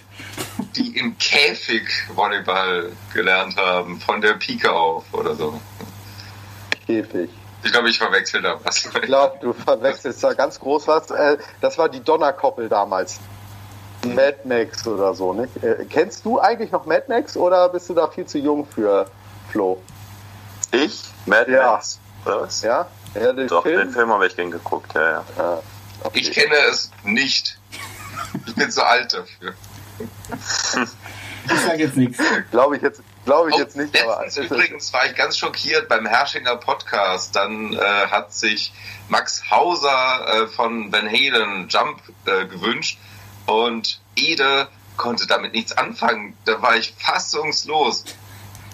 Die 0.75 0.97
im 0.97 1.17
Käfig 1.17 1.87
Volleyball 2.13 2.91
gelernt 3.13 3.55
haben, 3.57 3.99
von 3.99 4.19
der 4.21 4.33
Pike 4.33 4.71
auf 4.71 5.03
oder 5.13 5.35
so. 5.35 5.59
Käfig. 6.87 7.29
Ich 7.63 7.71
glaube, 7.71 7.89
ich 7.89 7.97
verwechsel 7.97 8.41
da 8.41 8.55
was. 8.63 8.85
Ich 8.85 8.91
glaube, 9.01 9.37
du 9.41 9.53
verwechselst 9.53 10.23
da 10.23 10.33
ganz 10.33 10.59
groß 10.59 10.87
was. 10.87 11.09
Äh, 11.11 11.37
das 11.61 11.77
war 11.77 11.89
die 11.89 12.03
Donnerkoppel 12.03 12.69
damals. 12.69 13.19
Mad 14.05 14.37
Max 14.43 14.85
oder 14.87 15.13
so, 15.13 15.33
nicht? 15.33 15.63
Äh, 15.63 15.85
kennst 15.89 16.25
du 16.25 16.39
eigentlich 16.39 16.71
noch 16.71 16.85
Mad 16.85 17.05
Max 17.07 17.35
oder 17.35 17.69
bist 17.69 17.89
du 17.89 17.93
da 17.93 18.07
viel 18.07 18.25
zu 18.25 18.37
jung 18.37 18.65
für 18.67 19.09
Flo? 19.51 19.81
Ich? 20.71 21.03
Mad 21.25 21.51
Ja. 21.51 21.71
Max? 21.73 21.99
Oder 22.25 22.41
was? 22.41 22.61
Ja? 22.61 22.87
Ja, 23.15 23.33
den 23.33 23.47
Doch, 23.47 23.63
den 23.63 23.77
Film? 23.77 23.91
Film 23.93 24.09
habe 24.09 24.27
ich 24.27 24.35
gern 24.35 24.51
geguckt, 24.51 24.93
ja, 24.93 25.11
ja. 25.11 25.23
Ah, 25.37 25.59
okay. 26.03 26.19
Ich 26.19 26.31
kenne 26.31 26.55
es 26.69 26.91
nicht. 27.03 27.57
Ich 28.45 28.55
bin 28.55 28.69
zu 28.69 28.85
alt 28.85 29.13
dafür. 29.13 29.53
Ich 31.47 31.59
sage 31.61 31.83
jetzt 31.83 31.95
nichts. 31.95 32.17
Glaube 32.51 32.75
ich 32.77 32.81
jetzt, 32.81 33.01
glaube 33.25 33.49
ich 33.49 33.55
Oh, 33.55 33.59
jetzt 33.59 33.77
nicht, 33.77 34.01
aber 34.03 34.23
letztens 34.23 34.51
übrigens 34.51 34.91
war 34.93 35.05
ich 35.05 35.15
ganz 35.15 35.37
schockiert 35.37 35.87
beim 35.87 36.05
Herrschinger 36.05 36.55
Podcast. 36.57 37.35
Dann 37.35 37.73
äh, 37.73 37.77
hat 37.79 38.33
sich 38.33 38.73
Max 39.07 39.43
Hauser 39.51 40.43
äh, 40.43 40.47
von 40.47 40.91
Van 40.91 41.07
Halen 41.07 41.67
Jump 41.69 41.99
äh, 42.25 42.45
gewünscht 42.47 42.97
und 43.45 43.99
Ede 44.15 44.67
konnte 44.97 45.27
damit 45.27 45.53
nichts 45.53 45.71
anfangen. 45.77 46.37
Da 46.45 46.61
war 46.61 46.75
ich 46.75 46.93
fassungslos. 46.97 48.05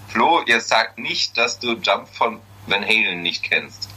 Flo, 0.08 0.40
ihr 0.46 0.60
sagt 0.60 0.98
nicht, 0.98 1.36
dass 1.38 1.58
du 1.58 1.72
Jump 1.72 2.08
von 2.08 2.40
Van 2.66 2.84
Halen 2.84 3.22
nicht 3.22 3.42
kennst. 3.42 3.88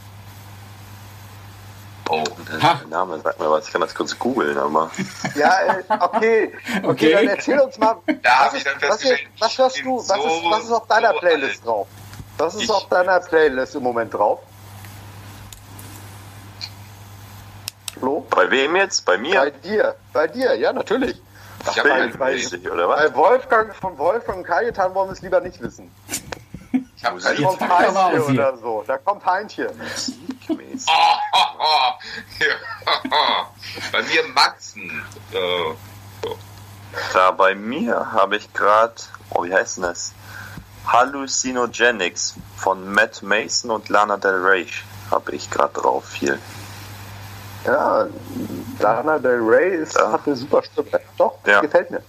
Oh. 2.08 2.24
Der 2.62 2.82
Name 2.88 3.20
sagt 3.20 3.40
mir 3.40 3.50
was, 3.50 3.66
ich 3.66 3.72
kann 3.72 3.82
das 3.82 3.96
kurz 3.96 4.18
googeln, 4.18 4.58
aber. 4.58 4.92
Ja, 5.36 5.60
äh, 5.64 5.84
okay. 6.00 6.54
okay. 6.78 6.84
Okay. 6.84 7.12
dann 7.14 7.28
erzähl 7.28 7.60
uns 7.60 7.78
mal, 7.80 7.96
Da 8.22 8.30
hab 8.40 8.46
was, 8.48 8.54
ich 8.54 8.66
ist, 8.66 8.68
dann 8.82 8.90
was, 8.90 9.04
ist, 9.04 9.20
was 9.40 9.58
hörst 9.58 9.80
du, 9.84 9.98
was, 9.98 10.08
so, 10.08 10.14
ist, 10.28 10.44
was 10.52 10.64
ist 10.66 10.72
auf 10.72 10.88
deiner 10.88 11.14
so 11.14 11.20
Playlist 11.20 11.58
alt. 11.62 11.66
drauf? 11.66 11.88
Was 12.38 12.56
ist 12.56 12.62
Ich- 12.64 12.70
auf 12.70 12.88
deiner 12.90 13.20
Playlist 13.22 13.76
im 13.76 13.84
Moment 13.84 14.14
drauf? 14.14 14.40
Flo? 18.00 18.26
Bei 18.30 18.50
wem 18.52 18.76
jetzt? 18.76 19.06
Bei 19.06 19.14
Bei 19.16 19.18
mir? 19.22 19.52
dir, 19.52 19.96
bei 20.14 20.28
dir, 20.28 20.56
ja, 20.56 20.74
natürlich. 20.74 21.22
Ich 21.72 21.78
hab 21.80 21.84
bei- 21.86 21.94
einen- 21.94 22.18
bei- 22.18 22.72
oder 22.72 22.90
was? 22.90 23.00
Bei 23.02 23.16
Wolfgang, 23.16 23.76
von 23.76 23.98
Wolfgang 23.98 24.40
und 24.40 24.44
Kajetan 24.44 24.94
wollen 24.94 25.10
wir 25.10 25.14
es 25.14 25.22
lieber 25.22 25.40
nicht 25.42 25.60
wissen. 25.62 25.92
ich 26.72 27.04
hab 27.06 27.18
Da 27.20 27.34
kommt 27.34 27.62
Heintje 27.62 28.12
hier. 28.28 28.30
oder 28.30 28.58
so. 28.58 28.84
Da 28.86 28.98
kommt 29.00 29.26
Heintje. 29.26 29.72
Musikmäßig. 29.78 30.88
Oh, 30.88 31.16
oh, 31.60 31.92
oh. 33.10 33.46
Bei 33.92 34.02
mir 34.04 34.24
Maxen. 34.34 35.04
Äh, 35.32 36.28
Da 37.14 37.32
bei 37.32 37.56
mir 37.56 38.12
habe 38.14 38.38
ich 38.38 38.54
gerade, 38.54 38.94
oh, 39.32 39.44
wie 39.44 39.54
heißt 39.54 39.78
denn 39.78 39.84
das? 39.84 40.14
Hallucinogenics 40.88 42.36
von 42.58 42.92
Matt 42.94 43.24
Mason 43.24 43.72
und 43.72 43.90
Lana 43.90 44.18
Del 44.18 44.36
Rey 44.46 44.68
habe 45.12 45.32
ich 45.34 45.50
gerade 45.50 45.74
drauf 45.74 46.06
viel. 46.06 46.40
Ja, 47.66 48.06
Lana 48.80 49.18
Del 49.20 49.40
Rey 49.42 49.76
ist, 49.78 49.96
Ja. 49.96 50.12
hat 50.12 50.22
eine 50.26 50.36
super 50.36 50.62
Stimme. 50.64 50.88
Doch, 51.18 51.34
Ja. 51.46 51.62
gefällt 51.62 51.90
mir. 51.92 52.02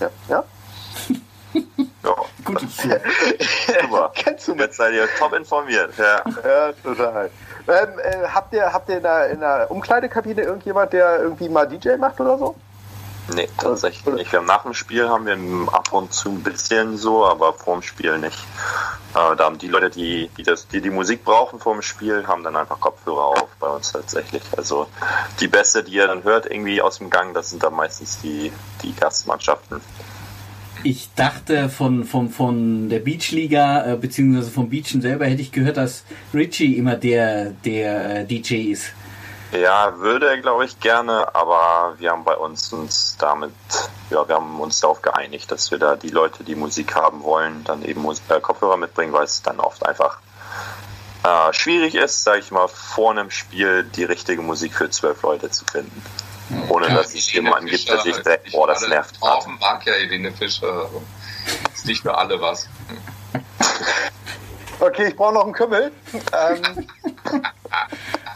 Ja, 0.00 0.10
ja. 0.28 0.44
Ja, 2.04 2.14
Gut, 2.44 2.60
super. 2.70 4.10
Kennst 4.14 4.48
du 4.48 4.52
mit? 4.52 4.60
Jetzt 4.62 4.76
seid 4.78 4.94
ihr 4.94 5.06
top 5.18 5.34
informiert. 5.34 5.92
Ja. 5.98 6.22
Ja, 6.44 6.72
total. 6.82 7.30
Ähm, 7.68 7.88
äh, 8.02 8.26
habt 8.26 8.52
ihr, 8.54 8.72
habt 8.72 8.88
ihr 8.88 8.96
in 8.96 9.02
der, 9.02 9.30
in 9.30 9.40
der 9.40 9.70
Umkleidekabine 9.70 10.42
irgendjemand, 10.42 10.92
der 10.92 11.20
irgendwie 11.20 11.48
mal 11.48 11.68
DJ 11.68 11.96
macht 11.96 12.18
oder 12.20 12.38
so? 12.38 12.56
Nee, 13.28 13.48
tatsächlich 13.56 14.14
nicht. 14.14 14.32
Wir 14.32 14.42
nach 14.42 14.64
dem 14.64 14.74
Spiel 14.74 15.08
haben 15.08 15.26
wir 15.26 15.72
ab 15.72 15.92
und 15.92 16.12
zu 16.12 16.30
ein 16.30 16.42
bisschen 16.42 16.96
so, 16.96 17.24
aber 17.24 17.52
vorm 17.52 17.82
Spiel 17.82 18.18
nicht. 18.18 18.38
Äh, 19.14 19.36
da 19.36 19.44
haben 19.44 19.58
die 19.58 19.68
Leute, 19.68 19.90
die 19.90 20.28
die, 20.36 20.42
das, 20.42 20.66
die 20.66 20.80
die 20.80 20.90
Musik 20.90 21.24
brauchen 21.24 21.60
vorm 21.60 21.82
Spiel, 21.82 22.26
haben 22.26 22.42
dann 22.42 22.56
einfach 22.56 22.80
Kopfhörer 22.80 23.24
auf 23.24 23.48
bei 23.60 23.68
uns 23.68 23.92
tatsächlich. 23.92 24.42
Also 24.56 24.88
die 25.40 25.48
Beste, 25.48 25.84
die 25.84 25.92
ihr 25.92 26.08
dann 26.08 26.24
hört 26.24 26.46
irgendwie 26.46 26.82
aus 26.82 26.98
dem 26.98 27.10
Gang, 27.10 27.32
das 27.32 27.50
sind 27.50 27.62
dann 27.62 27.74
meistens 27.74 28.20
die, 28.20 28.52
die 28.82 28.94
Gastmannschaften. 28.94 29.80
Ich 30.84 31.10
dachte 31.14 31.68
von, 31.68 32.04
von, 32.04 32.28
von 32.28 32.88
der 32.88 32.98
Beachliga, 32.98 33.92
äh, 33.92 33.96
beziehungsweise 33.96 34.50
vom 34.50 34.68
Beachen 34.68 35.00
selber, 35.00 35.26
hätte 35.26 35.42
ich 35.42 35.52
gehört, 35.52 35.76
dass 35.76 36.04
Richie 36.34 36.76
immer 36.76 36.96
der, 36.96 37.50
der 37.64 38.20
äh, 38.20 38.24
DJ 38.24 38.72
ist. 38.72 38.92
Ja, 39.52 39.98
würde 39.98 40.30
er, 40.30 40.38
glaube 40.38 40.64
ich, 40.64 40.80
gerne, 40.80 41.34
aber 41.34 41.94
wir 41.98 42.10
haben 42.10 42.24
bei 42.24 42.34
uns 42.34 42.72
uns 42.72 43.16
damit, 43.18 43.52
ja, 44.08 44.26
wir 44.26 44.36
haben 44.36 44.58
uns 44.58 44.80
darauf 44.80 45.02
geeinigt, 45.02 45.50
dass 45.50 45.70
wir 45.70 45.78
da 45.78 45.94
die 45.94 46.08
Leute, 46.08 46.42
die 46.42 46.54
Musik 46.54 46.94
haben 46.94 47.22
wollen, 47.22 47.62
dann 47.64 47.84
eben 47.84 48.02
äh, 48.28 48.40
Kopfhörer 48.40 48.78
mitbringen, 48.78 49.12
weil 49.12 49.24
es 49.24 49.42
dann 49.42 49.60
oft 49.60 49.86
einfach 49.86 50.18
äh, 51.22 51.52
schwierig 51.52 51.94
ist, 51.94 52.24
sage 52.24 52.40
ich 52.40 52.50
mal, 52.50 52.66
vor 52.66 53.10
einem 53.10 53.30
Spiel 53.30 53.84
die 53.84 54.04
richtige 54.04 54.40
Musik 54.40 54.74
für 54.74 54.88
zwölf 54.88 55.20
Leute 55.22 55.50
zu 55.50 55.66
finden. 55.66 56.02
Ohne 56.68 56.88
Ja, 56.88 56.94
dass 56.94 57.14
es 57.14 57.30
jemanden 57.32 57.66
gibt, 57.66 57.88
der 57.90 58.00
sich 58.00 58.16
denkt, 58.16 58.52
boah, 58.52 58.66
das 58.66 58.86
nervt. 58.88 59.20
Torben 59.20 59.58
mag 59.58 59.84
ja 59.86 59.92
Helene 59.92 60.32
Fischer. 60.32 60.88
Ist 61.74 61.86
nicht 61.86 62.02
für 62.02 62.16
alle 62.16 62.40
was. 62.40 62.68
Okay, 64.82 65.08
ich 65.08 65.16
brauche 65.16 65.34
noch 65.34 65.44
einen 65.44 65.52
Kümmel. 65.52 65.92
Ähm, 66.12 66.88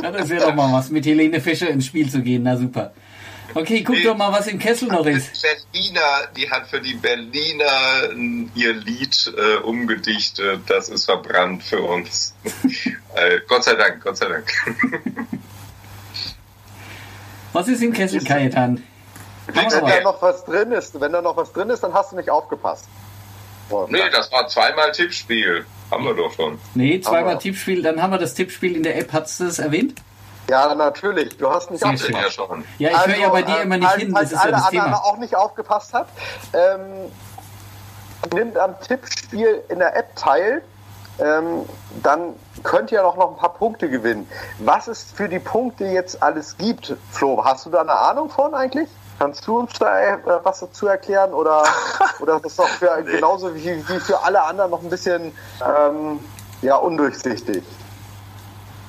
Ja, 0.03 0.11
das 0.13 0.29
wäre 0.29 0.47
doch 0.47 0.55
mal 0.55 0.73
was, 0.73 0.91
mit 0.91 1.05
Helene 1.07 1.41
Fischer 1.41 1.69
ins 1.69 1.87
Spiel 1.87 2.09
zu 2.09 2.21
gehen. 2.23 2.45
Na 2.45 2.57
super. 2.57 2.93
Okay, 3.55 3.83
guck 3.83 3.97
Nee. 3.97 4.05
doch 4.05 4.17
mal, 4.17 4.31
was 4.33 4.47
im 4.47 4.59
Kessel 4.59 4.89
noch 4.89 5.05
ist. 5.07 5.43
Berliner, 5.43 6.29
die 6.37 6.49
hat 6.51 6.69
für 6.69 6.81
die 6.81 6.95
Berliner 6.95 8.11
ihr 8.55 8.75
Lied 8.75 9.33
äh, 9.37 9.57
umgedichtet. 9.57 10.61
Das 10.69 10.89
ist 10.89 11.07
verbrannt 11.07 11.63
für 11.65 11.81
uns. 11.81 12.35
äh, 13.15 13.41
Gott 13.49 13.65
sei 13.65 13.75
Dank, 13.75 14.05
Gott 14.05 14.19
sei 14.19 14.29
Dank. 14.29 14.47
Was 17.53 17.69
ist 17.69 17.83
im 17.83 17.93
Kessel, 17.93 18.23
Kajetan? 18.23 18.83
Wenn 19.47 19.69
da 19.71 20.01
noch 20.03 20.21
was 20.21 20.45
drin 20.45 20.73
ist, 20.73 21.01
wenn 21.01 21.13
da 21.13 21.23
noch 21.23 21.37
was 21.37 21.53
drin 21.53 21.71
ist, 21.71 21.83
dann 21.83 21.95
hast 21.95 22.13
du 22.13 22.17
nicht 22.17 22.29
aufgepasst. 22.29 22.85
Boah, 23.71 23.89
nee, 23.89 24.03
das 24.13 24.31
war 24.33 24.47
zweimal 24.49 24.93
Tippspiel. 24.93 25.65
Haben 25.91 26.05
wir 26.05 26.15
doch 26.15 26.33
schon. 26.33 26.59
Nee, 26.75 27.01
zweimal 27.01 27.39
Tippspiel. 27.39 27.83
Dann 27.83 28.03
haben 28.03 28.11
wir 28.11 28.19
das 28.19 28.35
Tippspiel 28.35 28.77
in 28.77 28.83
der 28.83 28.99
App. 28.99 29.13
Hast 29.13 29.41
du 29.41 29.45
das 29.45 29.59
erwähnt? 29.59 29.95
Ja, 30.49 30.75
natürlich. 30.75 31.37
Du 31.39 31.51
hast 31.51 31.71
nicht 31.71 31.81
Sehr 31.81 31.93
aufgepasst. 31.93 32.25
Ja, 32.25 32.31
schon. 32.31 32.65
Ja, 32.79 32.91
ich 32.91 33.07
höre 33.07 33.19
ja 33.19 33.29
bei 33.31 33.43
dir 33.43 33.63
immer 33.63 33.77
nicht 33.77 33.89
falls, 33.89 34.03
hin. 34.03 34.13
Das 34.13 34.19
Falls 34.19 34.33
ist 34.33 34.37
ja 34.39 34.43
alle 34.43 34.53
das 34.53 34.67
anderen 34.67 34.87
Thema. 34.87 35.05
auch 35.05 35.19
nicht 35.19 35.37
aufgepasst 35.37 35.93
hat, 35.93 36.09
ähm, 36.53 37.13
nimmt 38.33 38.59
am 38.59 38.81
Tippspiel 38.81 39.63
in 39.69 39.79
der 39.79 39.97
App 39.97 40.15
teil, 40.17 40.63
ähm, 41.19 41.63
dann 42.03 42.35
könnt 42.63 42.93
ihr 42.93 43.05
auch 43.07 43.17
noch 43.17 43.31
ein 43.31 43.37
paar 43.37 43.55
Punkte 43.55 43.89
gewinnen. 43.89 44.29
Was 44.59 44.89
es 44.89 45.13
für 45.13 45.29
die 45.29 45.39
Punkte 45.39 45.87
jetzt 45.87 46.23
alles 46.23 46.57
gibt, 46.59 46.95
Flo, 47.11 47.45
hast 47.45 47.67
du 47.67 47.71
da 47.71 47.81
eine 47.81 47.93
Ahnung 47.95 48.29
von 48.31 48.55
eigentlich? 48.55 48.89
Kannst 49.19 49.47
du 49.47 49.59
uns 49.59 49.73
da 49.79 49.99
äh, 49.99 50.19
was 50.43 50.61
dazu 50.61 50.87
erklären 50.87 51.33
oder, 51.33 51.65
oder 52.21 52.37
ist 52.37 52.45
das 52.45 52.57
doch 52.57 52.69
für, 52.69 53.03
genauso 53.03 53.55
wie, 53.55 53.89
wie 53.89 54.01
für 54.01 54.23
alle 54.23 54.43
anderen 54.43 54.71
noch 54.71 54.83
ein 54.83 54.91
bisschen 54.91 55.33
ähm, 55.65 56.21
ja, 56.63 56.77
undurchsichtig? 56.77 57.65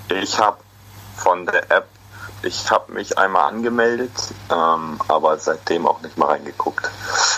Ich 0.10 0.40
habe 0.40 0.58
von 1.16 1.46
der 1.46 1.72
App, 1.72 1.88
ich 2.44 2.70
habe 2.70 2.92
mich 2.94 3.18
einmal 3.18 3.50
angemeldet, 3.50 4.12
ähm, 4.52 5.00
aber 5.08 5.38
seitdem 5.38 5.88
auch 5.88 6.02
nicht 6.02 6.18
mal 6.18 6.28
reingeguckt, 6.28 6.90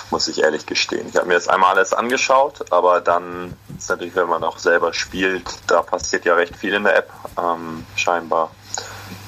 muss 0.09 0.27
ich 0.27 0.41
ehrlich 0.41 0.65
gestehen. 0.65 1.07
Ich 1.09 1.15
habe 1.15 1.27
mir 1.27 1.35
das 1.35 1.47
einmal 1.47 1.75
alles 1.75 1.93
angeschaut, 1.93 2.71
aber 2.71 3.01
dann 3.01 3.55
ist 3.77 3.89
natürlich, 3.89 4.15
wenn 4.15 4.27
man 4.27 4.43
auch 4.43 4.57
selber 4.57 4.93
spielt, 4.93 5.45
da 5.67 5.81
passiert 5.81 6.25
ja 6.25 6.35
recht 6.35 6.55
viel 6.55 6.73
in 6.73 6.83
der 6.83 6.97
App, 6.97 7.11
ähm, 7.37 7.85
scheinbar. 7.95 8.51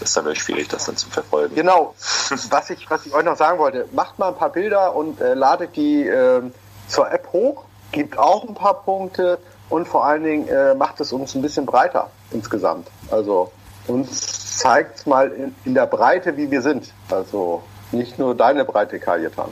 Ist 0.02 0.18
dann 0.18 0.26
wirklich 0.26 0.44
schwierig, 0.44 0.68
das 0.68 0.86
dann 0.86 0.98
zu 0.98 1.10
verfolgen. 1.10 1.56
Genau, 1.56 1.94
was 2.50 2.70
ich, 2.70 2.90
was 2.90 3.06
ich 3.06 3.14
euch 3.14 3.24
noch 3.24 3.38
sagen 3.38 3.60
wollte, 3.60 3.88
macht 3.92 4.18
mal 4.20 4.30
ein 4.30 4.36
paar 4.36 4.52
Bilder 4.52 4.96
und 4.96 5.22
äh, 5.22 5.34
ladet 5.34 5.76
die 5.76 6.06
ähm, 6.06 6.54
zur 6.88 7.12
App 7.12 7.28
hoch, 7.32 7.64
gibt 7.92 8.18
auch 8.18 8.48
ein 8.48 8.56
paar 8.56 8.82
Punkte 8.84 9.40
und 9.70 9.88
vor 9.88 10.06
allen 10.06 10.24
Dingen 10.24 10.48
äh, 10.48 10.76
macht 10.76 11.00
es 11.00 11.14
uns 11.14 11.36
ein 11.36 11.42
bisschen 11.42 11.66
breiter 11.66 12.10
insgesamt. 12.32 12.88
Also 13.10 13.52
uns 13.88 14.58
zeigt 14.58 15.08
mal 15.08 15.32
in, 15.32 15.56
in 15.66 15.74
der 15.74 15.86
Breite, 15.86 16.36
wie 16.38 16.52
wir 16.52 16.62
sind. 16.62 16.92
Also 17.10 17.64
nicht 17.92 18.20
nur 18.20 18.36
deine 18.36 18.66
Breite, 18.66 19.00
Kajetan. 19.00 19.50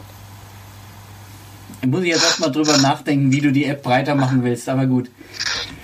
Muss 1.85 2.01
ich 2.01 2.09
jetzt 2.09 2.23
erstmal 2.23 2.51
drüber 2.51 2.77
nachdenken, 2.77 3.31
wie 3.31 3.41
du 3.41 3.51
die 3.51 3.65
App 3.65 3.84
breiter 3.84 4.15
machen 4.15 4.43
willst, 4.43 4.67
aber 4.67 4.85
gut. 4.85 5.09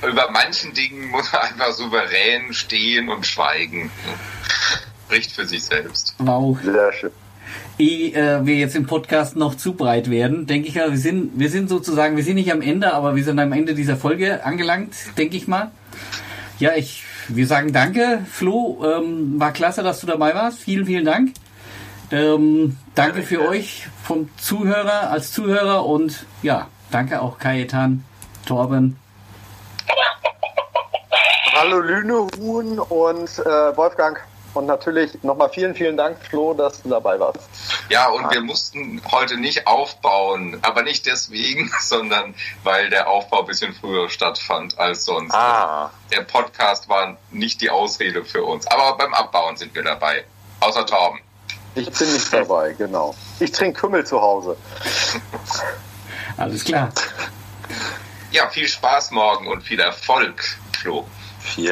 Über 0.05 0.29
manchen 0.29 0.73
Dingen 0.73 1.09
muss 1.09 1.31
man 1.31 1.41
einfach 1.43 1.71
souverän 1.71 2.53
stehen 2.53 3.07
und 3.09 3.25
schweigen. 3.25 3.89
Spricht 5.05 5.31
für 5.31 5.45
sich 5.45 5.63
selbst. 5.63 6.15
Wow. 6.17 6.57
Sehr 6.63 6.93
schön. 6.93 7.11
Ehe 7.77 8.13
äh, 8.13 8.45
wir 8.45 8.55
jetzt 8.55 8.75
im 8.75 8.87
Podcast 8.87 9.35
noch 9.35 9.55
zu 9.55 9.73
breit 9.73 10.09
werden, 10.09 10.47
denke 10.47 10.67
ich 10.67 10.75
mal, 10.75 10.91
wir 10.91 10.97
sind, 10.97 11.37
wir 11.37 11.49
sind 11.49 11.69
sozusagen, 11.69 12.15
wir 12.15 12.23
sind 12.23 12.35
nicht 12.35 12.51
am 12.51 12.61
Ende, 12.61 12.93
aber 12.93 13.15
wir 13.15 13.23
sind 13.23 13.37
am 13.39 13.51
Ende 13.51 13.75
dieser 13.75 13.97
Folge 13.97 14.43
angelangt, 14.43 14.95
denke 15.17 15.37
ich 15.37 15.47
mal. 15.47 15.71
Ja, 16.57 16.73
ich, 16.75 17.03
wir 17.27 17.45
sagen 17.47 17.73
danke, 17.73 18.25
Flo. 18.31 18.83
Ähm, 18.83 19.39
war 19.39 19.51
klasse, 19.51 19.83
dass 19.83 19.99
du 19.99 20.07
dabei 20.07 20.33
warst. 20.33 20.59
Vielen, 20.59 20.85
vielen 20.85 21.05
Dank. 21.05 21.33
Ähm, 22.11 22.77
danke 22.95 23.23
für 23.23 23.47
euch 23.47 23.87
vom 24.03 24.29
Zuhörer 24.37 25.11
als 25.11 25.31
Zuhörer 25.31 25.85
und 25.85 26.25
ja, 26.41 26.67
danke 26.91 27.21
auch 27.21 27.37
Kajetan, 27.39 28.03
Torben. 28.45 28.97
Hallo 31.53 31.79
Lünehuhn 31.79 32.79
und 32.79 33.39
äh, 33.39 33.77
Wolfgang. 33.77 34.19
Und 34.55 34.67
natürlich 34.67 35.21
nochmal 35.21 35.49
vielen, 35.49 35.75
vielen 35.75 35.97
Dank, 35.97 36.17
Flo, 36.29 36.53
dass 36.53 36.81
du 36.81 36.87
dabei 36.89 37.19
warst. 37.19 37.39
Ja, 37.89 38.07
und 38.07 38.31
wir 38.31 38.39
mussten 38.39 39.01
heute 39.11 39.35
nicht 39.37 39.67
aufbauen, 39.67 40.57
aber 40.61 40.81
nicht 40.81 41.05
deswegen, 41.05 41.69
sondern 41.81 42.33
weil 42.63 42.89
der 42.89 43.09
Aufbau 43.09 43.41
ein 43.41 43.47
bisschen 43.47 43.73
früher 43.73 44.09
stattfand 44.09 44.79
als 44.79 45.03
sonst. 45.03 45.33
Ah, 45.33 45.91
Der 46.11 46.21
Podcast 46.21 46.87
war 46.87 47.17
nicht 47.31 47.59
die 47.59 47.69
Ausrede 47.69 48.23
für 48.23 48.43
uns, 48.45 48.65
aber 48.67 48.95
beim 48.97 49.13
Abbauen 49.13 49.57
sind 49.57 49.75
wir 49.75 49.83
dabei. 49.83 50.23
Außer 50.61 50.85
Torben. 50.85 51.19
Ich 51.75 51.91
bin 51.91 52.13
nicht 52.13 52.31
dabei, 52.31 52.71
genau. 52.77 53.13
Ich 53.41 53.51
trinke 53.51 53.81
Kümmel 53.81 54.05
zu 54.05 54.21
Hause. 54.21 54.55
Alles 56.37 56.63
klar. 56.63 56.89
Ja, 58.31 58.47
viel 58.49 58.69
Spaß 58.69 59.11
morgen 59.11 59.47
und 59.47 59.63
viel 59.63 59.81
Erfolg, 59.81 60.41
Flo. 60.79 61.05
vielen 61.41 61.67